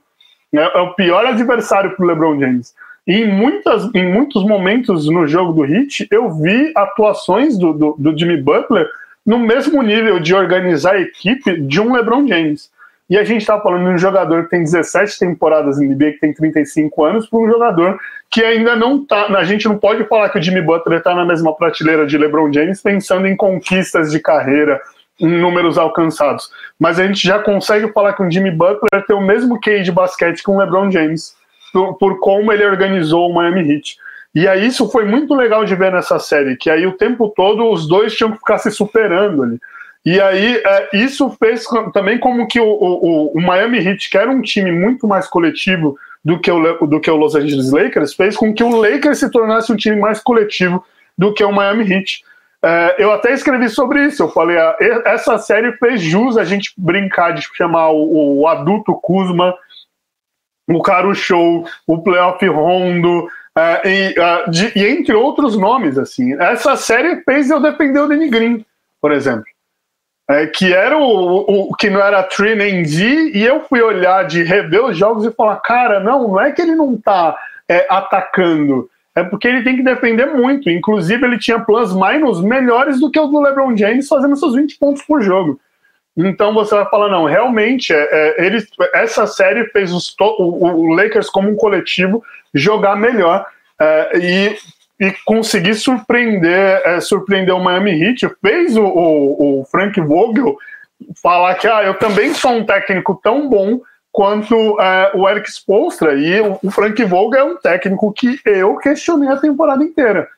É, 0.52 0.78
é 0.78 0.80
o 0.80 0.94
pior 0.94 1.26
adversário 1.26 1.94
para 1.94 2.04
o 2.04 2.08
LeBron 2.08 2.38
James. 2.38 2.74
E 3.08 3.22
em, 3.22 3.26
muitas, 3.26 3.88
em 3.94 4.12
muitos 4.12 4.44
momentos 4.44 5.08
no 5.08 5.26
jogo 5.26 5.54
do 5.54 5.64
Heat, 5.64 6.06
eu 6.10 6.30
vi 6.30 6.70
atuações 6.76 7.56
do, 7.56 7.72
do, 7.72 7.96
do 7.98 8.18
Jimmy 8.18 8.36
Butler 8.36 8.86
no 9.24 9.38
mesmo 9.38 9.82
nível 9.82 10.20
de 10.20 10.34
organizar 10.34 10.96
a 10.96 11.00
equipe 11.00 11.58
de 11.62 11.80
um 11.80 11.94
LeBron 11.94 12.28
James. 12.28 12.70
E 13.08 13.16
a 13.16 13.24
gente 13.24 13.40
está 13.40 13.58
falando 13.58 13.84
de 13.84 13.94
um 13.94 13.98
jogador 13.98 14.44
que 14.44 14.50
tem 14.50 14.62
17 14.62 15.18
temporadas 15.18 15.80
em 15.80 15.88
NBA, 15.88 16.12
que 16.12 16.20
tem 16.20 16.34
35 16.34 17.02
anos, 17.02 17.26
para 17.26 17.38
um 17.38 17.48
jogador 17.50 17.98
que 18.30 18.44
ainda 18.44 18.76
não 18.76 19.00
está. 19.00 19.24
A 19.38 19.44
gente 19.44 19.66
não 19.66 19.78
pode 19.78 20.04
falar 20.04 20.28
que 20.28 20.38
o 20.38 20.42
Jimmy 20.42 20.60
Butler 20.60 20.98
está 20.98 21.14
na 21.14 21.24
mesma 21.24 21.54
prateleira 21.56 22.06
de 22.06 22.18
LeBron 22.18 22.52
James, 22.52 22.82
pensando 22.82 23.26
em 23.26 23.34
conquistas 23.34 24.10
de 24.10 24.20
carreira, 24.20 24.78
em 25.18 25.28
números 25.28 25.78
alcançados. 25.78 26.50
Mas 26.78 27.00
a 27.00 27.06
gente 27.06 27.26
já 27.26 27.38
consegue 27.38 27.90
falar 27.94 28.12
que 28.12 28.22
o 28.22 28.30
Jimmy 28.30 28.50
Butler 28.50 29.06
tem 29.06 29.16
o 29.16 29.22
mesmo 29.22 29.58
QI 29.58 29.82
de 29.82 29.90
basquete 29.90 30.42
que 30.42 30.50
o 30.50 30.58
LeBron 30.58 30.90
James, 30.90 31.37
por, 31.72 32.18
como 32.20 32.52
ele 32.52 32.64
organizou 32.64 33.28
o 33.28 33.34
Miami 33.34 33.72
Heat. 33.72 33.96
E 34.34 34.46
aí 34.46 34.66
isso 34.66 34.88
foi 34.90 35.04
muito 35.04 35.34
legal 35.34 35.64
de 35.64 35.74
ver 35.74 35.92
nessa 35.92 36.18
série, 36.18 36.56
que 36.56 36.70
aí 36.70 36.86
o 36.86 36.96
tempo 36.96 37.32
todo 37.34 37.70
os 37.70 37.88
dois 37.88 38.14
tinham 38.14 38.32
que 38.32 38.38
ficar 38.38 38.58
se 38.58 38.70
superando 38.70 39.42
ali. 39.42 39.58
E 40.04 40.20
aí, 40.20 40.62
é, 40.64 40.88
isso 40.94 41.28
fez 41.38 41.64
também 41.92 42.18
como 42.18 42.46
que 42.46 42.60
o, 42.60 42.66
o, 42.66 43.36
o, 43.36 43.40
Miami 43.42 43.78
Heat, 43.78 44.08
que 44.08 44.16
era 44.16 44.30
um 44.30 44.40
time 44.40 44.72
muito 44.72 45.06
mais 45.06 45.26
coletivo 45.26 45.98
do 46.24 46.38
que, 46.40 46.50
o, 46.50 46.86
do 46.86 47.00
que 47.00 47.10
o 47.10 47.16
Los 47.16 47.34
Angeles 47.34 47.70
Lakers, 47.70 48.14
fez 48.14 48.36
com 48.36 48.54
que 48.54 48.62
o 48.62 48.74
Lakers 48.74 49.18
se 49.18 49.30
tornasse 49.30 49.72
um 49.72 49.76
time 49.76 49.96
mais 49.96 50.20
coletivo 50.20 50.84
do 51.16 51.34
que 51.34 51.44
o 51.44 51.52
Miami 51.52 51.92
Heat. 51.92 52.22
É, 52.62 52.96
eu 52.98 53.12
até 53.12 53.32
escrevi 53.32 53.68
sobre 53.68 54.04
isso. 54.06 54.22
Eu 54.22 54.30
falei, 54.30 54.56
ah, 54.56 54.76
essa 55.04 55.36
série 55.38 55.72
fez 55.72 56.00
jus 56.00 56.36
a 56.38 56.44
gente 56.44 56.72
brincar 56.76 57.32
de 57.32 57.42
chamar 57.54 57.90
o, 57.90 58.40
o 58.40 58.48
adulto 58.48 58.94
Kuzma, 58.94 59.54
o 60.68 60.82
Caro 60.82 61.14
Show, 61.14 61.66
o 61.86 61.98
Playoff 61.98 62.46
Rondo, 62.46 63.28
é, 63.56 63.82
e, 63.88 64.14
uh, 64.18 64.50
de, 64.50 64.72
e, 64.78 64.86
entre 64.86 65.14
outros 65.14 65.56
nomes. 65.56 65.98
assim. 65.98 66.34
Essa 66.40 66.76
série 66.76 67.22
fez 67.22 67.50
eu 67.50 67.60
defender 67.60 68.00
o 68.00 68.08
Danny 68.08 68.28
Green, 68.28 68.64
por 69.00 69.12
exemplo 69.12 69.46
é, 70.28 70.46
que 70.46 70.72
era 70.74 70.98
o, 70.98 71.70
o, 71.70 71.74
que 71.74 71.88
não 71.88 72.00
era 72.00 72.22
Tree 72.22 72.54
nem 72.54 72.82
e 72.82 73.42
eu 73.42 73.60
fui 73.60 73.80
olhar 73.80 74.26
de 74.26 74.42
rever 74.42 74.84
os 74.84 74.96
jogos 74.96 75.24
e 75.24 75.30
falar, 75.30 75.56
cara, 75.56 76.00
não, 76.00 76.28
não 76.28 76.40
é 76.40 76.52
que 76.52 76.60
ele 76.60 76.74
não 76.74 76.96
tá 76.96 77.34
é, 77.66 77.86
atacando, 77.88 78.90
é 79.14 79.24
porque 79.24 79.48
ele 79.48 79.64
tem 79.64 79.76
que 79.76 79.82
defender 79.82 80.26
muito. 80.26 80.68
Inclusive, 80.68 81.24
ele 81.24 81.38
tinha 81.38 81.58
plus 81.58 81.94
minus 81.94 82.42
melhores 82.42 83.00
do 83.00 83.10
que 83.10 83.18
o 83.18 83.26
do 83.26 83.40
LeBron 83.40 83.76
James, 83.76 84.06
fazendo 84.06 84.36
seus 84.36 84.54
20 84.54 84.78
pontos 84.78 85.02
por 85.02 85.22
jogo. 85.22 85.58
Então 86.18 86.52
você 86.52 86.74
vai 86.74 86.84
falar, 86.90 87.08
não, 87.08 87.24
realmente, 87.24 87.92
é, 87.92 88.46
é, 88.46 88.62
essa 88.94 89.26
série 89.26 89.66
fez 89.70 89.92
os, 89.92 90.14
o, 90.20 90.66
o 90.66 90.94
Lakers 90.94 91.30
como 91.30 91.48
um 91.48 91.56
coletivo 91.56 92.22
jogar 92.52 92.96
melhor. 92.96 93.46
É, 93.80 94.18
e 94.18 94.56
e 95.00 95.12
conseguir 95.24 95.76
surpreender, 95.76 96.82
é, 96.84 97.00
surpreender 97.00 97.54
o 97.54 97.62
Miami 97.62 97.92
Heat, 97.92 98.28
fez 98.42 98.76
o, 98.76 98.82
o, 98.82 99.60
o, 99.60 99.64
Frank 99.64 100.00
Vogel 100.00 100.56
falar 101.22 101.54
que 101.54 101.68
ah, 101.68 101.84
eu 101.84 101.94
também 101.94 102.34
sou 102.34 102.52
um 102.52 102.64
técnico 102.64 103.18
tão 103.22 103.48
bom 103.48 103.80
quanto 104.10 104.80
é, 104.80 105.12
o 105.14 105.28
Eric 105.28 105.48
Spoelstra, 105.48 106.14
e 106.14 106.40
o, 106.40 106.58
o 106.64 106.70
Frank 106.72 107.02
Vogel 107.04 107.40
é 107.40 107.44
um 107.44 107.56
técnico 107.56 108.12
que 108.12 108.40
eu 108.44 108.76
questionei 108.78 109.28
a 109.28 109.36
temporada 109.36 109.84
inteira. 109.84 110.28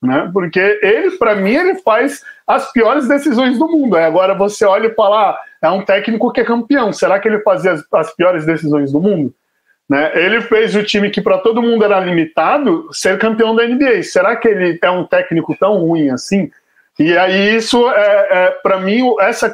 Né? 0.00 0.30
Porque 0.32 0.60
ele, 0.82 1.12
para 1.12 1.34
mim, 1.34 1.54
ele 1.54 1.74
faz 1.76 2.22
as 2.46 2.70
piores 2.72 3.08
decisões 3.08 3.58
do 3.58 3.68
mundo. 3.68 3.96
Agora 3.96 4.34
você 4.34 4.64
olha 4.64 4.86
e 4.86 4.94
fala, 4.94 5.30
ah, 5.30 5.40
é 5.60 5.70
um 5.70 5.84
técnico 5.84 6.32
que 6.32 6.40
é 6.40 6.44
campeão. 6.44 6.92
Será 6.92 7.18
que 7.18 7.28
ele 7.28 7.40
fazia 7.40 7.72
as, 7.72 7.84
as 7.92 8.14
piores 8.14 8.46
decisões 8.46 8.92
do 8.92 9.00
mundo? 9.00 9.34
Né? 9.88 10.12
Ele 10.14 10.40
fez 10.42 10.76
o 10.76 10.84
time 10.84 11.10
que 11.10 11.20
para 11.20 11.38
todo 11.38 11.62
mundo 11.62 11.84
era 11.84 11.98
limitado 11.98 12.88
ser 12.92 13.18
campeão 13.18 13.56
da 13.56 13.66
NBA. 13.66 14.02
Será 14.02 14.36
que 14.36 14.46
ele 14.46 14.78
é 14.80 14.90
um 14.90 15.04
técnico 15.04 15.56
tão 15.58 15.78
ruim 15.78 16.10
assim? 16.10 16.50
E 16.98 17.16
aí 17.16 17.56
isso 17.56 17.88
é, 17.90 18.28
é 18.30 18.50
para 18.62 18.80
mim 18.80 19.14
essa, 19.20 19.52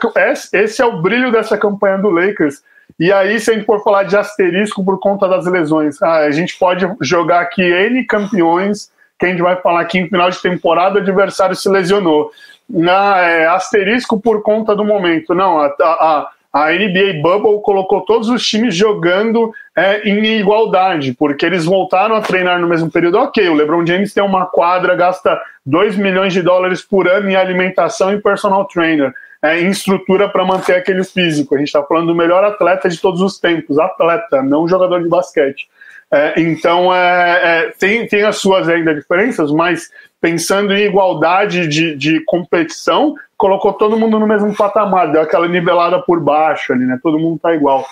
esse 0.53 0.83
é 0.83 0.85
o 0.85 1.01
brilho 1.01 1.31
dessa 1.31 1.57
campanha 1.57 1.99
do 1.99 2.11
Lakers. 2.11 2.63
E 2.99 3.13
aí 3.13 3.39
se 3.39 3.51
a 3.51 3.55
gente 3.55 3.67
for 3.67 3.83
falar 3.83 4.05
de 4.05 4.17
asterisco 4.17 4.85
por 4.85 4.99
conta 4.99 5.29
das 5.29 5.47
lesões, 5.47 6.03
ah, 6.03 6.19
a 6.19 6.31
gente 6.31 6.59
pode 6.59 6.87
jogar 7.01 7.41
aqui 7.41 7.63
n 7.63 8.05
campeões 8.05 8.91
que 9.19 9.27
a 9.27 9.29
gente 9.29 9.43
vai 9.43 9.57
falar 9.57 9.85
que 9.85 9.99
em 9.99 10.09
final 10.09 10.31
de 10.31 10.41
temporada 10.41 10.99
o 10.99 11.03
adversário 11.03 11.55
se 11.57 11.69
lesionou. 11.69 12.31
Na, 12.69 13.21
é, 13.21 13.47
asterisco 13.47 14.19
por 14.19 14.43
conta 14.43 14.75
do 14.75 14.85
momento. 14.85 15.35
Não, 15.35 15.61
a, 15.61 15.67
a 15.81 16.31
a 16.55 16.71
NBA 16.71 17.21
Bubble 17.21 17.61
colocou 17.63 18.03
todos 18.03 18.29
os 18.29 18.47
times 18.47 18.77
jogando 18.77 19.53
é, 19.77 20.09
em 20.09 20.25
igualdade, 20.39 21.13
porque 21.13 21.45
eles 21.45 21.65
voltaram 21.65 22.15
a 22.15 22.21
treinar 22.21 22.61
no 22.61 22.69
mesmo 22.69 22.89
período. 22.89 23.19
Ok, 23.19 23.49
o 23.49 23.55
LeBron 23.55 23.85
James 23.85 24.15
tem 24.15 24.23
uma 24.23 24.47
quadra, 24.47 24.95
gasta 24.95 25.37
2 25.67 25.97
milhões 25.97 26.33
de 26.33 26.43
dólares 26.43 26.81
por 26.81 27.09
ano 27.09 27.29
em 27.29 27.35
alimentação 27.35 28.13
e 28.13 28.23
personal 28.23 28.67
trainer, 28.67 29.13
é, 29.43 29.61
em 29.63 29.71
estrutura 29.71 30.29
para 30.29 30.45
manter 30.45 30.77
aquele 30.77 31.03
físico. 31.03 31.57
A 31.57 31.59
gente 31.59 31.67
está 31.67 31.83
falando 31.83 32.07
do 32.07 32.15
melhor 32.15 32.45
atleta 32.45 32.89
de 32.89 33.01
todos 33.01 33.21
os 33.21 33.37
tempos, 33.41 33.77
atleta, 33.77 34.41
não 34.41 34.69
jogador 34.69 35.03
de 35.03 35.09
basquete. 35.09 35.67
É, 36.13 36.41
então, 36.41 36.95
é, 36.95 37.41
é, 37.43 37.73
tem, 37.79 38.07
tem 38.07 38.23
as 38.23 38.37
suas 38.37 38.69
ainda 38.69 38.95
diferenças, 38.95 39.51
mas 39.51 39.91
pensando 40.21 40.73
em 40.73 40.87
igualdade 40.87 41.67
de, 41.67 41.97
de 41.97 42.21
competição, 42.25 43.15
colocou 43.37 43.73
todo 43.73 43.99
mundo 43.99 44.19
no 44.19 44.27
mesmo 44.27 44.55
patamar, 44.55 45.13
deu 45.13 45.21
aquela 45.21 45.49
nivelada 45.49 46.01
por 46.01 46.21
baixo 46.21 46.73
ali, 46.73 46.85
né? 46.85 46.99
Todo 47.03 47.19
mundo 47.19 47.39
tá 47.39 47.55
igual. 47.55 47.85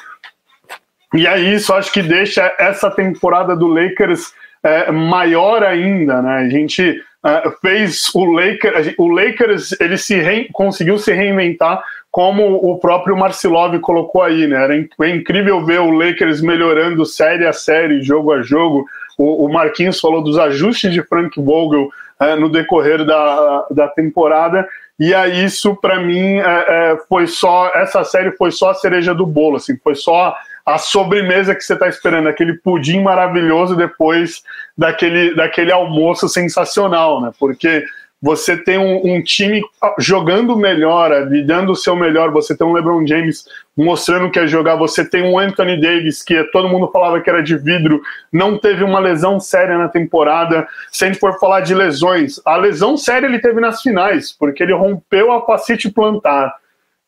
E 1.15 1.27
aí 1.27 1.55
isso 1.55 1.75
acho 1.75 1.93
que 1.93 2.03
deixa 2.03 2.55
essa 2.59 2.91
temporada 2.91 3.55
do 3.55 3.67
Lakers 3.67 4.33
é, 4.63 4.91
maior 4.91 5.63
ainda, 5.63 6.23
né? 6.23 6.37
A 6.37 6.49
gente 6.49 7.03
é, 7.25 7.51
fez 7.61 8.09
o 8.15 8.25
Lakers, 8.25 8.95
o 8.97 9.09
Lakers 9.09 9.81
ele 9.81 9.99
se 9.99 10.49
conseguiu 10.53 10.99
se 10.99 11.13
reinventar 11.13 11.83
como 12.13 12.57
o 12.57 12.79
próprio 12.79 13.17
Marcilov 13.17 13.77
colocou 13.81 14.23
aí, 14.23 14.47
né? 14.47 14.63
Era 14.63 14.77
é 14.77 15.09
incrível 15.09 15.65
ver 15.65 15.81
o 15.81 15.91
Lakers 15.91 16.43
melhorando 16.43 17.07
série 17.07 17.47
a 17.47 17.55
série, 17.55 18.03
jogo 18.03 18.33
a 18.33 18.43
jogo. 18.43 18.85
O, 19.17 19.47
o 19.47 19.53
Marquinhos 19.53 19.99
falou 19.99 20.23
dos 20.23 20.39
ajustes 20.39 20.93
de 20.93 21.03
Frank 21.03 21.41
Vogel 21.41 21.89
é, 22.21 22.37
no 22.37 22.51
decorrer 22.51 23.05
da, 23.05 23.67
da 23.71 23.89
temporada 23.89 24.69
e 25.01 25.15
aí 25.15 25.45
isso 25.45 25.75
para 25.75 25.99
mim 26.01 26.37
é, 26.37 26.43
é, 26.45 26.97
foi 27.09 27.27
só 27.27 27.73
essa 27.75 28.05
série 28.05 28.31
foi 28.33 28.51
só 28.51 28.71
a 28.71 28.75
cereja 28.75 29.15
do 29.15 29.27
bolo, 29.27 29.57
assim, 29.57 29.77
foi 29.83 29.95
só 29.95 30.37
a 30.65 30.79
sobremesa 30.79 31.55
que 31.55 31.63
você 31.63 31.75
está 31.75 31.89
esperando, 31.89 32.29
aquele 32.29 32.55
pudim 32.55 33.03
maravilhoso 33.03 33.75
depois 33.75 34.43
daquele, 34.79 35.35
daquele 35.35 35.73
almoço 35.73 36.29
sensacional, 36.29 37.21
né? 37.21 37.33
Porque 37.37 37.85
você 38.23 38.57
tem 38.57 38.79
um, 38.79 39.17
um, 39.17 39.21
time 39.21 39.61
jogando 39.99 40.57
melhor, 40.57 41.11
dando 41.45 41.73
o 41.73 41.77
seu 41.77 41.97
melhor, 41.97 42.31
você 42.31 42.57
tem 42.57 42.65
um 42.65 42.73
LeBron 42.73 43.05
James 43.05 43.45
mostrando 43.77 44.31
que 44.31 44.39
é 44.39 44.47
jogar, 44.47 44.77
você 44.77 45.05
tem 45.05 45.25
um 45.25 45.37
Anthony 45.37 45.81
Davis, 45.81 46.23
que 46.23 46.41
todo 46.53 46.69
mundo 46.69 46.89
falava 46.93 47.21
que 47.21 47.29
era 47.29 47.43
de 47.43 47.57
vidro, 47.57 48.01
não 48.33 48.57
teve 48.57 48.85
uma 48.85 49.01
lesão 49.01 49.41
séria 49.41 49.77
na 49.77 49.89
temporada. 49.89 50.69
Se 50.93 51.05
a 51.05 51.09
gente 51.09 51.19
for 51.19 51.37
falar 51.41 51.63
de 51.63 51.75
lesões, 51.75 52.41
a 52.45 52.57
lesão 52.57 52.97
séria 52.97 53.27
ele 53.27 53.41
teve 53.41 53.61
nas 53.61 53.83
finais, 53.83 54.31
porque 54.31 54.63
ele 54.63 54.73
rompeu 54.73 55.33
a 55.33 55.45
facite 55.45 55.91
plantar. 55.91 56.55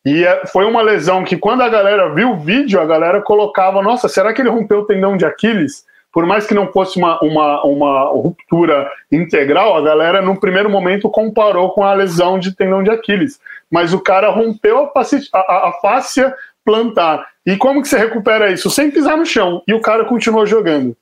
E 0.03 0.25
é, 0.25 0.45
foi 0.47 0.65
uma 0.65 0.81
lesão 0.81 1.23
que, 1.23 1.37
quando 1.37 1.61
a 1.61 1.69
galera 1.69 2.13
viu 2.13 2.31
o 2.31 2.39
vídeo, 2.39 2.79
a 2.79 2.85
galera 2.85 3.21
colocava: 3.21 3.81
nossa, 3.81 4.09
será 4.09 4.33
que 4.33 4.41
ele 4.41 4.49
rompeu 4.49 4.79
o 4.79 4.85
tendão 4.85 5.15
de 5.15 5.25
Aquiles? 5.25 5.85
Por 6.15 6.25
mais 6.25 6.47
que 6.47 6.53
não 6.53 6.71
fosse 6.71 6.97
uma, 6.97 7.19
uma, 7.19 7.61
uma 7.65 8.03
ruptura 8.05 8.89
integral, 9.11 9.75
a 9.75 9.81
galera 9.81 10.21
no 10.21 10.39
primeiro 10.39 10.69
momento 10.69 11.09
comparou 11.09 11.71
com 11.71 11.83
a 11.83 11.93
lesão 11.93 12.39
de 12.39 12.55
tendão 12.55 12.81
de 12.81 12.89
Aquiles. 12.89 13.37
Mas 13.69 13.93
o 13.93 13.99
cara 13.99 14.29
rompeu 14.29 14.85
a, 14.85 14.91
face, 14.91 15.27
a, 15.33 15.67
a 15.67 15.73
fáscia 15.81 16.33
plantar. 16.63 17.27
E 17.45 17.57
como 17.57 17.81
que 17.81 17.89
você 17.89 17.97
recupera 17.97 18.49
isso? 18.49 18.69
Sem 18.69 18.89
pisar 18.89 19.17
no 19.17 19.25
chão. 19.25 19.61
E 19.67 19.73
o 19.73 19.81
cara 19.81 20.05
continuou 20.05 20.45
jogando. 20.45 20.95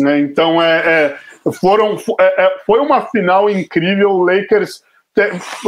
Né? 0.00 0.18
Então 0.18 0.60
é, 0.60 0.78
é 0.78 1.16
foram, 1.52 1.96
é, 2.18 2.46
é, 2.46 2.58
foi 2.66 2.80
uma 2.80 3.02
final 3.02 3.48
incrível. 3.48 4.10
O 4.10 4.24
Lakers 4.24 4.82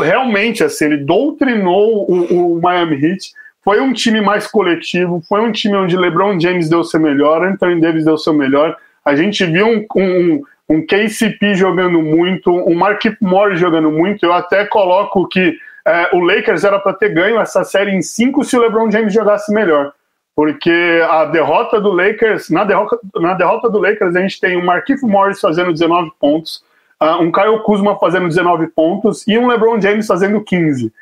realmente 0.02 0.64
assim, 0.64 0.86
ele 0.86 1.04
doutrinou 1.04 2.04
o, 2.10 2.56
o 2.56 2.60
Miami 2.60 2.96
Heat. 2.96 3.30
Foi 3.62 3.80
um 3.80 3.92
time 3.92 4.20
mais 4.20 4.48
coletivo, 4.48 5.22
foi 5.28 5.40
um 5.40 5.52
time 5.52 5.76
onde 5.76 5.96
LeBron 5.96 6.40
James 6.40 6.68
deu 6.68 6.82
seu 6.82 6.98
melhor, 6.98 7.44
Anthony 7.44 7.80
Davis 7.80 8.04
deu 8.04 8.18
seu 8.18 8.32
melhor. 8.32 8.76
A 9.08 9.16
gente 9.16 9.42
viu 9.46 9.66
um, 9.66 9.86
um, 9.96 10.42
um 10.68 10.86
KCP 10.86 11.54
jogando 11.54 12.02
muito, 12.02 12.50
um 12.52 12.74
Mark 12.74 13.02
Morris 13.22 13.58
jogando 13.58 13.90
muito. 13.90 14.26
Eu 14.26 14.34
até 14.34 14.66
coloco 14.66 15.26
que 15.26 15.56
é, 15.86 16.10
o 16.12 16.20
Lakers 16.20 16.62
era 16.62 16.78
para 16.78 16.92
ter 16.92 17.14
ganho 17.14 17.40
essa 17.40 17.64
série 17.64 17.90
em 17.90 18.02
cinco 18.02 18.44
se 18.44 18.54
o 18.54 18.60
LeBron 18.60 18.90
James 18.90 19.14
jogasse 19.14 19.50
melhor. 19.50 19.94
Porque 20.36 21.00
a 21.08 21.24
derrota 21.24 21.80
do 21.80 21.90
Lakers, 21.90 22.50
na 22.50 22.64
derrota, 22.64 22.98
na 23.16 23.32
derrota 23.32 23.70
do 23.70 23.78
Lakers, 23.78 24.14
a 24.14 24.20
gente 24.20 24.38
tem 24.38 24.58
um 24.58 24.64
Markif 24.66 25.02
Morris 25.02 25.40
fazendo 25.40 25.72
19 25.72 26.12
pontos, 26.20 26.62
uh, 27.00 27.22
um 27.22 27.32
Kyle 27.32 27.62
Kuzma 27.62 27.98
fazendo 27.98 28.28
19 28.28 28.66
pontos 28.66 29.26
e 29.26 29.38
um 29.38 29.46
LeBron 29.46 29.80
James 29.80 30.06
fazendo 30.06 30.44
15. 30.44 30.92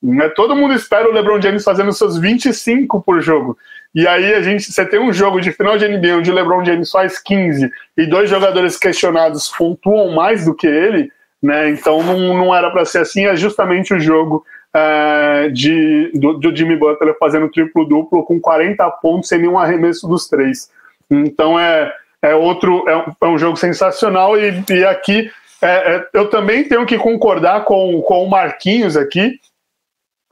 Né? 0.00 0.28
Todo 0.36 0.54
mundo 0.54 0.72
espera 0.72 1.10
o 1.10 1.12
LeBron 1.12 1.42
James 1.42 1.64
fazendo 1.64 1.92
seus 1.92 2.16
25 2.16 3.02
por 3.02 3.20
jogo. 3.20 3.58
E 3.96 4.06
aí 4.06 4.34
a 4.34 4.42
gente, 4.42 4.70
você 4.70 4.84
tem 4.84 5.00
um 5.00 5.10
jogo 5.10 5.40
de 5.40 5.50
final 5.50 5.78
de 5.78 5.88
NBA 5.88 6.18
onde 6.18 6.30
o 6.30 6.34
LeBron 6.34 6.62
James 6.62 6.90
faz 6.90 7.18
15 7.18 7.72
e 7.96 8.06
dois 8.06 8.28
jogadores 8.28 8.76
questionados 8.76 9.48
pontuam 9.56 10.10
mais 10.10 10.44
do 10.44 10.54
que 10.54 10.66
ele, 10.66 11.10
né? 11.42 11.70
Então 11.70 12.02
não, 12.02 12.36
não 12.36 12.54
era 12.54 12.70
para 12.70 12.84
ser 12.84 12.98
assim, 12.98 13.24
é 13.24 13.34
justamente 13.34 13.94
o 13.94 13.98
jogo 13.98 14.44
é, 14.74 15.48
de, 15.48 16.10
do, 16.12 16.34
do, 16.34 16.54
Jimmy 16.54 16.76
Butler 16.76 17.16
fazendo 17.18 17.50
triplo-duplo 17.50 18.22
com 18.24 18.38
40 18.38 18.86
pontos 19.00 19.30
sem 19.30 19.38
nenhum 19.38 19.58
arremesso 19.58 20.06
dos 20.06 20.28
três. 20.28 20.70
Então 21.10 21.58
é, 21.58 21.90
é 22.20 22.34
outro, 22.34 22.86
é 22.86 22.96
um, 22.98 23.04
é 23.18 23.26
um 23.28 23.38
jogo 23.38 23.56
sensacional 23.56 24.38
e, 24.38 24.62
e 24.68 24.84
aqui 24.84 25.30
é, 25.62 25.96
é, 25.96 26.08
eu 26.12 26.28
também 26.28 26.64
tenho 26.64 26.84
que 26.84 26.98
concordar 26.98 27.64
com, 27.64 28.02
com 28.02 28.24
o 28.24 28.28
Marquinhos 28.28 28.94
aqui, 28.94 29.40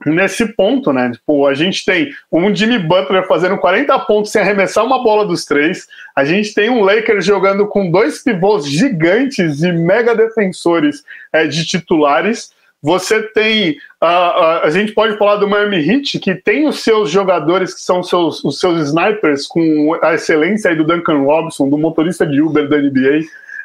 nesse 0.05 0.45
ponto, 0.53 0.91
né? 0.91 1.11
Tipo, 1.11 1.47
a 1.47 1.53
gente 1.53 1.85
tem 1.85 2.11
um 2.31 2.53
Jimmy 2.53 2.79
Butler 2.79 3.27
fazendo 3.27 3.57
40 3.57 3.97
pontos 3.99 4.31
sem 4.31 4.41
arremessar 4.41 4.85
uma 4.85 5.03
bola 5.03 5.25
dos 5.25 5.45
três. 5.45 5.87
A 6.15 6.25
gente 6.25 6.53
tem 6.53 6.69
um 6.69 6.81
Lakers 6.81 7.25
jogando 7.25 7.67
com 7.67 7.89
dois 7.89 8.23
pivôs 8.23 8.67
gigantes 8.67 9.63
e 9.63 9.71
mega 9.71 10.15
defensores 10.15 11.03
é, 11.31 11.47
de 11.47 11.65
titulares. 11.65 12.51
Você 12.81 13.23
tem. 13.29 13.71
Uh, 14.01 14.05
uh, 14.05 14.59
a 14.63 14.69
gente 14.69 14.91
pode 14.91 15.17
falar 15.17 15.37
do 15.37 15.49
Miami 15.49 15.77
Heat, 15.77 16.19
que 16.19 16.35
tem 16.35 16.67
os 16.67 16.83
seus 16.83 17.09
jogadores 17.09 17.73
que 17.73 17.81
são 17.81 18.03
seus, 18.03 18.43
os 18.43 18.59
seus 18.59 18.79
snipers, 18.89 19.47
com 19.47 19.97
a 20.03 20.13
excelência 20.13 20.69
aí 20.69 20.77
do 20.77 20.83
Duncan 20.83 21.23
Robinson, 21.23 21.67
do 21.67 21.79
motorista 21.79 22.27
de 22.27 22.39
Uber 22.41 22.69
da 22.69 22.77
NBA, 22.77 23.21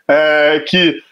é, 0.09 0.64
que 0.66 1.03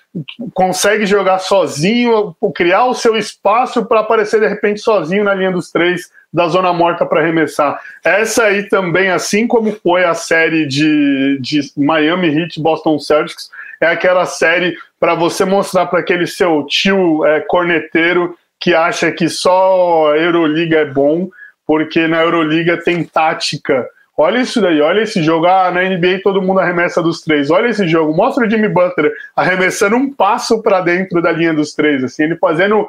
consegue 0.54 1.06
jogar 1.06 1.38
sozinho, 1.38 2.34
criar 2.54 2.84
o 2.86 2.94
seu 2.94 3.16
espaço 3.16 3.84
para 3.84 4.00
aparecer 4.00 4.40
de 4.40 4.48
repente 4.48 4.80
sozinho 4.80 5.24
na 5.24 5.34
linha 5.34 5.52
dos 5.52 5.70
três 5.70 6.10
da 6.32 6.48
zona 6.48 6.72
morta 6.72 7.06
para 7.06 7.20
arremessar. 7.20 7.80
Essa 8.04 8.44
aí 8.44 8.68
também, 8.68 9.10
assim 9.10 9.46
como 9.46 9.72
foi 9.72 10.04
a 10.04 10.14
série 10.14 10.66
de, 10.66 11.38
de 11.40 11.72
Miami 11.76 12.28
Heat 12.28 12.60
Boston 12.60 12.98
Celtics, 12.98 13.50
é 13.80 13.86
aquela 13.86 14.26
série 14.26 14.76
para 14.98 15.14
você 15.14 15.44
mostrar 15.44 15.86
para 15.86 16.00
aquele 16.00 16.26
seu 16.26 16.64
tio 16.66 17.24
é, 17.24 17.40
corneteiro 17.40 18.36
que 18.60 18.74
acha 18.74 19.12
que 19.12 19.28
só 19.28 20.14
Euroliga 20.16 20.78
é 20.78 20.84
bom, 20.84 21.30
porque 21.66 22.08
na 22.08 22.22
Euroliga 22.22 22.76
tem 22.76 23.04
tática 23.04 23.88
Olha 24.20 24.40
isso 24.40 24.60
daí, 24.60 24.80
olha 24.80 25.02
esse 25.02 25.22
jogo. 25.22 25.46
Ah, 25.46 25.70
na 25.70 25.84
NBA 25.84 26.22
todo 26.24 26.42
mundo 26.42 26.58
arremessa 26.58 27.00
dos 27.00 27.20
três. 27.20 27.52
Olha 27.52 27.68
esse 27.68 27.86
jogo. 27.86 28.12
Mostra 28.12 28.44
o 28.44 28.50
Jimmy 28.50 28.68
Butler 28.68 29.12
arremessando 29.36 29.94
um 29.94 30.12
passo 30.12 30.60
para 30.60 30.80
dentro 30.80 31.22
da 31.22 31.30
linha 31.30 31.54
dos 31.54 31.72
três, 31.72 32.02
assim, 32.02 32.24
ele 32.24 32.34
fazendo 32.34 32.88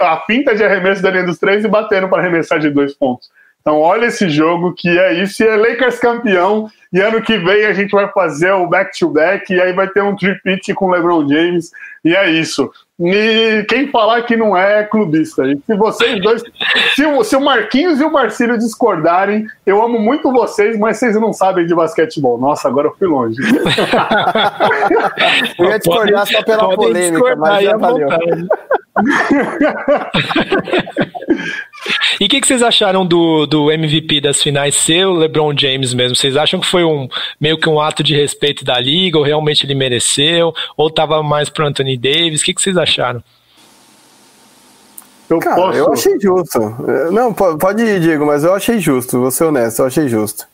a 0.00 0.16
pinta 0.16 0.54
de 0.54 0.64
arremesso 0.64 1.02
da 1.02 1.10
linha 1.10 1.24
dos 1.24 1.38
três 1.38 1.62
e 1.62 1.68
batendo 1.68 2.08
para 2.08 2.22
arremessar 2.22 2.58
de 2.58 2.70
dois 2.70 2.94
pontos. 2.94 3.30
Então, 3.62 3.78
olha 3.78 4.06
esse 4.06 4.28
jogo 4.28 4.74
que 4.76 4.88
é 4.88 5.22
isso. 5.22 5.40
E 5.42 5.46
é 5.46 5.56
Lakers 5.56 6.00
campeão. 6.00 6.68
E 6.92 7.00
ano 7.00 7.22
que 7.22 7.38
vem 7.38 7.64
a 7.64 7.72
gente 7.72 7.92
vai 7.92 8.10
fazer 8.12 8.50
o 8.52 8.66
back-to-back. 8.66 9.44
-back, 9.44 9.56
e 9.56 9.60
aí 9.60 9.72
vai 9.72 9.88
ter 9.88 10.02
um 10.02 10.16
tripit 10.16 10.74
com 10.74 10.86
o 10.86 10.90
LeBron 10.90 11.26
James. 11.28 11.70
E 12.04 12.14
é 12.14 12.28
isso. 12.28 12.70
E 13.00 13.64
quem 13.68 13.88
falar 13.88 14.22
que 14.22 14.36
não 14.36 14.56
é, 14.56 14.80
é 14.80 14.84
clubista. 14.84 15.46
E 15.46 15.56
se 15.64 15.76
vocês 15.76 16.20
dois. 16.20 16.42
Se 16.94 17.06
o, 17.06 17.24
se 17.24 17.36
o 17.36 17.40
Marquinhos 17.40 18.00
e 18.00 18.04
o 18.04 18.12
Marcílio 18.12 18.58
discordarem, 18.58 19.46
eu 19.64 19.82
amo 19.82 19.98
muito 19.98 20.30
vocês, 20.32 20.78
mas 20.78 20.98
vocês 20.98 21.14
não 21.14 21.32
sabem 21.32 21.64
de 21.64 21.74
basquetebol. 21.74 22.38
Nossa, 22.38 22.68
agora 22.68 22.88
eu 22.88 22.94
fui 22.98 23.06
longe. 23.06 23.40
eu 25.58 25.68
ia 25.68 25.78
discordar 25.78 26.26
só 26.26 26.42
pela 26.42 26.74
polêmica, 26.74 27.36
mas 27.36 27.64
já 27.64 27.76
valeu. 27.76 28.08
E 32.20 32.26
o 32.26 32.28
que, 32.28 32.40
que, 32.40 32.46
vocês 32.46 32.62
acharam 32.62 33.04
do, 33.04 33.46
do 33.46 33.70
MVP 33.70 34.20
das 34.20 34.42
finais 34.42 34.74
ser 34.74 35.06
o 35.06 35.14
LeBron 35.14 35.56
James 35.56 35.94
mesmo? 35.94 36.16
Vocês 36.16 36.36
acham 36.36 36.60
que 36.60 36.66
foi 36.66 36.84
um 36.84 37.08
meio 37.40 37.58
que 37.58 37.68
um 37.68 37.80
ato 37.80 38.02
de 38.02 38.14
respeito 38.14 38.64
da 38.64 38.78
liga, 38.78 39.18
ou 39.18 39.24
realmente 39.24 39.64
ele 39.66 39.74
mereceu, 39.74 40.52
ou 40.76 40.88
estava 40.88 41.22
mais 41.22 41.48
pro 41.48 41.66
Anthony 41.66 41.96
Davis? 41.96 42.42
O 42.42 42.44
que, 42.44 42.54
que 42.54 42.62
vocês 42.62 42.76
acharam? 42.76 43.22
Eu, 45.28 45.38
Cara, 45.38 45.56
posso... 45.56 45.78
eu 45.78 45.92
achei 45.92 46.20
justo. 46.20 46.58
Não, 47.10 47.32
pode 47.32 47.82
ir, 47.82 48.00
Diego, 48.00 48.26
mas 48.26 48.44
eu 48.44 48.54
achei 48.54 48.78
justo, 48.78 49.18
vou 49.18 49.30
ser 49.30 49.44
honesto, 49.44 49.80
eu 49.80 49.86
achei 49.86 50.08
justo. 50.08 50.46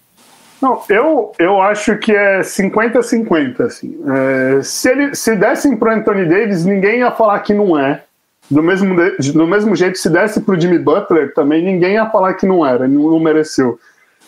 Não, 0.61 0.83
eu, 0.89 1.33
eu 1.39 1.61
acho 1.63 1.97
que 1.99 2.13
é 2.13 2.41
50-50. 2.41 3.61
Assim. 3.61 3.99
É, 4.09 4.63
se, 4.63 4.91
ele, 4.91 5.15
se 5.15 5.37
dessem 5.37 5.77
pro 5.77 5.93
Anthony 5.93 6.27
Davis, 6.27 6.65
ninguém 6.65 7.01
ia 7.01 7.11
falar 7.11 7.39
que 7.41 7.55
não 7.55 7.79
é. 7.79 8.03
Do 8.51 8.63
mesmo, 8.63 8.95
do 9.35 9.47
mesmo 9.47 9.77
jeito, 9.77 9.99
se 9.99 10.09
desse 10.09 10.41
pro 10.41 10.59
Jimmy 10.59 10.79
Butler, 10.79 11.35
também 11.35 11.63
ninguém 11.63 11.95
ia 11.95 12.09
falar 12.09 12.35
que 12.35 12.47
não 12.47 12.65
era, 12.65 12.89
não, 12.89 13.11
não 13.11 13.21
mereceu. 13.21 13.79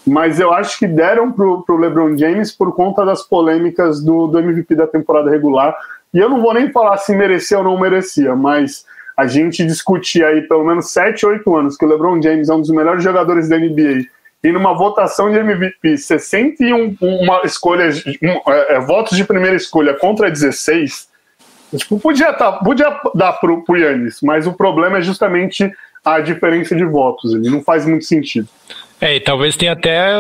Mas 0.07 0.39
eu 0.39 0.53
acho 0.53 0.79
que 0.79 0.87
deram 0.87 1.33
pro, 1.33 1.63
pro 1.63 1.77
LeBron 1.77 2.17
James 2.17 2.53
por 2.53 2.75
conta 2.75 3.05
das 3.05 3.23
polêmicas 3.23 4.03
do, 4.03 4.27
do 4.27 4.39
MVP 4.39 4.75
da 4.75 4.87
temporada 4.87 5.31
regular. 5.31 5.77
E 6.13 6.19
eu 6.19 6.29
não 6.29 6.41
vou 6.41 6.53
nem 6.53 6.71
falar 6.71 6.97
se 6.99 7.15
merecia 7.15 7.59
ou 7.59 7.65
não 7.65 7.79
merecia, 7.79 8.35
mas 8.35 8.85
a 9.17 9.27
gente 9.27 9.65
discutia 9.65 10.29
aí 10.29 10.43
pelo 10.43 10.65
menos 10.65 10.91
7, 10.91 11.25
8 11.27 11.57
anos 11.57 11.77
que 11.77 11.85
o 11.85 11.89
LeBron 11.89 12.21
James 12.21 12.49
é 12.49 12.55
um 12.55 12.61
dos 12.61 12.71
melhores 12.71 13.03
jogadores 13.03 13.49
da 13.49 13.59
NBA 13.59 14.07
e 14.43 14.51
numa 14.51 14.75
votação 14.75 15.31
de 15.31 15.39
MVP, 15.39 15.99
61 15.99 16.97
uma 17.01 17.43
escolha, 17.45 17.91
um, 18.23 18.51
é, 18.51 18.77
é, 18.77 18.81
votos 18.81 19.17
de 19.17 19.25
primeira 19.25 19.57
escolha 19.57 19.95
contra 19.95 20.31
16, 20.31 21.10
Tipo, 21.77 21.99
podia, 21.99 22.33
tá, 22.33 22.53
podia 22.53 23.01
dar 23.15 23.35
pro, 23.35 23.63
pro 23.63 23.77
Yannis, 23.77 24.21
mas 24.23 24.47
o 24.47 24.53
problema 24.53 24.99
é 24.99 25.03
justamente 25.03 25.71
a 26.05 26.21
diferença 26.21 26.75
de 26.75 26.85
votos. 26.85 27.35
Ele 27.35 27.51
não 27.51 27.63
faz 27.63 27.87
muito 27.87 28.05
sentido. 28.05 28.49
É, 29.01 29.17
e 29.17 29.21
talvez 29.21 29.57
tenha 29.57 29.73
até 29.73 30.19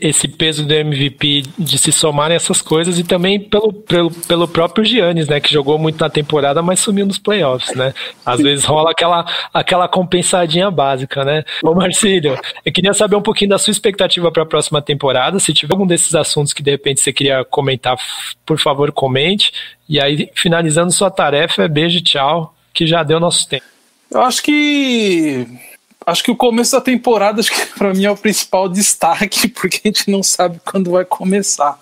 esse 0.00 0.26
peso 0.26 0.66
do 0.66 0.74
MVP 0.74 1.44
de 1.56 1.78
se 1.78 1.92
somar 1.92 2.30
nessas 2.30 2.60
coisas 2.60 2.98
e 2.98 3.04
também 3.04 3.38
pelo, 3.38 3.72
pelo, 3.72 4.10
pelo 4.10 4.48
próprio 4.48 4.84
Giannis, 4.84 5.28
né, 5.28 5.38
que 5.38 5.52
jogou 5.52 5.78
muito 5.78 6.00
na 6.00 6.10
temporada, 6.10 6.60
mas 6.60 6.80
sumiu 6.80 7.06
nos 7.06 7.18
playoffs, 7.18 7.74
né? 7.76 7.94
Às 8.26 8.40
vezes 8.40 8.64
rola 8.64 8.90
aquela, 8.90 9.24
aquela 9.54 9.86
compensadinha 9.86 10.70
básica, 10.72 11.24
né? 11.24 11.44
Ô 11.62 11.72
Marcílio, 11.72 12.36
eu 12.64 12.72
queria 12.72 12.92
saber 12.92 13.14
um 13.14 13.22
pouquinho 13.22 13.50
da 13.50 13.58
sua 13.58 13.70
expectativa 13.70 14.30
para 14.32 14.42
a 14.42 14.46
próxima 14.46 14.82
temporada. 14.82 15.38
Se 15.38 15.54
tiver 15.54 15.72
algum 15.72 15.86
desses 15.86 16.14
assuntos 16.14 16.52
que 16.52 16.64
de 16.64 16.72
repente 16.72 17.00
você 17.00 17.12
queria 17.12 17.44
comentar, 17.44 17.96
por 18.44 18.58
favor, 18.58 18.90
comente. 18.90 19.52
E 19.88 20.00
aí, 20.00 20.28
finalizando 20.34 20.90
sua 20.90 21.10
tarefa, 21.10 21.62
é 21.62 21.68
beijo, 21.68 22.00
tchau, 22.02 22.54
que 22.74 22.86
já 22.86 23.04
deu 23.04 23.20
nosso 23.20 23.48
tempo. 23.48 23.64
Eu 24.10 24.22
acho 24.22 24.42
que 24.42 25.46
acho 26.06 26.22
que 26.22 26.30
o 26.30 26.36
começo 26.36 26.72
da 26.72 26.80
temporada, 26.80 27.40
acho 27.40 27.52
que 27.52 27.66
para 27.78 27.92
mim 27.92 28.04
é 28.04 28.10
o 28.10 28.16
principal 28.16 28.68
destaque, 28.68 29.48
porque 29.54 29.80
a 29.84 29.88
gente 29.88 30.10
não 30.10 30.22
sabe 30.22 30.60
quando 30.64 30.90
vai 30.90 31.04
começar. 31.04 31.78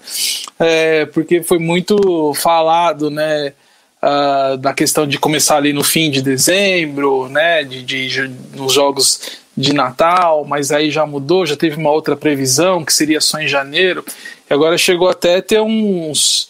É, 0.58 1.06
porque 1.06 1.42
foi 1.42 1.58
muito 1.58 2.32
falado, 2.34 3.10
né? 3.10 3.52
Uh, 4.00 4.56
da 4.58 4.72
questão 4.72 5.08
de 5.08 5.18
começar 5.18 5.56
ali 5.56 5.72
no 5.72 5.82
fim 5.82 6.08
de 6.08 6.22
dezembro, 6.22 7.28
né? 7.28 7.64
De, 7.64 7.82
de, 7.82 8.30
nos 8.54 8.72
jogos 8.72 9.38
de 9.56 9.72
Natal, 9.72 10.44
mas 10.44 10.70
aí 10.70 10.88
já 10.88 11.04
mudou, 11.04 11.44
já 11.44 11.56
teve 11.56 11.76
uma 11.76 11.90
outra 11.90 12.16
previsão 12.16 12.84
que 12.84 12.92
seria 12.92 13.20
só 13.20 13.40
em 13.40 13.48
janeiro. 13.48 14.04
E 14.48 14.54
agora 14.54 14.78
chegou 14.78 15.08
até 15.08 15.36
a 15.36 15.42
ter 15.42 15.60
uns 15.60 16.48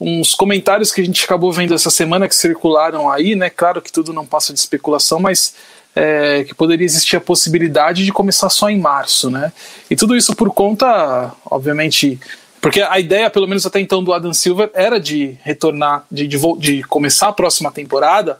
uns 0.00 0.34
comentários 0.34 0.90
que 0.90 1.02
a 1.02 1.04
gente 1.04 1.22
acabou 1.22 1.52
vendo 1.52 1.74
essa 1.74 1.90
semana 1.90 2.26
que 2.26 2.34
circularam 2.34 3.10
aí, 3.10 3.36
né? 3.36 3.50
Claro 3.50 3.82
que 3.82 3.92
tudo 3.92 4.14
não 4.14 4.24
passa 4.24 4.50
de 4.52 4.58
especulação, 4.58 5.20
mas 5.20 5.54
é, 5.94 6.44
que 6.44 6.54
poderia 6.54 6.84
existir 6.84 7.16
a 7.16 7.20
possibilidade 7.20 8.04
de 8.04 8.12
começar 8.12 8.48
só 8.48 8.70
em 8.70 8.78
março, 8.78 9.30
né? 9.30 9.52
E 9.90 9.96
tudo 9.96 10.16
isso 10.16 10.34
por 10.34 10.50
conta, 10.52 11.32
obviamente, 11.50 12.18
porque 12.60 12.80
a 12.82 13.00
ideia, 13.00 13.30
pelo 13.30 13.48
menos 13.48 13.64
até 13.66 13.80
então, 13.80 14.02
do 14.04 14.12
Adam 14.12 14.32
Silver 14.32 14.70
era 14.74 15.00
de 15.00 15.36
retornar, 15.42 16.04
de, 16.10 16.26
de, 16.26 16.38
de 16.58 16.82
começar 16.84 17.28
a 17.28 17.32
próxima 17.32 17.72
temporada 17.72 18.38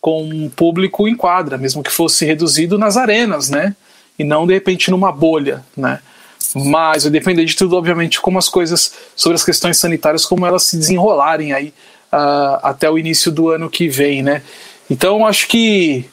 com 0.00 0.22
um 0.22 0.48
público 0.48 1.08
em 1.08 1.16
quadra, 1.16 1.56
mesmo 1.56 1.82
que 1.82 1.90
fosse 1.90 2.24
reduzido 2.24 2.76
nas 2.76 2.96
arenas, 2.96 3.48
né? 3.48 3.74
E 4.18 4.24
não 4.24 4.46
de 4.46 4.52
repente 4.52 4.90
numa 4.90 5.10
bolha, 5.10 5.64
né? 5.76 6.00
Mas 6.54 7.04
vai 7.04 7.12
depender 7.12 7.44
de 7.44 7.56
tudo, 7.56 7.76
obviamente, 7.76 8.20
como 8.20 8.38
as 8.38 8.48
coisas 8.48 8.92
sobre 9.16 9.36
as 9.36 9.44
questões 9.44 9.78
sanitárias, 9.78 10.26
como 10.26 10.44
elas 10.44 10.64
se 10.64 10.76
desenrolarem 10.76 11.52
aí 11.52 11.72
uh, 12.12 12.58
até 12.62 12.90
o 12.90 12.98
início 12.98 13.32
do 13.32 13.48
ano 13.48 13.70
que 13.70 13.88
vem, 13.88 14.22
né? 14.22 14.42
Então 14.90 15.26
acho 15.26 15.48
que 15.48 16.04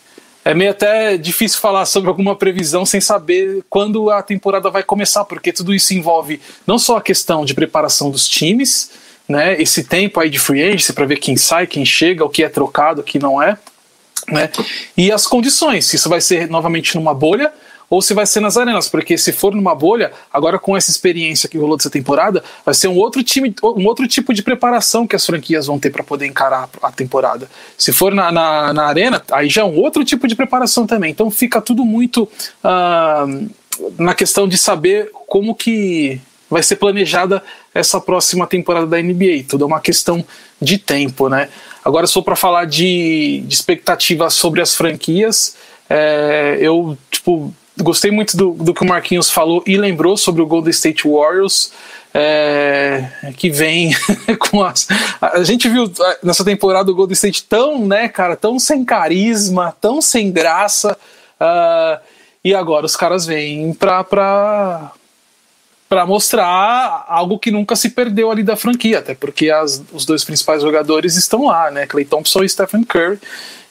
é 0.43 0.53
meio 0.53 0.71
até 0.71 1.17
difícil 1.17 1.59
falar 1.59 1.85
sobre 1.85 2.09
alguma 2.09 2.35
previsão 2.35 2.85
sem 2.85 3.01
saber 3.01 3.63
quando 3.69 4.09
a 4.09 4.21
temporada 4.23 4.69
vai 4.69 4.83
começar, 4.83 5.25
porque 5.25 5.51
tudo 5.51 5.73
isso 5.73 5.93
envolve 5.93 6.39
não 6.65 6.79
só 6.79 6.97
a 6.97 7.01
questão 7.01 7.43
de 7.43 7.53
preparação 7.53 8.09
dos 8.09 8.27
times, 8.27 8.91
né, 9.27 9.61
esse 9.61 9.83
tempo 9.83 10.19
aí 10.19 10.29
de 10.29 10.39
free 10.39 10.63
agency 10.63 10.93
para 10.93 11.05
ver 11.05 11.17
quem 11.17 11.37
sai, 11.37 11.67
quem 11.67 11.85
chega, 11.85 12.25
o 12.25 12.29
que 12.29 12.43
é 12.43 12.49
trocado, 12.49 13.01
o 13.01 13.03
que 13.03 13.19
não 13.19 13.41
é, 13.41 13.57
né, 14.27 14.49
e 14.97 15.11
as 15.11 15.27
condições, 15.27 15.93
isso 15.93 16.09
vai 16.09 16.21
ser 16.21 16.49
novamente 16.49 16.95
numa 16.95 17.13
bolha 17.13 17.53
ou 17.89 18.01
se 18.01 18.13
vai 18.13 18.25
ser 18.25 18.39
nas 18.39 18.57
arenas, 18.57 18.87
porque 18.87 19.17
se 19.17 19.31
for 19.31 19.55
numa 19.55 19.73
bolha, 19.73 20.11
agora 20.31 20.59
com 20.59 20.77
essa 20.77 20.91
experiência 20.91 21.49
que 21.49 21.57
rolou 21.57 21.75
dessa 21.75 21.89
temporada, 21.89 22.43
vai 22.65 22.73
ser 22.73 22.87
um 22.87 22.95
outro 22.95 23.23
time, 23.23 23.53
um 23.63 23.85
outro 23.87 24.07
tipo 24.07 24.33
de 24.33 24.43
preparação 24.43 25.07
que 25.07 25.15
as 25.15 25.25
franquias 25.25 25.65
vão 25.65 25.79
ter 25.79 25.89
para 25.89 26.03
poder 26.03 26.25
encarar 26.27 26.69
a 26.81 26.91
temporada. 26.91 27.49
Se 27.77 27.91
for 27.91 28.13
na, 28.13 28.31
na, 28.31 28.73
na, 28.73 28.85
arena, 28.85 29.23
aí 29.31 29.49
já 29.49 29.61
é 29.61 29.65
um 29.65 29.77
outro 29.77 30.05
tipo 30.05 30.27
de 30.27 30.35
preparação 30.35 30.85
também. 30.85 31.11
Então 31.11 31.31
fica 31.31 31.59
tudo 31.61 31.83
muito. 31.83 32.29
Uh, 32.63 33.49
na 33.97 34.13
questão 34.13 34.47
de 34.47 34.57
saber 34.57 35.09
como 35.27 35.55
que 35.55 36.19
vai 36.49 36.63
ser 36.63 36.77
planejada 36.77 37.43
essa 37.73 38.01
próxima 38.01 38.47
temporada 38.47 38.87
da 38.87 39.01
NBA. 39.01 39.45
Tudo 39.47 39.63
é 39.63 39.67
uma 39.67 39.79
questão 39.79 40.25
de 40.61 40.77
tempo, 40.77 41.29
né? 41.29 41.49
Agora, 41.85 42.07
só 42.07 42.21
para 42.21 42.35
falar 42.35 42.65
de, 42.65 43.43
de 43.45 43.53
expectativas 43.53 44.33
sobre 44.33 44.61
as 44.61 44.75
franquias, 44.75 45.55
é, 45.89 46.57
eu 46.59 46.97
tipo, 47.09 47.53
gostei 47.81 48.11
muito 48.11 48.35
do, 48.35 48.51
do 48.51 48.73
que 48.73 48.83
o 48.83 48.87
Marquinhos 48.87 49.29
falou 49.29 49.63
e 49.65 49.77
lembrou 49.77 50.17
sobre 50.17 50.41
o 50.41 50.47
Golden 50.47 50.71
State 50.71 51.07
Warriors. 51.07 51.71
É, 52.11 53.05
que 53.37 53.51
vem 53.51 53.91
com 54.49 54.63
as. 54.63 54.87
A 55.21 55.43
gente 55.43 55.69
viu 55.69 55.91
nessa 56.23 56.43
temporada 56.43 56.89
o 56.89 56.95
Golden 56.95 57.13
State 57.13 57.43
tão, 57.43 57.85
né, 57.85 58.09
cara, 58.09 58.35
tão 58.35 58.57
sem 58.57 58.83
carisma, 58.83 59.75
tão 59.79 60.01
sem 60.01 60.31
graça. 60.31 60.97
Uh, 61.39 62.01
e 62.43 62.55
agora 62.55 62.85
os 62.85 62.95
caras 62.95 63.27
vêm 63.27 63.73
pra, 63.73 64.03
pra, 64.03 64.91
para 65.89 66.05
mostrar 66.05 67.03
algo 67.07 67.39
que 67.39 67.49
nunca 67.49 67.75
se 67.75 67.89
perdeu 67.89 68.29
ali 68.29 68.43
da 68.43 68.55
franquia, 68.55 68.99
até 68.99 69.15
porque 69.15 69.49
as, 69.49 69.83
os 69.91 70.05
dois 70.05 70.23
principais 70.23 70.61
jogadores 70.61 71.15
estão 71.15 71.47
lá, 71.47 71.71
né? 71.71 71.87
Clay 71.87 72.05
Thompson 72.05 72.43
e 72.43 72.49
Stephen 72.49 72.83
Curry. 72.83 73.19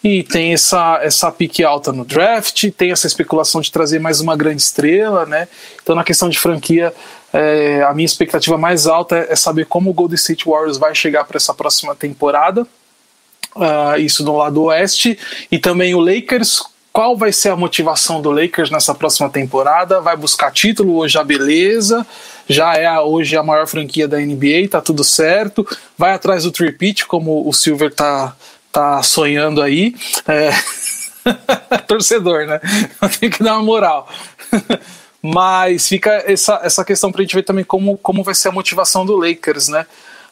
E 0.03 0.25
tem 0.25 0.53
essa, 0.53 0.99
essa 1.01 1.31
pique 1.31 1.63
alta 1.63 1.93
no 1.93 2.05
draft, 2.05 2.71
tem 2.77 2.93
essa 2.93 3.07
especulação 3.07 3.61
de 3.61 3.71
trazer 3.71 4.01
mais 4.01 4.21
uma 4.21 4.37
grande 4.37 4.63
estrela, 4.63 5.27
né? 5.27 5.49
Então, 5.81 5.95
na 5.95 6.05
questão 6.05 6.29
de 6.29 6.39
franquia, 6.39 6.93
é, 7.33 7.83
a 7.83 7.95
minha 7.95 8.07
expectativa 8.07 8.59
mais 8.59 8.87
alta 8.87 9.17
é, 9.17 9.33
é 9.33 9.37
saber 9.37 9.67
como 9.67 9.91
o 9.91 9.95
Golden 9.95 10.17
State 10.17 10.45
Warriors 10.45 10.77
vai 10.77 10.95
chegar 10.95 11.25
para 11.25 11.37
essa 11.37 11.55
próxima 11.55 11.95
temporada. 11.95 12.67
Uh, 13.55 13.99
isso 13.99 14.25
no 14.25 14.37
lado 14.37 14.63
oeste. 14.65 15.19
E 15.51 15.59
também 15.59 15.95
o 15.95 16.01
Lakers, 16.01 16.63
qual 16.99 17.17
vai 17.17 17.33
ser 17.33 17.51
a 17.51 17.57
motivação 17.57 18.21
do 18.21 18.29
Lakers 18.29 18.71
nessa 18.71 18.93
próxima 18.93 19.31
temporada? 19.31 20.01
Vai 20.01 20.17
buscar 20.17 20.51
título 20.51 20.97
hoje 20.97 21.17
a 21.17 21.23
beleza? 21.23 22.05
Já 22.49 22.75
é 22.75 22.87
a, 22.87 23.03
hoje 23.03 23.37
a 23.37 23.43
maior 23.45 23.69
franquia 23.69 24.09
da 24.09 24.19
NBA, 24.19 24.67
tá 24.69 24.81
tudo 24.81 25.05
certo. 25.05 25.65
Vai 25.97 26.13
atrás 26.13 26.43
do 26.43 26.51
tripit, 26.51 27.07
como 27.07 27.49
o 27.49 27.53
Silver 27.53 27.95
tá, 27.95 28.35
tá 28.73 29.01
sonhando 29.01 29.63
aí. 29.63 29.95
É... 30.27 30.51
Torcedor, 31.87 32.49
né? 32.49 32.61
Tem 33.21 33.31
que 33.31 33.45
dar 33.45 33.55
uma 33.55 33.63
moral. 33.63 34.09
Mas 35.23 35.87
fica 35.87 36.25
essa, 36.27 36.59
essa 36.65 36.85
questão 36.85 37.13
pra 37.13 37.23
gente 37.23 37.37
ver 37.37 37.45
também 37.45 37.65
como, 37.65 37.97
como 37.99 38.25
vai 38.25 38.35
ser 38.35 38.49
a 38.49 38.53
motivação 38.53 39.07
do 39.07 39.15
Lakers, 39.15 39.69
né? 39.69 39.87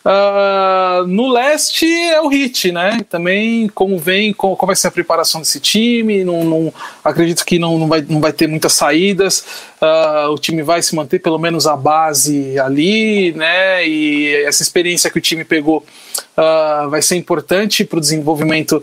Uh, 0.07 1.04
no 1.09 1.26
leste 1.32 1.84
é 1.84 2.20
o 2.20 2.28
Hit, 2.28 2.70
né? 2.70 3.04
Também 3.11 3.66
como 3.66 3.98
vem, 3.98 4.32
qual, 4.32 4.57
qual 4.57 4.68
vai 4.68 4.76
ser 4.76 4.86
a 4.86 4.90
preparação 4.92 5.40
desse 5.40 5.59
time. 5.59 6.22
Não, 6.22 6.44
não 6.44 6.72
acredito 7.02 7.44
que 7.44 7.59
não, 7.59 7.76
não, 7.76 7.88
vai, 7.88 8.07
não 8.09 8.20
vai 8.20 8.32
ter 8.32 8.46
muitas 8.46 8.72
saídas. 8.72 9.44
Uh, 9.82 10.30
o 10.30 10.38
time 10.38 10.62
vai 10.62 10.80
se 10.80 10.94
manter 10.94 11.18
pelo 11.18 11.38
menos 11.38 11.66
a 11.66 11.76
base 11.76 12.57
ali, 12.57 13.32
né? 13.32 13.84
E 13.84 14.32
essa 14.44 14.62
experiência 14.62 15.11
que 15.11 15.18
o 15.18 15.20
time 15.20 15.44
pegou 15.44 15.78
uh, 15.78 16.88
vai 16.88 17.02
ser 17.02 17.16
importante 17.16 17.84
para 17.84 17.98
o 17.98 18.00
desenvolvimento 18.00 18.80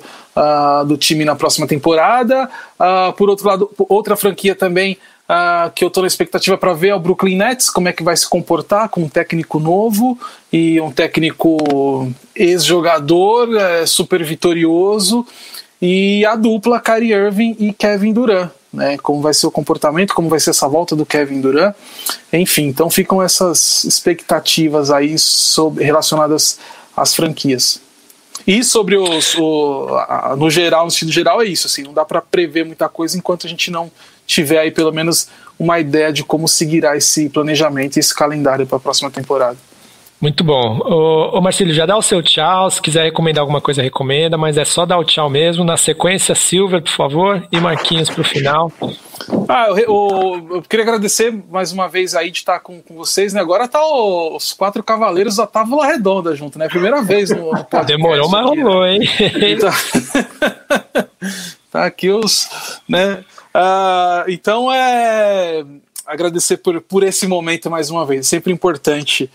do 0.87 0.97
time 0.97 1.23
na 1.23 1.35
próxima 1.35 1.67
temporada. 1.67 2.49
por 3.15 3.29
outro 3.29 3.47
lado, 3.47 3.71
outra 3.77 4.15
franquia 4.15 4.55
também 4.55 4.97
uh, 5.29 5.71
que 5.71 5.83
eu 5.83 5.87
estou 5.87 6.01
na 6.01 6.07
expectativa 6.07 6.57
para 6.57 6.73
ver 6.73 6.89
é 6.89 6.95
o 6.95 6.99
Brooklyn 6.99 7.37
Nets, 7.37 7.69
como 7.69 7.87
é 7.87 7.93
que 7.93 8.03
vai 8.03 8.15
se 8.15 8.27
comportar 8.27 8.89
com 8.89 9.01
um 9.01 9.09
técnico 9.09 9.59
novo 9.59 10.17
e 10.51 10.79
um 10.79 10.91
técnico 10.91 12.11
ex-jogador, 12.35 13.55
é, 13.55 13.85
super 13.85 14.23
vitorioso, 14.23 15.25
e 15.81 16.25
a 16.25 16.35
dupla 16.35 16.79
Kyrie 16.79 17.13
Irving 17.13 17.55
e 17.59 17.73
Kevin 17.73 18.13
Durant. 18.13 18.51
Né, 18.71 18.97
como 18.97 19.21
vai 19.21 19.35
ser 19.35 19.45
o 19.45 19.51
comportamento, 19.51 20.15
como 20.15 20.29
vai 20.29 20.39
ser 20.39 20.49
essa 20.49 20.67
volta 20.67 20.95
do 20.95 21.05
Kevin 21.05 21.41
Durant, 21.41 21.75
enfim, 22.31 22.63
então 22.63 22.89
ficam 22.89 23.21
essas 23.21 23.83
expectativas 23.83 24.89
aí 24.89 25.15
sobre, 25.19 25.83
relacionadas 25.83 26.57
às 26.97 27.13
franquias. 27.13 27.79
E 28.47 28.63
sobre 28.63 28.97
os, 28.97 29.35
o, 29.35 29.87
a, 30.07 30.35
no 30.35 30.49
geral, 30.49 30.85
no 30.85 30.91
sentido 30.91 31.11
geral, 31.11 31.41
é 31.41 31.45
isso. 31.45 31.67
Assim, 31.67 31.83
não 31.83 31.93
dá 31.93 32.03
para 32.03 32.19
prever 32.19 32.65
muita 32.65 32.89
coisa 32.89 33.17
enquanto 33.17 33.45
a 33.45 33.49
gente 33.49 33.71
não 33.71 33.91
tiver 34.25 34.59
aí 34.59 34.71
pelo 34.71 34.91
menos 34.91 35.27
uma 35.57 35.79
ideia 35.79 36.11
de 36.11 36.23
como 36.23 36.47
seguirá 36.47 36.97
esse 36.97 37.29
planejamento 37.29 37.97
e 37.97 37.99
esse 37.99 38.13
calendário 38.13 38.65
para 38.65 38.77
a 38.77 38.81
próxima 38.81 39.09
temporada. 39.09 39.57
Muito 40.23 40.41
bom. 40.41 40.79
Ô, 40.85 41.37
ô 41.37 41.41
Marcelo, 41.41 41.73
já 41.73 41.85
dá 41.85 41.97
o 41.97 42.01
seu 42.01 42.23
tchau. 42.23 42.71
Se 42.71 42.81
quiser 42.81 43.03
recomendar 43.03 43.41
alguma 43.41 43.59
coisa, 43.59 43.81
recomenda, 43.81 44.37
mas 44.37 44.57
é 44.57 44.63
só 44.63 44.85
dar 44.85 44.97
o 44.97 45.03
tchau 45.03 45.29
mesmo. 45.29 45.65
Na 45.65 45.75
sequência, 45.75 46.33
Silver, 46.33 46.81
por 46.81 46.91
favor, 46.91 47.45
e 47.51 47.59
Marquinhos 47.59 48.09
para 48.09 48.21
o 48.21 48.23
final. 48.23 48.71
Ah, 49.49 49.65
eu, 49.67 49.77
eu, 49.79 50.47
eu, 50.49 50.61
queria 50.61 50.85
agradecer 50.85 51.29
mais 51.49 51.73
uma 51.73 51.89
vez 51.89 52.15
aí 52.15 52.31
de 52.31 52.37
estar 52.37 52.61
com, 52.61 52.81
com 52.81 52.95
vocês, 52.95 53.33
né? 53.33 53.41
Agora 53.41 53.67
tá 53.67 53.85
o, 53.85 54.37
os 54.37 54.53
quatro 54.53 54.81
cavaleiros 54.81 55.35
da 55.35 55.45
Távola 55.45 55.87
Redonda 55.87 56.33
junto, 56.33 56.57
né? 56.57 56.69
Primeira 56.69 57.01
vez 57.01 57.29
no, 57.29 57.51
no 57.51 57.65
podcast. 57.65 57.85
Demorou, 57.85 58.29
mas 58.29 58.45
rolou, 58.45 58.85
hein? 58.87 59.01
Tá, 59.59 61.05
tá 61.69 61.85
aqui 61.85 62.09
os, 62.09 62.47
né? 62.87 63.25
Uh, 63.55 64.29
então 64.29 64.71
é 64.71 65.63
agradecer 66.05 66.57
por, 66.57 66.81
por 66.81 67.03
esse 67.03 67.27
momento 67.27 67.69
mais 67.69 67.89
uma 67.89 68.05
vez, 68.05 68.27
sempre 68.27 68.51
importante. 68.51 69.29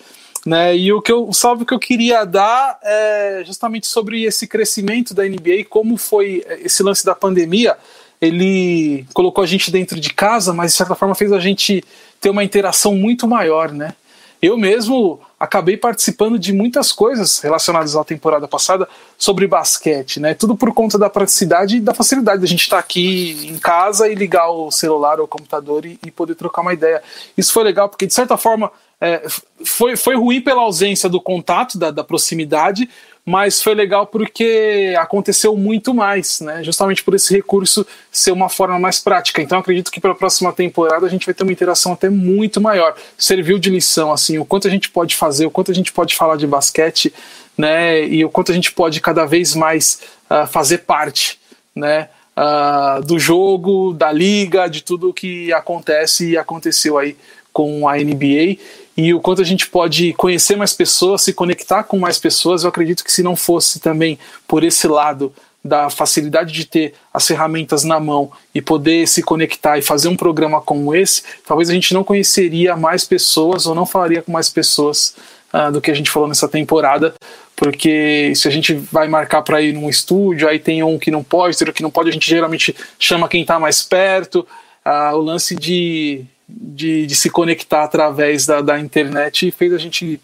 Né? 0.44 0.76
E 0.76 0.92
o 0.92 1.02
que 1.02 1.12
eu, 1.12 1.28
o 1.28 1.32
salve 1.32 1.64
que 1.64 1.74
eu 1.74 1.78
queria 1.78 2.24
dar 2.24 2.78
é 2.82 3.42
justamente 3.44 3.86
sobre 3.86 4.24
esse 4.24 4.46
crescimento 4.46 5.14
da 5.14 5.24
NBA, 5.24 5.64
como 5.68 5.96
foi 5.96 6.44
esse 6.62 6.82
lance 6.82 7.04
da 7.04 7.14
pandemia. 7.14 7.76
Ele 8.20 9.06
colocou 9.14 9.44
a 9.44 9.46
gente 9.46 9.70
dentro 9.70 9.98
de 10.00 10.12
casa, 10.12 10.52
mas 10.52 10.72
de 10.72 10.78
certa 10.78 10.94
forma 10.94 11.14
fez 11.14 11.32
a 11.32 11.38
gente 11.38 11.84
ter 12.20 12.30
uma 12.30 12.42
interação 12.42 12.94
muito 12.94 13.28
maior, 13.28 13.72
né? 13.72 13.94
Eu 14.40 14.56
mesmo 14.56 15.20
acabei 15.38 15.76
participando 15.76 16.38
de 16.38 16.52
muitas 16.52 16.92
coisas 16.92 17.38
relacionadas 17.40 17.96
à 17.96 18.04
temporada 18.04 18.46
passada 18.48 18.88
sobre 19.16 19.46
basquete, 19.46 20.20
né? 20.20 20.34
Tudo 20.34 20.56
por 20.56 20.72
conta 20.72 20.98
da 20.98 21.10
praticidade 21.10 21.76
e 21.76 21.80
da 21.80 21.94
facilidade 21.94 22.40
da 22.40 22.46
gente 22.46 22.62
estar 22.62 22.78
aqui 22.78 23.48
em 23.48 23.58
casa 23.58 24.08
e 24.08 24.14
ligar 24.14 24.48
o 24.50 24.70
celular 24.70 25.18
ou 25.18 25.24
o 25.24 25.28
computador 25.28 25.84
e, 25.84 25.98
e 26.04 26.10
poder 26.10 26.34
trocar 26.34 26.62
uma 26.62 26.72
ideia. 26.72 27.02
Isso 27.36 27.52
foi 27.52 27.64
legal 27.64 27.88
porque, 27.88 28.06
de 28.06 28.14
certa 28.14 28.36
forma, 28.36 28.70
é, 29.00 29.26
foi, 29.64 29.96
foi 29.96 30.16
ruim 30.16 30.40
pela 30.40 30.62
ausência 30.62 31.08
do 31.08 31.20
contato, 31.20 31.78
da, 31.78 31.90
da 31.90 32.02
proximidade, 32.02 32.88
mas 33.28 33.60
foi 33.60 33.74
legal 33.74 34.06
porque 34.06 34.94
aconteceu 34.98 35.54
muito 35.54 35.92
mais, 35.92 36.40
né? 36.40 36.64
Justamente 36.64 37.04
por 37.04 37.14
esse 37.14 37.34
recurso 37.34 37.86
ser 38.10 38.32
uma 38.32 38.48
forma 38.48 38.78
mais 38.78 39.00
prática. 39.00 39.42
Então 39.42 39.58
acredito 39.58 39.90
que 39.90 40.00
para 40.00 40.12
a 40.12 40.14
próxima 40.14 40.50
temporada 40.50 41.04
a 41.04 41.10
gente 41.10 41.26
vai 41.26 41.34
ter 41.34 41.42
uma 41.42 41.52
interação 41.52 41.92
até 41.92 42.08
muito 42.08 42.58
maior. 42.58 42.96
Serviu 43.18 43.58
de 43.58 43.68
lição 43.68 44.10
assim, 44.10 44.38
o 44.38 44.46
quanto 44.46 44.66
a 44.66 44.70
gente 44.70 44.88
pode 44.88 45.14
fazer, 45.14 45.44
o 45.44 45.50
quanto 45.50 45.70
a 45.70 45.74
gente 45.74 45.92
pode 45.92 46.16
falar 46.16 46.36
de 46.36 46.46
basquete, 46.46 47.12
né? 47.56 48.02
E 48.02 48.24
o 48.24 48.30
quanto 48.30 48.50
a 48.50 48.54
gente 48.54 48.72
pode 48.72 48.98
cada 48.98 49.26
vez 49.26 49.54
mais 49.54 50.00
uh, 50.30 50.46
fazer 50.46 50.78
parte, 50.78 51.38
né? 51.76 52.08
Uh, 52.34 53.04
do 53.04 53.18
jogo, 53.18 53.92
da 53.92 54.10
liga, 54.10 54.68
de 54.68 54.82
tudo 54.82 55.12
que 55.12 55.52
acontece 55.52 56.30
e 56.30 56.38
aconteceu 56.38 56.96
aí 56.96 57.14
com 57.52 57.86
a 57.86 57.96
NBA 57.96 58.56
e 58.98 59.14
o 59.14 59.20
quanto 59.20 59.40
a 59.40 59.44
gente 59.44 59.68
pode 59.68 60.12
conhecer 60.14 60.56
mais 60.56 60.74
pessoas, 60.74 61.22
se 61.22 61.32
conectar 61.32 61.84
com 61.84 61.96
mais 61.96 62.18
pessoas. 62.18 62.64
Eu 62.64 62.70
acredito 62.70 63.04
que 63.04 63.12
se 63.12 63.22
não 63.22 63.36
fosse 63.36 63.78
também 63.78 64.18
por 64.46 64.64
esse 64.64 64.88
lado 64.88 65.32
da 65.64 65.88
facilidade 65.88 66.52
de 66.52 66.64
ter 66.64 66.94
as 67.14 67.24
ferramentas 67.24 67.84
na 67.84 68.00
mão 68.00 68.32
e 68.52 68.60
poder 68.60 69.06
se 69.06 69.22
conectar 69.22 69.78
e 69.78 69.82
fazer 69.82 70.08
um 70.08 70.16
programa 70.16 70.60
como 70.60 70.92
esse, 70.96 71.22
talvez 71.46 71.70
a 71.70 71.74
gente 71.74 71.94
não 71.94 72.02
conheceria 72.02 72.76
mais 72.76 73.04
pessoas 73.04 73.66
ou 73.66 73.74
não 73.74 73.86
falaria 73.86 74.20
com 74.20 74.32
mais 74.32 74.50
pessoas 74.50 75.14
uh, 75.54 75.70
do 75.70 75.80
que 75.80 75.92
a 75.92 75.94
gente 75.94 76.10
falou 76.10 76.28
nessa 76.28 76.48
temporada, 76.48 77.14
porque 77.54 78.32
se 78.34 78.48
a 78.48 78.50
gente 78.50 78.74
vai 78.74 79.06
marcar 79.06 79.42
para 79.42 79.62
ir 79.62 79.74
num 79.74 79.88
estúdio, 79.88 80.48
aí 80.48 80.58
tem 80.58 80.82
um 80.82 80.98
que 80.98 81.12
não 81.12 81.22
pode, 81.22 81.56
outro 81.56 81.72
que 81.72 81.84
não 81.84 81.90
pode, 81.90 82.08
a 82.08 82.12
gente 82.12 82.28
geralmente 82.28 82.74
chama 82.98 83.28
quem 83.28 83.42
está 83.42 83.60
mais 83.60 83.80
perto. 83.80 84.44
Uh, 84.84 85.14
o 85.14 85.20
lance 85.20 85.54
de 85.54 86.24
de, 86.48 87.06
de 87.06 87.14
se 87.14 87.28
conectar 87.28 87.84
através 87.84 88.46
da, 88.46 88.60
da 88.60 88.80
internet 88.80 89.50
fez 89.50 89.72
a 89.72 89.78
gente, 89.78 90.20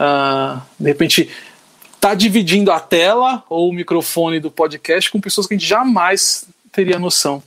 uh, 0.00 0.60
de 0.78 0.88
repente, 0.88 1.28
tá 2.00 2.14
dividindo 2.14 2.70
a 2.70 2.80
tela 2.80 3.42
ou 3.48 3.68
o 3.68 3.72
microfone 3.72 4.40
do 4.40 4.50
podcast 4.50 5.10
com 5.10 5.20
pessoas 5.20 5.46
que 5.46 5.54
a 5.54 5.56
gente 5.56 5.68
jamais 5.68 6.46
teria 6.72 6.98
noção 6.98 7.42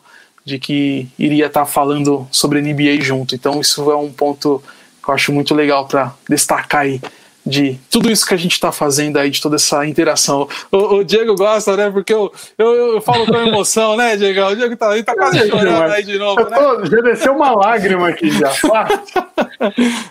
de 0.45 0.59
que 0.59 1.07
iria 1.17 1.47
estar 1.47 1.61
tá 1.61 1.65
falando 1.65 2.27
sobre 2.31 2.61
NBA 2.61 3.01
junto. 3.01 3.35
Então 3.35 3.59
isso 3.61 3.91
é 3.91 3.95
um 3.95 4.11
ponto 4.11 4.61
que 5.03 5.09
eu 5.09 5.13
acho 5.13 5.31
muito 5.31 5.53
legal 5.55 5.87
para 5.87 6.13
destacar 6.27 6.81
aí 6.81 7.01
de 7.49 7.79
tudo 7.89 8.09
isso 8.09 8.25
que 8.25 8.33
a 8.33 8.37
gente 8.37 8.53
está 8.53 8.71
fazendo 8.71 9.17
aí, 9.17 9.29
de 9.29 9.41
toda 9.41 9.55
essa 9.55 9.85
interação. 9.85 10.47
O, 10.71 10.95
o, 10.95 11.03
Diego 11.03 11.35
gosta, 11.35 11.75
né? 11.75 11.89
Porque 11.89 12.13
eu, 12.13 12.31
eu, 12.57 12.95
eu 12.95 13.01
falo 13.01 13.25
com 13.25 13.35
emoção, 13.35 13.97
né, 13.97 14.15
Diego? 14.15 14.41
O 14.41 14.55
Diego 14.55 14.77
tá, 14.77 14.93
ele 14.93 15.03
tá 15.03 15.15
quase 15.15 15.49
chorando 15.49 15.91
aí 15.91 16.03
de 16.03 16.17
novo, 16.17 16.49
né? 16.49 16.55
Tô, 16.57 16.85
já 16.85 17.01
desceu 17.01 17.35
uma 17.35 17.51
lágrima 17.51 18.09
aqui 18.09 18.31
já. 18.31 18.51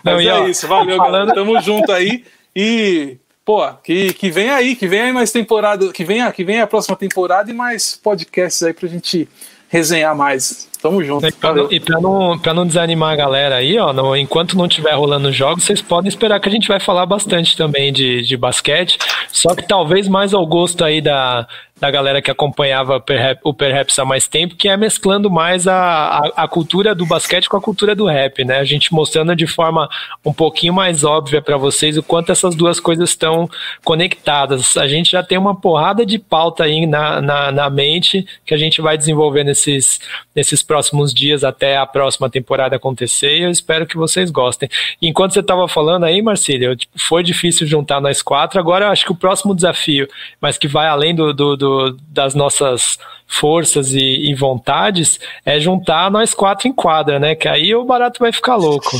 Não, 0.03 0.13
Mas 0.15 0.23
e 0.23 0.27
é 0.27 0.49
isso, 0.49 0.67
valeu, 0.67 0.97
galera. 0.97 1.33
Tamo 1.33 1.59
junto 1.61 1.91
aí. 1.91 2.23
E, 2.55 3.17
pô, 3.43 3.67
que, 3.83 4.13
que 4.13 4.29
vem 4.29 4.49
aí, 4.49 4.75
que 4.75 4.87
vem 4.87 5.01
aí 5.01 5.13
mais 5.13 5.31
temporada, 5.31 5.91
que 5.91 6.03
venha, 6.03 6.31
que 6.31 6.43
venha 6.43 6.63
a 6.63 6.67
próxima 6.67 6.95
temporada 6.95 7.49
e 7.49 7.53
mais 7.53 7.95
podcasts 7.95 8.61
aí 8.61 8.73
pra 8.73 8.87
gente 8.87 9.27
resenhar 9.69 10.15
mais. 10.15 10.68
Tamo 10.81 11.03
junto. 11.03 11.27
E 11.27 11.31
pra, 11.31 11.53
e 11.69 11.79
pra 11.79 11.99
não, 11.99 12.39
pra 12.39 12.53
não 12.53 12.65
desanimar 12.65 13.11
a 13.11 13.15
galera 13.15 13.55
aí, 13.55 13.77
ó, 13.77 13.91
no, 13.91 14.15
enquanto 14.15 14.57
não 14.57 14.67
tiver 14.67 14.93
rolando 14.93 15.31
jogos, 15.31 15.65
vocês 15.65 15.81
podem 15.81 16.07
esperar 16.07 16.39
que 16.39 16.47
a 16.47 16.51
gente 16.51 16.69
vai 16.69 16.79
falar 16.79 17.05
bastante 17.05 17.57
também 17.57 17.91
de, 17.91 18.21
de 18.21 18.37
basquete. 18.37 18.97
Só 19.27 19.53
que 19.53 19.67
talvez 19.67 20.07
mais 20.07 20.33
ao 20.33 20.45
gosto 20.47 20.83
aí 20.85 21.01
da, 21.01 21.45
da 21.79 21.89
galera 21.89 22.21
que 22.21 22.29
acompanhava 22.29 23.01
o 23.43 23.53
Perhaps 23.53 23.97
há 23.99 24.05
mais 24.05 24.27
tempo, 24.27 24.55
que 24.55 24.67
é 24.67 24.75
mesclando 24.75 25.29
mais 25.29 25.67
a, 25.67 25.75
a, 25.75 26.43
a, 26.43 26.47
cultura 26.47 26.93
do 26.93 27.05
basquete 27.05 27.47
com 27.47 27.55
a 27.55 27.61
cultura 27.61 27.95
do 27.95 28.05
rap, 28.05 28.43
né? 28.43 28.59
A 28.59 28.65
gente 28.65 28.93
mostrando 28.93 29.35
de 29.35 29.47
forma 29.47 29.89
um 30.25 30.33
pouquinho 30.33 30.73
mais 30.73 31.03
óbvia 31.03 31.41
para 31.41 31.55
vocês 31.55 31.97
o 31.97 32.03
quanto 32.03 32.31
essas 32.31 32.53
duas 32.53 32.79
coisas 32.79 33.09
estão 33.09 33.49
conectadas. 33.83 34.75
A 34.75 34.87
gente 34.87 35.11
já 35.11 35.23
tem 35.23 35.37
uma 35.37 35.55
porrada 35.55 36.05
de 36.05 36.19
pauta 36.19 36.65
aí 36.65 36.85
na, 36.85 37.21
na, 37.21 37.51
na 37.51 37.69
mente 37.69 38.27
que 38.45 38.53
a 38.53 38.57
gente 38.57 38.81
vai 38.81 38.97
desenvolver 38.97 39.45
nesses, 39.45 40.01
nesses 40.35 40.61
próximos 40.61 41.13
dias 41.13 41.43
até 41.43 41.77
a 41.77 41.85
próxima 41.85 42.29
temporada 42.29 42.75
acontecer 42.75 43.37
e 43.37 43.43
eu 43.43 43.49
espero 43.49 43.85
que 43.85 43.95
vocês 43.95 44.29
gostem. 44.29 44.69
Enquanto 45.01 45.33
você 45.33 45.39
estava 45.39 45.67
falando 45.67 46.03
aí, 46.03 46.21
Marcílio, 46.21 46.75
tipo, 46.75 46.99
foi 46.99 47.23
difícil 47.23 47.65
juntar 47.65 48.01
nós 48.01 48.21
quatro, 48.21 48.59
agora 48.59 48.85
eu 48.85 48.89
acho 48.89 49.05
que 49.05 49.11
o 49.11 49.15
próximo 49.15 49.55
desafio, 49.55 50.07
mas 50.41 50.57
que 50.57 50.67
vai 50.67 50.87
além 50.87 51.15
do, 51.15 51.33
do, 51.33 51.55
do 51.55 51.68
do, 51.69 51.97
das 52.09 52.33
nossas 52.33 52.97
forças 53.29 53.93
e, 53.93 53.99
e, 53.99 54.33
vontades 54.33 55.19
é 55.45 55.59
juntar 55.59 56.09
nós 56.09 56.33
quatro 56.33 56.67
em 56.67 56.73
quadra, 56.73 57.19
né? 57.19 57.35
Que 57.35 57.47
aí 57.47 57.75
o 57.75 57.85
barato 57.85 58.19
vai 58.19 58.31
ficar 58.31 58.55
louco. 58.55 58.99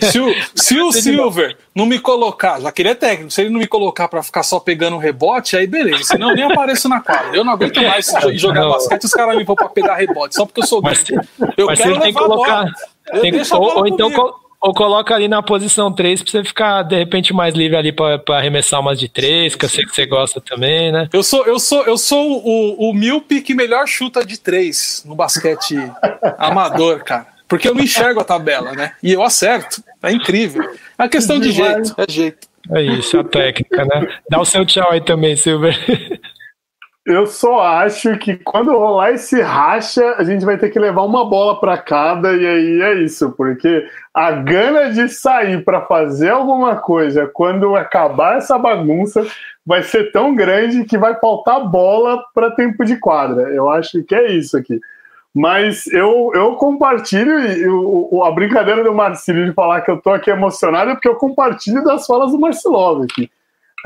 Se 0.00 0.18
o, 0.18 0.34
se 0.54 0.80
o 0.80 0.90
Silver 0.90 1.56
não 1.72 1.86
me 1.86 2.00
colocar, 2.00 2.60
já 2.60 2.72
queria 2.72 2.96
técnico, 2.96 3.30
se 3.30 3.42
ele 3.42 3.50
não 3.50 3.60
me 3.60 3.66
colocar 3.68 4.08
para 4.08 4.20
ficar 4.20 4.42
só 4.42 4.58
pegando 4.58 4.98
rebote, 4.98 5.56
aí 5.56 5.68
beleza. 5.68 6.02
Senão 6.02 6.30
eu 6.30 6.34
nem 6.34 6.44
apareço 6.44 6.88
na 6.88 7.00
quadra. 7.00 7.36
Eu 7.36 7.44
não 7.44 7.52
aguento 7.52 7.76
mais 7.84 8.12
jogar 8.32 8.62
não. 8.62 8.70
basquete 8.70 9.04
os 9.04 9.12
caras 9.12 9.36
me 9.36 9.44
vão 9.44 9.54
para 9.54 9.68
pegar 9.68 9.94
rebote, 9.94 10.34
só 10.34 10.44
porque 10.44 10.60
eu 10.60 10.66
sou 10.66 10.82
grande. 10.82 11.14
Eu 11.56 11.66
mas 11.66 11.78
quero 11.78 11.90
levar 11.90 12.02
tem 12.02 12.12
que 12.12 12.18
colocar. 12.18 12.72
Tem 13.20 13.32
que, 13.32 13.54
ou, 13.54 13.78
ou 13.78 13.86
então. 13.86 14.10
Ou 14.60 14.74
coloca 14.74 15.14
ali 15.14 15.28
na 15.28 15.40
posição 15.40 15.92
3 15.92 16.22
pra 16.22 16.30
você 16.30 16.44
ficar, 16.44 16.82
de 16.82 16.96
repente, 16.96 17.32
mais 17.32 17.54
livre 17.54 17.76
ali 17.76 17.92
pra, 17.92 18.18
pra 18.18 18.38
arremessar 18.38 18.80
umas 18.80 18.98
de 18.98 19.08
3, 19.08 19.54
que 19.54 19.64
eu 19.64 19.68
sei 19.68 19.84
que 19.84 19.94
você 19.94 20.04
gosta 20.04 20.40
também, 20.40 20.90
né? 20.90 21.08
Eu 21.12 21.22
sou, 21.22 21.46
eu 21.46 21.60
sou, 21.60 21.84
eu 21.84 21.96
sou 21.96 22.42
o, 22.44 22.90
o 22.90 22.92
míope 22.92 23.40
que 23.40 23.54
melhor 23.54 23.86
chuta 23.86 24.26
de 24.26 24.38
3 24.38 25.04
no 25.06 25.14
basquete 25.14 25.76
amador, 26.38 27.04
cara. 27.04 27.26
Porque 27.46 27.68
eu 27.68 27.74
não 27.74 27.82
enxergo 27.82 28.20
a 28.20 28.24
tabela, 28.24 28.72
né? 28.72 28.92
E 29.02 29.12
eu 29.12 29.22
acerto. 29.22 29.82
É 30.02 30.12
incrível. 30.12 30.68
É 30.98 31.08
questão 31.08 31.40
de 31.40 31.50
jeito. 31.50 31.94
É 31.96 32.10
jeito. 32.10 32.48
É 32.70 32.82
isso, 32.82 33.18
a 33.18 33.24
técnica, 33.24 33.84
né? 33.84 34.08
Dá 34.28 34.40
o 34.40 34.44
seu 34.44 34.66
tchau 34.66 34.90
aí 34.90 35.00
também, 35.00 35.34
Silver. 35.36 35.74
Eu 37.08 37.26
só 37.26 37.60
acho 37.62 38.18
que 38.18 38.36
quando 38.36 38.70
rolar 38.70 39.12
esse 39.12 39.40
racha, 39.40 40.14
a 40.18 40.24
gente 40.24 40.44
vai 40.44 40.58
ter 40.58 40.68
que 40.68 40.78
levar 40.78 41.04
uma 41.04 41.24
bola 41.24 41.58
para 41.58 41.78
cada, 41.78 42.36
e 42.36 42.46
aí 42.46 42.82
é 42.82 43.02
isso, 43.02 43.32
porque 43.32 43.88
a 44.12 44.30
gana 44.32 44.90
de 44.90 45.08
sair 45.08 45.64
para 45.64 45.80
fazer 45.86 46.28
alguma 46.28 46.76
coisa 46.76 47.26
quando 47.26 47.74
acabar 47.76 48.36
essa 48.36 48.58
bagunça 48.58 49.26
vai 49.64 49.82
ser 49.82 50.12
tão 50.12 50.34
grande 50.34 50.84
que 50.84 50.98
vai 50.98 51.18
faltar 51.18 51.66
bola 51.66 52.22
para 52.34 52.50
tempo 52.50 52.84
de 52.84 52.98
quadra. 52.98 53.48
Eu 53.54 53.70
acho 53.70 54.04
que 54.04 54.14
é 54.14 54.30
isso 54.32 54.58
aqui. 54.58 54.78
Mas 55.34 55.86
eu, 55.86 56.30
eu 56.34 56.56
compartilho 56.56 57.40
e 57.40 58.22
a 58.22 58.30
brincadeira 58.30 58.84
do 58.84 58.92
Marcelo 58.92 59.46
de 59.46 59.54
falar 59.54 59.80
que 59.80 59.90
eu 59.90 59.98
tô 59.98 60.10
aqui 60.10 60.30
emocionado 60.30 60.90
é 60.90 60.94
porque 60.94 61.08
eu 61.08 61.16
compartilho 61.16 61.82
das 61.82 62.06
falas 62.06 62.32
do 62.32 62.38
Marcelov 62.38 63.04
aqui. 63.04 63.30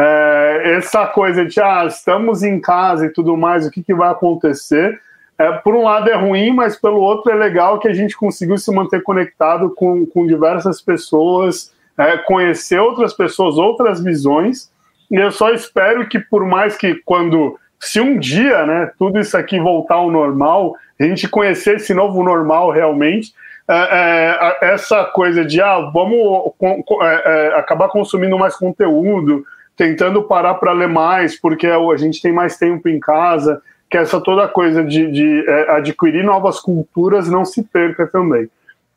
É, 0.05 0.75
essa 0.79 1.07
coisa 1.07 1.45
de 1.45 1.61
ah, 1.61 1.85
estamos 1.87 2.43
em 2.43 2.59
casa 2.59 3.07
e 3.07 3.11
tudo 3.11 3.37
mais, 3.37 3.65
o 3.65 3.71
que, 3.71 3.85
que 3.85 3.95
vai 3.95 4.11
acontecer? 4.11 5.01
É, 5.39 5.53
por 5.53 5.77
um 5.77 5.85
lado 5.85 6.11
é 6.11 6.15
ruim, 6.15 6.53
mas 6.53 6.77
pelo 6.77 7.01
outro 7.01 7.31
é 7.31 7.37
legal 7.37 7.79
que 7.79 7.87
a 7.87 7.95
gente 7.95 8.17
conseguiu 8.17 8.59
se 8.59 8.75
manter 8.75 9.01
conectado 9.05 9.71
com, 9.71 10.05
com 10.05 10.27
diversas 10.27 10.83
pessoas, 10.83 11.73
é, 11.97 12.19
conhecer 12.19 12.81
outras 12.81 13.15
pessoas, 13.15 13.57
outras 13.59 14.03
visões. 14.03 14.73
E 15.09 15.15
eu 15.15 15.31
só 15.31 15.51
espero 15.51 16.09
que, 16.09 16.19
por 16.19 16.45
mais 16.45 16.77
que 16.77 16.97
quando, 17.05 17.57
se 17.79 18.01
um 18.01 18.19
dia, 18.19 18.67
né, 18.67 18.91
tudo 18.99 19.21
isso 19.21 19.37
aqui 19.37 19.61
voltar 19.61 19.97
ao 19.97 20.11
normal, 20.11 20.75
a 20.99 21.05
gente 21.05 21.29
conhecer 21.29 21.77
esse 21.77 21.95
novo 21.95 22.25
normal 22.25 22.73
realmente, 22.73 23.33
é, 23.69 24.59
é, 24.63 24.73
essa 24.73 25.05
coisa 25.05 25.45
de 25.45 25.61
ah, 25.61 25.91
vamos 25.95 26.53
é, 26.61 27.23
é, 27.53 27.55
acabar 27.57 27.89
consumindo 27.89 28.37
mais 28.37 28.57
conteúdo, 28.57 29.45
tentando 29.77 30.23
parar 30.23 30.55
para 30.55 30.73
ler 30.73 30.89
mais, 30.89 31.39
porque 31.39 31.67
a 31.67 31.97
gente 31.97 32.21
tem 32.21 32.33
mais 32.33 32.57
tempo 32.57 32.89
em 32.89 33.01
casa, 33.01 33.61
que 33.91 33.99
essa 33.99 34.21
toda 34.21 34.49
coisa 34.49 34.83
de, 34.83 35.11
de 35.11 35.45
é, 35.47 35.73
adquirir 35.73 36.25
novas 36.25 36.59
culturas 36.59 37.29
não 37.29 37.45
se 37.45 37.63
perca 37.63 38.07
também. 38.07 38.49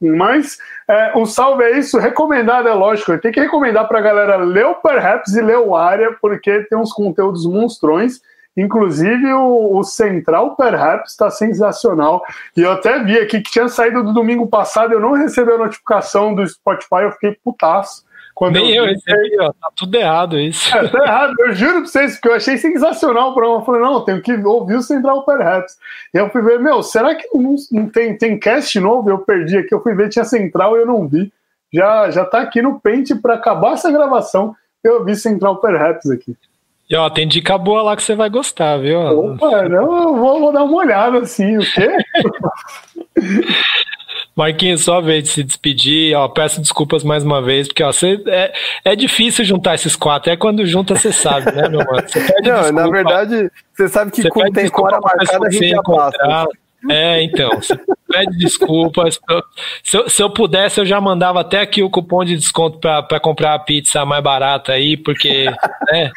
Mas 0.02 0.58
é, 0.88 1.18
um 1.18 1.26
salve 1.26 1.64
é 1.64 1.78
isso, 1.78 1.98
recomendado 1.98 2.68
é 2.68 2.74
lógico, 2.74 3.18
tem 3.18 3.32
que 3.32 3.40
recomendar 3.40 3.88
para 3.88 4.00
a 4.00 4.02
galera 4.02 4.38
ler 4.38 4.66
o 4.66 4.76
Perhaps 4.76 5.34
e 5.36 5.42
ler 5.42 5.58
o 5.58 5.76
Área, 5.76 6.16
porque 6.22 6.64
tem 6.70 6.78
uns 6.78 6.94
conteúdos 6.94 7.46
monstrões, 7.46 8.22
inclusive 8.56 9.34
o, 9.34 9.78
o 9.78 9.84
Central 9.84 10.56
Perhaps 10.56 11.12
está 11.12 11.30
sensacional, 11.30 12.24
e 12.56 12.62
eu 12.62 12.72
até 12.72 13.04
vi 13.04 13.18
aqui 13.18 13.42
que 13.42 13.52
tinha 13.52 13.68
saído 13.68 14.04
do 14.04 14.14
domingo 14.14 14.48
passado, 14.48 14.94
eu 14.94 15.00
não 15.00 15.14
recebi 15.14 15.52
a 15.52 15.58
notificação 15.58 16.34
do 16.34 16.46
Spotify, 16.48 17.04
eu 17.04 17.12
fiquei 17.12 17.38
putaço, 17.44 18.05
quando 18.36 18.56
Nem 18.56 18.76
eu, 18.76 18.84
eu 18.84 18.94
recebi, 18.94 19.40
ó, 19.40 19.54
tá 19.54 19.72
tudo 19.74 19.96
errado 19.96 20.38
isso. 20.38 20.76
É, 20.76 20.86
tá 20.90 21.04
errado, 21.06 21.34
eu 21.40 21.54
juro 21.54 21.80
pra 21.80 21.86
vocês, 21.86 22.16
porque 22.16 22.28
eu 22.28 22.34
achei 22.34 22.58
sensacional 22.58 23.32
o 23.32 23.34
programa. 23.34 23.62
Eu 23.62 23.66
falei, 23.66 23.82
não, 23.82 24.04
tenho 24.04 24.22
que 24.22 24.34
ouvir 24.34 24.76
o 24.76 24.82
Central 24.82 25.24
Perhaps. 25.24 25.78
E 26.14 26.18
eu 26.18 26.30
fui 26.30 26.42
ver, 26.42 26.60
meu, 26.60 26.84
será 26.84 27.16
que 27.16 27.26
não, 27.34 27.56
não 27.72 27.90
tem, 27.90 28.18
tem 28.18 28.38
cast 28.38 28.78
novo? 28.78 29.10
Eu 29.10 29.20
perdi 29.20 29.58
aqui, 29.58 29.74
eu 29.74 29.82
fui 29.82 29.96
ver, 29.96 30.10
tinha 30.10 30.26
Central 30.26 30.76
e 30.76 30.82
eu 30.82 30.86
não 30.86 31.08
vi. 31.08 31.32
Já, 31.74 32.12
já 32.12 32.26
tá 32.26 32.42
aqui 32.42 32.62
no 32.62 32.78
pente 32.78 33.16
para 33.16 33.36
acabar 33.36 33.74
essa 33.74 33.90
gravação. 33.90 34.54
Eu 34.84 35.06
vi 35.06 35.16
Central 35.16 35.62
Perhaps 35.62 36.12
aqui. 36.12 36.36
E 36.90 36.96
ó, 36.96 37.10
tem 37.10 37.26
dica 37.26 37.58
boa 37.58 37.82
lá 37.82 37.96
que 37.96 38.04
você 38.04 38.16
vai 38.16 38.30
gostar, 38.30 38.78
viu? 38.78 39.00
Opa, 39.00 39.70
não, 39.70 40.04
eu 40.04 40.16
vou, 40.16 40.40
vou 40.42 40.52
dar 40.52 40.66
uma 40.66 40.76
olhada 40.76 41.20
assim, 41.20 41.58
o 41.58 41.62
quê? 41.62 41.88
Marquinhos, 44.36 44.84
só 44.84 45.00
vez 45.00 45.24
de 45.24 45.30
se 45.30 45.44
despedir, 45.44 46.14
ó, 46.16 46.28
peço 46.28 46.60
desculpas 46.60 47.04
mais 47.04 47.24
uma 47.24 47.42
vez, 47.42 47.68
porque 47.68 47.82
ó, 47.82 47.92
cê, 47.94 48.22
é, 48.28 48.54
é 48.84 48.96
difícil 48.96 49.46
juntar 49.46 49.76
esses 49.76 49.96
quatro, 49.96 50.30
é 50.30 50.36
quando 50.36 50.66
junta 50.66 50.94
você 50.94 51.14
sabe, 51.14 51.52
né, 51.54 51.70
meu 51.70 51.80
mano? 51.80 51.92
Não, 51.92 52.02
desculpa, 52.42 52.72
na 52.74 52.90
verdade, 52.90 53.52
você 53.74 53.88
sabe 53.88 54.12
que 54.12 54.28
quando 54.30 54.54
tem 54.54 54.70
hora 54.74 55.00
marcada 55.00 55.48
a 55.48 55.50
gente 55.50 55.70
já 55.70 55.82
passa. 55.82 56.48
É, 56.90 57.24
então, 57.24 57.50
você 57.50 57.80
pede 58.08 58.38
desculpas. 58.38 59.20
Se 59.84 59.98
eu, 59.98 60.10
se 60.10 60.22
eu 60.24 60.30
pudesse, 60.30 60.80
eu 60.80 60.86
já 60.86 61.00
mandava 61.02 61.42
até 61.42 61.62
aqui 61.62 61.84
o 61.84 61.90
cupom 61.90 62.24
de 62.24 62.36
desconto 62.36 62.80
para 62.80 63.20
comprar 63.20 63.54
a 63.54 63.60
pizza 63.60 64.06
mais 64.06 64.24
barata 64.24 64.72
aí, 64.74 64.96
porque, 64.98 65.46
né, 65.92 66.12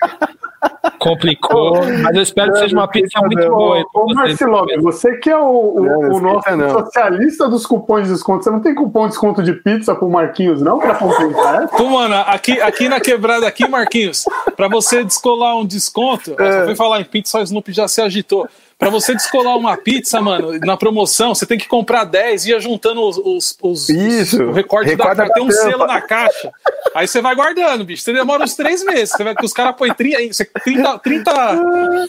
complicou, 0.99 1.74
mas 2.03 2.16
eu 2.16 2.23
espero 2.23 2.53
que 2.53 2.59
seja 2.59 2.77
uma 2.77 2.89
pizza 2.89 3.20
muito 3.20 3.49
boa. 3.49 3.85
Ô, 3.95 4.12
Marcelo, 4.15 4.66
você 4.82 5.16
que 5.16 5.31
é 5.31 5.36
o, 5.36 5.77
o, 5.77 5.82
não, 5.82 6.16
o 6.16 6.20
nosso 6.20 6.57
não. 6.57 6.70
socialista 6.70 7.49
dos 7.49 7.65
cupons 7.66 8.07
de 8.07 8.12
desconto, 8.12 8.45
você 8.45 8.51
não 8.51 8.61
tem 8.61 8.74
cupom 8.74 9.03
de 9.05 9.09
desconto 9.11 9.43
de 9.43 9.53
pizza 9.53 9.95
pro 9.95 10.09
Marquinhos, 10.09 10.61
não? 10.61 10.78
Pra 10.78 10.95
compensar? 10.95 11.69
Pô, 11.69 11.85
mano, 11.85 12.15
aqui, 12.27 12.61
aqui 12.61 12.89
na 12.89 13.01
quebrada, 13.01 13.47
aqui, 13.47 13.69
Marquinhos, 13.69 14.24
pra 14.57 14.69
você 14.69 15.05
descolar 15.05 15.57
um 15.57 15.65
desconto, 15.65 16.35
é. 16.39 16.65
foi 16.65 16.74
falar 16.74 17.01
em 17.01 17.05
pizza, 17.05 17.39
o 17.39 17.43
Snoop 17.43 17.73
já 17.73 17.86
se 17.86 18.01
agitou. 18.01 18.49
Pra 18.79 18.91
você 18.91 19.13
descolar 19.13 19.57
uma 19.57 19.77
pizza, 19.77 20.21
mano, 20.21 20.57
na 20.61 20.77
promoção, 20.77 21.35
você 21.35 21.45
tem 21.45 21.59
que 21.59 21.67
comprar 21.67 22.05
10 22.05 22.47
e 22.47 22.51
ia 22.51 22.61
juntando 22.61 23.03
os, 23.03 23.19
os, 23.19 23.59
os, 23.61 23.89
Isso, 23.89 24.41
o 24.41 24.53
recorte 24.53 24.95
da 24.95 25.17
caixa. 25.17 25.33
Tem 25.33 25.43
um 25.43 25.51
selo 25.51 25.85
na 25.85 26.01
caixa. 26.01 26.53
Aí 26.95 27.09
você 27.09 27.21
vai 27.21 27.35
guardando, 27.35 27.85
bicho. 27.85 28.05
Você 28.05 28.13
demora 28.13 28.45
uns 28.45 28.55
três 28.55 28.85
meses. 28.85 29.11
Você 29.11 29.25
vai 29.25 29.35
que 29.35 29.45
os 29.45 29.53
caras 29.53 29.75
põem 29.77 29.93
30. 29.93 30.45
30, 30.63 30.99
30... 31.01 32.07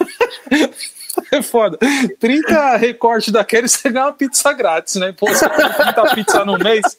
É 1.31 1.41
foda. 1.41 1.77
30 2.19 2.77
recortes 2.77 3.31
daquele 3.31 3.67
você 3.67 3.89
ganha 3.89 4.05
uma 4.05 4.13
pizza 4.13 4.53
grátis, 4.53 4.95
né? 4.95 5.11
Pô, 5.11 5.27
você 5.27 5.47
30 5.49 6.15
pizza 6.15 6.45
no 6.45 6.57
mês. 6.57 6.97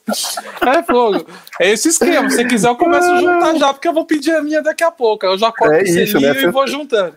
É 0.67 0.83
fogo. 0.83 1.27
É 1.61 1.71
esse 1.71 1.89
esquema. 1.89 2.29
Se 2.29 2.45
quiser, 2.45 2.69
eu 2.69 2.77
começo 2.77 3.11
a 3.11 3.21
juntar 3.21 3.55
já, 3.57 3.73
porque 3.73 3.89
eu 3.89 3.93
vou 3.93 4.05
pedir 4.05 4.33
a 4.33 4.43
minha 4.43 4.63
daqui 4.63 4.85
a 4.85 4.91
pouco. 4.91 5.25
Eu 5.25 5.39
já 5.39 5.51
corto 5.51 5.75
é 5.75 5.83
o 5.83 5.87
selinho 5.87 6.35
né? 6.35 6.43
e 6.43 6.51
vou 6.51 6.67
juntando. 6.67 7.15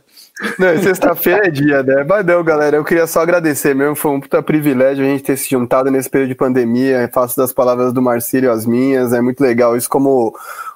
Não, 0.59 0.81
sexta-feira 0.81 1.47
é 1.47 1.49
dia, 1.49 1.83
né? 1.83 2.05
Mas 2.07 2.25
não, 2.25 2.43
galera, 2.43 2.77
eu 2.77 2.83
queria 2.83 3.07
só 3.07 3.21
agradecer 3.21 3.73
mesmo. 3.73 3.95
Foi 3.95 4.11
um 4.11 4.19
puta 4.19 4.41
privilégio 4.41 5.03
a 5.03 5.07
gente 5.07 5.23
ter 5.23 5.37
se 5.37 5.49
juntado 5.49 5.89
nesse 5.89 6.09
período 6.09 6.29
de 6.29 6.35
pandemia. 6.35 7.09
Faço 7.13 7.37
das 7.37 7.53
palavras 7.53 7.93
do 7.93 8.01
Marcílio 8.01 8.51
as 8.51 8.65
minhas. 8.65 9.13
É 9.13 9.21
muito 9.21 9.41
legal. 9.41 9.75
Isso 9.75 9.89
como 9.89 10.33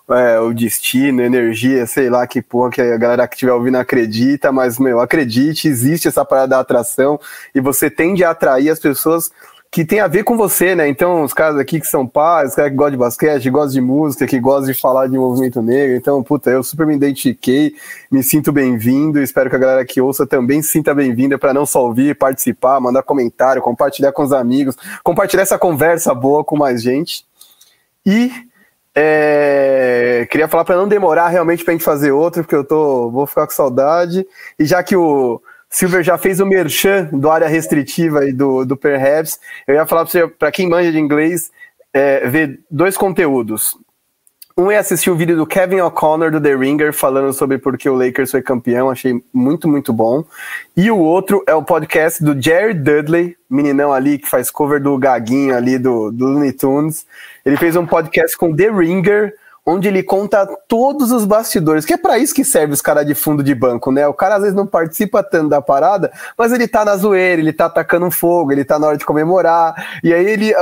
é, 0.10 0.40
o 0.40 0.54
destino, 0.54 1.22
energia, 1.22 1.86
sei 1.86 2.10
lá 2.10 2.26
que 2.26 2.42
porra 2.42 2.72
que 2.72 2.82
a 2.82 2.98
galera 2.98 3.28
que 3.28 3.36
estiver 3.36 3.52
ouvindo 3.52 3.78
acredita, 3.78 4.52
mas, 4.52 4.80
meu, 4.80 5.02
acredite, 5.02 5.68
existe 5.68 6.08
essa 6.08 6.24
parada 6.24 6.50
da 6.50 6.60
atração 6.60 7.20
e 7.54 7.60
você 7.60 7.90
tende 7.90 8.24
a 8.24 8.32
atrair 8.32 8.70
as 8.70 8.80
pessoas 8.80 9.32
que 9.78 9.86
tem 9.86 10.00
a 10.00 10.08
ver 10.08 10.24
com 10.24 10.36
você, 10.36 10.74
né? 10.74 10.90
Então, 10.90 11.22
os 11.22 11.36
caras 11.36 11.60
aqui 11.60 11.80
que 11.80 11.86
são 11.86 12.08
pais, 12.08 12.50
os 12.50 12.56
caras 12.56 12.72
que 12.72 12.76
gostam 12.76 12.92
de 12.94 12.98
basquete, 12.98 13.50
gostam 13.52 13.74
de 13.74 13.82
música, 13.82 14.26
que 14.26 14.40
gostam 14.40 14.74
de 14.74 14.74
falar 14.74 15.06
de 15.06 15.16
movimento 15.16 15.62
negro. 15.62 15.96
Então, 15.96 16.24
puta, 16.24 16.50
eu 16.50 16.64
super 16.64 16.88
me 16.88 16.96
identifiquei, 16.96 17.76
me 18.10 18.24
sinto 18.24 18.52
bem-vindo. 18.52 19.22
Espero 19.22 19.52
que 19.52 19.56
a 19.56 19.60
galera 19.60 19.86
que 19.86 20.02
ouça 20.02 20.26
também 20.26 20.64
se 20.64 20.70
sinta 20.70 20.96
bem-vinda 20.96 21.38
para 21.38 21.54
não 21.54 21.64
só 21.64 21.86
ouvir, 21.86 22.16
participar, 22.16 22.80
mandar 22.80 23.04
comentário, 23.04 23.62
compartilhar 23.62 24.12
com 24.12 24.24
os 24.24 24.34
amigos, 24.34 24.76
compartilhar 25.04 25.44
essa 25.44 25.60
conversa 25.60 26.12
boa 26.12 26.44
com 26.44 26.58
mais 26.58 26.82
gente. 26.82 27.24
E 28.04 28.32
é, 28.96 30.28
queria 30.32 30.48
falar 30.48 30.66
para 30.66 30.76
não 30.76 30.88
demorar 30.88 31.28
realmente 31.28 31.64
para 31.64 31.74
a 31.74 31.78
gente 31.78 31.86
fazer 31.86 32.12
outro, 32.12 32.42
porque 32.42 32.56
eu 32.56 32.64
tô, 32.64 33.12
vou 33.12 33.28
ficar 33.28 33.46
com 33.46 33.54
saudade. 33.54 34.26
E 34.58 34.66
já 34.66 34.82
que 34.82 34.96
o 34.96 35.40
Silver 35.70 36.04
já 36.04 36.18
fez 36.18 36.40
o 36.40 36.46
merchan 36.46 37.10
do 37.12 37.30
área 37.30 37.48
restritiva 37.48 38.26
e 38.26 38.32
do, 38.32 38.66
do 38.66 38.78
Perhaps. 38.78 39.40
Eu 39.68 39.76
ia 39.76 39.86
falar 39.86 40.08
para 40.38 40.52
quem 40.52 40.70
manja 40.70 40.92
de 40.92 41.00
inglês, 41.00 41.52
é, 41.94 42.28
ver 42.28 42.60
dois 42.70 42.96
conteúdos. 42.98 43.78
Um 44.60 44.72
é 44.72 44.78
assistir 44.78 45.12
o 45.12 45.16
vídeo 45.16 45.36
do 45.36 45.46
Kevin 45.46 45.82
O'Connor 45.82 46.32
do 46.32 46.42
The 46.42 46.56
Ringer 46.56 46.92
falando 46.92 47.32
sobre 47.32 47.60
por 47.60 47.78
que 47.78 47.88
o 47.88 47.94
Lakers 47.94 48.32
foi 48.32 48.42
campeão, 48.42 48.90
achei 48.90 49.22
muito, 49.32 49.68
muito 49.68 49.94
bom. 49.94 50.26
E 50.76 50.90
o 50.90 50.98
outro 50.98 51.44
é 51.46 51.54
o 51.54 51.62
podcast 51.62 52.24
do 52.24 52.42
Jerry 52.42 52.74
Dudley, 52.74 53.38
meninão 53.48 53.94
ali 53.94 54.18
que 54.18 54.28
faz 54.28 54.50
cover 54.50 54.82
do 54.82 54.98
Gaguinho 54.98 55.56
ali 55.56 55.78
do, 55.78 56.10
do 56.12 56.26
Looney 56.26 56.54
Tunes. 56.54 57.06
Ele 57.46 57.56
fez 57.56 57.76
um 57.76 57.86
podcast 57.86 58.36
com 58.36 58.56
The 58.56 58.72
Ringer, 58.72 59.36
onde 59.70 59.90
ele 59.90 60.02
conta 60.02 60.48
todos 60.66 61.12
os 61.12 61.26
bastidores, 61.26 61.84
que 61.84 61.94
é 61.94 61.98
para 61.98 62.18
isso 62.18 62.34
que 62.34 62.46
serve 62.46 62.72
os 62.72 62.82
caras 62.82 63.06
de 63.06 63.14
fundo 63.14 63.44
de 63.44 63.54
banco, 63.54 63.92
né? 63.92 64.08
O 64.08 64.14
cara 64.14 64.36
às 64.36 64.42
vezes 64.42 64.56
não 64.56 64.66
participa 64.66 65.22
tanto 65.22 65.50
da 65.50 65.62
parada, 65.62 66.10
mas 66.38 66.54
ele 66.54 66.70
tá 66.70 66.86
na 66.86 66.96
zoeira, 66.96 67.42
ele 67.42 67.52
tá 67.52 67.66
atacando 67.66 68.10
fogo, 68.10 68.54
ele 68.54 68.64
tá 68.64 68.80
na 68.80 68.88
hora 68.88 68.98
de 68.98 69.06
comemorar. 69.06 70.00
E 70.02 70.14
aí 70.14 70.26
ele. 70.26 70.54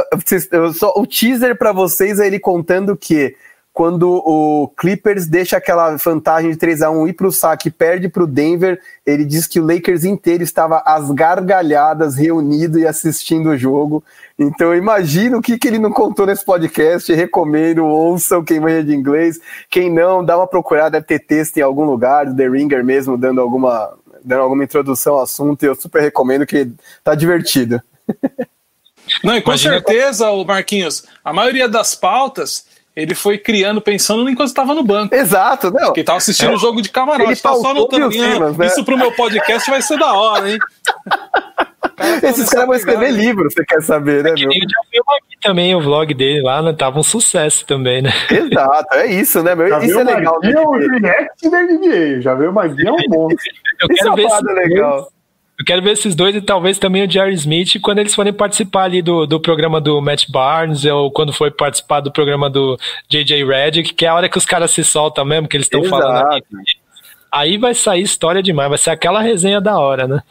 Só, 0.74 0.92
o 0.98 1.06
teaser 1.06 1.56
para 1.56 1.72
vocês 1.72 2.20
é 2.20 2.26
ele 2.26 2.40
contando 2.40 2.98
que 2.98 3.36
quando 3.76 4.10
o 4.26 4.70
Clippers 4.70 5.28
deixa 5.28 5.58
aquela 5.58 5.98
vantagem 5.98 6.50
de 6.50 6.56
3 6.56 6.82
a 6.82 6.90
1 6.90 7.10
ir 7.10 7.14
para 7.14 7.28
o 7.28 7.32
saque 7.32 7.68
e 7.68 7.72
perde 7.72 8.08
para 8.08 8.24
o 8.24 8.28
Denver, 8.28 8.80
ele 9.06 9.26
diz 9.26 9.46
que 9.46 9.60
o 9.60 9.68
Lakers 9.68 10.06
inteiro 10.06 10.42
estava 10.42 10.82
às 10.86 11.12
gargalhadas, 11.12 12.16
reunido 12.16 12.80
e 12.80 12.88
assistindo 12.88 13.50
o 13.50 13.58
jogo. 13.58 14.02
Então 14.40 14.74
imagina 14.74 15.38
o 15.38 15.42
que, 15.42 15.58
que 15.58 15.68
ele 15.68 15.78
não 15.78 15.92
contou 15.92 16.26
nesse 16.26 16.46
podcast. 16.46 17.14
Recomendo, 17.14 17.84
ouçam 17.86 18.46
quem 18.46 18.62
manja 18.62 18.82
de 18.82 18.96
inglês. 18.96 19.42
Quem 19.70 19.92
não, 19.92 20.24
dá 20.24 20.38
uma 20.38 20.48
procurada, 20.48 20.92
deve 20.92 21.08
ter 21.08 21.20
texto 21.20 21.58
em 21.58 21.62
algum 21.62 21.84
lugar, 21.84 22.28
do 22.28 22.34
The 22.34 22.48
Ringer 22.48 22.82
mesmo, 22.82 23.18
dando 23.18 23.42
alguma, 23.42 23.92
dando 24.24 24.42
alguma 24.42 24.64
introdução 24.64 25.16
ao 25.16 25.24
assunto. 25.24 25.64
E 25.64 25.66
eu 25.66 25.76
super 25.76 26.02
recomendo 26.02 26.46
que 26.46 26.72
tá 27.04 27.14
divertido. 27.14 27.82
Não, 29.22 29.36
e 29.36 29.42
com 29.42 29.52
Imagina 29.52 29.74
certeza, 29.74 30.32
o 30.32 30.46
Marquinhos, 30.46 31.04
a 31.24 31.32
maioria 31.32 31.70
das 31.70 31.94
pautas 31.94 32.66
ele 32.96 33.14
foi 33.14 33.38
criando 33.38 33.82
pensando 33.82 34.30
enquanto 34.30 34.48
estava 34.48 34.74
no 34.74 34.84
banco. 34.84 35.14
Exato, 35.14 35.70
não. 35.72 35.92
Que 35.92 36.00
estava 36.00 36.18
assistindo 36.18 36.50
o 36.50 36.52
é. 36.54 36.56
um 36.56 36.60
jogo 36.60 36.82
de 36.82 36.90
camarote, 36.90 37.32
ele 37.32 37.36
tá 37.36 37.54
só 37.56 37.72
anotando. 37.72 38.10
Temas, 38.10 38.58
né? 38.58 38.68
Isso 38.68 38.86
pro 38.86 38.98
meu 38.98 39.12
podcast 39.12 39.70
vai 39.70 39.82
ser 39.82 39.98
da 39.98 40.14
hora, 40.14 40.50
hein? 40.50 40.58
Esses 42.24 42.50
caras 42.50 42.68
vão 42.68 42.76
escrever 42.76 43.12
livro, 43.12 43.50
você 43.50 43.64
quer 43.66 43.82
saber, 43.82 44.24
né, 44.24 44.32
é 44.32 44.34
meu? 44.34 44.50
Eu 44.50 44.54
já 44.54 44.82
vi 44.92 45.00
aqui 45.00 45.38
também 45.42 45.76
o 45.76 45.82
vlog 45.82 46.14
dele 46.14 46.42
lá, 46.42 46.62
né? 46.62 46.74
Tava 46.74 47.00
um 47.00 47.04
sucesso 47.04 47.66
também, 47.66 48.02
né? 48.02 48.12
Exato, 48.30 48.96
é 48.96 49.08
isso, 49.08 49.42
né, 49.44 49.56
meu? 49.56 49.68
Já 49.70 49.80
isso 49.80 50.00
é 50.00 50.04
legal. 50.04 50.40
Né? 50.42 50.60
O 50.60 50.72
react 50.72 51.50
da 51.50 51.62
NBA, 51.64 52.22
já 52.22 52.34
viu 52.34 52.50
o 52.50 52.54
Magui 52.54 52.88
é 52.88 52.92
um 52.92 52.96
monstro. 53.10 53.54
Eu 53.82 53.88
quero 53.88 54.16
ver 54.16 54.30
se 54.30 54.44
legal. 54.44 55.12
Eu 55.58 55.64
quero 55.64 55.82
ver 55.82 55.92
esses 55.92 56.14
dois 56.14 56.36
e 56.36 56.42
talvez 56.42 56.78
também 56.78 57.06
o 57.06 57.10
Jerry 57.10 57.34
Smith 57.34 57.80
quando 57.82 58.00
eles 58.00 58.14
forem 58.14 58.34
participar 58.34 58.84
ali 58.84 59.02
do, 59.02 59.26
do 59.26 59.40
programa 59.40 59.80
do 59.80 60.02
Matt 60.02 60.30
Barnes 60.30 60.84
ou 60.86 61.10
quando 61.10 61.32
for 61.32 61.50
participar 61.52 62.02
do 62.02 62.12
programa 62.12 62.50
do 62.50 62.78
JJ 63.10 63.46
Redick, 63.46 63.94
que 63.94 64.06
é 64.06 64.10
a 64.10 64.16
hora 64.16 64.28
que 64.28 64.38
os 64.38 64.46
caras 64.46 64.72
se 64.72 64.84
soltam 64.84 65.24
mesmo, 65.24 65.48
que 65.48 65.56
eles 65.56 65.68
estão 65.68 65.84
falando. 65.86 66.44
Aí 67.32 67.58
vai 67.58 67.74
sair 67.74 68.02
história 68.02 68.44
demais, 68.44 68.70
vai 68.70 68.78
ser 68.78 68.90
aquela 68.90 69.22
resenha 69.22 69.62
da 69.62 69.78
hora, 69.78 70.08
né? 70.08 70.22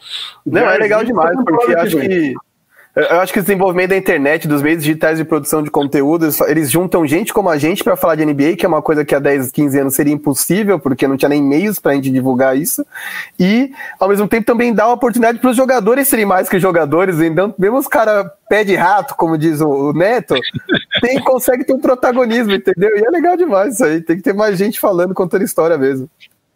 Não, 0.45 0.69
é 0.69 0.77
legal 0.77 1.03
demais, 1.03 1.35
porque 1.43 1.75
acho 1.75 1.97
que 1.97 2.33
eu 2.95 3.19
acho 3.19 3.33
que 3.33 3.39
o 3.39 3.41
desenvolvimento 3.41 3.89
da 3.89 3.97
internet, 3.97 4.47
dos 4.47 4.61
meios 4.61 4.81
digitais 4.81 5.17
de 5.17 5.25
produção 5.25 5.61
de 5.61 5.69
conteúdo, 5.69 6.29
eles 6.47 6.71
juntam 6.71 7.05
gente 7.05 7.33
como 7.33 7.49
a 7.49 7.57
gente 7.57 7.83
para 7.83 7.97
falar 7.97 8.15
de 8.15 8.25
NBA, 8.25 8.55
que 8.55 8.65
é 8.65 8.69
uma 8.69 8.81
coisa 8.81 9.03
que 9.03 9.13
há 9.13 9.19
10, 9.19 9.51
15 9.51 9.79
anos 9.79 9.95
seria 9.95 10.13
impossível, 10.13 10.79
porque 10.79 11.05
não 11.05 11.17
tinha 11.17 11.27
nem 11.27 11.43
meios 11.43 11.77
para 11.77 11.91
a 11.91 11.95
gente 11.95 12.09
divulgar 12.09 12.57
isso. 12.57 12.85
E, 13.37 13.71
ao 13.99 14.07
mesmo 14.07 14.29
tempo, 14.29 14.45
também 14.45 14.73
dá 14.73 14.87
uma 14.87 14.93
oportunidade 14.93 15.39
para 15.39 15.49
os 15.49 15.57
jogadores 15.57 16.07
serem 16.07 16.25
mais 16.25 16.47
que 16.47 16.57
jogadores. 16.57 17.19
Então, 17.19 17.53
mesmo 17.59 17.77
os 17.77 17.87
caras 17.87 18.27
pé 18.47 18.63
de 18.63 18.75
rato, 18.75 19.13
como 19.15 19.37
diz 19.37 19.59
o, 19.59 19.91
Neto, 19.91 20.35
tem, 21.01 21.19
consegue 21.19 21.65
ter 21.65 21.73
um 21.73 21.79
protagonismo, 21.79 22.53
entendeu? 22.53 22.91
E 22.95 23.05
é 23.05 23.09
legal 23.09 23.35
demais 23.35 23.73
isso 23.73 23.83
aí. 23.83 24.01
Tem 24.01 24.15
que 24.15 24.23
ter 24.23 24.33
mais 24.33 24.57
gente 24.57 24.79
falando, 24.79 25.13
contando 25.13 25.43
história 25.43 25.77
mesmo. 25.77 26.09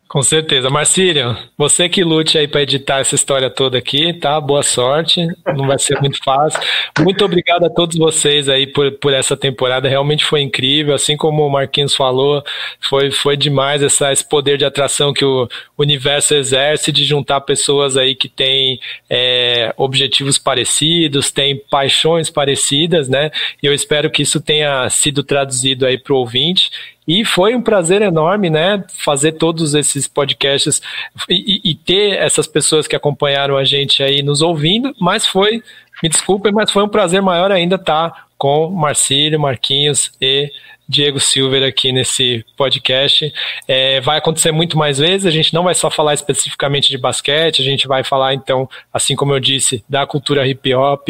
Com 0.10 0.23
certeza. 0.23 0.72
Marcílio, 0.72 1.38
você 1.56 1.88
que 1.88 2.03
lute 2.03 2.36
aí 2.36 2.48
para 2.48 2.64
editar 2.64 2.98
essa 2.98 3.14
história 3.14 3.48
toda 3.48 3.77
aqui, 3.77 4.11
tá? 4.11 4.41
Boa 4.41 4.64
sorte. 4.64 5.27
Não 5.56 5.68
vai 5.68 5.77
ser 5.77 6.02
muito 6.02 6.18
fácil. 6.23 6.60
Muito 6.99 7.23
obrigado 7.23 7.64
a 7.65 7.69
todos 7.69 7.95
vocês 7.95 8.49
aí 8.49 8.65
por, 8.65 8.91
por 8.94 9.14
essa 9.14 9.38
temporada. 9.38 9.88
Realmente 9.88 10.26
foi 10.26 10.41
incrível. 10.41 10.95
Assim 10.95 11.15
como 11.15 11.45
o 11.45 11.52
Marquinhos 11.52 11.95
falou, 11.95 12.44
foi, 12.80 13.11
foi 13.11 13.38
demais 13.38 13.84
essa, 13.84 14.11
esse 14.11 14.27
poder 14.27 14.57
de 14.57 14.65
atração 14.65 15.14
que 15.14 15.23
o 15.23 15.48
universo 15.77 16.34
exerce 16.34 16.91
de 16.91 17.06
juntar 17.06 17.41
pessoas 17.41 17.95
aí 17.95 18.15
que 18.15 18.27
têm 18.27 18.80
é, 19.07 19.72
objetivos 19.77 20.40
parecidos, 20.40 21.30
têm 21.30 21.56
paixões 21.69 22.31
parecidas, 22.31 23.07
né? 23.07 23.30
E 23.61 23.68
eu 23.68 23.76
espero 23.76 24.10
que 24.10 24.23
isso 24.23 24.41
tenha 24.41 24.90
sido 24.90 25.22
traduzido 25.22 25.86
aí 25.86 25.99
para 25.99 26.15
o 26.15 26.18
ouvinte 26.18 26.72
e 27.10 27.26
foi 27.26 27.56
um 27.56 27.61
prazer 27.61 28.03
enorme, 28.03 28.52
né, 28.52 28.84
fazer 29.03 29.31
todos 29.31 29.73
esses 29.73 30.07
podcasts 30.07 30.80
e, 31.27 31.60
e, 31.72 31.73
ter 31.73 32.11
essas 32.19 32.45
pessoas 32.45 32.86
que 32.86 32.95
acompanharam 32.95 33.57
a 33.57 33.64
gente 33.64 34.03
aí 34.03 34.22
nos 34.22 34.44
ouvindo, 34.44 34.94
mas 35.02 35.26
foi, 35.26 35.64
me 36.03 36.07
desculpem, 36.07 36.52
mas 36.52 36.69
foi 36.69 36.84
um 36.84 36.88
prazer 36.88 37.19
maior 37.19 37.52
ainda 37.52 37.77
estar 37.77 38.27
com 38.38 38.69
Marcílio, 38.69 39.40
Marquinhos 39.40 40.11
e 40.22 40.52
Diego 40.88 41.19
Silver 41.19 41.68
aqui 41.68 41.91
nesse 41.91 42.45
podcast. 42.56 43.34
É, 43.68 43.99
vai 44.02 44.19
acontecer 44.19 44.52
muito 44.52 44.77
mais 44.77 44.99
vezes, 44.99 45.26
a 45.26 45.31
gente 45.31 45.52
não 45.52 45.64
vai 45.64 45.73
só 45.73 45.90
falar 45.90 46.14
especificamente 46.14 46.90
de 46.90 46.98
basquete, 46.99 47.60
a 47.60 47.65
gente 47.65 47.88
vai 47.88 48.03
falar, 48.03 48.36
então, 48.36 48.69
assim 48.94 49.15
como 49.15 49.34
eu 49.34 49.40
disse, 49.40 49.84
da 49.90 50.06
cultura 50.06 50.48
hip 50.48 50.76
hop, 50.76 51.10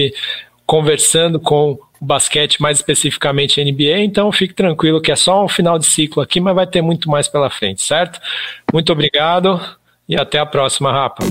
conversando 0.65 1.41
com 1.41 1.77
basquete, 1.99 2.61
mais 2.61 2.77
especificamente 2.77 3.63
NBA, 3.63 3.99
então 3.99 4.31
fique 4.31 4.53
tranquilo 4.53 5.01
que 5.01 5.11
é 5.11 5.15
só 5.15 5.43
um 5.43 5.49
final 5.49 5.77
de 5.77 5.85
ciclo 5.85 6.21
aqui, 6.21 6.39
mas 6.39 6.55
vai 6.55 6.65
ter 6.65 6.81
muito 6.81 7.09
mais 7.09 7.27
pela 7.27 7.49
frente, 7.49 7.81
certo? 7.81 8.19
Muito 8.71 8.91
obrigado 8.91 9.59
e 10.07 10.15
até 10.15 10.39
a 10.39 10.45
próxima, 10.45 10.91
Rapa. 10.91 11.25